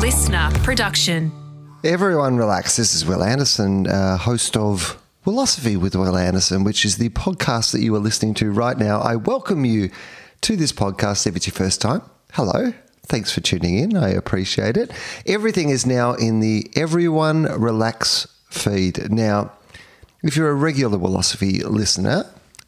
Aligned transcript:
listener 0.00 0.50
production. 0.62 1.30
Everyone 1.84 2.38
relax. 2.38 2.76
This 2.76 2.94
is 2.94 3.04
Wil 3.04 3.22
Anderson, 3.22 3.86
uh, 3.86 4.16
host 4.16 4.56
of 4.56 4.98
Wilosophy 5.26 5.76
with 5.76 5.94
Wil 5.94 6.16
Anderson, 6.16 6.64
which 6.64 6.86
is 6.86 6.96
the 6.96 7.10
podcast 7.10 7.72
that 7.72 7.82
you 7.82 7.94
are 7.94 7.98
listening 7.98 8.32
to 8.34 8.50
right 8.50 8.78
now. 8.78 9.00
I 9.00 9.16
welcome 9.16 9.66
you 9.66 9.90
to 10.40 10.56
this 10.56 10.72
podcast 10.72 11.26
if 11.26 11.36
it's 11.36 11.46
your 11.46 11.52
first 11.52 11.82
time. 11.82 12.00
Hello. 12.32 12.72
Thanks 13.02 13.30
for 13.30 13.42
tuning 13.42 13.76
in. 13.76 13.94
I 13.94 14.08
appreciate 14.08 14.78
it. 14.78 14.90
Everything 15.26 15.68
is 15.68 15.84
now 15.84 16.14
in 16.14 16.40
the 16.40 16.70
Everyone 16.74 17.42
Relax 17.60 18.26
feed. 18.48 19.10
Now, 19.12 19.52
if 20.22 20.34
you're 20.34 20.48
a 20.48 20.54
regular 20.54 20.96
Wilosophy 20.96 21.62
listener, 21.62 22.24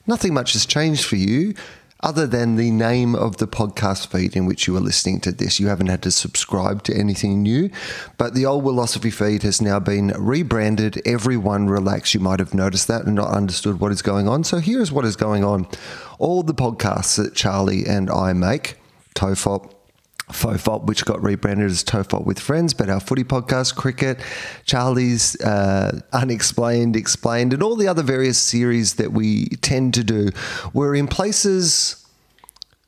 nothing 0.06 0.34
much 0.34 0.52
has 0.52 0.66
changed 0.66 1.06
for 1.06 1.16
you 1.16 1.54
other 2.02 2.26
than 2.26 2.56
the 2.56 2.70
name 2.70 3.14
of 3.14 3.36
the 3.36 3.46
podcast 3.46 4.08
feed 4.08 4.34
in 4.36 4.46
which 4.46 4.66
you 4.66 4.76
are 4.76 4.80
listening 4.80 5.20
to 5.20 5.32
this. 5.32 5.60
You 5.60 5.68
haven't 5.68 5.86
had 5.86 6.02
to 6.02 6.10
subscribe 6.10 6.82
to 6.84 6.94
anything 6.94 7.42
new, 7.42 7.70
but 8.18 8.34
the 8.34 8.46
old 8.46 8.64
Wilosophy 8.64 9.12
feed 9.12 9.42
has 9.42 9.62
now 9.62 9.78
been 9.78 10.08
rebranded. 10.18 11.00
Everyone 11.06 11.68
relax. 11.68 12.14
You 12.14 12.20
might 12.20 12.40
have 12.40 12.54
noticed 12.54 12.88
that 12.88 13.04
and 13.04 13.14
not 13.14 13.30
understood 13.30 13.80
what 13.80 13.92
is 13.92 14.02
going 14.02 14.28
on. 14.28 14.44
So 14.44 14.58
here's 14.58 14.90
what 14.90 15.04
is 15.04 15.16
going 15.16 15.44
on. 15.44 15.68
All 16.18 16.42
the 16.42 16.54
podcasts 16.54 17.16
that 17.16 17.34
Charlie 17.34 17.86
and 17.86 18.10
I 18.10 18.32
make, 18.32 18.76
Tofop, 19.14 19.71
Fofop, 20.32 20.84
which 20.84 21.04
got 21.04 21.22
rebranded 21.22 21.70
as 21.70 21.84
Tofop 21.84 22.24
with 22.24 22.38
Friends, 22.38 22.74
but 22.74 22.88
our 22.88 23.00
footy 23.00 23.24
podcast, 23.24 23.76
Cricket, 23.76 24.20
Charlie's 24.64 25.40
uh, 25.40 26.00
Unexplained, 26.12 26.96
Explained, 26.96 27.52
and 27.52 27.62
all 27.62 27.76
the 27.76 27.88
other 27.88 28.02
various 28.02 28.38
series 28.38 28.94
that 28.94 29.12
we 29.12 29.46
tend 29.60 29.94
to 29.94 30.04
do 30.04 30.28
were 30.72 30.94
in 30.94 31.06
places 31.06 32.02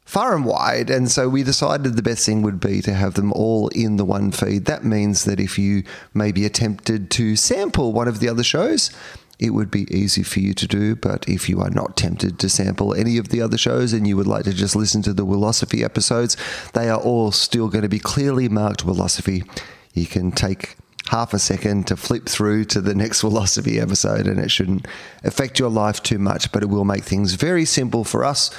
far 0.05 0.37
and 0.37 0.45
wide. 0.45 0.91
And 0.91 1.11
so 1.11 1.29
we 1.29 1.43
decided 1.43 1.97
the 1.97 2.03
best 2.03 2.25
thing 2.25 2.43
would 2.43 2.61
be 2.61 2.81
to 2.83 2.95
have 2.95 3.15
them 3.15 3.33
all 3.33 3.69
in 3.69 3.97
the 3.97 4.05
one 4.05 4.31
feed. 4.31 4.67
That 4.67 4.85
means 4.85 5.25
that 5.25 5.41
if 5.41 5.59
you 5.59 5.83
maybe 6.13 6.45
attempted 6.45 7.11
to 7.13 7.35
sample 7.35 7.93
one 7.93 8.07
of 8.07 8.21
the 8.21 8.29
other 8.29 8.45
shows, 8.45 8.91
it 9.39 9.51
would 9.51 9.71
be 9.71 9.93
easy 9.95 10.23
for 10.23 10.41
you 10.41 10.55
to 10.55 10.67
do. 10.67 10.97
But 10.97 11.29
if 11.29 11.49
you 11.49 11.61
are 11.61 11.71
not 11.71 11.97
tempted 11.97 12.39
to 12.39 12.49
sample 12.49 12.95
any 12.95 13.19
of 13.19 13.29
the 13.29 13.41
other 13.41 13.59
shows 13.59 13.93
and 13.93 14.07
you 14.07 14.17
would 14.17 14.27
like 14.27 14.45
to 14.45 14.53
just 14.53 14.77
listen 14.77 15.03
to 15.03 15.13
the 15.13 15.27
Wilosophy 15.27 15.83
episodes, 15.83 16.37
they 16.73 16.89
are 16.89 17.01
all 17.01 17.33
still 17.33 17.69
going 17.69 17.83
to 17.83 17.89
be 17.89 17.99
clearly 17.99 18.49
marked 18.49 18.85
Wilosophy. 18.85 19.47
You 19.93 20.07
can 20.07 20.33
take 20.33 20.77
half 21.09 21.35
a 21.35 21.39
second 21.39 21.87
to 21.89 21.97
flip 21.97 22.27
through 22.27 22.65
to 22.67 22.81
the 22.81 22.95
next 22.95 23.23
Wilosophy 23.25 23.81
episode, 23.81 24.27
and 24.27 24.39
it 24.39 24.51
shouldn't 24.51 24.87
affect 25.23 25.59
your 25.59 25.71
life 25.71 26.03
too 26.03 26.19
much, 26.19 26.53
but 26.53 26.63
it 26.63 26.69
will 26.69 26.85
make 26.85 27.05
things 27.05 27.35
very 27.35 27.65
simple 27.65 28.05
for 28.05 28.25
us. 28.25 28.51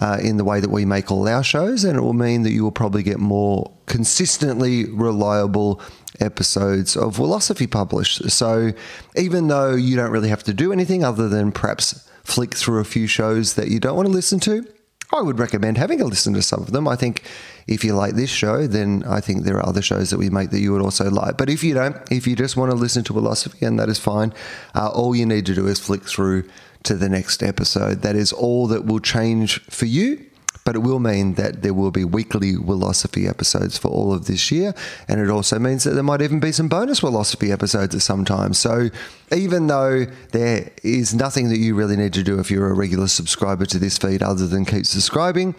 Uh, 0.00 0.16
in 0.22 0.38
the 0.38 0.44
way 0.44 0.58
that 0.58 0.70
we 0.70 0.86
make 0.86 1.12
all 1.12 1.28
our 1.28 1.44
shows, 1.44 1.84
and 1.84 1.98
it 1.98 2.00
will 2.00 2.14
mean 2.14 2.44
that 2.44 2.50
you 2.50 2.62
will 2.62 2.72
probably 2.72 3.02
get 3.02 3.18
more 3.18 3.70
consistently 3.84 4.86
reliable 4.86 5.82
episodes 6.20 6.96
of 6.96 7.16
Wilosophy 7.16 7.70
published. 7.70 8.30
So 8.30 8.72
even 9.16 9.48
though 9.48 9.74
you 9.74 9.96
don't 9.96 10.10
really 10.10 10.28
have 10.28 10.42
to 10.44 10.54
do 10.54 10.72
anything 10.72 11.04
other 11.04 11.28
than 11.28 11.52
perhaps 11.52 12.08
flick 12.24 12.54
through 12.54 12.80
a 12.80 12.84
few 12.84 13.06
shows 13.06 13.54
that 13.54 13.68
you 13.68 13.80
don't 13.80 13.96
want 13.96 14.06
to 14.06 14.12
listen 14.12 14.40
to, 14.40 14.66
I 15.14 15.20
would 15.20 15.38
recommend 15.38 15.76
having 15.76 16.00
a 16.00 16.06
listen 16.06 16.32
to 16.34 16.42
some 16.42 16.62
of 16.62 16.72
them. 16.72 16.88
I 16.88 16.96
think 16.96 17.22
if 17.66 17.84
you 17.84 17.94
like 17.94 18.14
this 18.14 18.30
show, 18.30 18.66
then 18.66 19.04
I 19.06 19.20
think 19.20 19.42
there 19.42 19.56
are 19.56 19.66
other 19.66 19.82
shows 19.82 20.08
that 20.10 20.18
we 20.18 20.30
make 20.30 20.50
that 20.50 20.60
you 20.60 20.72
would 20.72 20.80
also 20.80 21.10
like. 21.10 21.36
But 21.36 21.50
if 21.50 21.62
you 21.62 21.74
don't, 21.74 21.96
if 22.10 22.26
you 22.26 22.34
just 22.34 22.56
want 22.56 22.70
to 22.70 22.76
listen 22.76 23.04
to 23.04 23.12
Wilosophy, 23.12 23.66
and 23.66 23.78
that 23.78 23.90
is 23.90 23.98
fine, 23.98 24.32
uh, 24.74 24.88
all 24.88 25.14
you 25.14 25.26
need 25.26 25.44
to 25.46 25.54
do 25.54 25.66
is 25.66 25.78
flick 25.78 26.04
through 26.04 26.48
to 26.84 26.94
the 26.94 27.10
next 27.10 27.42
episode. 27.42 28.00
That 28.02 28.16
is 28.16 28.32
all 28.32 28.66
that 28.68 28.86
will 28.86 29.00
change 29.00 29.60
for 29.64 29.84
you 29.84 30.24
but 30.64 30.76
it 30.76 30.80
will 30.80 31.00
mean 31.00 31.34
that 31.34 31.62
there 31.62 31.74
will 31.74 31.90
be 31.90 32.04
weekly 32.04 32.52
Wilosophy 32.54 33.28
episodes 33.28 33.76
for 33.76 33.88
all 33.88 34.12
of 34.12 34.26
this 34.26 34.52
year. 34.52 34.74
And 35.08 35.20
it 35.20 35.28
also 35.28 35.58
means 35.58 35.84
that 35.84 35.92
there 35.92 36.02
might 36.02 36.22
even 36.22 36.40
be 36.40 36.52
some 36.52 36.68
bonus 36.68 37.00
Wilosophy 37.00 37.50
episodes 37.50 37.94
at 37.94 38.02
some 38.02 38.24
time. 38.24 38.54
So 38.54 38.90
even 39.34 39.66
though 39.66 40.06
there 40.30 40.70
is 40.82 41.14
nothing 41.14 41.48
that 41.48 41.58
you 41.58 41.74
really 41.74 41.96
need 41.96 42.12
to 42.14 42.22
do 42.22 42.38
if 42.38 42.50
you're 42.50 42.70
a 42.70 42.74
regular 42.74 43.08
subscriber 43.08 43.66
to 43.66 43.78
this 43.78 43.98
feed 43.98 44.22
other 44.22 44.46
than 44.46 44.64
keep 44.64 44.86
subscribing, 44.86 45.54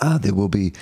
uh, 0.00 0.18
there 0.18 0.34
will 0.34 0.48
be 0.48 0.72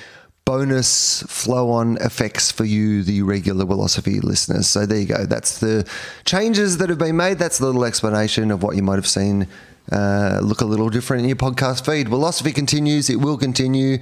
bonus 0.44 1.22
flow 1.24 1.70
on 1.70 1.98
effects 1.98 2.50
for 2.50 2.64
you, 2.64 3.02
the 3.02 3.20
regular 3.20 3.66
Wilosophy 3.66 4.22
listeners. 4.22 4.66
So 4.66 4.86
there 4.86 4.98
you 4.98 5.06
go. 5.06 5.26
That's 5.26 5.60
the 5.60 5.86
changes 6.24 6.78
that 6.78 6.88
have 6.88 6.98
been 6.98 7.18
made. 7.18 7.38
That's 7.38 7.60
a 7.60 7.66
little 7.66 7.84
explanation 7.84 8.50
of 8.50 8.62
what 8.62 8.74
you 8.74 8.82
might 8.82 8.94
have 8.94 9.06
seen 9.06 9.46
uh, 9.92 10.40
look 10.42 10.60
a 10.60 10.64
little 10.64 10.88
different 10.90 11.22
in 11.22 11.28
your 11.28 11.36
podcast 11.36 11.84
feed. 11.84 12.08
Wilosophy 12.08 12.54
continues, 12.54 13.08
it 13.08 13.16
will 13.16 13.38
continue. 13.38 13.98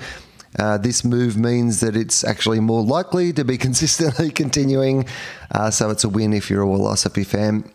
Uh, 0.59 0.79
this 0.79 1.05
move 1.05 1.37
means 1.37 1.81
that 1.81 1.97
it's 1.97 2.25
actually 2.25 2.61
more 2.61 2.83
likely 2.83 3.33
to 3.33 3.45
be 3.45 3.59
consistently 3.67 4.31
continuing. 4.31 5.07
Uh, 5.51 5.71
so 5.71 5.91
it's 5.91 6.05
a 6.05 6.09
win 6.09 6.33
if 6.33 6.51
you're 6.51 6.63
a 6.63 6.67
Wilosophy 6.67 7.27
fan. 7.27 7.71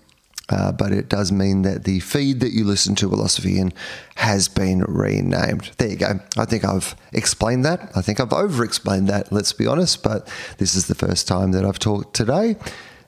Uh, 0.50 0.72
but 0.72 0.92
it 0.92 1.08
does 1.08 1.32
mean 1.32 1.62
that 1.62 1.86
the 1.86 2.02
feed 2.02 2.42
that 2.42 2.52
you 2.52 2.66
listen 2.66 2.94
to 2.94 3.08
Wilosophy 3.08 3.58
in 3.58 3.72
has 4.16 4.50
been 4.50 4.82
renamed. 4.82 5.72
There 5.78 5.88
you 5.88 5.96
go. 5.96 6.20
I 6.38 6.44
think 6.44 6.66
I've 6.66 6.94
explained 7.14 7.64
that. 7.64 7.90
I 7.96 8.02
think 8.02 8.20
I've 8.20 8.34
over 8.34 8.66
explained 8.66 9.08
that, 9.08 9.32
let's 9.32 9.54
be 9.54 9.66
honest, 9.66 10.04
but 10.04 10.28
this 10.58 10.76
is 10.76 10.88
the 10.88 10.96
first 10.96 11.26
time 11.26 11.54
that 11.54 11.64
I've 11.64 11.80
talked 11.80 12.14
today 12.14 12.58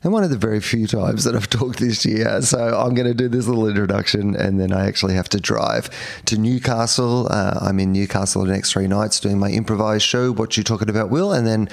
and 0.03 0.11
one 0.11 0.23
of 0.23 0.29
the 0.29 0.37
very 0.37 0.59
few 0.59 0.85
times 0.85 1.23
that 1.23 1.35
I've 1.35 1.49
talked 1.49 1.79
this 1.79 2.05
year. 2.05 2.41
So 2.41 2.77
I'm 2.77 2.93
going 2.93 3.07
to 3.07 3.13
do 3.13 3.27
this 3.27 3.47
little 3.47 3.67
introduction 3.67 4.35
and 4.35 4.59
then 4.59 4.71
I 4.73 4.87
actually 4.87 5.15
have 5.15 5.29
to 5.29 5.39
drive 5.39 5.89
to 6.25 6.37
Newcastle. 6.37 7.27
Uh, 7.31 7.57
I'm 7.61 7.79
in 7.79 7.91
Newcastle 7.91 8.45
the 8.45 8.51
next 8.51 8.73
three 8.73 8.87
nights 8.87 9.19
doing 9.19 9.39
my 9.39 9.49
improvised 9.49 10.05
show, 10.05 10.31
What 10.31 10.57
You 10.57 10.63
Talking 10.63 10.89
About, 10.89 11.09
Will, 11.09 11.31
and 11.31 11.47
then 11.47 11.69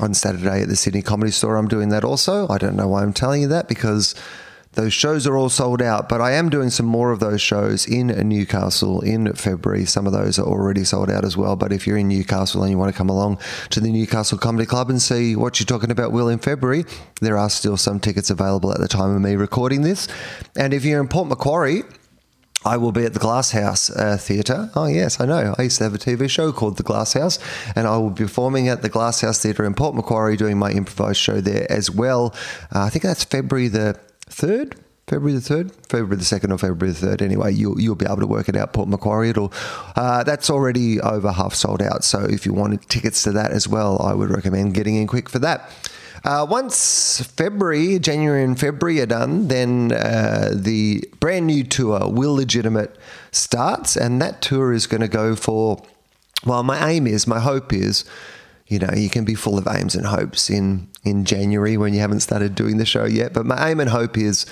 on 0.00 0.14
Saturday 0.14 0.62
at 0.62 0.68
the 0.68 0.76
Sydney 0.76 1.02
Comedy 1.02 1.30
Store, 1.30 1.56
I'm 1.56 1.68
doing 1.68 1.90
that 1.90 2.04
also. 2.04 2.48
I 2.48 2.58
don't 2.58 2.76
know 2.76 2.88
why 2.88 3.02
I'm 3.02 3.12
telling 3.12 3.42
you 3.42 3.48
that 3.48 3.68
because 3.68 4.14
those 4.76 4.92
shows 4.92 5.26
are 5.26 5.36
all 5.36 5.48
sold 5.48 5.80
out, 5.80 6.06
but 6.08 6.20
I 6.20 6.32
am 6.32 6.50
doing 6.50 6.68
some 6.68 6.84
more 6.84 7.10
of 7.10 7.18
those 7.18 7.40
shows 7.40 7.86
in 7.86 8.08
Newcastle 8.28 9.00
in 9.00 9.32
February. 9.32 9.86
Some 9.86 10.06
of 10.06 10.12
those 10.12 10.38
are 10.38 10.46
already 10.46 10.84
sold 10.84 11.10
out 11.10 11.24
as 11.24 11.34
well. 11.34 11.56
But 11.56 11.72
if 11.72 11.86
you're 11.86 11.96
in 11.96 12.08
Newcastle 12.08 12.62
and 12.62 12.70
you 12.70 12.76
want 12.76 12.92
to 12.92 12.96
come 12.96 13.08
along 13.08 13.38
to 13.70 13.80
the 13.80 13.90
Newcastle 13.90 14.36
Comedy 14.36 14.66
Club 14.66 14.90
and 14.90 15.00
see 15.00 15.34
what 15.34 15.58
you're 15.58 15.66
talking 15.66 15.90
about, 15.90 16.12
Will, 16.12 16.28
in 16.28 16.38
February, 16.38 16.84
there 17.22 17.38
are 17.38 17.48
still 17.48 17.78
some 17.78 17.98
tickets 17.98 18.28
available 18.28 18.70
at 18.70 18.78
the 18.78 18.86
time 18.86 19.16
of 19.16 19.22
me 19.22 19.34
recording 19.34 19.80
this. 19.80 20.08
And 20.56 20.74
if 20.74 20.84
you're 20.84 21.00
in 21.00 21.08
Port 21.08 21.28
Macquarie, 21.28 21.82
I 22.66 22.76
will 22.76 22.92
be 22.92 23.04
at 23.04 23.14
the 23.14 23.20
Glasshouse 23.20 23.90
uh, 23.90 24.18
Theatre. 24.18 24.70
Oh, 24.74 24.86
yes, 24.86 25.20
I 25.20 25.24
know. 25.24 25.54
I 25.56 25.62
used 25.62 25.78
to 25.78 25.84
have 25.84 25.94
a 25.94 25.98
TV 25.98 26.28
show 26.28 26.52
called 26.52 26.76
The 26.76 26.82
Glasshouse, 26.82 27.38
and 27.76 27.86
I 27.86 27.96
will 27.96 28.10
be 28.10 28.24
performing 28.24 28.68
at 28.68 28.82
the 28.82 28.88
Glasshouse 28.88 29.40
Theatre 29.40 29.64
in 29.64 29.72
Port 29.72 29.94
Macquarie 29.94 30.36
doing 30.36 30.58
my 30.58 30.72
improvised 30.72 31.18
show 31.18 31.40
there 31.40 31.70
as 31.70 31.90
well. 31.90 32.34
Uh, 32.74 32.80
I 32.80 32.90
think 32.90 33.04
that's 33.04 33.24
February 33.24 33.68
the 33.68 33.98
3rd, 34.36 34.74
February 35.06 35.38
the 35.38 35.54
3rd, 35.54 35.72
February 35.88 36.16
the 36.16 36.24
2nd 36.24 36.52
or 36.52 36.58
February 36.58 36.92
the 36.92 37.06
3rd. 37.06 37.22
Anyway, 37.22 37.52
you'll, 37.52 37.80
you'll 37.80 37.94
be 37.94 38.04
able 38.04 38.16
to 38.16 38.26
work 38.26 38.48
it 38.48 38.56
out, 38.56 38.72
Port 38.72 38.88
Macquarie. 38.88 39.30
It'll, 39.30 39.52
uh, 39.94 40.24
that's 40.24 40.50
already 40.50 41.00
over 41.00 41.32
half 41.32 41.54
sold 41.54 41.80
out. 41.80 42.04
So 42.04 42.24
if 42.24 42.44
you 42.44 42.52
wanted 42.52 42.88
tickets 42.88 43.22
to 43.22 43.32
that 43.32 43.52
as 43.52 43.68
well, 43.68 44.02
I 44.02 44.14
would 44.14 44.30
recommend 44.30 44.74
getting 44.74 44.96
in 44.96 45.06
quick 45.06 45.28
for 45.28 45.38
that. 45.38 45.70
Uh, 46.24 46.44
once 46.48 47.22
February, 47.36 48.00
January 48.00 48.42
and 48.42 48.58
February 48.58 49.00
are 49.00 49.06
done, 49.06 49.46
then 49.46 49.92
uh, 49.92 50.50
the 50.52 51.04
brand 51.20 51.46
new 51.46 51.62
tour, 51.62 52.08
Wil 52.10 52.34
Legitimate, 52.34 52.96
starts. 53.30 53.96
And 53.96 54.20
that 54.20 54.42
tour 54.42 54.72
is 54.72 54.88
going 54.88 55.02
to 55.02 55.08
go 55.08 55.36
for, 55.36 55.80
well, 56.44 56.64
my 56.64 56.90
aim 56.90 57.06
is, 57.06 57.28
my 57.28 57.38
hope 57.38 57.72
is, 57.72 58.04
you 58.68 58.78
know, 58.78 58.90
you 58.94 59.08
can 59.08 59.24
be 59.24 59.34
full 59.34 59.58
of 59.58 59.68
aims 59.68 59.94
and 59.94 60.06
hopes 60.06 60.50
in 60.50 60.88
in 61.04 61.24
January 61.24 61.76
when 61.76 61.94
you 61.94 62.00
haven't 62.00 62.20
started 62.20 62.54
doing 62.54 62.78
the 62.78 62.86
show 62.86 63.04
yet. 63.04 63.32
But 63.32 63.46
my 63.46 63.70
aim 63.70 63.80
and 63.80 63.90
hope 63.90 64.18
is 64.18 64.44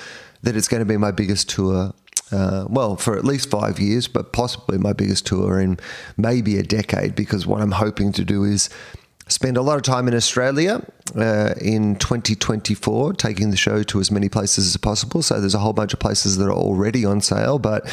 that 0.42 0.56
it's 0.56 0.68
going 0.68 0.80
to 0.80 0.86
be 0.86 0.96
my 0.96 1.10
biggest 1.10 1.48
tour. 1.48 1.92
Uh, 2.32 2.64
well, 2.68 2.96
for 2.96 3.16
at 3.16 3.24
least 3.24 3.50
five 3.50 3.78
years, 3.78 4.08
but 4.08 4.32
possibly 4.32 4.78
my 4.78 4.92
biggest 4.92 5.26
tour 5.26 5.60
in 5.60 5.78
maybe 6.16 6.58
a 6.58 6.62
decade, 6.62 7.14
because 7.14 7.46
what 7.46 7.60
I'm 7.60 7.72
hoping 7.72 8.12
to 8.12 8.24
do 8.24 8.44
is 8.44 8.70
spend 9.28 9.56
a 9.56 9.62
lot 9.62 9.76
of 9.76 9.82
time 9.82 10.08
in 10.08 10.14
Australia 10.14 10.84
uh, 11.16 11.54
in 11.60 11.96
2024, 11.96 13.14
taking 13.14 13.50
the 13.50 13.56
show 13.56 13.82
to 13.84 14.00
as 14.00 14.10
many 14.10 14.28
places 14.28 14.66
as 14.66 14.76
possible. 14.76 15.22
So 15.22 15.40
there's 15.40 15.54
a 15.54 15.58
whole 15.58 15.72
bunch 15.72 15.92
of 15.92 16.00
places 16.00 16.38
that 16.38 16.46
are 16.46 16.52
already 16.52 17.04
on 17.04 17.20
sale. 17.20 17.58
But 17.58 17.90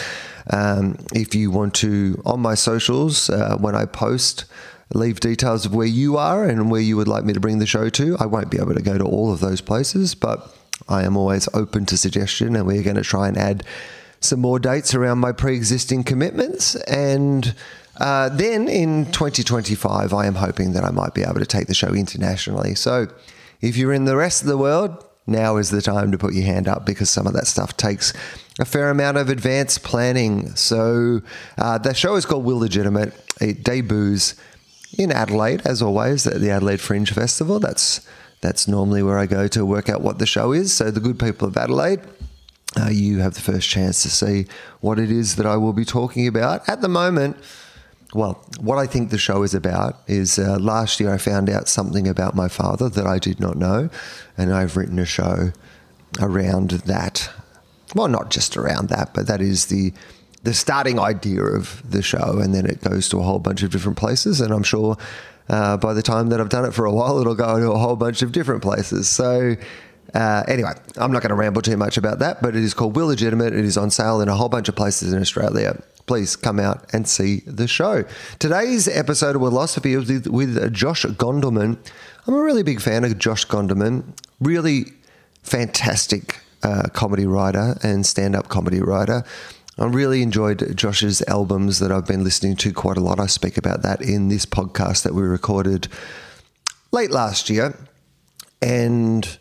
um, 0.50 0.98
if 1.14 1.36
you 1.36 1.52
want 1.52 1.74
to, 1.76 2.22
on 2.26 2.40
my 2.40 2.56
socials, 2.56 3.30
uh, 3.30 3.58
when 3.58 3.76
I 3.76 3.86
post, 3.86 4.46
leave 4.94 5.20
details 5.20 5.66
of 5.66 5.74
where 5.74 5.88
you 5.88 6.18
are 6.18 6.46
and 6.46 6.70
where 6.70 6.82
you 6.82 6.98
would 6.98 7.08
like 7.08 7.24
me 7.24 7.34
to 7.34 7.40
bring 7.40 7.60
the 7.60 7.66
show 7.66 7.90
to. 7.90 8.18
I 8.20 8.26
won't 8.26 8.52
be 8.52 8.58
able 8.58 8.74
to 8.74 8.82
go 8.82 8.98
to 8.98 9.04
all 9.04 9.32
of 9.32 9.40
those 9.40 9.62
places, 9.62 10.16
but 10.16 10.56
I 10.88 11.04
am 11.04 11.16
always 11.16 11.48
open 11.54 11.86
to 11.88 11.98
suggestion, 11.98 12.56
and 12.56 12.66
we're 12.66 12.84
going 12.84 12.96
to 12.96 13.04
try 13.04 13.28
and 13.28 13.38
add 13.38 13.64
some 14.20 14.40
more 14.40 14.60
dates 14.60 14.94
around 14.94 15.20
my 15.20 15.32
pre 15.32 15.56
existing 15.56 16.04
commitments. 16.04 16.76
And 16.76 17.56
uh, 18.00 18.30
then 18.30 18.68
in 18.68 19.06
2025, 19.12 20.14
I 20.14 20.26
am 20.26 20.36
hoping 20.36 20.74
that 20.74 20.84
I 20.84 20.92
might 20.92 21.14
be 21.14 21.24
able 21.24 21.40
to 21.40 21.46
take 21.46 21.68
the 21.68 21.74
show 21.74 21.94
internationally. 21.94 22.76
So 22.76 23.08
if 23.62 23.78
you're 23.78 23.94
in 23.94 24.06
the 24.06 24.16
rest 24.16 24.42
of 24.42 24.48
the 24.48 24.58
world, 24.58 25.06
now 25.28 25.58
is 25.58 25.70
the 25.70 25.82
time 25.82 26.12
to 26.12 26.18
put 26.18 26.34
your 26.34 26.46
hand 26.46 26.68
up 26.68 26.86
because 26.86 27.10
some 27.10 27.28
of 27.28 27.34
that 27.34 27.48
stuff 27.48 27.78
takes 27.78 28.12
a 28.60 28.66
fair 28.66 28.90
amount 28.90 29.18
of 29.18 29.30
advanced 29.30 29.84
planning. 29.84 30.56
So 30.56 31.22
uh, 31.58 31.78
the 31.78 31.94
show 31.94 32.16
is 32.16 32.26
called 32.26 32.44
Wil 32.44 32.58
Legitimate. 32.58 33.14
It 33.40 33.64
debuts 33.64 34.36
in 34.98 35.12
Adelaide, 35.12 35.62
as 35.66 35.82
always, 35.82 36.28
at 36.28 36.42
the 36.42 36.50
Adelaide 36.50 36.82
Fringe 36.82 37.12
Festival. 37.12 37.60
That's 37.60 38.02
That's 38.42 38.68
normally 38.68 39.04
where 39.04 39.20
I 39.20 39.28
go 39.28 39.48
to 39.50 39.66
work 39.66 39.88
out 39.90 40.02
what 40.02 40.18
the 40.18 40.26
show 40.26 40.52
is. 40.52 40.74
So, 40.74 40.92
the 40.92 41.00
good 41.00 41.20
people 41.20 41.48
of 41.48 41.58
Adelaide, 41.58 42.02
uh, 42.80 42.90
you 42.90 43.20
have 43.20 43.34
the 43.36 43.42
first 43.42 43.70
chance 43.70 44.02
to 44.04 44.10
see 44.10 44.48
what 44.80 44.98
it 44.98 45.12
is 45.12 45.36
that 45.36 45.46
I 45.46 45.58
will 45.58 45.74
be 45.74 45.86
talking 45.86 46.28
about. 46.28 46.68
At 46.68 46.82
the 46.82 46.88
moment, 46.88 47.38
well, 48.14 48.44
what 48.60 48.78
I 48.78 48.88
think 48.88 49.10
the 49.10 49.18
show 49.18 49.44
is 49.44 49.54
about 49.54 50.00
is 50.08 50.38
uh, 50.38 50.58
last 50.60 51.00
year 51.00 51.14
I 51.14 51.18
found 51.18 51.50
out 51.50 51.70
something 51.70 52.08
about 52.08 52.36
my 52.36 52.48
father 52.48 52.90
that 52.90 53.06
I 53.06 53.20
did 53.20 53.40
not 53.40 53.58
know, 53.58 53.90
and 54.38 54.54
I've 54.54 54.76
written 54.76 55.00
a 55.00 55.06
show 55.06 55.52
around 56.20 56.72
that. 56.72 57.30
Well, 57.96 58.08
not 58.08 58.32
just 58.32 58.58
around 58.58 58.90
that, 58.90 59.14
but 59.14 59.28
that 59.28 59.42
is 59.42 59.68
the 59.68 59.94
the 60.44 60.54
starting 60.54 61.00
idea 61.00 61.44
of 61.44 61.82
the 61.90 62.02
show, 62.02 62.40
and 62.40 62.54
then 62.54 62.66
it 62.66 62.82
goes 62.82 63.10
to 63.10 63.20
a 63.20 63.24
whole 63.24 63.40
bunch 63.40 63.64
of 63.64 63.72
different 63.72 63.98
places. 63.98 64.42
And 64.42 64.54
I'm 64.54 64.64
sure 64.64 64.98
uh, 65.50 65.78
by 65.78 65.94
the 65.94 66.02
time 66.02 66.30
that 66.30 66.42
I've 66.42 66.50
done 66.50 66.66
it 66.66 66.74
for 66.74 66.86
a 66.86 66.92
while, 66.92 67.20
it'll 67.20 67.36
go 67.36 67.60
to 67.60 67.72
a 67.72 67.78
whole 67.78 67.96
bunch 67.96 68.22
of 68.22 68.32
different 68.32 68.62
places. 68.62 69.10
So. 69.10 69.56
Uh, 70.14 70.44
anyway, 70.50 70.74
I'm 70.98 71.14
not 71.14 71.22
going 71.22 71.30
to 71.30 71.36
ramble 71.36 71.62
too 71.62 71.78
much 71.78 71.96
about 71.96 72.20
that, 72.20 72.42
but 72.42 72.54
it 72.54 72.64
is 72.64 72.74
called 72.74 72.98
Wil 72.98 73.08
Legitimate. 73.08 73.54
It 73.54 73.64
is 73.64 73.78
on 73.78 73.90
sale 73.90 74.20
in 74.20 74.28
a 74.28 74.36
whole 74.36 74.50
bunch 74.50 74.68
of 74.68 74.76
places 74.76 75.14
in 75.14 75.22
Australia 75.22 75.82
please 76.12 76.36
come 76.36 76.60
out 76.60 76.86
and 76.94 77.08
see 77.08 77.42
the 77.46 77.68
show. 77.68 78.04
Today's 78.38 78.88
episode 78.88 79.38
of 79.38 79.42
Wilosophy 79.42 79.98
is 79.98 80.28
with 80.28 80.74
Josh 80.74 81.06
Gondelman. 81.06 81.78
I'm 82.28 82.34
a 82.34 82.42
really 82.42 82.64
big 82.64 82.82
fan 82.82 83.06
of 83.06 83.18
Josh 83.18 83.48
Gondelman, 83.48 84.04
really 84.42 84.92
fantastic 85.44 86.40
uh, 86.64 86.90
comedy 86.94 87.26
writer 87.26 87.78
and 87.82 88.06
stand 88.06 88.36
up 88.36 88.50
comedy 88.50 88.82
writer. 88.82 89.24
I 89.82 89.86
really 89.86 90.22
enjoyed 90.22 90.78
Josh's 90.78 91.24
albums 91.24 91.80
that 91.80 91.92
I've 91.92 92.06
been 92.06 92.24
listening 92.24 92.56
to 92.58 92.72
quite 92.72 92.98
a 92.98 93.00
lot. 93.00 93.20
I 93.20 93.26
speak 93.26 93.58
about 93.58 93.82
that 93.82 94.00
in 94.00 94.28
this 94.28 94.46
podcast 94.46 95.02
that 95.02 95.16
we 95.16 95.24
recorded 95.24 95.88
late 96.92 97.10
last 97.10 97.50
year. 97.50 97.76
And 98.62 99.40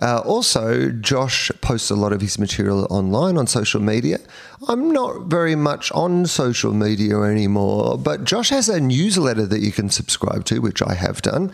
uh, 0.00 0.22
also, 0.24 0.88
Josh 0.88 1.50
posts 1.60 1.90
a 1.90 1.94
lot 1.94 2.14
of 2.14 2.22
his 2.22 2.38
material 2.38 2.86
online 2.88 3.36
on 3.36 3.46
social 3.46 3.82
media. 3.82 4.18
I'm 4.66 4.92
not 4.92 5.26
very 5.26 5.56
much 5.56 5.92
on 5.92 6.24
social 6.24 6.72
media 6.72 7.20
anymore, 7.20 7.98
but 7.98 8.24
Josh 8.24 8.48
has 8.48 8.70
a 8.70 8.80
newsletter 8.80 9.44
that 9.44 9.60
you 9.60 9.72
can 9.72 9.90
subscribe 9.90 10.46
to, 10.46 10.60
which 10.60 10.80
I 10.80 10.94
have 10.94 11.20
done. 11.20 11.52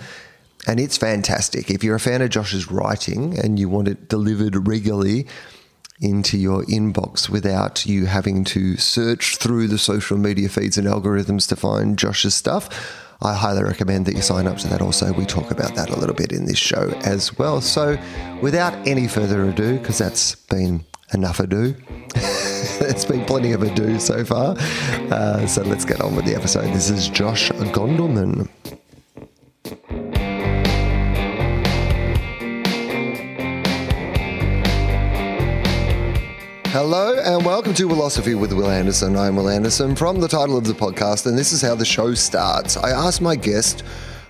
And 0.64 0.79
it's 0.79 0.96
fantastic. 0.96 1.70
If 1.70 1.82
you're 1.82 1.96
a 1.96 2.00
fan 2.00 2.23
of 2.23 2.31
Josh's 2.31 2.70
writing 2.70 3.37
and 3.37 3.58
you 3.58 3.69
want 3.69 3.88
it 3.88 4.08
delivered 4.08 4.69
regularly 4.69 5.26
into 6.00 6.39
your 6.39 6.62
inbox 6.65 7.29
without 7.29 7.87
you 7.87 8.06
having 8.06 8.45
to 8.45 8.77
search 8.77 9.37
through 9.37 9.69
the 9.69 9.79
social 9.79 10.17
media 10.17 10.49
feeds 10.49 10.79
and 10.79 10.87
algorithms 10.87 11.49
to 11.49 11.56
find 11.56 11.99
Josh's 11.99 12.35
stuff, 12.35 12.69
I 13.21 13.35
highly 13.35 13.65
recommend 13.65 14.06
that 14.06 14.15
you 14.15 14.23
sign 14.23 14.47
up 14.47 14.59
to 14.59 14.69
that. 14.69 14.81
Also, 14.81 15.12
we 15.12 15.27
talk 15.27 15.50
about 15.50 15.75
that 15.75 15.91
a 15.91 15.97
little 15.97 16.15
bit 16.15 16.31
in 16.31 16.45
this 16.45 16.59
show 16.59 16.93
as 17.05 17.37
well. 17.37 17.61
So, 17.61 17.99
without 18.41 18.75
any 18.87 19.09
further 19.09 19.49
ado, 19.49 19.79
because 19.79 19.99
that's 19.99 20.37
been 20.37 20.85
enough 21.12 21.41
ado, 21.41 21.75
it's 22.15 23.05
been 23.05 23.25
plenty 23.25 23.53
of 23.53 23.62
ado 23.62 23.99
so 23.99 24.25
far. 24.25 24.55
Uh, 25.11 25.47
so, 25.47 25.62
let's 25.62 25.85
get 25.85 26.00
on 26.00 26.15
with 26.15 26.27
the 26.27 26.35
episode. 26.37 26.73
This 26.73 26.91
is 26.91 27.09
Josh 27.09 27.50
Gondelman. 27.50 28.49
Hello 36.81 37.19
and 37.19 37.45
welcome 37.45 37.75
to 37.75 37.89
Wilosophy 37.89 38.39
with 38.39 38.53
Wil 38.53 38.71
Anderson. 38.71 39.17
I'm 39.17 39.35
Wil 39.35 39.49
Anderson 39.49 39.97
from 39.97 40.21
the 40.21 40.29
title 40.29 40.57
of 40.57 40.63
the 40.63 40.75
podcast, 40.75 41.27
and 41.27 41.37
this 41.37 41.51
is 41.51 41.61
how 41.61 41.75
the 41.75 41.85
show 41.85 42.15
starts. 42.15 42.77
I 42.77 42.91
ask 42.91 43.21
my 43.21 43.35
guest 43.35 43.83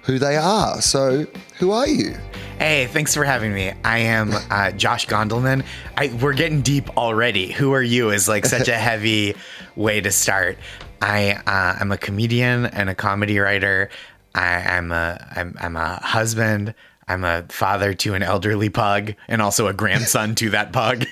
who 0.05 0.19
they 0.19 0.35
are. 0.35 0.81
So, 0.81 1.27
who 1.59 1.73
are 1.73 1.87
you? 1.87 2.17
Hey, 2.59 2.87
thanks 2.87 3.15
for 3.15 3.23
having 3.23 3.53
me. 3.53 3.75
I 3.85 3.99
am 3.99 4.33
uh, 4.49 4.71
Josh 4.71 5.07
Gondelman. 5.07 5.63
I, 5.99 6.09
we're 6.23 6.33
getting 6.33 6.63
deep 6.63 6.89
already. 6.97 7.53
Who 7.53 7.75
are 7.75 7.83
you 7.83 8.09
is 8.09 8.29
like 8.29 8.47
such 8.47 8.69
a 8.69 8.79
heavy 8.79 9.37
way 9.77 10.01
to 10.01 10.11
start. 10.11 10.57
I 11.03 11.33
uh, 11.33 11.77
I'm 11.79 11.93
a 11.93 11.99
comedian 11.99 12.65
and 12.65 12.89
a 12.89 12.95
comedy 12.95 13.39
writer. 13.39 13.91
I, 14.35 14.55
I'm 14.63 14.91
a 14.91 15.33
I'm, 15.37 15.55
I'm 15.61 15.77
a 15.77 15.97
husband. 15.97 16.75
I'm 17.09 17.25
a 17.25 17.45
father 17.49 17.95
to 17.95 18.15
an 18.15 18.23
elderly 18.23 18.69
pug 18.69 19.15
and 19.29 19.41
also 19.41 19.67
a 19.67 19.73
grandson 19.73 20.35
to 20.37 20.51
that 20.51 20.73
pug. 20.73 21.07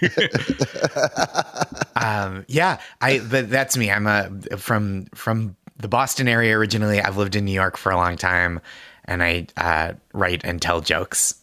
um, 1.97 2.45
yeah, 2.49 2.79
I 3.01 3.21
but 3.21 3.51
that's 3.51 3.77
me. 3.77 3.91
I'm 3.91 4.07
a 4.07 4.31
from 4.59 5.07
from 5.15 5.57
the 5.79 5.89
Boston 5.89 6.29
area 6.29 6.57
originally. 6.57 7.01
I've 7.01 7.17
lived 7.17 7.35
in 7.35 7.47
New 7.47 7.53
York 7.53 7.79
for 7.79 7.91
a 7.91 7.97
long 7.97 8.17
time, 8.17 8.61
and 9.07 9.23
I 9.23 9.47
uh, 9.57 9.95
write 10.13 10.43
and 10.45 10.61
tell 10.61 10.83
jokes. 10.83 11.35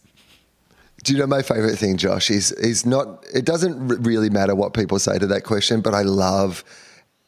Do 1.02 1.12
you 1.12 1.18
know 1.18 1.26
my 1.26 1.42
favorite 1.42 1.76
thing, 1.76 1.96
Josh? 1.96 2.30
Is 2.30 2.52
is 2.52 2.86
not. 2.86 3.24
It 3.34 3.44
doesn't 3.44 3.88
really 4.04 4.30
matter 4.30 4.54
what 4.54 4.72
people 4.72 5.00
say 5.00 5.18
to 5.18 5.26
that 5.26 5.42
question, 5.42 5.80
but 5.80 5.94
I 5.94 6.02
love 6.02 6.64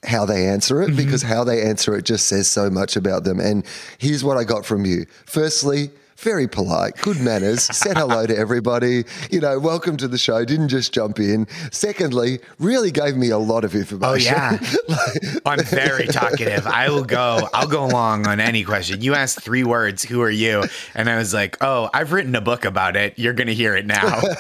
how 0.05 0.25
they 0.25 0.47
answer 0.47 0.81
it 0.83 0.89
mm-hmm. 0.89 0.97
because 0.97 1.23
how 1.23 1.43
they 1.43 1.63
answer 1.63 1.97
it 1.97 2.05
just 2.05 2.29
says 2.29 2.47
so 2.47 2.71
much 2.71 2.97
about 2.97 3.25
them. 3.25 3.41
And 3.41 3.67
here's 3.99 4.23
what 4.23 4.37
I 4.37 4.45
got 4.45 4.65
from 4.65 4.85
you. 4.85 5.07
Firstly 5.27 5.91
very 6.17 6.49
polite, 6.49 6.97
good 7.03 7.21
manners, 7.21 7.63
said 7.65 7.97
hello 7.97 8.27
to 8.27 8.37
everybody, 8.37 9.05
you 9.31 9.41
know, 9.41 9.59
welcome 9.59 9.97
to 9.99 10.09
the 10.09 10.19
show, 10.19 10.45
didn't 10.45 10.69
just 10.69 10.93
jump 10.93 11.19
in. 11.19 11.47
Secondly, 11.71 12.41
really 12.59 12.91
gave 12.91 13.17
me 13.17 13.31
a 13.31 13.39
lot 13.39 13.65
of 13.65 13.75
information. 13.75 14.05
Oh, 14.09 14.15
yeah. 14.15 14.59
like, 14.89 15.43
I'm 15.45 15.65
very 15.65 16.07
talkative. 16.07 16.67
I 16.67 16.89
will 16.91 17.05
go, 17.05 17.49
I'll 17.53 17.69
go 17.69 17.85
along 17.85 18.27
on 18.27 18.41
any 18.41 18.65
question. 18.65 19.03
You 19.03 19.15
asked 19.15 19.41
three 19.41 19.65
words, 19.65 20.03
who 20.03 20.23
are 20.23 20.31
you? 20.31 20.65
And 20.95 21.11
I 21.11 21.17
was 21.17 21.35
like, 21.35 21.59
oh, 21.61 21.91
I've 21.93 22.13
written 22.13 22.35
a 22.35 22.41
book 22.41 22.65
about 22.65 22.97
it. 22.97 23.19
You're 23.19 23.35
going 23.35 23.49
to 23.49 23.55
hear 23.55 23.77
it 23.77 23.87
now. 23.87 24.21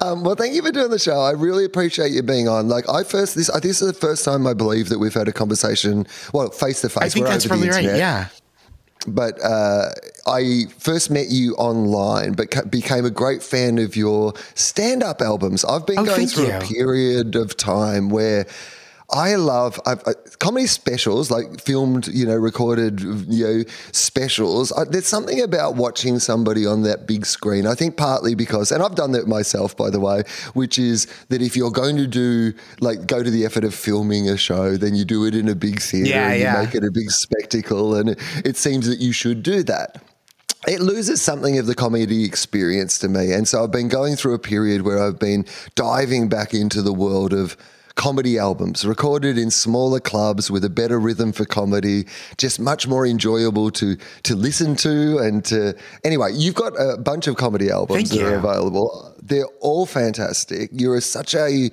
Um, 0.00 0.24
well, 0.24 0.36
thank 0.36 0.54
you 0.54 0.62
for 0.62 0.72
doing 0.72 0.90
the 0.90 0.98
show. 0.98 1.20
I 1.20 1.32
really 1.32 1.66
appreciate 1.66 2.12
you 2.12 2.22
being 2.22 2.48
on. 2.48 2.68
Like, 2.68 2.88
I 2.88 3.02
first 3.04 3.34
this, 3.34 3.50
I, 3.50 3.60
this 3.60 3.82
is 3.82 3.88
the 3.88 3.92
first 3.92 4.24
time 4.24 4.46
I 4.46 4.54
believe 4.54 4.88
that 4.88 4.98
we've 4.98 5.12
had 5.12 5.28
a 5.28 5.32
conversation, 5.32 6.06
well, 6.32 6.48
face 6.48 6.80
to 6.80 6.88
face. 6.88 7.02
I 7.02 7.08
think 7.10 7.26
that's 7.26 7.46
probably 7.46 7.68
right. 7.68 7.84
Yeah 7.84 8.28
but 9.06 9.42
uh, 9.42 9.90
I 10.26 10.66
first 10.78 11.10
met 11.10 11.28
you 11.28 11.54
online, 11.54 12.32
but 12.32 12.50
ca- 12.50 12.64
became 12.64 13.04
a 13.04 13.10
great 13.10 13.42
fan 13.42 13.78
of 13.78 13.96
your 13.96 14.34
stand 14.54 15.02
up 15.02 15.20
albums. 15.20 15.64
I've 15.64 15.86
been 15.86 16.00
oh, 16.00 16.04
going 16.04 16.26
through 16.26 16.48
you. 16.48 16.52
a 16.52 16.60
period 16.60 17.36
of 17.36 17.56
time 17.56 18.10
where 18.10 18.46
I 19.12 19.34
love 19.34 19.80
I've, 19.86 20.06
uh, 20.06 20.14
comedy 20.38 20.66
specials, 20.66 21.30
like 21.30 21.60
filmed, 21.60 22.08
you 22.08 22.26
know, 22.26 22.36
recorded, 22.36 23.00
you 23.00 23.44
know, 23.44 23.64
specials. 23.92 24.72
I, 24.72 24.84
there's 24.84 25.06
something 25.06 25.40
about 25.40 25.76
watching 25.76 26.18
somebody 26.18 26.66
on 26.66 26.82
that 26.82 27.06
big 27.06 27.26
screen. 27.26 27.66
I 27.66 27.74
think 27.74 27.96
partly 27.96 28.34
because, 28.34 28.70
and 28.72 28.82
I've 28.82 28.94
done 28.94 29.12
that 29.12 29.26
myself, 29.26 29.76
by 29.76 29.90
the 29.90 30.00
way, 30.00 30.22
which 30.54 30.78
is 30.78 31.06
that 31.28 31.42
if 31.42 31.56
you're 31.56 31.70
going 31.70 31.96
to 31.96 32.06
do 32.06 32.52
like 32.80 33.06
go 33.06 33.22
to 33.22 33.30
the 33.30 33.44
effort 33.44 33.64
of 33.64 33.74
filming 33.74 34.28
a 34.28 34.36
show, 34.36 34.76
then 34.76 34.94
you 34.94 35.04
do 35.04 35.24
it 35.26 35.34
in 35.34 35.48
a 35.48 35.54
big 35.54 35.80
theater 35.80 36.10
yeah, 36.10 36.30
and 36.30 36.40
yeah. 36.40 36.60
you 36.60 36.66
make 36.66 36.74
it 36.74 36.84
a 36.84 36.90
big 36.92 37.10
spectacle, 37.10 37.94
and 37.94 38.10
it, 38.10 38.20
it 38.44 38.56
seems 38.56 38.86
that 38.86 38.98
you 38.98 39.12
should 39.12 39.42
do 39.42 39.62
that 39.64 40.02
it 40.68 40.80
loses 40.80 41.22
something 41.22 41.58
of 41.58 41.66
the 41.66 41.74
comedy 41.74 42.24
experience 42.24 42.98
to 42.98 43.08
me. 43.08 43.32
And 43.32 43.48
so 43.48 43.64
I've 43.64 43.70
been 43.70 43.88
going 43.88 44.16
through 44.16 44.34
a 44.34 44.38
period 44.38 44.82
where 44.82 45.02
I've 45.02 45.18
been 45.18 45.46
diving 45.74 46.28
back 46.28 46.52
into 46.52 46.82
the 46.82 46.92
world 46.92 47.32
of 47.32 47.56
comedy 47.94 48.38
albums 48.38 48.84
recorded 48.84 49.38
in 49.38 49.50
smaller 49.50 50.00
clubs 50.00 50.50
with 50.50 50.64
a 50.64 50.70
better 50.70 50.98
rhythm 50.98 51.32
for 51.32 51.44
comedy, 51.44 52.06
just 52.38 52.60
much 52.60 52.86
more 52.86 53.06
enjoyable 53.06 53.70
to 53.72 53.96
to 54.24 54.34
listen 54.34 54.76
to 54.76 55.18
and 55.18 55.44
to 55.46 55.74
anyway, 56.04 56.30
you've 56.32 56.54
got 56.54 56.72
a 56.74 56.96
bunch 56.96 57.26
of 57.26 57.36
comedy 57.36 57.70
albums 57.70 58.10
that 58.10 58.22
are 58.22 58.36
available. 58.36 59.14
They're 59.22 59.46
all 59.60 59.86
fantastic. 59.86 60.70
You're 60.72 61.00
such 61.00 61.34
a 61.34 61.70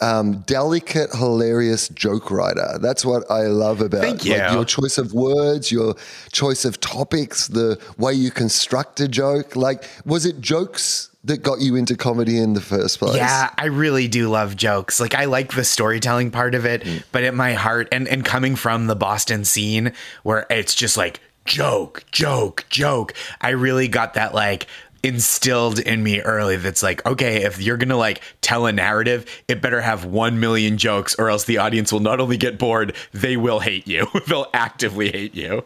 um, 0.00 0.40
delicate, 0.40 1.14
hilarious 1.14 1.88
joke 1.88 2.30
writer. 2.30 2.78
That's 2.80 3.04
what 3.04 3.30
I 3.30 3.42
love 3.42 3.80
about 3.80 4.02
Thank 4.02 4.24
you. 4.24 4.36
Like 4.36 4.52
your 4.52 4.64
choice 4.64 4.98
of 4.98 5.12
words, 5.12 5.70
your 5.70 5.94
choice 6.32 6.64
of 6.64 6.80
topics, 6.80 7.46
the 7.48 7.80
way 7.98 8.12
you 8.12 8.30
construct 8.30 9.00
a 9.00 9.08
joke. 9.08 9.54
Like, 9.54 9.84
was 10.04 10.26
it 10.26 10.40
jokes 10.40 11.11
that 11.24 11.42
got 11.42 11.60
you 11.60 11.76
into 11.76 11.96
comedy 11.96 12.38
in 12.38 12.54
the 12.54 12.60
first 12.60 12.98
place. 12.98 13.16
Yeah, 13.16 13.50
I 13.56 13.66
really 13.66 14.08
do 14.08 14.28
love 14.28 14.56
jokes. 14.56 14.98
Like 15.00 15.14
I 15.14 15.26
like 15.26 15.54
the 15.54 15.64
storytelling 15.64 16.30
part 16.30 16.54
of 16.54 16.66
it, 16.66 16.82
mm. 16.82 17.02
but 17.12 17.22
at 17.24 17.34
my 17.34 17.54
heart 17.54 17.88
and 17.92 18.08
and 18.08 18.24
coming 18.24 18.56
from 18.56 18.86
the 18.86 18.96
Boston 18.96 19.44
scene 19.44 19.92
where 20.22 20.46
it's 20.50 20.74
just 20.74 20.96
like 20.96 21.20
joke, 21.44 22.04
joke, 22.10 22.66
joke. 22.70 23.14
I 23.40 23.50
really 23.50 23.88
got 23.88 24.14
that 24.14 24.34
like 24.34 24.66
instilled 25.04 25.80
in 25.80 26.00
me 26.00 26.20
early 26.20 26.56
that's 26.56 26.80
like 26.80 27.04
okay 27.04 27.42
if 27.42 27.60
you're 27.60 27.76
gonna 27.76 27.96
like 27.96 28.22
tell 28.40 28.66
a 28.66 28.72
narrative 28.72 29.26
it 29.48 29.60
better 29.60 29.80
have 29.80 30.04
1 30.04 30.38
million 30.38 30.78
jokes 30.78 31.16
or 31.18 31.28
else 31.28 31.42
the 31.42 31.58
audience 31.58 31.92
will 31.92 31.98
not 31.98 32.20
only 32.20 32.36
get 32.36 32.56
bored 32.56 32.94
they 33.10 33.36
will 33.36 33.58
hate 33.58 33.88
you 33.88 34.06
they'll 34.28 34.46
actively 34.54 35.10
hate 35.10 35.34
you 35.34 35.64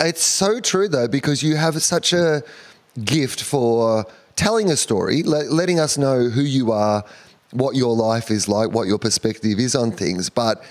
it's 0.00 0.22
so 0.22 0.58
true 0.58 0.88
though 0.88 1.06
because 1.06 1.42
you 1.42 1.56
have 1.56 1.82
such 1.82 2.14
a 2.14 2.42
gift 3.04 3.42
for 3.42 4.06
telling 4.36 4.70
a 4.70 4.76
story, 4.76 5.22
le- 5.22 5.50
letting 5.50 5.80
us 5.80 5.98
know 5.98 6.28
who 6.28 6.42
you 6.42 6.72
are, 6.72 7.04
what 7.52 7.76
your 7.76 7.94
life 7.94 8.30
is 8.30 8.48
like, 8.48 8.70
what 8.70 8.88
your 8.88 8.98
perspective 8.98 9.58
is 9.58 9.74
on 9.74 9.92
things, 9.92 10.28
but 10.28 10.62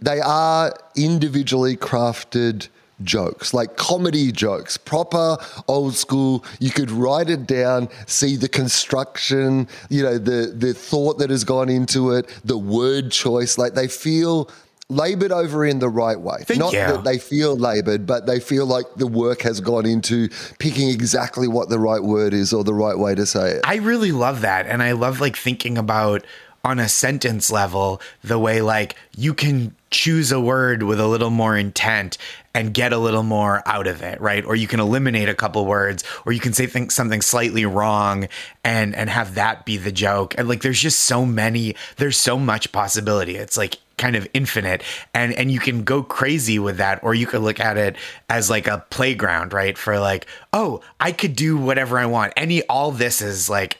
they 0.00 0.20
are 0.20 0.72
individually 0.96 1.76
crafted 1.76 2.68
jokes, 3.02 3.52
like 3.52 3.76
comedy 3.76 4.30
jokes, 4.30 4.76
proper 4.76 5.36
old 5.68 5.94
school. 5.94 6.44
You 6.60 6.70
could 6.70 6.90
write 6.90 7.30
it 7.30 7.46
down, 7.46 7.88
see 8.06 8.36
the 8.36 8.48
construction, 8.48 9.68
you 9.88 10.02
know, 10.02 10.18
the 10.18 10.52
the 10.56 10.74
thought 10.74 11.18
that 11.18 11.30
has 11.30 11.44
gone 11.44 11.68
into 11.68 12.12
it, 12.12 12.28
the 12.44 12.58
word 12.58 13.10
choice. 13.10 13.58
Like 13.58 13.74
they 13.74 13.88
feel 13.88 14.50
labored 14.90 15.32
over 15.32 15.64
in 15.64 15.78
the 15.78 15.88
right 15.88 16.20
way. 16.20 16.38
Thank 16.42 16.60
Not 16.60 16.72
you. 16.72 16.80
that 16.80 17.04
they 17.04 17.18
feel 17.18 17.56
labored, 17.56 18.06
but 18.06 18.26
they 18.26 18.38
feel 18.38 18.66
like 18.66 18.86
the 18.96 19.06
work 19.06 19.42
has 19.42 19.60
gone 19.60 19.86
into 19.86 20.28
picking 20.58 20.90
exactly 20.90 21.48
what 21.48 21.70
the 21.70 21.78
right 21.78 22.02
word 22.02 22.34
is 22.34 22.52
or 22.52 22.64
the 22.64 22.74
right 22.74 22.98
way 22.98 23.14
to 23.14 23.24
say 23.24 23.52
it. 23.52 23.60
I 23.64 23.76
really 23.76 24.12
love 24.12 24.42
that. 24.42 24.66
And 24.66 24.82
I 24.82 24.92
love 24.92 25.20
like 25.20 25.36
thinking 25.36 25.78
about 25.78 26.24
on 26.64 26.78
a 26.78 26.88
sentence 26.88 27.50
level 27.50 28.00
the 28.22 28.38
way 28.38 28.62
like 28.62 28.96
you 29.16 29.34
can 29.34 29.74
choose 29.90 30.32
a 30.32 30.40
word 30.40 30.82
with 30.82 30.98
a 30.98 31.06
little 31.06 31.30
more 31.30 31.56
intent 31.56 32.16
and 32.54 32.72
get 32.72 32.92
a 32.92 32.98
little 32.98 33.22
more 33.22 33.62
out 33.66 33.86
of 33.86 34.00
it, 34.02 34.20
right? 34.20 34.44
Or 34.44 34.56
you 34.56 34.66
can 34.66 34.80
eliminate 34.80 35.28
a 35.28 35.34
couple 35.34 35.66
words, 35.66 36.04
or 36.24 36.32
you 36.32 36.40
can 36.40 36.52
say 36.52 36.66
think 36.66 36.90
something 36.90 37.20
slightly 37.20 37.66
wrong 37.66 38.28
and 38.62 38.94
and 38.94 39.10
have 39.10 39.34
that 39.34 39.64
be 39.64 39.76
the 39.76 39.92
joke. 39.92 40.34
And 40.38 40.48
like 40.48 40.62
there's 40.62 40.80
just 40.80 41.00
so 41.00 41.26
many, 41.26 41.74
there's 41.96 42.16
so 42.16 42.38
much 42.38 42.72
possibility. 42.72 43.36
It's 43.36 43.56
like 43.56 43.78
kind 43.96 44.16
of 44.16 44.26
infinite 44.34 44.82
and 45.14 45.32
and 45.34 45.50
you 45.50 45.60
can 45.60 45.84
go 45.84 46.02
crazy 46.02 46.58
with 46.58 46.76
that 46.78 47.02
or 47.04 47.14
you 47.14 47.26
could 47.26 47.42
look 47.42 47.60
at 47.60 47.76
it 47.76 47.96
as 48.28 48.50
like 48.50 48.66
a 48.66 48.84
playground 48.90 49.52
right 49.52 49.78
for 49.78 49.98
like 50.00 50.26
oh 50.52 50.80
i 50.98 51.12
could 51.12 51.36
do 51.36 51.56
whatever 51.56 51.98
i 51.98 52.04
want 52.04 52.32
any 52.36 52.62
all 52.66 52.90
this 52.90 53.22
is 53.22 53.48
like 53.48 53.78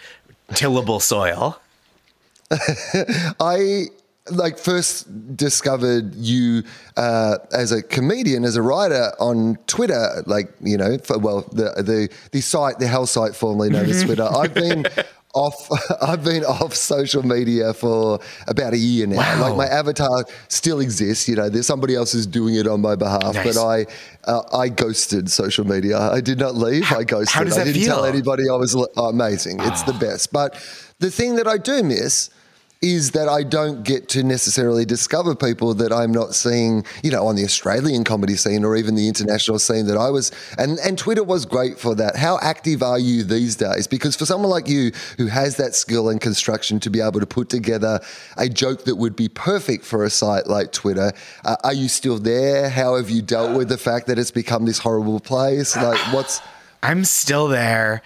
tillable 0.54 1.00
soil 1.00 1.61
I 3.40 3.87
like 4.30 4.59
first 4.59 5.37
discovered 5.37 6.14
you 6.14 6.62
uh, 6.97 7.38
as 7.52 7.73
a 7.73 7.83
comedian, 7.83 8.44
as 8.44 8.56
a 8.56 8.62
writer 8.62 9.12
on 9.18 9.56
Twitter. 9.66 10.23
Like 10.26 10.52
you 10.62 10.76
know, 10.76 10.99
for, 10.99 11.18
well, 11.18 11.42
the 11.52 11.83
the 11.83 12.09
the 12.33 12.40
site, 12.40 12.78
the 12.78 12.87
hell 12.87 13.06
site 13.06 13.35
formerly 13.35 13.71
known 13.71 13.87
as 13.88 14.02
Twitter. 14.04 14.25
I've 14.25 14.54
been. 14.54 14.87
Off, 15.35 15.69
I've 16.03 16.25
been 16.25 16.45
off 16.45 16.75
social 16.75 17.25
media 17.25 17.75
for 17.75 18.21
about 18.47 18.73
a 18.73 18.79
year 18.79 19.07
now. 19.07 19.17
Wow. 19.17 19.41
Like 19.41 19.57
my 19.57 19.67
avatar 19.67 20.25
still 20.49 20.81
exists. 20.81 21.29
You 21.29 21.37
know, 21.37 21.49
there's 21.49 21.67
somebody 21.67 21.95
else 21.95 22.12
who's 22.12 22.26
doing 22.26 22.55
it 22.55 22.67
on 22.67 22.81
my 22.81 22.95
behalf, 22.95 23.35
Nice. 23.35 23.55
but 23.55 23.67
I, 23.67 23.87
uh, 24.25 24.43
I 24.57 24.69
ghosted 24.69 25.31
social 25.31 25.67
media. 25.67 25.99
I 25.99 26.21
did 26.21 26.38
not 26.38 26.55
leave. 26.55 26.91
I 26.93 27.05
ghosted. 27.05 27.35
how 27.35 27.61
I 27.61 27.64
didn't 27.64 27.85
tell 27.85 28.05
anybody 28.05 28.45
I 28.49 28.55
was 28.57 28.76
oh, 28.76 29.09
amazing. 29.09 29.59
It's 29.61 29.83
the 29.83 29.93
best. 29.95 30.33
But 30.33 30.55
the 31.00 31.11
thing 31.11 31.37
that 31.37 31.47
I 31.49 31.59
do 31.59 31.83
miss 31.83 32.31
is 32.85 33.12
that 33.12 33.31
I 33.31 33.45
don't 33.45 33.83
get 33.83 34.11
to 34.11 34.23
necessarily 34.23 34.85
discover 34.85 35.35
people 35.35 35.73
that 35.73 35.91
I'm 35.91 36.12
not 36.12 36.35
seeing, 36.35 36.85
you 37.03 37.11
know, 37.11 37.26
on 37.26 37.35
the 37.35 37.43
Australian 37.43 38.05
comedy 38.05 38.37
scene 38.37 38.62
or 38.62 38.76
even 38.76 38.95
the 38.95 39.09
international 39.09 39.59
scene 39.59 39.87
that 39.87 39.97
I 39.97 40.11
was. 40.11 40.31
And, 40.59 40.79
and 40.81 40.99
Twitter 40.99 41.25
was 41.25 41.47
great 41.47 41.79
for 41.79 41.95
that. 41.95 42.14
How 42.14 42.38
active 42.43 42.83
are 42.83 42.99
you 42.99 43.25
these 43.25 43.57
days? 43.57 43.87
Because 43.87 44.17
for 44.17 44.26
someone 44.26 44.50
like 44.50 44.69
you 44.69 44.93
who 45.17 45.29
has 45.29 45.57
that 45.57 45.75
skill 45.75 46.11
and 46.11 46.21
construction 46.21 46.79
to 46.81 46.91
be 46.91 47.00
able 47.00 47.21
to 47.21 47.26
put 47.26 47.49
together 47.49 48.00
a 48.37 48.50
joke 48.50 48.85
that 48.85 48.97
would 48.97 49.17
be 49.17 49.31
perfect 49.31 49.87
for 49.87 50.05
a 50.05 50.11
site 50.11 50.47
like 50.47 50.71
Twitter, 50.71 51.11
uh, 51.47 51.57
are 51.64 51.73
you 51.73 51.88
still 51.88 52.19
there? 52.19 52.69
How 52.69 52.97
have 52.97 53.09
you 53.09 53.23
dealt 53.23 53.57
with 53.57 53.71
the 53.71 53.79
fact 53.79 54.09
that 54.09 54.19
it's 54.19 54.31
become 54.31 54.67
this 54.67 54.79
horrible 54.79 55.21
place? 55.21 55.75
Like, 55.75 55.99
what's. 56.12 56.43
i'm 56.83 57.05
still 57.05 57.49
there 57.49 58.03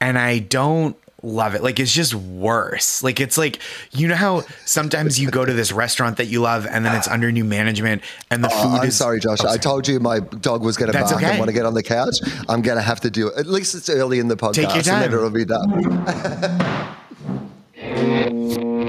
and 0.00 0.18
i 0.18 0.38
don't 0.38 0.96
love 1.22 1.54
it 1.54 1.62
like 1.62 1.78
it's 1.78 1.92
just 1.92 2.14
worse 2.14 3.00
like 3.04 3.20
it's 3.20 3.38
like 3.38 3.60
you 3.92 4.08
know 4.08 4.16
how 4.16 4.42
sometimes 4.64 5.20
you 5.20 5.30
go 5.30 5.44
to 5.44 5.52
this 5.52 5.70
restaurant 5.70 6.16
that 6.16 6.26
you 6.26 6.40
love 6.40 6.66
and 6.66 6.84
then 6.84 6.96
it's 6.96 7.06
under 7.06 7.30
new 7.30 7.44
management 7.44 8.02
and 8.28 8.42
the 8.42 8.50
oh, 8.52 8.62
food 8.62 8.72
Oh, 8.72 8.80
I'm 8.80 8.88
is 8.88 8.96
sorry, 8.96 9.20
Josh. 9.20 9.38
Oh, 9.42 9.48
I 9.48 9.56
told 9.56 9.86
you 9.86 10.00
my 10.00 10.20
dog 10.20 10.62
was 10.62 10.76
going 10.76 10.90
to 10.90 10.98
bark 10.98 11.12
okay. 11.12 11.26
and 11.26 11.38
want 11.38 11.48
to 11.48 11.52
get 11.52 11.66
on 11.66 11.74
the 11.74 11.82
couch. 11.82 12.16
I'm 12.48 12.62
going 12.62 12.76
to 12.76 12.82
have 12.82 13.00
to 13.00 13.10
do 13.10 13.28
it. 13.28 13.36
At 13.36 13.46
least 13.46 13.74
it's 13.74 13.90
early 13.90 14.18
in 14.18 14.28
the 14.28 14.36
podcast, 14.36 14.54
Take 14.54 14.86
your 14.86 14.94
and 14.94 15.02
then 15.02 15.12
it'll 15.12 15.30
be 15.30 15.44
done. 15.44 15.68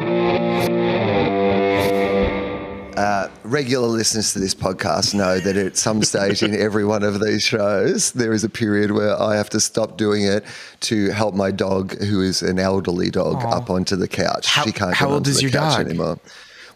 Uh, 2.95 3.27
regular 3.43 3.87
listeners 3.87 4.33
to 4.33 4.39
this 4.39 4.53
podcast 4.53 5.15
know 5.15 5.39
that 5.39 5.57
at 5.57 5.75
some 5.77 6.03
stage 6.03 6.43
in 6.43 6.53
every 6.55 6.85
one 6.85 7.01
of 7.01 7.19
these 7.19 7.41
shows, 7.41 8.11
there 8.11 8.33
is 8.33 8.43
a 8.43 8.49
period 8.49 8.91
where 8.91 9.19
I 9.19 9.35
have 9.35 9.49
to 9.51 9.59
stop 9.59 9.97
doing 9.97 10.23
it 10.25 10.43
to 10.81 11.09
help 11.09 11.33
my 11.33 11.49
dog, 11.49 11.97
who 12.03 12.21
is 12.21 12.43
an 12.43 12.59
elderly 12.59 13.09
dog, 13.09 13.43
up 13.45 13.71
onto 13.71 13.95
the 13.95 14.07
couch. 14.07 14.45
How- 14.47 14.63
she 14.63 14.71
can't 14.71 14.93
how 14.93 15.07
get 15.07 15.13
old 15.13 15.27
is 15.27 15.37
the 15.37 15.41
your 15.43 15.51
couch 15.51 15.77
dog? 15.77 15.87
anymore. 15.87 16.19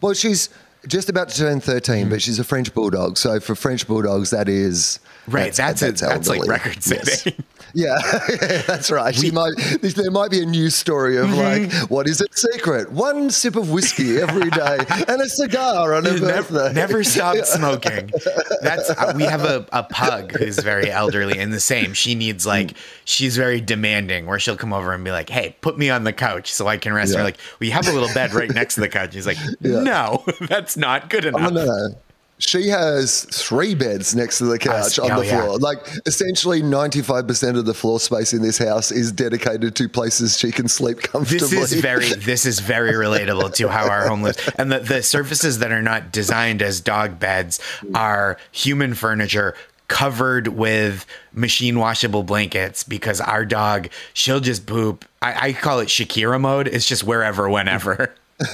Well, 0.01 0.13
she's 0.13 0.49
just 0.87 1.07
about 1.09 1.29
to 1.29 1.37
turn 1.37 1.59
13, 1.59 2.07
Mm. 2.07 2.09
but 2.09 2.21
she's 2.21 2.39
a 2.39 2.43
French 2.43 2.73
bulldog. 2.73 3.17
So 3.17 3.39
for 3.39 3.53
French 3.53 3.85
bulldogs, 3.87 4.31
that 4.31 4.49
is 4.49 4.99
right 5.27 5.53
that's 5.53 5.81
that's, 5.81 6.01
that's 6.01 6.27
like 6.27 6.39
elderly. 6.39 6.49
record 6.49 6.75
Yes. 6.85 7.21
setting 7.23 7.43
Yeah, 7.73 7.97
that's 8.65 8.89
right. 8.89 9.13
She 9.13 9.29
might. 9.29 9.51
There 9.81 10.09
might 10.09 10.31
be 10.31 10.41
a 10.41 10.45
news 10.45 10.73
story 10.73 11.17
of 11.17 11.29
like, 11.31 11.71
what 11.91 12.07
is 12.07 12.21
it 12.21 12.35
secret? 12.35 12.91
One 12.91 13.29
sip 13.29 13.55
of 13.55 13.69
whiskey 13.69 14.19
every 14.19 14.49
day 14.49 14.77
and 15.07 15.21
a 15.21 15.27
cigar 15.29 15.93
on 15.93 16.05
her 16.05 16.17
birthday. 16.17 16.25
never, 16.27 16.73
never 16.73 17.03
stop 17.03 17.35
smoking. 17.45 18.09
That's 18.63 18.89
uh, 18.89 19.13
we 19.15 19.23
have 19.23 19.43
a, 19.43 19.67
a 19.73 19.83
pug 19.83 20.31
who's 20.37 20.57
very 20.57 20.89
elderly 20.89 21.37
and 21.37 21.53
the 21.53 21.59
same. 21.59 21.93
She 21.93 22.15
needs 22.15 22.47
like 22.47 22.73
she's 23.05 23.35
very 23.37 23.59
demanding 23.61 24.25
where 24.25 24.39
she'll 24.39 24.57
come 24.57 24.73
over 24.73 24.93
and 24.93 25.03
be 25.03 25.11
like, 25.11 25.29
"Hey, 25.29 25.55
put 25.61 25.77
me 25.77 25.89
on 25.89 26.03
the 26.05 26.13
couch 26.13 26.53
so 26.53 26.67
I 26.67 26.77
can 26.77 26.93
rest." 26.93 27.11
Yeah. 27.11 27.19
We're 27.19 27.25
like, 27.25 27.37
"We 27.59 27.69
have 27.71 27.87
a 27.87 27.91
little 27.91 28.11
bed 28.13 28.33
right 28.33 28.49
next 28.49 28.75
to 28.75 28.81
the 28.81 28.89
couch." 28.89 29.13
He's 29.13 29.27
like, 29.27 29.37
"No, 29.59 30.23
that's 30.47 30.77
not 30.77 31.09
good 31.09 31.25
enough." 31.25 31.51
Oh, 31.51 31.53
no, 31.53 31.65
no. 31.65 31.95
She 32.39 32.67
has 32.67 33.23
three 33.25 33.73
beds 33.73 34.15
next 34.15 34.37
to 34.37 34.45
the 34.45 34.59
couch 34.59 34.99
on 34.99 35.11
oh, 35.11 35.19
the 35.21 35.25
yeah. 35.25 35.41
floor. 35.41 35.57
Like 35.57 35.79
essentially, 36.05 36.61
ninety-five 36.61 37.25
percent 37.25 37.57
of 37.57 37.65
the 37.65 37.73
floor 37.73 37.99
space 37.99 38.31
in 38.31 38.43
this 38.43 38.59
house 38.59 38.91
is 38.91 39.11
dedicated 39.11 39.75
to 39.75 39.89
places 39.89 40.37
she 40.37 40.51
can 40.51 40.67
sleep 40.67 41.01
comfortably. 41.01 41.47
This 41.47 41.71
is 41.71 41.81
very 41.81 42.13
this 42.13 42.45
is 42.45 42.59
very 42.59 42.91
relatable 42.91 43.55
to 43.55 43.69
how 43.69 43.89
our 43.89 44.07
home 44.07 44.21
lives. 44.21 44.37
And 44.59 44.71
the, 44.71 44.79
the 44.79 45.01
surfaces 45.01 45.59
that 45.59 45.71
are 45.71 45.81
not 45.81 46.11
designed 46.11 46.61
as 46.61 46.79
dog 46.79 47.19
beds 47.19 47.59
are 47.95 48.37
human 48.51 48.93
furniture 48.93 49.55
covered 49.87 50.49
with 50.49 51.05
machine 51.33 51.79
washable 51.79 52.23
blankets 52.23 52.83
because 52.83 53.19
our 53.21 53.45
dog 53.45 53.89
she'll 54.13 54.39
just 54.39 54.67
poop. 54.67 55.05
I, 55.21 55.49
I 55.49 55.53
call 55.53 55.79
it 55.79 55.87
Shakira 55.87 56.39
mode. 56.39 56.67
It's 56.67 56.87
just 56.87 57.03
wherever, 57.03 57.49
whenever. 57.49 58.13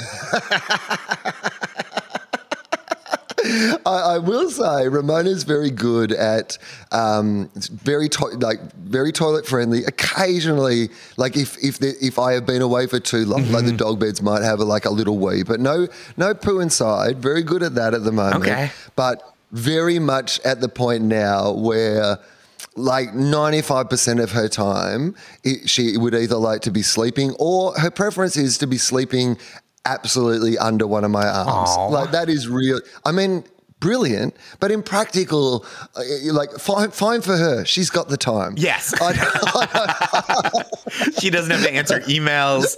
I, 3.86 4.16
I 4.16 4.18
will 4.20 4.50
say 4.50 4.88
Ramona's 4.88 5.44
very 5.44 5.70
good 5.70 6.12
at 6.12 6.58
um, 6.92 7.50
very 7.72 8.08
to- 8.10 8.38
like 8.40 8.60
very 8.76 9.12
toilet 9.12 9.46
friendly. 9.46 9.84
Occasionally, 9.86 10.90
like 11.18 11.36
if 11.36 11.58
if 11.64 11.80
the, 11.80 11.94
if 12.02 12.18
I 12.20 12.34
have 12.34 12.46
been 12.46 12.62
away 12.62 12.88
for 12.88 13.00
too 13.00 13.26
long, 13.26 13.42
like 13.52 13.64
Mm-hmm. 13.64 13.68
the 13.68 13.78
dog 13.78 14.00
beds 14.00 14.22
might 14.22 14.44
have 14.44 14.60
a, 14.60 14.64
like 14.66 14.86
a 14.86 14.90
little 14.90 15.18
wee, 15.18 15.44
but 15.44 15.60
no 15.60 15.88
no 16.18 16.34
poo 16.34 16.60
inside. 16.60 17.20
Very 17.20 17.44
good 17.44 17.64
at 17.64 17.76
that 17.76 17.94
at 17.94 18.04
the 18.04 18.12
moment. 18.12 18.44
Okay. 18.44 18.72
but 18.96 19.22
very 19.52 20.00
much 20.00 20.40
at 20.42 20.62
the 20.62 20.70
point 20.70 21.04
now 21.04 21.52
where. 21.52 22.20
Like 22.76 23.10
95% 23.10 24.24
of 24.24 24.32
her 24.32 24.48
time, 24.48 25.14
it, 25.44 25.70
she 25.70 25.96
would 25.96 26.16
either 26.16 26.38
like 26.38 26.62
to 26.62 26.72
be 26.72 26.82
sleeping 26.82 27.36
or 27.38 27.78
her 27.78 27.92
preference 27.92 28.36
is 28.36 28.58
to 28.60 28.66
be 28.68 28.80
sleeping 28.80 29.38
absolutely 29.86 30.58
under 30.58 30.88
one 30.88 31.04
of 31.04 31.12
my 31.12 31.28
arms. 31.28 31.70
Aw. 31.70 31.88
Like 31.88 32.12
that 32.12 32.30
is 32.30 32.48
real. 32.48 32.80
I 33.06 33.12
mean, 33.12 33.44
brilliant, 33.84 34.34
but 34.62 34.72
impractical. 34.72 35.66
uh, 35.96 36.02
Like 36.32 36.52
fine, 36.54 36.92
fine 36.92 37.22
for 37.22 37.36
her. 37.36 37.66
She's 37.66 37.90
got 37.90 38.08
the 38.08 38.16
time. 38.18 38.54
Yes. 38.58 38.94
I, 39.02 40.64
she 41.20 41.30
doesn't 41.30 41.52
have 41.52 41.64
to 41.64 41.72
answer 41.74 42.00
emails. 42.02 42.78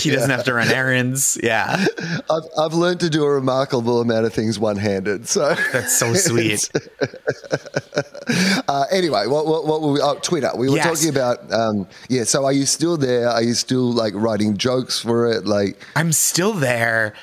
She 0.00 0.10
doesn't 0.10 0.30
have 0.30 0.42
to 0.44 0.54
run 0.54 0.68
errands. 0.68 1.38
Yeah. 1.42 1.86
I've, 2.28 2.42
I've 2.58 2.74
learned 2.74 2.98
to 3.00 3.10
do 3.10 3.22
a 3.24 3.30
remarkable 3.30 4.00
amount 4.00 4.26
of 4.26 4.34
things 4.34 4.58
one-handed. 4.58 5.28
So 5.28 5.54
That's 5.72 5.96
so 5.96 6.12
sweet. 6.14 6.68
uh, 8.68 8.84
anyway, 8.90 9.26
what, 9.28 9.46
what, 9.46 9.66
what 9.66 9.80
were 9.82 9.92
we? 9.92 10.00
Oh, 10.02 10.18
Twitter. 10.20 10.50
We 10.56 10.68
were 10.68 10.76
Yes. 10.76 10.86
talking 10.86 11.08
about. 11.14 11.52
Um, 11.52 11.86
yeah. 12.08 12.24
So 12.24 12.44
are 12.44 12.52
you 12.52 12.66
still 12.66 12.96
there? 12.96 13.28
Are 13.28 13.42
you 13.42 13.54
still 13.54 13.92
like 13.92 14.12
writing 14.16 14.56
jokes 14.56 14.98
for 14.98 15.30
it? 15.30 15.46
Like, 15.46 15.78
I'm 15.94 16.10
still 16.12 16.52
there, 16.52 17.14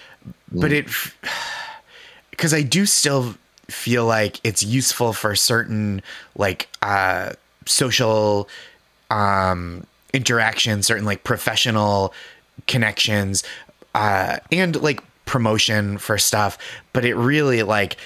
but 0.51 0.71
it 0.71 0.87
because 2.41 2.55
I 2.55 2.63
do 2.63 2.87
still 2.87 3.35
feel 3.67 4.03
like 4.03 4.39
it's 4.43 4.63
useful 4.63 5.13
for 5.13 5.35
certain 5.35 6.01
like 6.35 6.67
uh 6.81 7.33
social 7.67 8.49
um 9.11 9.85
interactions, 10.11 10.87
certain 10.87 11.05
like 11.05 11.23
professional 11.23 12.15
connections, 12.65 13.43
uh 13.93 14.37
and 14.51 14.81
like 14.81 15.03
promotion 15.25 15.99
for 15.99 16.17
stuff, 16.17 16.57
but 16.93 17.05
it 17.05 17.13
really 17.13 17.61
like 17.61 17.97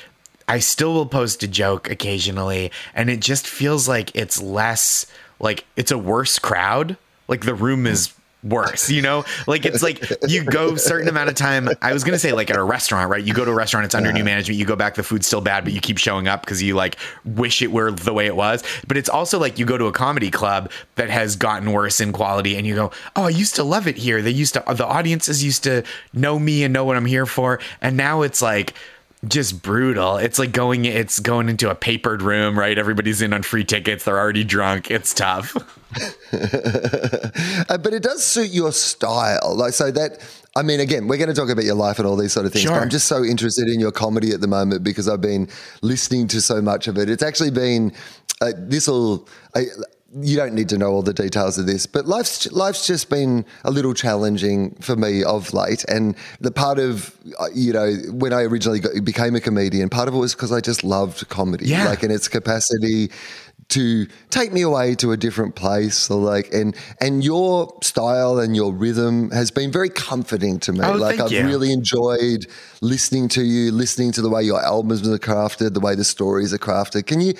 I 0.49 0.59
still 0.59 0.93
will 0.93 1.05
post 1.05 1.41
a 1.41 1.47
joke 1.47 1.89
occasionally 1.89 2.73
and 2.93 3.09
it 3.09 3.21
just 3.21 3.47
feels 3.47 3.87
like 3.87 4.13
it's 4.17 4.41
less 4.41 5.05
like 5.39 5.63
it's 5.77 5.91
a 5.91 5.97
worse 5.97 6.39
crowd. 6.39 6.97
Like 7.29 7.45
the 7.45 7.55
room 7.55 7.87
is 7.87 8.13
worse, 8.45 8.89
you 8.89 9.01
know? 9.01 9.25
Like 9.47 9.65
it's 9.65 9.83
like 9.83 10.03
you 10.27 10.43
go 10.43 10.75
certain 10.75 11.09
amount 11.09 11.29
of 11.29 11.35
time. 11.35 11.69
I 11.81 11.91
was 11.91 12.03
gonna 12.03 12.19
say 12.19 12.31
like 12.31 12.49
at 12.49 12.55
a 12.55 12.63
restaurant, 12.63 13.09
right? 13.09 13.23
You 13.23 13.33
go 13.33 13.43
to 13.43 13.51
a 13.51 13.55
restaurant, 13.55 13.85
it's 13.85 13.95
under 13.95 14.13
new 14.13 14.23
management, 14.23 14.59
you 14.59 14.65
go 14.65 14.75
back, 14.75 14.95
the 14.95 15.03
food's 15.03 15.27
still 15.27 15.41
bad, 15.41 15.63
but 15.63 15.73
you 15.73 15.81
keep 15.81 15.97
showing 15.97 16.27
up 16.27 16.41
because 16.41 16.61
you 16.61 16.75
like 16.75 16.97
wish 17.25 17.61
it 17.61 17.71
were 17.71 17.91
the 17.91 18.13
way 18.13 18.27
it 18.27 18.35
was. 18.35 18.63
But 18.87 18.97
it's 18.97 19.09
also 19.09 19.39
like 19.39 19.59
you 19.59 19.65
go 19.65 19.77
to 19.77 19.85
a 19.85 19.91
comedy 19.91 20.31
club 20.31 20.71
that 20.95 21.09
has 21.09 21.35
gotten 21.35 21.71
worse 21.71 21.99
in 21.99 22.11
quality 22.11 22.55
and 22.55 22.65
you 22.65 22.75
go, 22.75 22.91
Oh, 23.15 23.23
I 23.23 23.29
used 23.29 23.55
to 23.55 23.63
love 23.63 23.87
it 23.87 23.97
here. 23.97 24.21
They 24.21 24.31
used 24.31 24.53
to 24.53 24.63
the 24.67 24.85
audiences 24.85 25.43
used 25.43 25.63
to 25.63 25.83
know 26.13 26.37
me 26.37 26.63
and 26.63 26.73
know 26.73 26.85
what 26.85 26.97
I'm 26.97 27.05
here 27.05 27.25
for. 27.25 27.59
And 27.81 27.97
now 27.97 28.21
it's 28.21 28.41
like 28.41 28.73
just 29.27 29.61
brutal. 29.61 30.17
It's 30.17 30.37
like 30.37 30.51
going 30.51 30.85
it's 30.85 31.19
going 31.19 31.49
into 31.49 31.69
a 31.69 31.75
papered 31.75 32.21
room, 32.21 32.57
right? 32.57 32.77
Everybody's 32.77 33.21
in 33.21 33.33
on 33.33 33.43
free 33.43 33.63
tickets. 33.63 34.03
They're 34.03 34.19
already 34.19 34.43
drunk. 34.43 34.91
It's 34.91 35.13
tough. 35.13 35.55
uh, 35.99 37.77
but 37.77 37.93
it 37.93 38.03
does 38.03 38.23
suit 38.25 38.49
your 38.51 38.71
style. 38.71 39.55
Like 39.55 39.73
so 39.73 39.91
that 39.91 40.19
I 40.55 40.61
mean 40.61 40.79
again, 40.79 41.07
we're 41.07 41.17
going 41.17 41.29
to 41.29 41.35
talk 41.35 41.49
about 41.49 41.65
your 41.65 41.75
life 41.75 41.99
and 41.99 42.07
all 42.07 42.15
these 42.15 42.33
sort 42.33 42.45
of 42.45 42.53
things. 42.53 42.63
Sure. 42.63 42.73
But 42.73 42.81
I'm 42.81 42.89
just 42.89 43.07
so 43.07 43.23
interested 43.23 43.67
in 43.67 43.79
your 43.79 43.91
comedy 43.91 44.31
at 44.31 44.41
the 44.41 44.47
moment 44.47 44.83
because 44.83 45.07
I've 45.07 45.21
been 45.21 45.49
listening 45.81 46.27
to 46.29 46.41
so 46.41 46.61
much 46.61 46.87
of 46.87 46.97
it. 46.97 47.09
It's 47.09 47.23
actually 47.23 47.51
been 47.51 47.91
uh, 48.41 48.51
this 48.57 48.87
will 48.87 49.27
you 50.21 50.37
don't 50.37 50.53
need 50.53 50.69
to 50.69 50.77
know 50.77 50.91
all 50.91 51.01
the 51.01 51.13
details 51.13 51.57
of 51.57 51.65
this, 51.65 51.85
but 51.85 52.05
life's 52.05 52.49
life's 52.53 52.87
just 52.87 53.09
been 53.09 53.43
a 53.65 53.71
little 53.71 53.93
challenging 53.93 54.73
for 54.75 54.95
me 54.95 55.23
of 55.25 55.53
late. 55.53 55.83
And 55.89 56.15
the 56.39 56.51
part 56.51 56.79
of 56.79 57.13
uh, 57.37 57.47
you 57.53 57.73
know 57.73 57.93
when 58.11 58.31
I 58.31 58.43
originally 58.43 58.79
got, 58.79 58.91
became 59.03 59.35
a 59.35 59.41
comedian, 59.41 59.89
part 59.89 60.07
of 60.07 60.13
it 60.13 60.17
was 60.17 60.33
because 60.33 60.53
I 60.53 60.61
just 60.61 60.83
loved 60.85 61.27
comedy, 61.27 61.65
Yeah. 61.67 61.89
like 61.89 62.01
in 62.03 62.11
its 62.11 62.29
capacity 62.29 63.11
to 63.69 64.05
take 64.29 64.53
me 64.53 64.61
away 64.61 64.93
to 64.95 65.11
a 65.11 65.17
different 65.17 65.55
place 65.55 66.09
or 66.11 66.19
like 66.19 66.53
and 66.53 66.75
and 67.01 67.23
your 67.23 67.75
style 67.81 68.39
and 68.39 68.55
your 68.55 68.71
rhythm 68.71 69.31
has 69.31 69.49
been 69.49 69.71
very 69.71 69.89
comforting 69.89 70.59
to 70.59 70.71
me 70.71 70.81
Oh, 70.83 70.93
like 70.93 71.19
i've 71.19 71.31
you. 71.31 71.43
really 71.45 71.73
enjoyed 71.73 72.45
listening 72.81 73.27
to 73.29 73.43
you 73.43 73.71
listening 73.71 74.11
to 74.13 74.21
the 74.21 74.29
way 74.29 74.43
your 74.43 74.61
albums 74.63 75.07
are 75.07 75.17
crafted 75.17 75.73
the 75.73 75.79
way 75.79 75.95
the 75.95 76.03
stories 76.03 76.53
are 76.53 76.59
crafted 76.59 77.07
can 77.07 77.19
you 77.21 77.33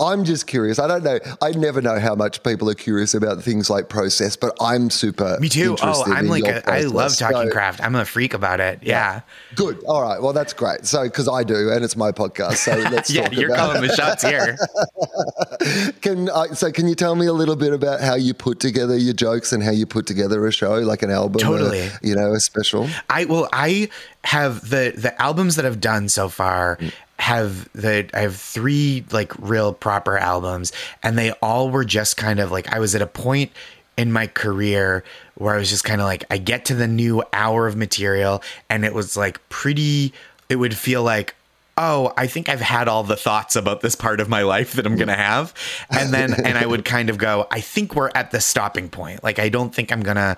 I'm 0.00 0.24
just 0.24 0.46
curious. 0.46 0.78
I 0.78 0.86
don't 0.86 1.02
know. 1.02 1.18
I 1.42 1.50
never 1.50 1.82
know 1.82 1.98
how 1.98 2.14
much 2.14 2.42
people 2.44 2.70
are 2.70 2.74
curious 2.74 3.14
about 3.14 3.42
things 3.42 3.68
like 3.68 3.88
process, 3.88 4.36
but 4.36 4.56
I'm 4.60 4.90
super. 4.90 5.36
Me 5.40 5.48
too. 5.48 5.76
Oh, 5.82 6.04
I'm 6.06 6.28
like 6.28 6.44
a, 6.44 6.68
I 6.70 6.82
love 6.82 7.16
talking 7.16 7.48
So- 7.48 7.50
craft. 7.50 7.82
I'm 7.82 7.94
a 7.96 8.04
freak 8.04 8.32
about 8.34 8.60
it. 8.60 8.78
Yeah. 8.82 9.22
Good. 9.56 9.82
All 9.84 10.02
right. 10.02 10.22
Well, 10.22 10.32
that's 10.32 10.52
great. 10.52 10.86
So, 10.86 11.02
because 11.04 11.28
I 11.28 11.42
do, 11.42 11.70
and 11.72 11.84
it's 11.84 11.96
my 11.96 12.12
podcast. 12.12 12.56
So 12.58 12.76
let's 12.92 13.10
Yeah, 13.10 13.24
talk 13.24 13.32
you're 13.32 13.50
about. 13.52 13.72
calling 13.74 13.88
the 13.88 13.94
shots 13.94 14.22
here. 14.22 14.56
Can 16.00 16.30
I, 16.30 16.48
so? 16.48 16.70
Can 16.70 16.86
you 16.88 16.94
tell 16.94 17.14
me 17.14 17.26
a 17.26 17.32
little 17.32 17.56
bit 17.56 17.72
about 17.72 18.00
how 18.00 18.14
you 18.14 18.34
put 18.34 18.60
together 18.60 18.96
your 18.96 19.14
jokes 19.14 19.52
and 19.52 19.62
how 19.62 19.70
you 19.72 19.86
put 19.86 20.06
together 20.06 20.46
a 20.46 20.52
show, 20.52 20.74
like 20.74 21.02
an 21.02 21.10
album? 21.10 21.36
or, 21.40 21.58
Totally. 21.58 21.88
you 22.02 22.14
know, 22.14 22.32
a 22.34 22.40
special. 22.40 22.88
I 23.10 23.24
well, 23.24 23.48
I 23.52 23.88
have 24.24 24.68
the 24.70 24.92
the 24.96 25.20
albums 25.20 25.56
that 25.56 25.66
I've 25.66 25.80
done 25.80 26.08
so 26.08 26.28
far 26.28 26.76
mm. 26.76 26.92
Have 27.18 27.70
the 27.72 28.08
I 28.14 28.20
have 28.20 28.36
three 28.36 29.04
like 29.10 29.32
real 29.38 29.72
proper 29.72 30.16
albums, 30.16 30.72
and 31.02 31.18
they 31.18 31.32
all 31.42 31.70
were 31.70 31.84
just 31.84 32.16
kind 32.16 32.40
of 32.40 32.50
like 32.50 32.72
I 32.72 32.78
was 32.78 32.94
at 32.94 33.02
a 33.02 33.06
point 33.06 33.52
in 33.96 34.12
my 34.12 34.26
career 34.26 35.04
where 35.34 35.54
I 35.54 35.58
was 35.58 35.70
just 35.70 35.84
kind 35.84 36.00
of 36.00 36.06
like 36.06 36.24
I 36.30 36.38
get 36.38 36.64
to 36.66 36.74
the 36.74 36.88
new 36.88 37.22
hour 37.32 37.66
of 37.66 37.76
material, 37.76 38.42
and 38.70 38.84
it 38.84 38.94
was 38.94 39.16
like 39.16 39.46
pretty. 39.48 40.12
It 40.48 40.56
would 40.56 40.76
feel 40.76 41.02
like. 41.02 41.34
Oh, 41.80 42.12
I 42.16 42.26
think 42.26 42.48
I've 42.48 42.60
had 42.60 42.88
all 42.88 43.04
the 43.04 43.14
thoughts 43.14 43.54
about 43.54 43.82
this 43.82 43.94
part 43.94 44.18
of 44.18 44.28
my 44.28 44.42
life 44.42 44.72
that 44.72 44.84
I'm 44.84 44.96
going 44.96 45.06
to 45.06 45.14
have. 45.14 45.54
And 45.88 46.12
then, 46.12 46.34
and 46.34 46.58
I 46.58 46.66
would 46.66 46.84
kind 46.84 47.08
of 47.08 47.18
go, 47.18 47.46
I 47.52 47.60
think 47.60 47.94
we're 47.94 48.10
at 48.16 48.32
the 48.32 48.40
stopping 48.40 48.88
point. 48.88 49.22
Like, 49.22 49.38
I 49.38 49.48
don't 49.48 49.72
think 49.72 49.92
I'm 49.92 50.02
going 50.02 50.16
to, 50.16 50.36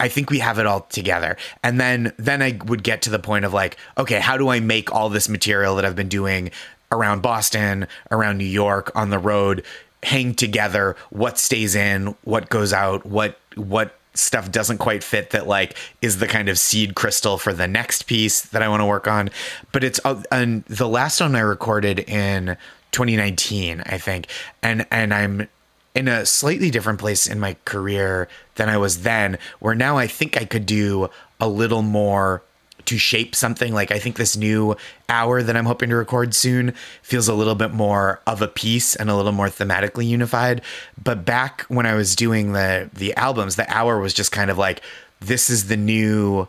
I- 0.00 0.08
think 0.08 0.30
we 0.30 0.38
have 0.38 0.58
it 0.58 0.66
all 0.66 0.82
together. 0.82 1.36
And 1.62 1.80
then 1.80 2.12
then 2.18 2.42
I 2.42 2.58
would 2.66 2.82
get 2.82 3.02
to 3.02 3.10
the 3.10 3.18
point 3.18 3.44
of 3.44 3.52
like, 3.52 3.76
okay, 3.98 4.20
how 4.20 4.36
do 4.36 4.48
I 4.48 4.60
make 4.60 4.92
all 4.92 5.08
this 5.08 5.28
material 5.28 5.76
that 5.76 5.84
I've 5.84 5.96
been 5.96 6.08
doing 6.08 6.50
around 6.90 7.22
Boston, 7.22 7.86
around 8.10 8.38
New 8.38 8.44
York, 8.44 8.90
on 8.94 9.10
the 9.10 9.18
road, 9.18 9.64
hang 10.02 10.34
together? 10.34 10.96
What 11.10 11.38
stays 11.38 11.74
in, 11.74 12.14
what 12.24 12.48
goes 12.48 12.72
out, 12.72 13.04
what 13.04 13.38
what 13.56 13.98
stuff 14.14 14.50
doesn't 14.50 14.78
quite 14.78 15.04
fit 15.04 15.30
that 15.30 15.46
like 15.46 15.76
is 16.00 16.18
the 16.18 16.26
kind 16.26 16.48
of 16.48 16.58
seed 16.58 16.94
crystal 16.94 17.36
for 17.36 17.52
the 17.52 17.68
next 17.68 18.04
piece 18.04 18.40
that 18.40 18.62
I 18.62 18.68
want 18.68 18.80
to 18.80 18.86
work 18.86 19.06
on. 19.06 19.30
But 19.72 19.84
it's 19.84 20.00
uh, 20.04 20.22
and 20.32 20.64
the 20.64 20.88
last 20.88 21.20
one 21.20 21.36
I 21.36 21.40
recorded 21.40 22.00
in 22.00 22.56
2019, 22.92 23.82
I 23.84 23.98
think. 23.98 24.28
And 24.62 24.86
and 24.90 25.12
I'm 25.12 25.48
in 25.96 26.08
a 26.08 26.26
slightly 26.26 26.70
different 26.70 27.00
place 27.00 27.26
in 27.26 27.40
my 27.40 27.56
career 27.64 28.28
than 28.56 28.68
I 28.68 28.76
was 28.76 29.02
then, 29.02 29.38
where 29.60 29.74
now 29.74 29.96
I 29.96 30.06
think 30.06 30.36
I 30.36 30.44
could 30.44 30.66
do 30.66 31.08
a 31.40 31.48
little 31.48 31.80
more 31.80 32.42
to 32.84 32.98
shape 32.98 33.34
something. 33.34 33.72
Like 33.72 33.90
I 33.90 33.98
think 33.98 34.16
this 34.16 34.36
new 34.36 34.76
hour 35.08 35.42
that 35.42 35.56
I'm 35.56 35.64
hoping 35.64 35.88
to 35.88 35.96
record 35.96 36.34
soon 36.34 36.74
feels 37.02 37.28
a 37.28 37.34
little 37.34 37.54
bit 37.54 37.72
more 37.72 38.20
of 38.26 38.42
a 38.42 38.46
piece 38.46 38.94
and 38.94 39.08
a 39.08 39.16
little 39.16 39.32
more 39.32 39.48
thematically 39.48 40.06
unified. 40.06 40.60
But 41.02 41.24
back 41.24 41.62
when 41.62 41.86
I 41.86 41.94
was 41.94 42.14
doing 42.14 42.52
the 42.52 42.90
the 42.92 43.14
albums, 43.14 43.56
the 43.56 43.68
hour 43.74 43.98
was 43.98 44.12
just 44.12 44.32
kind 44.32 44.50
of 44.50 44.58
like 44.58 44.82
this 45.20 45.48
is 45.48 45.68
the 45.68 45.78
new 45.78 46.46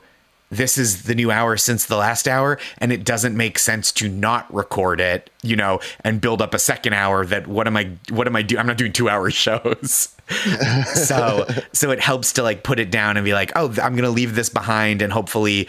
this 0.50 0.78
is 0.78 1.04
the 1.04 1.14
new 1.16 1.30
hour 1.30 1.58
since 1.58 1.86
the 1.86 1.98
last 1.98 2.28
hour 2.28 2.58
and 2.78 2.92
it 2.94 3.04
doesn't 3.04 3.36
make 3.36 3.60
sense 3.60 3.92
to 3.92 4.08
not 4.08 4.52
record 4.54 5.02
it 5.02 5.30
you 5.44 5.56
know 5.56 5.80
and 6.06 6.22
build 6.22 6.42
up 6.42 6.54
a 6.54 6.60
second 6.60 6.94
hour 6.94 7.26
that 7.26 7.48
what 7.48 7.68
am 7.68 7.76
i 7.76 7.90
what 8.10 8.28
am 8.28 8.36
i 8.36 8.42
doing 8.42 8.60
i'm 8.60 8.68
not 8.68 8.78
doing 8.78 8.94
two 8.94 9.10
hour 9.10 9.30
shows 9.46 10.16
so 10.86 11.46
so 11.74 11.92
it 11.92 12.00
helps 12.00 12.34
to 12.34 12.44
like 12.44 12.64
put 12.64 12.80
it 12.80 12.90
down 12.92 13.18
and 13.18 13.26
be 13.26 13.34
like 13.34 13.52
oh 13.56 13.68
i'm 13.82 13.96
gonna 13.96 14.10
leave 14.10 14.36
this 14.36 14.50
behind 14.50 15.02
and 15.02 15.12
hopefully 15.12 15.68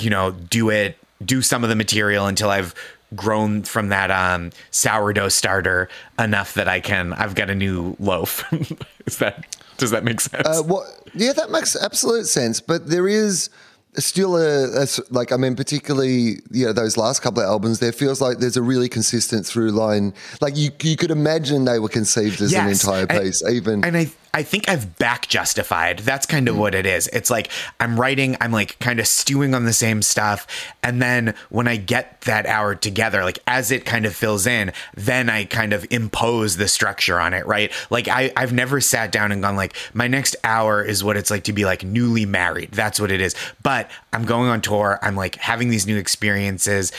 you 0.00 0.10
know 0.10 0.30
do 0.32 0.70
it 0.70 0.96
do 1.24 1.40
some 1.40 1.62
of 1.64 1.70
the 1.70 1.76
material 1.76 2.26
until 2.26 2.50
i've 2.50 2.74
grown 3.14 3.62
from 3.62 3.88
that 3.88 4.10
um 4.10 4.50
sourdough 4.70 5.28
starter 5.28 5.88
enough 6.18 6.54
that 6.54 6.68
i 6.68 6.80
can 6.80 7.12
i've 7.14 7.34
got 7.34 7.48
a 7.48 7.54
new 7.54 7.96
loaf 8.00 8.44
is 9.06 9.18
that 9.18 9.46
does 9.76 9.90
that 9.90 10.04
make 10.04 10.20
sense 10.20 10.46
Uh, 10.46 10.62
what? 10.62 10.86
Yeah, 11.14 11.32
that 11.32 11.50
makes 11.50 11.74
absolute 11.74 12.26
sense. 12.26 12.60
But 12.60 12.88
there 12.90 13.08
is 13.08 13.50
still 13.96 14.36
a, 14.36 14.82
a 14.82 14.86
like 15.10 15.32
I 15.32 15.36
mean, 15.36 15.54
particularly 15.56 16.40
you 16.50 16.66
know 16.66 16.72
those 16.72 16.96
last 16.96 17.20
couple 17.20 17.42
of 17.42 17.48
albums. 17.48 17.78
There 17.78 17.92
feels 17.92 18.20
like 18.20 18.38
there's 18.38 18.56
a 18.56 18.62
really 18.62 18.88
consistent 18.88 19.46
through 19.46 19.70
line. 19.70 20.14
Like 20.40 20.56
you, 20.56 20.70
you 20.82 20.96
could 20.96 21.10
imagine 21.10 21.64
they 21.64 21.78
were 21.78 21.88
conceived 21.88 22.40
as 22.40 22.52
an 22.52 22.68
Yes. 22.68 22.82
entire 22.84 23.06
And- 23.08 23.22
piece. 23.22 23.42
even 23.48 23.84
and 23.84 23.96
I 23.96 24.10
I 24.34 24.42
think 24.42 24.68
I've 24.68 24.98
back 24.98 25.28
justified. 25.28 26.00
That's 26.00 26.26
kind 26.26 26.48
of 26.48 26.56
mm. 26.56 26.58
what 26.58 26.74
it 26.74 26.86
is. 26.86 27.06
It's 27.08 27.30
like 27.30 27.50
I'm 27.78 27.98
writing, 27.98 28.36
I'm 28.40 28.50
like 28.50 28.76
kind 28.80 28.98
of 28.98 29.06
stewing 29.06 29.54
on 29.54 29.64
the 29.64 29.72
same 29.72 30.02
stuff, 30.02 30.46
and 30.82 31.00
then 31.00 31.34
when 31.50 31.68
I 31.68 31.76
get 31.76 32.20
that 32.22 32.44
hour 32.46 32.74
together, 32.74 33.22
like 33.22 33.38
as 33.46 33.70
it 33.70 33.84
kind 33.84 34.04
of 34.04 34.14
fills 34.14 34.44
in, 34.44 34.72
then 34.96 35.30
I 35.30 35.44
kind 35.44 35.72
of 35.72 35.86
impose 35.88 36.56
the 36.56 36.66
structure 36.66 37.20
on 37.20 37.32
it, 37.32 37.46
right? 37.46 37.72
Like 37.90 38.08
I 38.08 38.32
I've 38.36 38.52
never 38.52 38.80
sat 38.80 39.12
down 39.12 39.30
and 39.30 39.40
gone 39.40 39.54
like 39.54 39.76
my 39.94 40.08
next 40.08 40.34
hour 40.42 40.82
is 40.82 41.04
what 41.04 41.16
it's 41.16 41.30
like 41.30 41.44
to 41.44 41.52
be 41.52 41.64
like 41.64 41.84
newly 41.84 42.26
married. 42.26 42.72
That's 42.72 42.98
what 42.98 43.12
it 43.12 43.20
is. 43.20 43.36
But 43.62 43.88
I'm 44.12 44.24
going 44.24 44.48
on 44.48 44.60
tour. 44.60 44.98
I'm 45.00 45.14
like 45.14 45.36
having 45.36 45.68
these 45.68 45.86
new 45.86 45.96
experiences. 45.96 46.90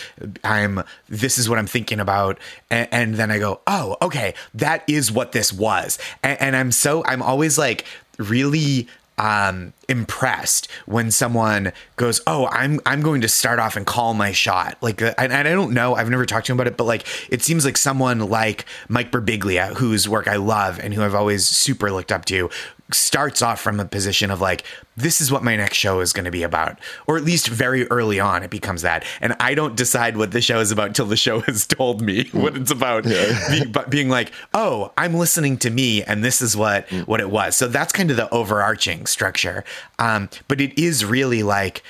I'm 0.46 0.84
this 1.10 1.38
is 1.38 1.50
what 1.50 1.60
I'm 1.60 1.68
thinking 1.68 2.00
about, 2.00 2.40
and, 2.70 2.88
and 2.92 3.16
then 3.16 3.30
I 3.30 3.40
go, 3.40 3.60
oh, 3.68 3.98
okay, 4.02 4.36
that 4.54 4.86
is 4.88 5.12
what 5.12 5.34
this 5.34 5.52
was, 5.52 6.00
and, 6.24 6.42
and 6.42 6.56
I'm 6.56 6.72
so 6.72 7.04
I'm 7.06 7.25
always 7.26 7.58
like 7.58 7.86
really 8.18 8.88
um 9.18 9.72
impressed 9.88 10.70
when 10.86 11.10
someone 11.10 11.72
goes 11.96 12.20
oh 12.28 12.48
i'm 12.48 12.82
i'm 12.86 13.02
going 13.02 13.22
to 13.22 13.30
start 13.30 13.60
off 13.60 13.78
and 13.78 13.86
call 13.86 14.14
my 14.14 14.34
shot. 14.34 14.78
Like 14.82 15.02
uh, 15.02 15.14
and, 15.18 15.32
and 15.32 15.48
i 15.48 15.54
don't 15.54 15.74
know 15.74 15.96
i've 15.96 16.10
never 16.10 16.26
talked 16.26 16.48
to 16.48 16.52
him 16.52 16.58
about 16.58 16.68
it 16.68 16.76
but 16.76 16.84
like 16.84 17.08
it 17.30 17.42
seems 17.42 17.64
like 17.64 17.78
someone 17.78 18.20
like 18.20 18.66
mike 18.90 19.12
birbiglia 19.12 19.74
whose 19.76 20.10
work 20.10 20.28
i 20.28 20.36
love 20.36 20.80
and 20.80 20.94
who 20.94 21.02
i've 21.02 21.16
always 21.16 21.46
super 21.48 21.92
looked 21.92 22.12
up 22.12 22.26
to 22.26 22.50
starts 22.92 23.42
off 23.42 23.62
from 23.62 23.80
a 23.80 23.86
position 23.86 24.32
of 24.32 24.42
like 24.42 24.64
this 24.98 25.22
is 25.22 25.32
what 25.32 25.44
my 25.44 25.56
next 25.56 25.78
show 25.78 26.00
is 26.00 26.14
going 26.14 26.26
to 26.26 26.32
be 26.32 26.44
about. 26.44 26.80
Or 27.08 27.18
at 27.18 27.24
least 27.24 27.48
very 27.48 27.86
early 27.88 28.20
on 28.20 28.44
it 28.44 28.50
becomes 28.50 28.82
that. 28.84 29.04
And 29.22 29.36
i 29.40 29.54
don't 29.54 29.76
decide 29.76 30.18
what 30.18 30.32
the 30.32 30.42
show 30.42 30.60
is 30.60 30.72
about 30.72 30.88
until 30.88 31.06
the 31.06 31.18
show 31.18 31.40
has 31.42 31.66
told 31.66 32.02
me 32.02 32.30
what 32.32 32.56
it's 32.56 32.72
about. 32.72 33.04
Be- 33.04 33.66
but 33.66 33.90
being 33.90 34.10
like 34.10 34.32
oh 34.54 34.92
i'm 34.98 35.14
listening 35.14 35.58
to 35.58 35.70
me 35.70 36.04
and 36.04 36.24
this 36.24 36.42
is 36.42 36.56
what 36.56 36.90
what 37.06 37.20
it 37.20 37.30
was. 37.30 37.56
So 37.56 37.68
that's 37.68 37.94
kind 37.94 38.12
of 38.12 38.18
the 38.18 38.30
overarching 38.34 39.06
structure. 39.06 39.64
Um 40.00 40.30
but 40.48 40.62
it 40.62 40.78
is 40.78 41.06
really 41.06 41.44
like 41.44 41.84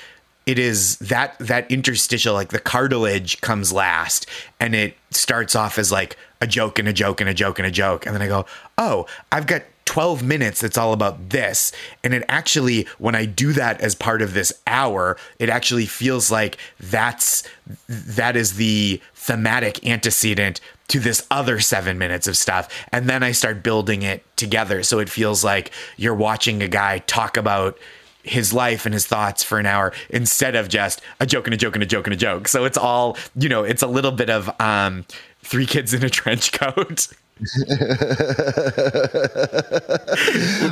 it 0.46 0.58
is 0.60 0.96
that 0.98 1.36
that 1.40 1.70
interstitial 1.70 2.34
like 2.34 2.50
the 2.50 2.60
cartilage 2.60 3.40
comes 3.40 3.72
last 3.72 4.26
and 4.60 4.74
it 4.74 4.96
starts 5.10 5.56
off 5.56 5.78
as 5.78 5.90
like 5.90 6.16
a 6.40 6.46
joke 6.46 6.78
and 6.78 6.88
a 6.88 6.92
joke 6.92 7.20
and 7.20 7.30
a 7.30 7.34
joke 7.34 7.58
and 7.58 7.66
a 7.66 7.70
joke. 7.70 8.06
And 8.06 8.14
then 8.14 8.22
I 8.22 8.26
go, 8.26 8.46
oh, 8.78 9.06
I've 9.32 9.46
got 9.46 9.62
12 9.86 10.22
minutes 10.22 10.60
that's 10.60 10.76
all 10.76 10.92
about 10.92 11.30
this. 11.30 11.72
And 12.04 12.12
it 12.12 12.24
actually, 12.28 12.86
when 12.98 13.14
I 13.14 13.24
do 13.24 13.52
that 13.52 13.80
as 13.80 13.94
part 13.94 14.20
of 14.20 14.34
this 14.34 14.52
hour, 14.66 15.16
it 15.38 15.48
actually 15.48 15.86
feels 15.86 16.30
like 16.30 16.58
that's 16.78 17.44
that 17.88 18.36
is 18.36 18.54
the 18.54 19.00
thematic 19.14 19.86
antecedent 19.86 20.60
to 20.88 21.00
this 21.00 21.26
other 21.30 21.60
seven 21.60 21.98
minutes 21.98 22.26
of 22.26 22.36
stuff. 22.36 22.68
And 22.92 23.08
then 23.08 23.22
I 23.22 23.32
start 23.32 23.62
building 23.62 24.02
it 24.02 24.24
together. 24.36 24.82
So 24.82 24.98
it 24.98 25.08
feels 25.08 25.42
like 25.42 25.72
you're 25.96 26.14
watching 26.14 26.62
a 26.62 26.68
guy 26.68 26.98
talk 26.98 27.36
about 27.36 27.78
his 28.22 28.52
life 28.52 28.86
and 28.86 28.92
his 28.92 29.06
thoughts 29.06 29.44
for 29.44 29.58
an 29.58 29.66
hour 29.66 29.92
instead 30.10 30.56
of 30.56 30.68
just 30.68 31.00
a 31.20 31.26
joke 31.26 31.46
and 31.46 31.54
a 31.54 31.56
joke 31.56 31.76
and 31.76 31.82
a 31.82 31.86
joke 31.86 32.06
and 32.06 32.14
a 32.14 32.16
joke. 32.16 32.48
So 32.48 32.64
it's 32.64 32.76
all, 32.76 33.16
you 33.36 33.48
know, 33.48 33.62
it's 33.62 33.82
a 33.82 33.86
little 33.86 34.10
bit 34.10 34.30
of 34.30 34.50
um, 34.60 35.04
three 35.46 35.66
kids 35.66 35.94
in 35.94 36.04
a 36.04 36.10
trench 36.10 36.52
coat. 36.52 37.08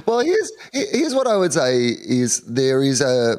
well, 0.07 0.21
here's 0.21 0.53
here's 0.73 1.15
what 1.15 1.27
I 1.27 1.37
would 1.37 1.53
say 1.53 1.89
is 1.89 2.41
there 2.43 2.83
is 2.83 3.01
a 3.01 3.37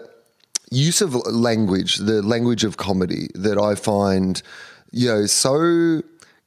use 0.71 1.01
of 1.01 1.13
language, 1.27 1.97
the 1.97 2.21
language 2.21 2.63
of 2.63 2.77
comedy 2.77 3.29
that 3.35 3.57
I 3.57 3.75
find, 3.75 4.41
you 4.91 5.07
know, 5.09 5.25
so 5.25 6.01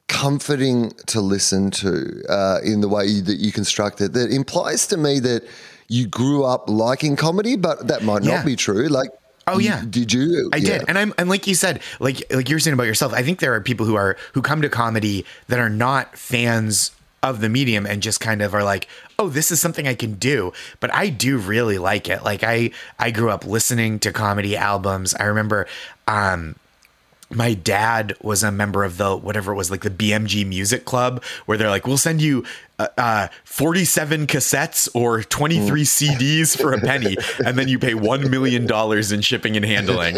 comforting 0.07 0.91
to 1.07 1.21
listen 1.21 1.71
to 1.71 2.23
uh, 2.29 2.59
in 2.63 2.81
the 2.81 2.89
way 2.89 3.21
that 3.21 3.35
you 3.39 3.51
construct 3.51 4.01
it. 4.01 4.13
That 4.13 4.31
implies 4.31 4.87
to 4.87 4.97
me 4.97 5.19
that 5.19 5.43
you 5.87 6.07
grew 6.07 6.43
up 6.43 6.69
liking 6.69 7.15
comedy, 7.15 7.55
but 7.55 7.87
that 7.87 8.03
might 8.03 8.23
Yeah. 8.23 8.37
not 8.37 8.45
be 8.45 8.55
true. 8.55 8.87
Like, 8.87 9.11
Oh 9.55 9.59
yeah. 9.59 9.83
did 9.89 10.11
you? 10.13 10.49
I 10.53 10.57
Yeah. 10.57 10.79
did. 10.79 10.85
And 10.89 10.97
I'm 10.97 11.13
and 11.17 11.29
like 11.29 11.47
you 11.47 11.55
said, 11.55 11.81
like 11.99 12.21
like 12.33 12.49
you're 12.49 12.59
saying 12.59 12.73
about 12.73 12.87
yourself, 12.87 13.13
I 13.13 13.23
think 13.23 13.39
there 13.39 13.53
are 13.53 13.61
people 13.61 13.85
who 13.85 13.95
are 13.95 14.17
who 14.33 14.41
come 14.41 14.61
to 14.61 14.69
comedy 14.69 15.25
that 15.47 15.59
are 15.59 15.69
not 15.69 16.17
fans 16.17 16.91
of 17.21 17.41
the 17.41 17.49
medium 17.49 17.85
and 17.85 18.01
just 18.01 18.21
kind 18.21 18.41
of 18.41 18.53
are 18.55 18.63
like, 18.63 18.87
"Oh, 19.17 19.27
this 19.27 19.51
is 19.51 19.59
something 19.59 19.87
I 19.87 19.93
can 19.93 20.13
do." 20.13 20.53
But 20.79 20.93
I 20.93 21.09
do 21.09 21.37
really 21.37 21.77
like 21.77 22.07
it. 22.09 22.23
Like 22.23 22.43
I 22.43 22.71
I 22.97 23.11
grew 23.11 23.29
up 23.29 23.45
listening 23.45 23.99
to 23.99 24.13
comedy 24.13 24.55
albums. 24.55 25.13
I 25.15 25.25
remember 25.25 25.67
um 26.07 26.55
my 27.31 27.53
dad 27.53 28.15
was 28.21 28.41
a 28.41 28.51
member 28.51 28.83
of 28.83 28.97
the 28.97 29.15
whatever 29.15 29.51
it 29.51 29.55
was 29.55 29.69
like 29.69 29.81
the 29.81 29.89
BMG 29.91 30.47
Music 30.47 30.83
Club 30.85 31.21
where 31.45 31.57
they're 31.57 31.69
like 31.69 31.85
we'll 31.85 31.97
send 31.97 32.21
you 32.21 32.43
uh, 32.79 32.87
uh 32.97 33.27
47 33.43 34.27
cassettes 34.27 34.89
or 34.93 35.21
23 35.23 35.83
CDs 35.83 36.59
for 36.59 36.73
a 36.73 36.79
penny 36.79 37.17
and 37.45 37.57
then 37.57 37.67
you 37.67 37.77
pay 37.77 37.93
1 37.93 38.29
million 38.31 38.65
dollars 38.65 39.11
in 39.11 39.21
shipping 39.21 39.55
and 39.55 39.65
handling. 39.65 40.17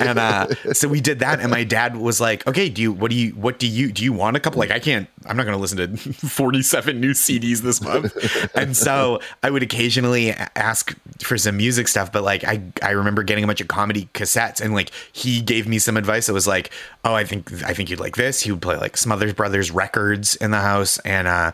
And 0.00 0.18
uh 0.18 0.48
so 0.72 0.88
we 0.88 1.00
did 1.00 1.20
that 1.20 1.40
and 1.40 1.50
my 1.50 1.64
dad 1.64 1.96
was 1.96 2.20
like 2.20 2.46
okay 2.46 2.68
do 2.68 2.82
you 2.82 2.92
what 2.92 3.10
do 3.10 3.16
you 3.16 3.30
what 3.32 3.58
do 3.58 3.68
you 3.68 3.92
do 3.92 4.02
you 4.02 4.12
want 4.12 4.36
a 4.36 4.40
couple? 4.40 4.58
Like 4.58 4.70
I 4.70 4.78
can't 4.78 5.08
I'm 5.26 5.36
not 5.36 5.44
going 5.44 5.56
to 5.56 5.60
listen 5.60 5.76
to 5.78 5.96
47 6.28 7.00
new 7.00 7.10
CDs 7.10 7.60
this 7.60 7.82
month. 7.82 8.16
And 8.54 8.74
so 8.76 9.20
I 9.42 9.50
would 9.50 9.62
occasionally 9.62 10.30
ask 10.32 10.96
for 11.20 11.36
some 11.36 11.56
music 11.56 11.88
stuff 11.88 12.10
but 12.12 12.22
like 12.22 12.44
I 12.44 12.62
I 12.82 12.90
remember 12.90 13.22
getting 13.22 13.44
a 13.44 13.46
bunch 13.46 13.60
of 13.60 13.68
comedy 13.68 14.08
cassettes 14.14 14.60
and 14.60 14.74
like 14.74 14.90
he 15.12 15.40
gave 15.40 15.68
me 15.68 15.78
some 15.78 15.96
advice. 15.96 16.26
That 16.26 16.32
was 16.32 16.46
like 16.46 16.70
oh 17.04 17.14
I 17.14 17.24
think 17.24 17.52
I 17.64 17.74
think 17.74 17.90
you'd 17.90 18.00
like 18.00 18.16
this. 18.16 18.40
He 18.40 18.52
would 18.52 18.62
play 18.62 18.76
like 18.76 18.96
Smothers 18.96 19.34
Brothers 19.34 19.70
records 19.70 20.36
in 20.36 20.50
the 20.50 20.60
house 20.60 20.98
and 21.00 21.28
uh 21.28 21.52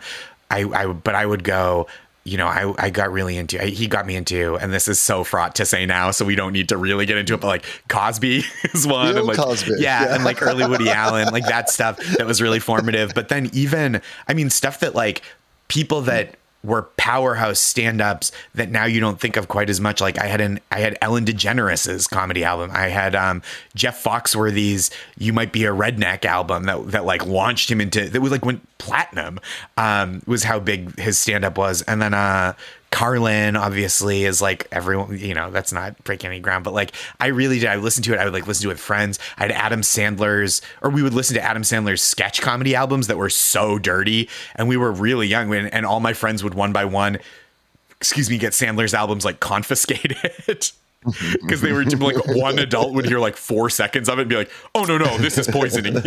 I 0.55 0.83
I 0.83 0.87
but 0.87 1.15
I 1.15 1.27
would 1.27 1.45
go 1.45 1.87
you 2.25 2.39
know, 2.39 2.47
I, 2.47 2.73
I 2.79 2.91
got 2.91 3.13
really 3.13 3.37
into, 3.37 3.63
I, 3.63 3.67
he 3.67 3.87
got 3.87 4.07
me 4.07 4.17
into, 4.17 4.57
and 4.57 4.73
this 4.73 4.89
is 4.89 4.99
so 4.99 5.25
fraught 5.25 5.55
to 5.57 5.67
say 5.67 5.85
now, 5.85 6.11
so 6.11 6.25
we 6.25 6.35
don't 6.35 6.55
need 6.55 6.71
to 6.71 6.79
really 6.79 7.05
get 7.05 7.19
into 7.19 7.35
it, 7.35 7.41
but 7.41 7.49
like 7.49 7.65
Cosby 7.89 8.43
is 8.73 8.87
one. 8.87 9.09
Bill 9.09 9.19
and 9.19 9.27
like, 9.27 9.37
Cosby, 9.37 9.73
yeah, 9.79 10.05
yeah. 10.05 10.15
and 10.15 10.25
like 10.25 10.41
early 10.41 10.67
Woody 10.67 10.89
Allen, 10.89 11.29
like 11.33 11.45
that 11.45 11.69
stuff 11.69 11.99
that 12.17 12.27
was 12.27 12.41
really 12.41 12.61
formative. 12.61 13.13
But 13.15 13.29
then 13.29 13.51
even, 13.53 14.01
I 14.27 14.33
mean, 14.33 14.49
stuff 14.49 14.81
that 14.81 14.95
like 14.95 15.21
people 15.69 16.01
that 16.03 16.37
were 16.65 16.83
powerhouse 16.97 17.61
stand-ups 17.61 18.33
that 18.55 18.71
now 18.71 18.85
you 18.87 18.99
don't 18.99 19.21
think 19.21 19.37
of 19.37 19.49
quite 19.49 19.69
as 19.71 19.81
much. 19.81 20.01
Like 20.01 20.19
I 20.19 20.27
had 20.27 20.41
an 20.41 20.61
I 20.71 20.81
had 20.81 20.99
Ellen 21.01 21.25
DeGeneres's 21.25 22.07
comedy 22.07 22.43
album. 22.43 22.71
I 22.73 22.89
had 22.89 23.15
um, 23.15 23.43
Jeff 23.75 24.03
Foxworthy's 24.03 24.91
"You 25.19 25.33
Might 25.33 25.53
Be 25.53 25.65
a 25.65 25.71
Redneck" 25.71 26.25
album 26.25 26.65
that 26.65 26.91
that 26.93 27.05
like 27.05 27.27
launched 27.27 27.71
him 27.71 27.81
into 27.81 28.09
that 28.09 28.21
was 28.21 28.33
like 28.33 28.45
went 28.45 28.67
platinum. 28.79 29.39
Um, 29.77 30.23
was 30.27 30.45
how 30.45 30.59
big 30.59 30.99
his 30.99 31.19
stand-up 31.19 31.59
was, 31.59 31.83
and 31.83 32.01
then 32.01 32.15
uh, 32.15 32.55
Carlin 32.95 33.57
obviously 33.57 34.25
is 34.25 34.41
like 34.41 34.69
everyone, 34.71 35.19
you 35.19 35.35
know, 35.35 35.51
that's 35.51 35.73
not 35.73 36.03
breaking 36.05 36.29
any 36.29 36.39
ground, 36.39 36.63
but 36.63 36.73
like 36.73 36.93
I 37.19 37.27
really 37.27 37.59
did. 37.59 37.69
I 37.69 37.75
listened 37.75 38.05
to 38.05 38.15
it. 38.15 38.21
I 38.21 38.25
would 38.25 38.33
like 38.33 38.47
listen 38.47 38.63
to 38.63 38.69
it 38.69 38.75
with 38.75 38.81
friends. 38.81 39.19
I 39.37 39.43
had 39.43 39.51
Adam 39.51 39.81
Sandler's, 39.81 40.63
or 40.81 40.91
we 40.91 41.03
would 41.03 41.13
listen 41.13 41.35
to 41.35 41.43
Adam 41.43 41.65
Sandler's 41.65 42.03
sketch 42.03 42.41
comedy 42.41 42.77
albums 42.77 43.09
that 43.09 43.19
were 43.19 43.31
so 43.31 43.81
dirty. 43.81 44.29
And 44.55 44.69
we 44.69 44.77
were 44.77 44.93
really 44.93 45.27
young 45.27 45.53
and, 45.53 45.75
and 45.75 45.85
all 45.85 45.99
my 45.99 46.13
friends 46.13 46.45
would 46.45 46.55
one 46.55 46.73
by 46.73 46.85
one, 46.85 47.19
excuse 47.97 48.31
me, 48.31 48.39
get 48.39 48.53
Sandler's 48.53 48.95
albums 48.95 49.25
like 49.25 49.41
confiscated. 49.41 50.71
Mm-hmm. 51.05 51.47
Because 51.47 51.61
they 51.61 51.73
were 51.73 51.85
like 51.85 52.17
one 52.29 52.59
adult 52.59 52.95
would 52.95 53.05
hear 53.05 53.19
like 53.19 53.37
four 53.37 53.69
seconds 53.69 54.09
of 54.09 54.19
it 54.19 54.23
and 54.23 54.31
be 54.31 54.37
like, 54.37 54.51
"Oh 54.75 54.85
no, 54.85 54.97
no, 54.97 55.19
this 55.19 55.37
is 55.37 55.47
poisoning 55.47 55.95
you." 55.97 56.01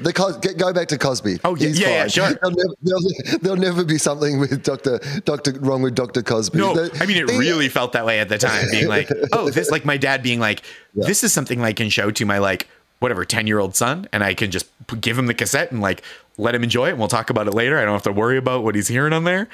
the 0.00 0.12
Cos- 0.14 0.38
get- 0.38 0.56
go 0.56 0.72
back 0.72 0.88
to 0.88 0.98
Cosby. 0.98 1.40
Oh, 1.44 1.54
yeah, 1.56 1.68
yeah, 1.68 1.88
yeah, 1.88 2.06
sure. 2.08 2.30
There'll 2.32 2.56
never, 2.56 2.74
there'll, 2.82 3.02
there'll 3.40 3.56
never 3.58 3.84
be 3.84 3.98
something 3.98 4.38
with 4.40 4.62
Doctor 4.62 4.98
Doctor 5.24 5.52
wrong 5.60 5.82
with 5.82 5.94
Doctor 5.94 6.22
Cosby. 6.22 6.58
No, 6.58 6.74
The- 6.74 6.96
I 7.02 7.06
mean 7.06 7.18
it 7.18 7.26
the- 7.26 7.38
really 7.38 7.68
felt 7.68 7.92
that 7.92 8.06
way 8.06 8.20
at 8.20 8.28
the 8.28 8.38
time, 8.38 8.66
being 8.70 8.88
like, 8.88 9.10
"Oh, 9.32 9.50
this," 9.50 9.70
like 9.70 9.84
my 9.84 9.96
dad 9.96 10.22
being 10.22 10.40
like, 10.40 10.62
"This 10.94 11.22
is 11.24 11.32
something 11.32 11.60
I 11.62 11.72
can 11.72 11.88
show 11.90 12.10
to 12.10 12.24
my 12.24 12.38
like 12.38 12.68
whatever 13.00 13.24
ten 13.24 13.46
year 13.46 13.58
old 13.58 13.76
son, 13.76 14.08
and 14.12 14.24
I 14.24 14.34
can 14.34 14.50
just 14.50 14.66
give 15.00 15.18
him 15.18 15.26
the 15.26 15.34
cassette 15.34 15.70
and 15.70 15.80
like 15.80 16.02
let 16.38 16.54
him 16.54 16.62
enjoy 16.64 16.86
it, 16.86 16.90
and 16.92 16.98
we'll 16.98 17.08
talk 17.08 17.30
about 17.30 17.46
it 17.46 17.54
later. 17.54 17.78
I 17.78 17.84
don't 17.84 17.92
have 17.92 18.02
to 18.04 18.12
worry 18.12 18.38
about 18.38 18.64
what 18.64 18.74
he's 18.74 18.88
hearing 18.88 19.12
on 19.12 19.24
there." 19.24 19.48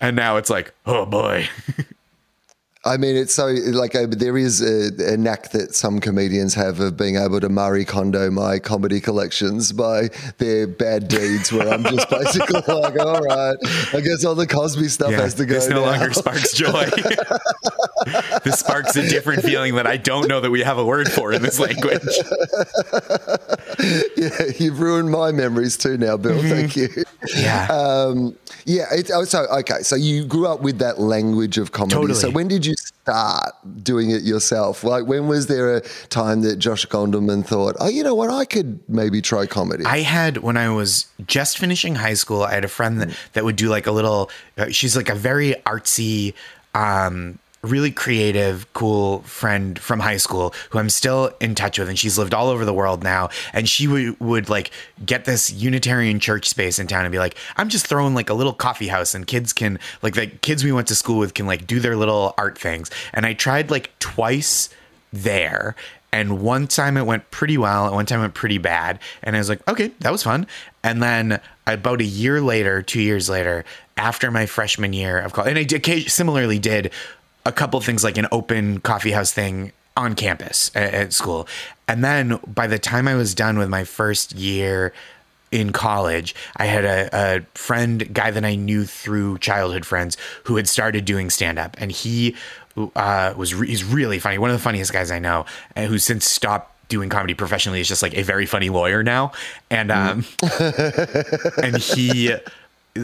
And 0.00 0.16
now 0.16 0.36
it's 0.36 0.50
like, 0.50 0.74
"Oh 0.84 1.06
boy." 1.06 1.48
I 2.86 2.96
mean, 2.98 3.16
it's 3.16 3.34
so 3.34 3.46
like 3.46 3.96
uh, 3.96 4.06
there 4.08 4.38
is 4.38 4.62
a, 4.62 5.14
a 5.14 5.16
knack 5.16 5.50
that 5.50 5.74
some 5.74 5.98
comedians 5.98 6.54
have 6.54 6.78
of 6.78 6.96
being 6.96 7.16
able 7.16 7.40
to 7.40 7.48
Marie 7.48 7.84
Kondo 7.84 8.30
my 8.30 8.60
comedy 8.60 9.00
collections 9.00 9.72
by 9.72 10.10
their 10.38 10.68
bad 10.68 11.08
deeds, 11.08 11.52
where 11.52 11.68
I'm 11.68 11.82
just 11.82 12.08
basically 12.10 12.60
like, 12.60 12.96
all 12.98 13.20
right, 13.20 13.56
I 13.92 14.00
guess 14.00 14.24
all 14.24 14.36
the 14.36 14.46
Cosby 14.46 14.86
stuff 14.88 15.12
has 15.12 15.34
to 15.34 15.44
go. 15.44 15.54
this 15.54 15.68
no 15.68 15.84
now. 15.84 15.90
longer 15.90 16.12
sparks 16.12 16.52
joy. 16.52 16.88
this 18.44 18.60
sparks 18.60 18.94
a 18.94 19.08
different 19.08 19.42
feeling 19.42 19.74
that 19.74 19.88
I 19.88 19.96
don't 19.96 20.28
know 20.28 20.40
that 20.40 20.50
we 20.50 20.62
have 20.62 20.78
a 20.78 20.84
word 20.84 21.10
for 21.10 21.32
in 21.32 21.42
this 21.42 21.58
language. 21.58 22.02
yeah, 24.16 24.44
you've 24.58 24.78
ruined 24.78 25.10
my 25.10 25.32
memories 25.32 25.76
too 25.76 25.98
now, 25.98 26.16
Bill. 26.16 26.40
Thank 26.40 26.76
you. 26.76 26.88
Yeah. 27.34 27.66
Um, 27.66 28.36
yeah. 28.64 28.84
It, 28.92 29.10
oh, 29.12 29.24
so 29.24 29.46
okay. 29.58 29.82
So 29.82 29.96
you 29.96 30.24
grew 30.24 30.46
up 30.46 30.60
with 30.60 30.78
that 30.78 31.00
language 31.00 31.58
of 31.58 31.72
comedy. 31.72 31.94
Totally. 31.94 32.14
So 32.14 32.30
when 32.30 32.46
did 32.46 32.64
you 32.64 32.75
start 32.76 33.54
doing 33.82 34.10
it 34.10 34.22
yourself? 34.22 34.84
Like 34.84 35.06
when 35.06 35.28
was 35.28 35.46
there 35.46 35.76
a 35.76 35.80
time 36.08 36.42
that 36.42 36.56
Josh 36.56 36.86
Gondelman 36.86 37.44
thought, 37.46 37.76
oh, 37.78 37.88
you 37.88 38.02
know 38.02 38.14
what, 38.14 38.30
I 38.30 38.44
could 38.44 38.80
maybe 38.88 39.22
try 39.22 39.46
comedy? 39.46 39.84
I 39.84 40.00
had 40.00 40.38
when 40.38 40.56
I 40.56 40.70
was 40.70 41.06
just 41.26 41.58
finishing 41.58 41.94
high 41.94 42.14
school, 42.14 42.42
I 42.42 42.54
had 42.54 42.64
a 42.64 42.68
friend 42.68 43.00
that, 43.00 43.16
that 43.34 43.44
would 43.44 43.56
do 43.56 43.68
like 43.68 43.86
a 43.86 43.92
little. 43.92 44.30
Uh, 44.58 44.70
she's 44.70 44.96
like 44.96 45.08
a 45.08 45.14
very 45.14 45.54
artsy, 45.64 46.34
um, 46.74 47.38
really 47.66 47.90
creative, 47.90 48.72
cool 48.72 49.20
friend 49.22 49.78
from 49.78 50.00
high 50.00 50.16
school 50.16 50.54
who 50.70 50.78
I'm 50.78 50.90
still 50.90 51.30
in 51.40 51.54
touch 51.54 51.78
with, 51.78 51.88
and 51.88 51.98
she's 51.98 52.18
lived 52.18 52.34
all 52.34 52.48
over 52.48 52.64
the 52.64 52.72
world 52.72 53.02
now. 53.02 53.28
And 53.52 53.68
she 53.68 53.86
would 53.86 54.18
would 54.20 54.48
like 54.48 54.70
get 55.04 55.24
this 55.24 55.52
Unitarian 55.52 56.20
church 56.20 56.48
space 56.48 56.78
in 56.78 56.86
town 56.86 57.04
and 57.04 57.12
be 57.12 57.18
like, 57.18 57.36
I'm 57.56 57.68
just 57.68 57.86
throwing 57.86 58.14
like 58.14 58.30
a 58.30 58.34
little 58.34 58.52
coffee 58.52 58.88
house, 58.88 59.14
and 59.14 59.26
kids 59.26 59.52
can 59.52 59.78
like 60.02 60.14
the 60.14 60.26
kids 60.26 60.64
we 60.64 60.72
went 60.72 60.88
to 60.88 60.94
school 60.94 61.18
with 61.18 61.34
can 61.34 61.46
like 61.46 61.66
do 61.66 61.80
their 61.80 61.96
little 61.96 62.34
art 62.38 62.58
things. 62.58 62.90
And 63.12 63.26
I 63.26 63.34
tried 63.34 63.70
like 63.70 63.96
twice 63.98 64.68
there. 65.12 65.76
And 66.12 66.40
one 66.40 66.66
time 66.66 66.96
it 66.96 67.04
went 67.04 67.30
pretty 67.30 67.58
well, 67.58 67.86
and 67.86 67.94
one 67.94 68.06
time 68.06 68.20
it 68.20 68.22
went 68.22 68.34
pretty 68.34 68.56
bad. 68.56 69.00
And 69.22 69.36
I 69.36 69.38
was 69.38 69.50
like, 69.50 69.66
okay, 69.68 69.90
that 70.00 70.10
was 70.10 70.22
fun. 70.22 70.46
And 70.82 71.02
then 71.02 71.40
about 71.66 72.00
a 72.00 72.04
year 72.04 72.40
later, 72.40 72.80
two 72.80 73.02
years 73.02 73.28
later, 73.28 73.64
after 73.98 74.30
my 74.30 74.46
freshman 74.46 74.94
year 74.94 75.18
of 75.18 75.34
college, 75.34 75.50
and 75.50 75.58
I 75.58 75.64
did, 75.64 76.10
similarly 76.10 76.58
did 76.58 76.90
a 77.46 77.52
couple 77.52 77.80
things 77.80 78.04
like 78.04 78.18
an 78.18 78.26
open 78.32 78.80
coffee 78.80 79.12
house 79.12 79.32
thing 79.32 79.72
on 79.96 80.14
campus 80.14 80.70
at, 80.74 80.92
at 80.92 81.12
school. 81.12 81.48
And 81.88 82.04
then 82.04 82.38
by 82.46 82.66
the 82.66 82.78
time 82.78 83.08
I 83.08 83.14
was 83.14 83.34
done 83.34 83.56
with 83.56 83.68
my 83.68 83.84
first 83.84 84.34
year 84.34 84.92
in 85.52 85.72
college, 85.72 86.34
I 86.56 86.66
had 86.66 86.84
a, 86.84 87.08
a 87.12 87.40
friend, 87.56 88.12
guy 88.12 88.32
that 88.32 88.44
I 88.44 88.56
knew 88.56 88.84
through 88.84 89.38
childhood 89.38 89.86
friends, 89.86 90.16
who 90.44 90.56
had 90.56 90.68
started 90.68 91.04
doing 91.04 91.30
stand 91.30 91.58
up, 91.58 91.76
and 91.78 91.92
he 91.92 92.34
uh, 92.96 93.32
was 93.36 93.54
re- 93.54 93.68
he's 93.68 93.84
really 93.84 94.18
funny, 94.18 94.38
one 94.38 94.50
of 94.50 94.56
the 94.56 94.62
funniest 94.62 94.92
guys 94.92 95.10
I 95.10 95.20
know, 95.20 95.46
and 95.76 95.88
who 95.88 95.98
since 95.98 96.28
stopped 96.28 96.72
doing 96.88 97.08
comedy 97.08 97.34
professionally 97.34 97.80
is 97.80 97.88
just 97.88 98.02
like 98.02 98.14
a 98.16 98.22
very 98.22 98.44
funny 98.44 98.70
lawyer 98.70 99.02
now, 99.02 99.32
and 99.70 99.90
um, 99.90 100.24
and 101.62 101.76
he. 101.76 102.34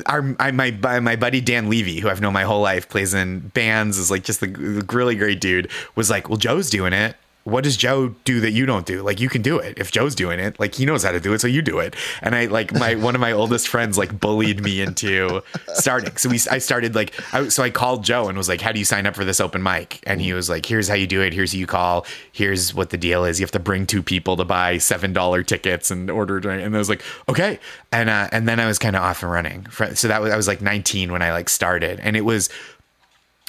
Our 0.06 0.34
I, 0.38 0.50
my 0.50 0.70
my 1.00 1.16
buddy 1.16 1.40
Dan 1.40 1.68
Levy, 1.68 2.00
who 2.00 2.08
I've 2.08 2.20
known 2.20 2.32
my 2.32 2.44
whole 2.44 2.60
life, 2.62 2.88
plays 2.88 3.14
in 3.14 3.40
bands, 3.48 3.98
is 3.98 4.10
like 4.10 4.24
just 4.24 4.40
the, 4.40 4.48
really 4.92 5.16
great 5.16 5.40
dude. 5.40 5.70
Was 5.94 6.10
like, 6.10 6.28
well, 6.28 6.38
Joe's 6.38 6.70
doing 6.70 6.92
it. 6.92 7.16
What 7.44 7.64
does 7.64 7.76
Joe 7.76 8.14
do 8.24 8.40
that 8.40 8.52
you 8.52 8.66
don't 8.66 8.86
do? 8.86 9.02
Like 9.02 9.20
you 9.20 9.28
can 9.28 9.42
do 9.42 9.58
it. 9.58 9.78
If 9.78 9.90
Joe's 9.90 10.14
doing 10.14 10.38
it, 10.38 10.58
like 10.60 10.74
he 10.74 10.86
knows 10.86 11.02
how 11.02 11.10
to 11.10 11.20
do 11.20 11.32
it, 11.32 11.40
so 11.40 11.48
you 11.48 11.62
do 11.62 11.80
it. 11.80 11.96
And 12.20 12.34
I 12.34 12.46
like 12.46 12.72
my 12.72 12.94
one 12.94 13.14
of 13.14 13.20
my 13.20 13.32
oldest 13.32 13.68
friends 13.68 13.98
like 13.98 14.18
bullied 14.20 14.62
me 14.62 14.80
into 14.80 15.42
starting. 15.74 16.16
So 16.16 16.28
we 16.28 16.40
I 16.50 16.58
started 16.58 16.94
like 16.94 17.12
I, 17.34 17.48
so 17.48 17.62
I 17.62 17.70
called 17.70 18.04
Joe 18.04 18.28
and 18.28 18.38
was 18.38 18.48
like, 18.48 18.60
"How 18.60 18.72
do 18.72 18.78
you 18.78 18.84
sign 18.84 19.06
up 19.06 19.16
for 19.16 19.24
this 19.24 19.40
open 19.40 19.62
mic?" 19.62 20.00
And 20.06 20.20
he 20.20 20.32
was 20.32 20.48
like, 20.48 20.66
"Here's 20.66 20.88
how 20.88 20.94
you 20.94 21.06
do 21.06 21.20
it. 21.20 21.32
Here's 21.32 21.52
who 21.52 21.58
you 21.58 21.66
call. 21.66 22.06
Here's 22.30 22.74
what 22.74 22.90
the 22.90 22.98
deal 22.98 23.24
is. 23.24 23.40
You 23.40 23.44
have 23.44 23.50
to 23.52 23.60
bring 23.60 23.86
two 23.86 24.02
people 24.02 24.36
to 24.36 24.44
buy 24.44 24.78
seven 24.78 25.12
dollar 25.12 25.42
tickets 25.42 25.90
and 25.90 26.10
order." 26.10 26.36
And 26.48 26.74
I 26.74 26.78
was 26.78 26.88
like, 26.88 27.02
"Okay." 27.28 27.58
And 27.90 28.08
uh, 28.08 28.28
and 28.30 28.48
then 28.48 28.60
I 28.60 28.66
was 28.66 28.78
kind 28.78 28.94
of 28.94 29.02
off 29.02 29.22
and 29.22 29.32
running. 29.32 29.66
So 29.94 30.08
that 30.08 30.22
was 30.22 30.32
I 30.32 30.36
was 30.36 30.46
like 30.46 30.60
19 30.62 31.10
when 31.10 31.22
I 31.22 31.32
like 31.32 31.48
started, 31.48 31.98
and 32.00 32.16
it 32.16 32.24
was 32.24 32.48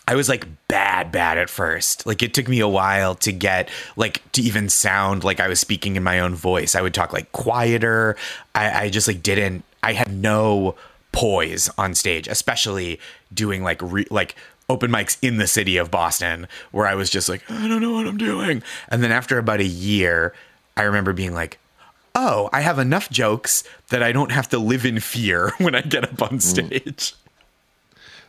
I 0.07 0.15
was 0.15 0.27
like 0.27 0.45
bad, 0.67 1.11
bad 1.11 1.37
at 1.37 1.49
first. 1.49 2.05
Like 2.05 2.21
it 2.21 2.33
took 2.33 2.47
me 2.47 2.59
a 2.59 2.67
while 2.67 3.15
to 3.15 3.31
get 3.31 3.69
like 3.95 4.21
to 4.33 4.41
even 4.41 4.69
sound 4.69 5.23
like 5.23 5.39
I 5.39 5.47
was 5.47 5.59
speaking 5.59 5.95
in 5.95 6.03
my 6.03 6.19
own 6.19 6.35
voice. 6.35 6.75
I 6.75 6.81
would 6.81 6.93
talk 6.93 7.13
like 7.13 7.31
quieter. 7.31 8.17
I, 8.53 8.83
I 8.85 8.89
just 8.89 9.07
like 9.07 9.23
didn't. 9.23 9.63
I 9.81 9.93
had 9.93 10.11
no 10.11 10.75
poise 11.11 11.69
on 11.77 11.95
stage, 11.95 12.27
especially 12.27 12.99
doing 13.33 13.63
like 13.63 13.81
re, 13.81 14.05
like 14.09 14.35
open 14.69 14.91
mics 14.91 15.17
in 15.21 15.37
the 15.37 15.47
city 15.47 15.77
of 15.77 15.91
Boston, 15.91 16.47
where 16.71 16.87
I 16.87 16.95
was 16.95 17.09
just 17.09 17.29
like 17.29 17.49
I 17.49 17.67
don't 17.67 17.81
know 17.81 17.93
what 17.93 18.07
I'm 18.07 18.17
doing. 18.17 18.61
And 18.89 19.01
then 19.01 19.11
after 19.11 19.37
about 19.37 19.61
a 19.61 19.65
year, 19.65 20.33
I 20.75 20.83
remember 20.83 21.13
being 21.13 21.33
like, 21.33 21.59
oh, 22.15 22.49
I 22.51 22.61
have 22.61 22.79
enough 22.79 23.09
jokes 23.09 23.63
that 23.89 24.03
I 24.03 24.11
don't 24.11 24.31
have 24.31 24.49
to 24.49 24.59
live 24.59 24.85
in 24.85 24.99
fear 24.99 25.53
when 25.59 25.75
I 25.75 25.81
get 25.81 26.03
up 26.03 26.21
on 26.21 26.41
stage. 26.41 27.13
Mm. 27.13 27.15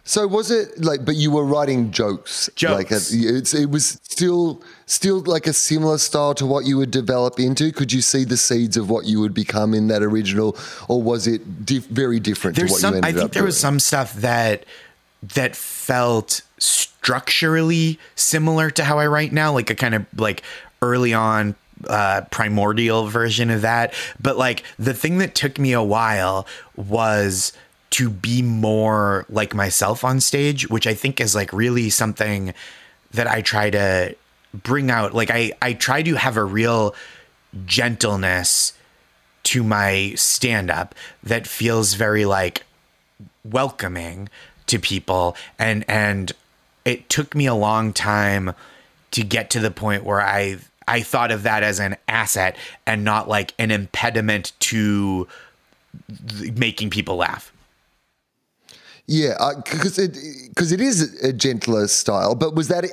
So 0.07 0.27
was 0.27 0.51
it 0.51 0.85
like? 0.85 1.05
But 1.05 1.17
you 1.17 1.31
were 1.31 1.45
writing 1.45 1.91
jokes. 1.91 2.51
Jokes. 2.55 2.75
Like 2.75 2.91
a, 2.91 3.63
it 3.63 3.71
was 3.71 4.01
still 4.03 4.63
still 4.87 5.21
like 5.21 5.47
a 5.47 5.53
similar 5.55 5.97
style 5.97 6.35
to 6.35 6.45
what 6.45 6.67
you 6.67 6.77
would 6.77 6.91
develop 6.91 7.41
into. 7.41 7.73
Could 7.73 7.91
you 7.91 8.03
see 8.03 8.25
the 8.25 8.37
seeds 8.37 8.77
of 8.77 8.91
what 8.91 9.07
you 9.07 9.19
would 9.21 9.33
become 9.33 9.73
in 9.73 9.89
that 9.89 10.03
original, 10.03 10.57
or 10.89 11.03
was 11.03 11.27
it 11.27 11.41
very 11.43 12.21
different 12.21 12.57
There's 12.57 12.69
to 12.69 12.73
what 12.75 12.81
some, 12.81 12.95
you 12.95 12.99
ended 12.99 13.17
I 13.17 13.19
think 13.19 13.33
there 13.33 13.41
doing? 13.41 13.47
was 13.47 13.59
some 13.59 13.81
stuff 13.81 14.15
that 14.17 14.67
that 15.23 15.57
felt 15.57 16.43
structurally 16.59 17.99
similar 18.15 18.71
to 18.71 18.85
how 18.85 18.99
I 18.99 19.07
write 19.07 19.33
now, 19.33 19.53
like 19.53 19.71
a 19.71 19.75
kind 19.75 19.95
of 19.95 20.07
like 20.17 20.43
early 20.83 21.15
on 21.15 21.55
uh, 21.89 22.23
primordial 22.31 23.07
version 23.07 23.51
of 23.51 23.63
that. 23.63 23.95
But 24.21 24.37
like 24.37 24.65
the 24.79 24.95
thing 24.95 25.19
that 25.19 25.35
took 25.35 25.59
me 25.59 25.73
a 25.73 25.83
while 25.83 26.47
was 26.77 27.53
to 27.95 28.11
be 28.11 28.43
more 28.43 29.25
like 29.29 29.55
myself 29.55 30.03
on 30.03 30.21
stage, 30.21 30.69
which 30.69 30.85
I 30.85 30.95
think 30.95 31.21
is 31.21 31.33
like 31.33 31.53
really 31.53 31.91
something 31.91 32.53
that 33.13 33.29
I 33.29 33.41
try 33.41 33.71
to 33.71 34.17
bring 34.53 34.91
out. 34.91 35.15
Like 35.15 35.31
I 35.31 35.53
I 35.63 35.75
try 35.75 36.03
to 36.03 36.17
have 36.17 36.37
a 36.37 36.43
real 36.43 36.97
gentleness 37.67 38.73
to 39.45 39.63
my 39.63 40.13
stand 40.17 40.73
up 40.73 40.97
that 41.23 41.47
feels 41.47 41.95
very 41.95 42.25
like 42.25 42.65
welcoming 43.45 44.29
to 44.67 44.81
people 44.81 45.37
and 45.61 45.85
and 45.87 46.33
it 46.85 47.09
took 47.09 47.37
me 47.37 47.47
a 47.47 47.55
long 47.55 47.93
time 47.93 48.55
to 49.13 49.23
get 49.23 49.51
to 49.51 49.61
the 49.61 49.71
point 49.71 50.03
where 50.03 50.21
I 50.21 50.59
I 50.89 51.03
thought 51.03 51.31
of 51.31 51.45
that 51.45 51.63
as 51.63 51.79
an 51.79 51.97
asset 52.09 52.57
and 52.89 53.05
not 53.05 53.29
like 53.29 53.55
an 53.57 53.71
impediment 53.71 54.51
to 54.61 55.29
making 56.57 56.91
people 56.91 57.15
laugh. 57.15 57.53
Yeah, 59.07 59.35
because 59.57 59.99
uh, 59.99 60.03
it 60.03 60.19
because 60.49 60.73
it 60.73 60.81
is 60.81 61.23
a 61.23 61.33
gentler 61.33 61.89
style. 61.89 62.35
But 62.35 62.55
was 62.55 62.69
that 62.69 62.85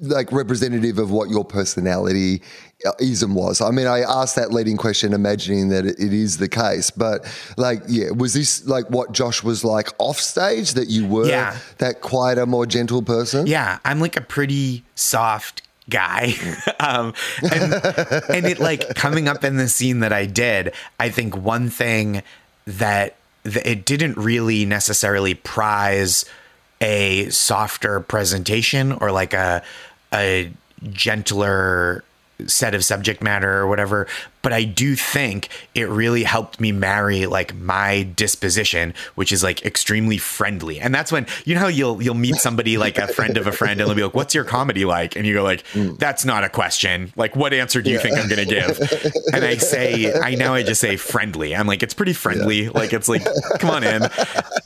like 0.00 0.30
representative 0.32 0.98
of 0.98 1.10
what 1.10 1.30
your 1.30 1.44
personality 1.44 2.42
uh, 2.84 2.92
ism 3.00 3.34
was? 3.34 3.60
I 3.60 3.70
mean, 3.70 3.86
I 3.86 4.00
asked 4.00 4.34
that 4.36 4.52
leading 4.52 4.76
question, 4.76 5.12
imagining 5.12 5.68
that 5.68 5.86
it 5.86 6.12
is 6.12 6.38
the 6.38 6.48
case. 6.48 6.90
But 6.90 7.24
like, 7.56 7.82
yeah, 7.86 8.10
was 8.10 8.34
this 8.34 8.66
like 8.66 8.90
what 8.90 9.12
Josh 9.12 9.44
was 9.44 9.64
like 9.64 9.90
off 9.98 10.18
stage? 10.18 10.72
That 10.72 10.88
you 10.88 11.06
were 11.06 11.28
yeah. 11.28 11.56
that 11.78 12.00
quieter, 12.00 12.44
more 12.44 12.66
gentle 12.66 13.02
person? 13.02 13.46
Yeah, 13.46 13.78
I'm 13.84 14.00
like 14.00 14.16
a 14.16 14.22
pretty 14.22 14.84
soft 14.96 15.62
guy 15.88 16.34
um, 16.80 17.14
and, 17.50 17.72
and 18.28 18.46
it 18.46 18.58
like 18.58 18.94
coming 18.94 19.26
up 19.26 19.42
in 19.42 19.56
the 19.56 19.68
scene 19.68 20.00
that 20.00 20.12
i 20.12 20.26
did 20.26 20.74
i 21.00 21.08
think 21.08 21.34
one 21.34 21.70
thing 21.70 22.22
that 22.66 23.16
it 23.44 23.84
didn't 23.84 24.16
really 24.16 24.64
necessarily 24.64 25.34
prize 25.34 26.24
a 26.80 27.28
softer 27.30 28.00
presentation 28.00 28.92
or 28.92 29.10
like 29.10 29.34
a 29.34 29.62
a 30.12 30.50
gentler 30.90 32.04
set 32.46 32.74
of 32.74 32.84
subject 32.84 33.22
matter 33.22 33.58
or 33.58 33.66
whatever 33.66 34.06
but 34.42 34.52
i 34.52 34.62
do 34.62 34.94
think 34.94 35.48
it 35.74 35.88
really 35.88 36.22
helped 36.22 36.60
me 36.60 36.70
marry 36.72 37.26
like 37.26 37.54
my 37.56 38.04
disposition 38.14 38.94
which 39.14 39.32
is 39.32 39.42
like 39.42 39.64
extremely 39.64 40.18
friendly. 40.18 40.80
And 40.80 40.94
that's 40.94 41.10
when 41.10 41.26
you 41.44 41.54
know 41.54 41.62
how 41.62 41.68
you'll 41.68 42.02
you'll 42.02 42.14
meet 42.14 42.36
somebody 42.36 42.78
like 42.78 42.98
a 42.98 43.08
friend 43.08 43.36
of 43.36 43.46
a 43.46 43.52
friend 43.52 43.80
and 43.80 43.88
they'll 43.88 43.96
be 43.96 44.02
like 44.02 44.14
what's 44.14 44.34
your 44.34 44.44
comedy 44.44 44.84
like? 44.84 45.16
And 45.16 45.26
you 45.26 45.34
go 45.34 45.42
like 45.42 45.64
mm. 45.68 45.98
that's 45.98 46.24
not 46.24 46.44
a 46.44 46.48
question. 46.48 47.12
Like 47.16 47.36
what 47.36 47.52
answer 47.52 47.82
do 47.82 47.90
you 47.90 47.96
yeah. 47.96 48.02
think 48.02 48.18
i'm 48.18 48.28
gonna 48.28 48.44
give? 48.44 48.78
And 49.32 49.44
i 49.44 49.56
say 49.56 50.12
i 50.12 50.34
now 50.34 50.54
i 50.54 50.62
just 50.62 50.80
say 50.80 50.96
friendly. 50.96 51.54
I'm 51.54 51.66
like 51.66 51.82
it's 51.82 51.94
pretty 51.94 52.12
friendly. 52.12 52.64
Yeah. 52.64 52.70
like 52.70 52.92
it's 52.92 53.08
like 53.08 53.26
come 53.58 53.70
on 53.70 53.84
in. 53.84 54.02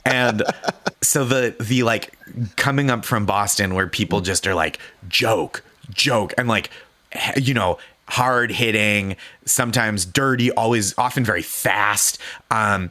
And 0.05 0.43
so 1.01 1.25
the 1.25 1.57
the 1.61 1.83
like 1.83 2.13
coming 2.57 2.91
up 2.91 3.05
from 3.05 3.27
boston 3.27 3.75
where 3.75 3.87
people 3.87 4.21
mm. 4.21 4.25
just 4.25 4.47
are 4.47 4.55
like 4.55 4.79
joke 5.09 5.63
joke. 5.91 6.35
And 6.39 6.49
like 6.49 6.71
you 7.37 7.55
know, 7.55 7.79
hard 8.09 8.51
hitting, 8.51 9.17
sometimes 9.45 10.05
dirty, 10.05 10.51
always 10.53 10.97
often 10.99 11.25
very 11.25 11.43
fast. 11.43 12.19
Um, 12.51 12.91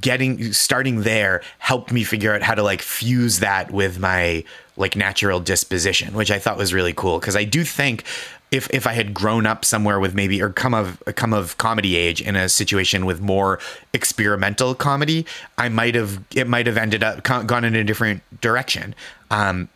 getting 0.00 0.52
starting 0.52 1.02
there 1.02 1.42
helped 1.58 1.90
me 1.90 2.04
figure 2.04 2.34
out 2.34 2.42
how 2.42 2.54
to 2.54 2.62
like 2.62 2.82
fuse 2.82 3.38
that 3.38 3.70
with 3.70 3.98
my 3.98 4.44
like 4.76 4.94
natural 4.94 5.40
disposition 5.40 6.12
which 6.12 6.30
i 6.30 6.38
thought 6.38 6.58
was 6.58 6.74
really 6.74 6.92
cool 6.92 7.18
because 7.18 7.34
i 7.34 7.44
do 7.44 7.64
think 7.64 8.04
if 8.50 8.68
if 8.74 8.86
i 8.86 8.92
had 8.92 9.14
grown 9.14 9.46
up 9.46 9.64
somewhere 9.64 9.98
with 9.98 10.14
maybe 10.14 10.42
or 10.42 10.50
come 10.50 10.74
of 10.74 11.02
come 11.16 11.32
of 11.32 11.56
comedy 11.56 11.96
age 11.96 12.20
in 12.20 12.36
a 12.36 12.46
situation 12.46 13.06
with 13.06 13.22
more 13.22 13.58
experimental 13.94 14.74
comedy 14.74 15.24
i 15.56 15.66
might 15.66 15.94
have 15.94 16.22
it 16.34 16.46
might 16.46 16.66
have 16.66 16.76
ended 16.76 17.02
up 17.02 17.22
gone 17.22 17.64
in 17.64 17.74
a 17.74 17.84
different 17.84 18.22
direction 18.42 18.94
um, 19.30 19.68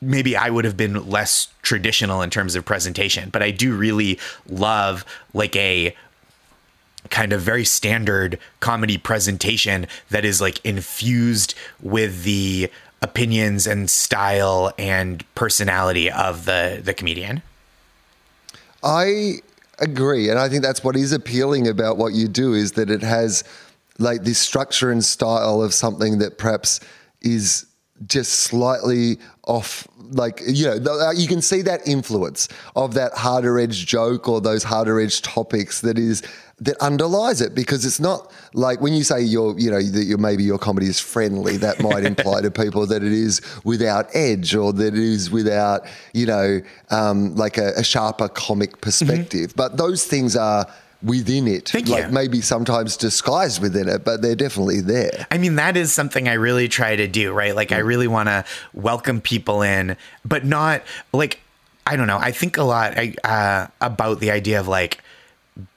maybe 0.00 0.36
I 0.36 0.50
would 0.50 0.64
have 0.64 0.76
been 0.76 1.08
less 1.08 1.48
traditional 1.62 2.22
in 2.22 2.30
terms 2.30 2.54
of 2.54 2.64
presentation, 2.64 3.30
but 3.30 3.42
I 3.42 3.50
do 3.50 3.76
really 3.76 4.18
love 4.48 5.04
like 5.34 5.54
a 5.56 5.94
kind 7.10 7.32
of 7.32 7.40
very 7.40 7.64
standard 7.64 8.38
comedy 8.60 8.98
presentation 8.98 9.86
that 10.10 10.24
is 10.24 10.40
like 10.40 10.64
infused 10.64 11.54
with 11.82 12.24
the 12.24 12.70
opinions 13.02 13.66
and 13.66 13.88
style 13.88 14.72
and 14.78 15.24
personality 15.34 16.10
of 16.10 16.44
the 16.44 16.80
the 16.82 16.92
comedian. 16.92 17.42
I 18.82 19.36
agree 19.78 20.28
and 20.28 20.38
I 20.38 20.48
think 20.48 20.62
that's 20.62 20.84
what 20.84 20.94
is 20.94 21.12
appealing 21.12 21.66
about 21.66 21.96
what 21.96 22.12
you 22.12 22.28
do 22.28 22.52
is 22.52 22.72
that 22.72 22.90
it 22.90 23.02
has 23.02 23.44
like 23.98 24.24
this 24.24 24.38
structure 24.38 24.90
and 24.90 25.02
style 25.02 25.62
of 25.62 25.72
something 25.72 26.18
that 26.18 26.36
perhaps 26.36 26.80
is 27.22 27.66
just 28.06 28.32
slightly 28.40 29.18
off 29.44 29.86
like 30.12 30.40
you 30.46 30.64
know 30.64 31.00
uh, 31.00 31.12
you 31.12 31.28
can 31.28 31.42
see 31.42 31.62
that 31.62 31.86
influence 31.86 32.48
of 32.76 32.94
that 32.94 33.12
harder 33.14 33.58
edge 33.58 33.86
joke 33.86 34.28
or 34.28 34.40
those 34.40 34.62
harder 34.62 35.00
edge 35.00 35.22
topics 35.22 35.80
that 35.82 35.98
is 35.98 36.22
that 36.58 36.76
underlies 36.78 37.40
it 37.40 37.54
because 37.54 37.84
it's 37.84 38.00
not 38.00 38.30
like 38.54 38.80
when 38.80 38.92
you 38.92 39.02
say 39.02 39.20
your 39.20 39.58
you 39.58 39.70
know 39.70 39.82
that 39.82 40.04
your 40.04 40.18
maybe 40.18 40.42
your 40.42 40.58
comedy 40.58 40.86
is 40.86 41.00
friendly 41.00 41.56
that 41.56 41.80
might 41.82 42.04
imply 42.04 42.40
to 42.40 42.50
people 42.50 42.86
that 42.86 43.02
it 43.02 43.12
is 43.12 43.40
without 43.64 44.06
edge 44.14 44.54
or 44.54 44.72
that 44.72 44.88
it 44.88 44.94
is 44.94 45.30
without 45.30 45.82
you 46.12 46.26
know 46.26 46.60
um, 46.90 47.34
like 47.36 47.56
a, 47.56 47.72
a, 47.76 47.84
sharper 47.84 48.28
comic 48.28 48.80
perspective 48.80 49.50
mm-hmm. 49.50 49.56
but 49.56 49.76
those 49.76 50.04
things 50.04 50.36
are 50.36 50.66
within 51.02 51.48
it. 51.48 51.68
Thank 51.68 51.88
like 51.88 52.06
you. 52.06 52.10
maybe 52.10 52.40
sometimes 52.40 52.96
disguised 52.96 53.60
within 53.60 53.88
it, 53.88 54.04
but 54.04 54.22
they're 54.22 54.36
definitely 54.36 54.80
there. 54.80 55.26
I 55.30 55.38
mean, 55.38 55.56
that 55.56 55.76
is 55.76 55.92
something 55.92 56.28
I 56.28 56.34
really 56.34 56.68
try 56.68 56.96
to 56.96 57.06
do, 57.06 57.32
right? 57.32 57.54
Like, 57.54 57.68
mm. 57.68 57.76
I 57.76 57.78
really 57.80 58.08
want 58.08 58.28
to 58.28 58.44
welcome 58.74 59.20
people 59.20 59.62
in, 59.62 59.96
but 60.24 60.44
not 60.44 60.82
like, 61.12 61.40
I 61.86 61.96
don't 61.96 62.06
know. 62.06 62.18
I 62.18 62.32
think 62.32 62.56
a 62.56 62.62
lot 62.62 62.94
uh, 63.24 63.66
about 63.80 64.20
the 64.20 64.30
idea 64.30 64.60
of 64.60 64.68
like, 64.68 65.02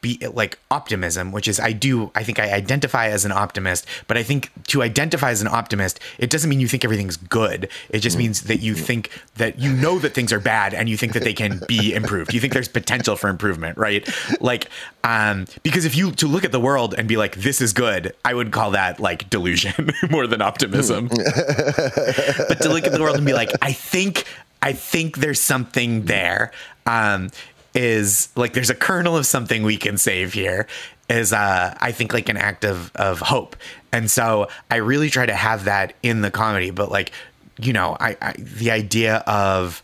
be 0.01 0.17
like 0.31 0.59
optimism, 0.71 1.31
which 1.31 1.47
is 1.47 1.59
I 1.59 1.71
do 1.71 2.11
I 2.15 2.23
think 2.23 2.39
I 2.39 2.51
identify 2.51 3.07
as 3.07 3.25
an 3.25 3.31
optimist, 3.31 3.85
but 4.07 4.17
I 4.17 4.23
think 4.23 4.51
to 4.67 4.81
identify 4.81 5.31
as 5.31 5.41
an 5.41 5.47
optimist, 5.47 5.99
it 6.17 6.29
doesn't 6.29 6.49
mean 6.49 6.59
you 6.59 6.67
think 6.67 6.83
everything's 6.83 7.17
good. 7.17 7.69
It 7.89 7.99
just 7.99 8.17
means 8.17 8.43
that 8.43 8.59
you 8.59 8.75
think 8.75 9.09
that 9.35 9.59
you 9.59 9.71
know 9.71 9.99
that 9.99 10.13
things 10.13 10.31
are 10.33 10.39
bad 10.39 10.73
and 10.73 10.89
you 10.89 10.97
think 10.97 11.13
that 11.13 11.23
they 11.23 11.33
can 11.33 11.61
be 11.67 11.93
improved. 11.95 12.33
You 12.33 12.39
think 12.39 12.53
there's 12.53 12.67
potential 12.67 13.15
for 13.15 13.29
improvement, 13.29 13.77
right? 13.77 14.07
Like 14.39 14.69
um 15.03 15.45
because 15.63 15.85
if 15.85 15.95
you 15.95 16.11
to 16.11 16.27
look 16.27 16.43
at 16.43 16.51
the 16.51 16.59
world 16.59 16.95
and 16.97 17.07
be 17.07 17.17
like 17.17 17.35
this 17.35 17.61
is 17.61 17.73
good, 17.73 18.15
I 18.23 18.33
would 18.33 18.51
call 18.51 18.71
that 18.71 18.99
like 18.99 19.29
delusion 19.29 19.91
more 20.09 20.27
than 20.27 20.41
optimism. 20.41 21.07
but 21.07 22.61
to 22.61 22.69
look 22.69 22.85
at 22.85 22.91
the 22.91 22.99
world 23.01 23.17
and 23.17 23.25
be 23.25 23.33
like 23.33 23.51
I 23.61 23.73
think 23.73 24.25
I 24.63 24.71
think 24.71 25.17
there's 25.17 25.41
something 25.41 26.05
there. 26.05 26.53
Um, 26.85 27.31
is 27.73 28.29
like 28.35 28.53
there's 28.53 28.69
a 28.69 28.75
kernel 28.75 29.17
of 29.17 29.25
something 29.25 29.63
we 29.63 29.77
can 29.77 29.97
save 29.97 30.33
here. 30.33 30.67
Is 31.09 31.33
uh, 31.33 31.77
I 31.79 31.91
think 31.91 32.13
like 32.13 32.29
an 32.29 32.37
act 32.37 32.63
of 32.63 32.91
of 32.95 33.19
hope, 33.19 33.55
and 33.91 34.09
so 34.09 34.47
I 34.71 34.77
really 34.77 35.09
try 35.09 35.25
to 35.25 35.35
have 35.35 35.65
that 35.65 35.93
in 36.01 36.21
the 36.21 36.31
comedy. 36.31 36.71
But 36.71 36.91
like, 36.91 37.11
you 37.59 37.73
know, 37.73 37.97
I, 37.99 38.17
I 38.21 38.33
the 38.37 38.71
idea 38.71 39.17
of 39.27 39.83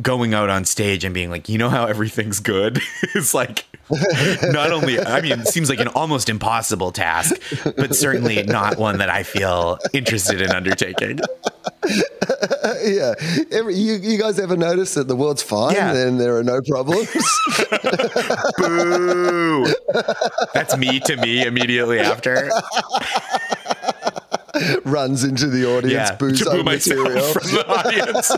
going 0.00 0.34
out 0.34 0.50
on 0.50 0.64
stage 0.64 1.04
and 1.04 1.14
being 1.14 1.30
like, 1.30 1.48
you 1.48 1.58
know 1.58 1.68
how 1.68 1.86
everything's 1.86 2.40
good 2.40 2.80
is 3.14 3.34
like 3.34 3.64
not 4.42 4.72
only 4.72 4.98
I 5.00 5.20
mean, 5.20 5.40
it 5.40 5.48
seems 5.48 5.68
like 5.68 5.80
an 5.80 5.88
almost 5.88 6.28
impossible 6.28 6.92
task, 6.92 7.34
but 7.76 7.94
certainly 7.94 8.42
not 8.42 8.78
one 8.78 8.98
that 8.98 9.10
I 9.10 9.22
feel 9.22 9.78
interested 9.92 10.40
in 10.40 10.50
undertaking. 10.50 11.18
yeah. 12.84 13.14
Every, 13.50 13.74
you, 13.74 13.94
you 13.94 14.18
guys 14.18 14.38
ever 14.38 14.56
notice 14.56 14.94
that 14.94 15.08
the 15.08 15.16
world's 15.16 15.42
fine 15.42 15.74
Yeah. 15.74 15.94
and 15.94 16.20
there 16.20 16.36
are 16.36 16.44
no 16.44 16.60
problems? 16.62 17.08
Boo! 18.58 19.66
That's 20.54 20.76
me 20.76 21.00
to 21.00 21.16
me 21.16 21.44
immediately 21.44 21.98
after. 22.00 22.50
Runs 24.84 25.24
into 25.24 25.48
the 25.48 25.64
audience, 25.66 25.92
Yeah, 25.92 26.14
boo 26.16 26.62
material. 26.62 27.32
from 27.32 27.50
the 27.50 27.64
audience. 27.68 28.30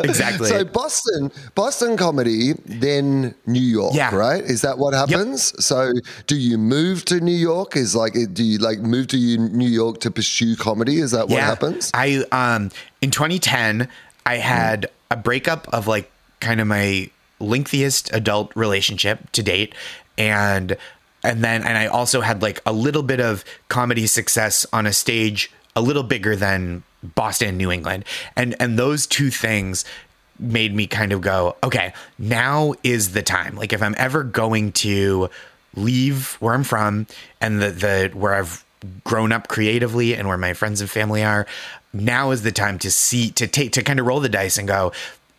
Exactly. 0.00 0.48
So 0.48 0.64
Boston, 0.64 1.30
Boston 1.54 1.96
comedy, 1.96 2.54
then 2.64 3.34
New 3.46 3.60
York, 3.60 3.94
Yeah. 3.94 4.14
right? 4.14 4.42
Is 4.42 4.62
that 4.62 4.78
what 4.78 4.94
happens? 4.94 5.52
So 5.64 5.92
do 6.26 6.36
you 6.36 6.58
move 6.58 7.04
to 7.06 7.20
New 7.20 7.32
York? 7.36 7.76
Is 7.76 7.94
like, 7.94 8.14
do 8.32 8.42
you 8.44 8.58
like 8.58 8.80
move 8.80 9.08
to 9.08 9.16
New 9.16 9.68
York 9.68 10.00
to 10.00 10.10
pursue 10.10 10.56
comedy? 10.56 10.98
Is 11.00 11.10
that 11.12 11.28
what 11.28 11.42
happens? 11.42 11.90
I 11.94 12.24
um 12.32 12.70
in 13.00 13.10
2010 13.10 13.88
I 14.24 14.36
had 14.36 14.86
a 15.10 15.16
breakup 15.16 15.68
of 15.72 15.86
like 15.86 16.10
kind 16.40 16.60
of 16.60 16.66
my 16.66 17.10
lengthiest 17.40 18.12
adult 18.14 18.50
relationship 18.56 19.30
to 19.32 19.42
date 19.42 19.74
and 20.18 20.76
and 21.22 21.44
then 21.44 21.62
and 21.62 21.76
I 21.76 21.86
also 21.86 22.20
had 22.20 22.42
like 22.42 22.60
a 22.66 22.72
little 22.72 23.02
bit 23.02 23.20
of 23.20 23.44
comedy 23.68 24.06
success 24.06 24.64
on 24.72 24.86
a 24.86 24.92
stage 24.92 25.50
a 25.74 25.82
little 25.82 26.02
bigger 26.02 26.34
than 26.34 26.82
Boston, 27.02 27.56
New 27.56 27.70
England. 27.70 28.04
And 28.36 28.54
and 28.60 28.78
those 28.78 29.06
two 29.06 29.30
things 29.30 29.84
made 30.38 30.74
me 30.74 30.86
kind 30.86 31.12
of 31.12 31.20
go, 31.20 31.56
okay, 31.64 31.94
now 32.18 32.74
is 32.82 33.12
the 33.12 33.22
time. 33.22 33.56
Like 33.56 33.72
if 33.72 33.82
I'm 33.82 33.94
ever 33.98 34.22
going 34.22 34.72
to 34.72 35.30
leave 35.74 36.34
where 36.40 36.54
I'm 36.54 36.64
from 36.64 37.06
and 37.40 37.60
the 37.62 37.70
the 37.70 38.10
where 38.14 38.34
I've 38.34 38.64
grown 39.04 39.32
up 39.32 39.48
creatively 39.48 40.14
and 40.14 40.28
where 40.28 40.36
my 40.36 40.52
friends 40.52 40.80
and 40.80 40.90
family 40.90 41.24
are, 41.24 41.46
now 41.92 42.30
is 42.30 42.42
the 42.42 42.52
time 42.52 42.78
to 42.80 42.90
see 42.90 43.30
to 43.32 43.46
take 43.46 43.72
to 43.72 43.82
kind 43.82 44.00
of 44.00 44.06
roll 44.06 44.20
the 44.20 44.28
dice 44.28 44.58
and 44.58 44.68
go, 44.68 44.92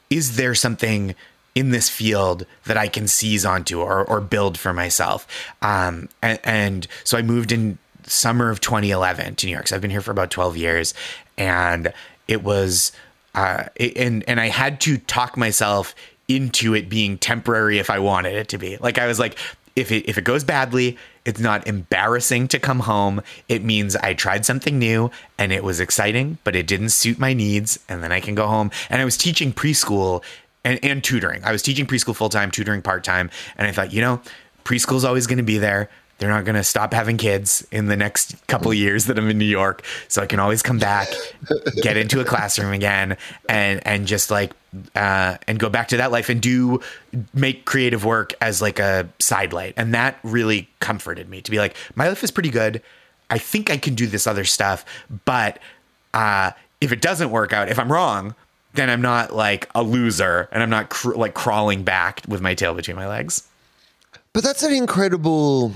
is 0.09 0.37
there 0.37 0.55
something 0.55 1.15
in 1.55 1.71
this 1.71 1.89
field 1.89 2.45
that 2.65 2.77
I 2.77 2.87
can 2.87 3.07
seize 3.07 3.45
onto 3.45 3.81
or, 3.81 4.03
or 4.05 4.21
build 4.21 4.59
for 4.59 4.73
myself? 4.73 5.27
Um, 5.61 6.09
and, 6.21 6.39
and 6.43 6.87
so 7.03 7.17
I 7.17 7.23
moved 7.23 7.51
in 7.51 7.79
summer 8.07 8.49
of 8.49 8.61
2011 8.61 9.35
to 9.35 9.45
New 9.45 9.51
York. 9.51 9.67
So 9.67 9.75
I've 9.75 9.81
been 9.81 9.91
here 9.91 10.01
for 10.01 10.11
about 10.11 10.31
12 10.31 10.57
years, 10.57 10.93
and 11.37 11.93
it 12.27 12.43
was, 12.43 12.91
uh, 13.35 13.65
it- 13.75 13.97
and 13.97 14.23
and 14.27 14.39
I 14.39 14.47
had 14.49 14.79
to 14.81 14.97
talk 14.97 15.37
myself 15.37 15.93
into 16.27 16.73
it 16.75 16.89
being 16.89 17.17
temporary 17.17 17.79
if 17.79 17.89
I 17.89 17.99
wanted 17.99 18.33
it 18.35 18.49
to 18.49 18.57
be. 18.57 18.77
Like 18.77 18.97
I 18.97 19.07
was 19.07 19.19
like, 19.19 19.37
if 19.75 19.91
it 19.91 20.07
if 20.09 20.17
it 20.17 20.23
goes 20.23 20.43
badly, 20.43 20.97
it's 21.23 21.39
not 21.39 21.67
embarrassing 21.67 22.47
to 22.49 22.59
come 22.59 22.79
home. 22.79 23.21
It 23.47 23.63
means 23.63 23.95
I 23.95 24.13
tried 24.13 24.45
something 24.45 24.77
new 24.79 25.11
and 25.37 25.51
it 25.53 25.63
was 25.63 25.79
exciting, 25.79 26.37
but 26.43 26.55
it 26.55 26.67
didn't 26.67 26.89
suit 26.89 27.19
my 27.19 27.33
needs, 27.33 27.79
and 27.87 28.03
then 28.03 28.11
I 28.11 28.19
can 28.19 28.33
go 28.35 28.47
home. 28.47 28.71
And 28.89 29.01
I 29.01 29.05
was 29.05 29.17
teaching 29.17 29.53
preschool 29.53 30.23
and, 30.65 30.79
and 30.83 31.03
tutoring. 31.03 31.43
I 31.43 31.51
was 31.51 31.61
teaching 31.61 31.85
preschool 31.85 32.15
full 32.15 32.29
time, 32.29 32.49
tutoring 32.51 32.81
part 32.81 33.03
time, 33.03 33.29
and 33.57 33.67
I 33.67 33.71
thought, 33.71 33.93
you 33.93 34.01
know, 34.01 34.19
preschool's 34.65 35.05
always 35.05 35.27
going 35.27 35.37
to 35.37 35.43
be 35.43 35.59
there. 35.59 35.89
They're 36.17 36.29
not 36.29 36.45
going 36.45 36.55
to 36.55 36.63
stop 36.63 36.93
having 36.93 37.17
kids 37.17 37.65
in 37.71 37.87
the 37.87 37.95
next 37.95 38.35
couple 38.47 38.73
years 38.73 39.05
that 39.05 39.19
I'm 39.19 39.29
in 39.29 39.37
New 39.37 39.45
York, 39.45 39.83
so 40.07 40.21
I 40.21 40.25
can 40.25 40.39
always 40.39 40.63
come 40.63 40.79
back, 40.79 41.07
get 41.81 41.95
into 41.95 42.19
a 42.19 42.25
classroom 42.25 42.73
again, 42.73 43.17
and 43.47 43.85
and 43.85 44.07
just 44.07 44.31
like 44.31 44.51
uh, 44.95 45.37
and 45.47 45.59
go 45.59 45.69
back 45.69 45.89
to 45.89 45.97
that 45.97 46.11
life 46.11 46.29
and 46.29 46.41
do 46.41 46.81
make 47.33 47.65
creative 47.65 48.03
work 48.03 48.33
as 48.41 48.61
like 48.61 48.79
a 48.79 49.07
sidelight, 49.19 49.75
and 49.77 49.93
that 49.93 50.17
really 50.23 50.67
comforted 50.79 51.29
me 51.29 51.41
to 51.41 51.51
be 51.51 51.59
like, 51.59 51.75
my 51.95 52.07
life 52.07 52.23
is 52.23 52.31
pretty 52.31 52.49
good. 52.49 52.81
I 53.29 53.37
think 53.37 53.69
I 53.69 53.77
can 53.77 53.93
do 53.93 54.07
this 54.07 54.25
other 54.25 54.45
stuff, 54.45 54.85
but 55.25 55.59
uh, 56.13 56.51
if 56.81 56.91
it 56.91 57.01
doesn't 57.01 57.29
work 57.29 57.53
out, 57.53 57.69
if 57.69 57.77
I'm 57.77 57.91
wrong, 57.91 58.33
then 58.73 58.89
I'm 58.89 59.01
not 59.01 59.35
like 59.35 59.69
a 59.75 59.83
loser, 59.83 60.49
and 60.51 60.63
I'm 60.63 60.69
not 60.69 60.89
cr- 60.89 61.15
like 61.15 61.33
crawling 61.35 61.83
back 61.83 62.23
with 62.27 62.41
my 62.41 62.55
tail 62.55 62.73
between 62.73 62.95
my 62.95 63.07
legs. 63.07 63.47
But 64.33 64.43
that's 64.43 64.63
an 64.63 64.73
incredible 64.73 65.73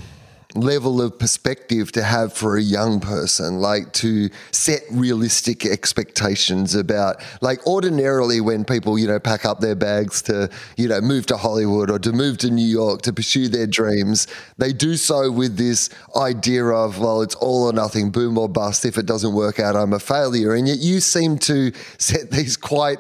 level 0.56 1.02
of 1.02 1.18
perspective 1.18 1.92
to 1.94 2.04
have 2.04 2.34
for 2.34 2.58
a 2.58 2.62
young 2.62 3.00
person, 3.00 3.60
like 3.60 3.94
to 3.94 4.30
set 4.52 4.82
realistic 4.92 5.66
expectations 5.66 6.76
about, 6.76 7.18
like, 7.42 7.66
ordinarily 7.66 8.42
when 8.42 8.66
people, 8.66 8.98
you 8.98 9.08
know, 9.08 9.20
pack 9.20 9.46
up 9.46 9.60
their 9.60 9.76
bags 9.76 10.22
to, 10.24 10.50
you 10.78 10.88
know, 10.88 11.02
move 11.02 11.26
to 11.28 11.38
Hollywood 11.38 11.90
or 11.90 12.00
to 12.00 12.12
move 12.12 12.38
to 12.40 12.50
New 12.50 12.66
York 12.66 13.02
to 13.04 13.14
pursue 13.14 13.48
their 13.48 13.68
dreams, 13.68 14.28
they 14.58 14.74
do 14.74 14.96
so 14.96 15.32
with 15.32 15.58
this 15.58 15.90
idea 16.16 16.66
of, 16.66 17.00
well, 17.00 17.22
it's 17.22 17.36
all 17.36 17.64
or 17.64 17.74
nothing, 17.74 18.12
boom 18.12 18.38
or 18.38 18.50
bust. 18.50 18.86
If 18.86 18.98
it 18.98 19.06
doesn't 19.06 19.34
work 19.34 19.60
out, 19.60 19.76
I'm 19.76 19.94
a 19.94 20.00
failure. 20.00 20.54
And 20.54 20.68
yet 20.68 20.80
you 20.80 21.00
seem 21.00 21.38
to 21.40 21.72
set 21.98 22.32
these 22.32 22.58
quite, 22.58 23.00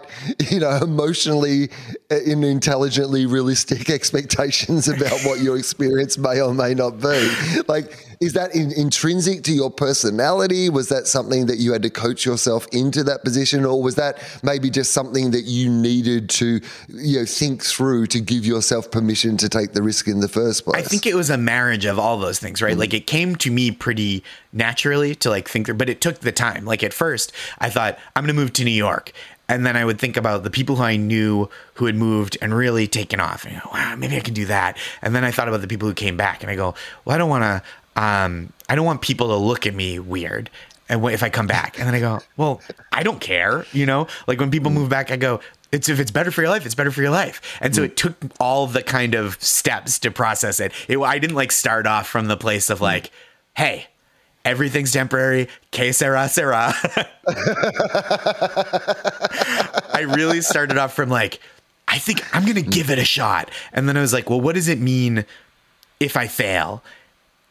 you 0.49 0.59
know, 0.59 0.77
emotionally 0.81 1.69
uh, 2.09 2.15
and 2.25 2.43
intelligently 2.43 3.25
realistic 3.25 3.89
expectations 4.01 4.87
about 4.87 5.19
what 5.23 5.39
your 5.39 5.57
experience 5.57 6.17
may 6.17 6.41
or 6.41 6.53
may 6.53 6.73
not 6.73 6.99
be. 7.01 7.29
Like, 7.67 8.05
is 8.19 8.33
that 8.33 8.53
in, 8.53 8.71
intrinsic 8.73 9.43
to 9.43 9.53
your 9.53 9.69
personality? 9.69 10.69
Was 10.69 10.89
that 10.89 11.07
something 11.07 11.45
that 11.45 11.57
you 11.57 11.71
had 11.71 11.83
to 11.83 11.89
coach 11.89 12.25
yourself 12.25 12.67
into 12.71 13.03
that 13.03 13.23
position, 13.23 13.65
or 13.65 13.81
was 13.81 13.95
that 13.95 14.17
maybe 14.43 14.69
just 14.69 14.91
something 14.91 15.31
that 15.31 15.45
you 15.45 15.69
needed 15.69 16.29
to, 16.31 16.59
you 16.89 17.19
know, 17.19 17.25
think 17.25 17.63
through 17.63 18.07
to 18.07 18.19
give 18.19 18.45
yourself 18.45 18.91
permission 18.91 19.37
to 19.37 19.49
take 19.49 19.73
the 19.73 19.81
risk 19.81 20.07
in 20.07 20.19
the 20.19 20.27
first 20.27 20.65
place? 20.65 20.83
I 20.83 20.87
think 20.87 21.05
it 21.05 21.15
was 21.15 21.29
a 21.29 21.37
marriage 21.37 21.85
of 21.85 21.97
all 21.97 22.17
those 22.17 22.39
things, 22.39 22.61
right? 22.61 22.75
Mm. 22.75 22.79
Like 22.79 22.93
it 22.93 23.07
came 23.07 23.35
to 23.37 23.51
me 23.51 23.71
pretty 23.71 24.23
naturally 24.53 25.15
to 25.15 25.29
like 25.29 25.47
think 25.47 25.67
through, 25.67 25.75
but 25.75 25.89
it 25.89 26.01
took 26.01 26.19
the 26.19 26.31
time. 26.31 26.65
Like 26.65 26.83
at 26.83 26.93
first, 26.93 27.31
I 27.59 27.69
thought 27.69 27.97
I'm 28.15 28.23
going 28.23 28.35
to 28.35 28.39
move 28.39 28.53
to 28.53 28.63
New 28.63 28.71
York. 28.71 29.13
And 29.51 29.65
then 29.65 29.75
I 29.75 29.83
would 29.83 29.99
think 29.99 30.15
about 30.15 30.43
the 30.43 30.49
people 30.49 30.77
who 30.77 30.83
I 30.83 30.95
knew 30.95 31.49
who 31.73 31.85
had 31.85 31.95
moved 31.95 32.37
and 32.41 32.55
really 32.55 32.87
taken 32.87 33.19
off. 33.19 33.43
And 33.43 33.57
I 33.57 33.59
go, 33.59 33.69
wow, 33.73 33.95
maybe 33.97 34.15
I 34.15 34.21
can 34.21 34.33
do 34.33 34.45
that. 34.45 34.77
And 35.01 35.13
then 35.13 35.25
I 35.25 35.31
thought 35.31 35.49
about 35.49 35.59
the 35.59 35.67
people 35.67 35.89
who 35.89 35.93
came 35.93 36.15
back, 36.15 36.41
and 36.41 36.49
I 36.49 36.55
go, 36.55 36.73
well, 37.03 37.13
I 37.13 37.17
don't 37.17 37.29
want 37.29 37.43
to. 37.43 38.01
Um, 38.01 38.53
I 38.69 38.75
don't 38.75 38.85
want 38.85 39.01
people 39.01 39.27
to 39.27 39.35
look 39.35 39.67
at 39.67 39.73
me 39.73 39.99
weird. 39.99 40.49
And 40.87 41.03
if 41.05 41.21
I 41.21 41.29
come 41.29 41.47
back, 41.47 41.77
and 41.77 41.85
then 41.85 41.93
I 41.93 41.99
go, 41.99 42.19
well, 42.37 42.61
I 42.93 43.03
don't 43.03 43.19
care. 43.19 43.65
You 43.73 43.85
know, 43.85 44.07
like 44.25 44.39
when 44.39 44.51
people 44.51 44.71
move 44.71 44.87
back, 44.87 45.11
I 45.11 45.17
go, 45.17 45.41
it's 45.73 45.89
if 45.89 45.99
it's 45.99 46.11
better 46.11 46.31
for 46.31 46.41
your 46.41 46.49
life, 46.49 46.65
it's 46.65 46.75
better 46.75 46.91
for 46.91 47.01
your 47.01 47.11
life. 47.11 47.41
And 47.59 47.75
so 47.75 47.83
it 47.83 47.97
took 47.97 48.15
all 48.39 48.67
the 48.67 48.81
kind 48.81 49.15
of 49.15 49.41
steps 49.43 49.99
to 49.99 50.11
process 50.11 50.61
it. 50.61 50.71
it 50.87 50.97
I 50.97 51.19
didn't 51.19 51.35
like 51.35 51.51
start 51.51 51.87
off 51.87 52.07
from 52.07 52.27
the 52.27 52.37
place 52.37 52.69
of 52.69 52.79
like, 52.79 53.11
hey, 53.57 53.87
everything's 54.45 54.91
temporary. 54.91 55.47
Que 55.71 55.93
sera, 55.93 56.27
sera. 56.29 56.73
I 59.93 60.05
really 60.15 60.41
started 60.41 60.77
off 60.77 60.93
from 60.93 61.09
like, 61.09 61.39
I 61.87 61.97
think 61.97 62.23
I'm 62.35 62.43
going 62.43 62.55
to 62.55 62.61
give 62.61 62.89
it 62.89 62.99
a 62.99 63.05
shot. 63.05 63.51
And 63.73 63.87
then 63.87 63.97
I 63.97 64.01
was 64.01 64.13
like, 64.13 64.29
well, 64.29 64.41
what 64.41 64.55
does 64.55 64.67
it 64.67 64.79
mean 64.79 65.25
if 65.99 66.15
I 66.15 66.27
fail? 66.27 66.83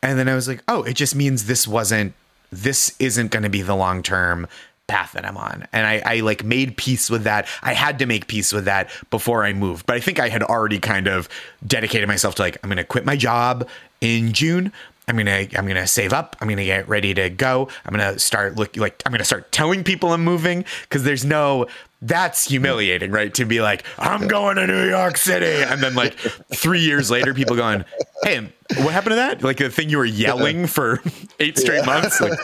And 0.02 0.18
then 0.18 0.28
I 0.28 0.34
was 0.34 0.48
like, 0.48 0.62
oh, 0.66 0.82
it 0.82 0.94
just 0.94 1.14
means 1.14 1.44
this 1.44 1.68
wasn't, 1.68 2.14
this 2.50 2.96
isn't 2.98 3.30
going 3.30 3.42
to 3.42 3.50
be 3.50 3.62
the 3.62 3.76
long 3.76 4.02
term 4.02 4.48
path 4.90 5.12
that 5.12 5.24
I'm 5.24 5.36
on. 5.36 5.68
And 5.72 5.86
I, 5.86 6.02
I 6.04 6.20
like 6.20 6.42
made 6.42 6.76
peace 6.76 7.08
with 7.08 7.22
that. 7.22 7.46
I 7.62 7.74
had 7.74 7.98
to 8.00 8.06
make 8.06 8.26
peace 8.26 8.52
with 8.52 8.64
that 8.64 8.90
before 9.10 9.44
I 9.44 9.52
moved. 9.52 9.86
But 9.86 9.96
I 9.96 10.00
think 10.00 10.18
I 10.18 10.28
had 10.28 10.42
already 10.42 10.80
kind 10.80 11.06
of 11.06 11.28
dedicated 11.64 12.08
myself 12.08 12.34
to 12.36 12.42
like, 12.42 12.58
I'm 12.62 12.68
going 12.68 12.78
to 12.78 12.84
quit 12.84 13.04
my 13.04 13.16
job 13.16 13.68
in 14.00 14.32
June. 14.32 14.72
I'm 15.08 15.16
gonna 15.16 15.46
I'm 15.56 15.66
gonna 15.66 15.86
save 15.86 16.12
up. 16.12 16.36
I'm 16.40 16.48
gonna 16.48 16.64
get 16.64 16.88
ready 16.88 17.14
to 17.14 17.30
go. 17.30 17.68
I'm 17.84 17.92
gonna 17.92 18.18
start 18.18 18.56
looking 18.56 18.80
like 18.80 19.02
I'm 19.04 19.12
gonna 19.12 19.24
start 19.24 19.50
telling 19.52 19.82
people 19.84 20.12
I'm 20.12 20.24
moving 20.24 20.64
because 20.82 21.02
there's 21.02 21.24
no 21.24 21.66
that's 22.02 22.48
humiliating, 22.48 23.10
right? 23.10 23.32
To 23.34 23.44
be 23.44 23.60
like 23.60 23.84
I'm 23.98 24.28
going 24.28 24.56
to 24.56 24.66
New 24.66 24.88
York 24.88 25.16
City, 25.16 25.62
and 25.64 25.82
then 25.82 25.94
like 25.94 26.14
three 26.54 26.80
years 26.80 27.10
later, 27.10 27.34
people 27.34 27.56
going, 27.56 27.84
"Hey, 28.22 28.52
what 28.76 28.92
happened 28.92 29.12
to 29.12 29.16
that? 29.16 29.42
Like 29.42 29.58
the 29.58 29.68
thing 29.68 29.90
you 29.90 29.98
were 29.98 30.04
yelling 30.04 30.66
for 30.66 31.02
eight 31.40 31.58
straight 31.58 31.84
months." 31.84 32.20
Like, 32.20 32.38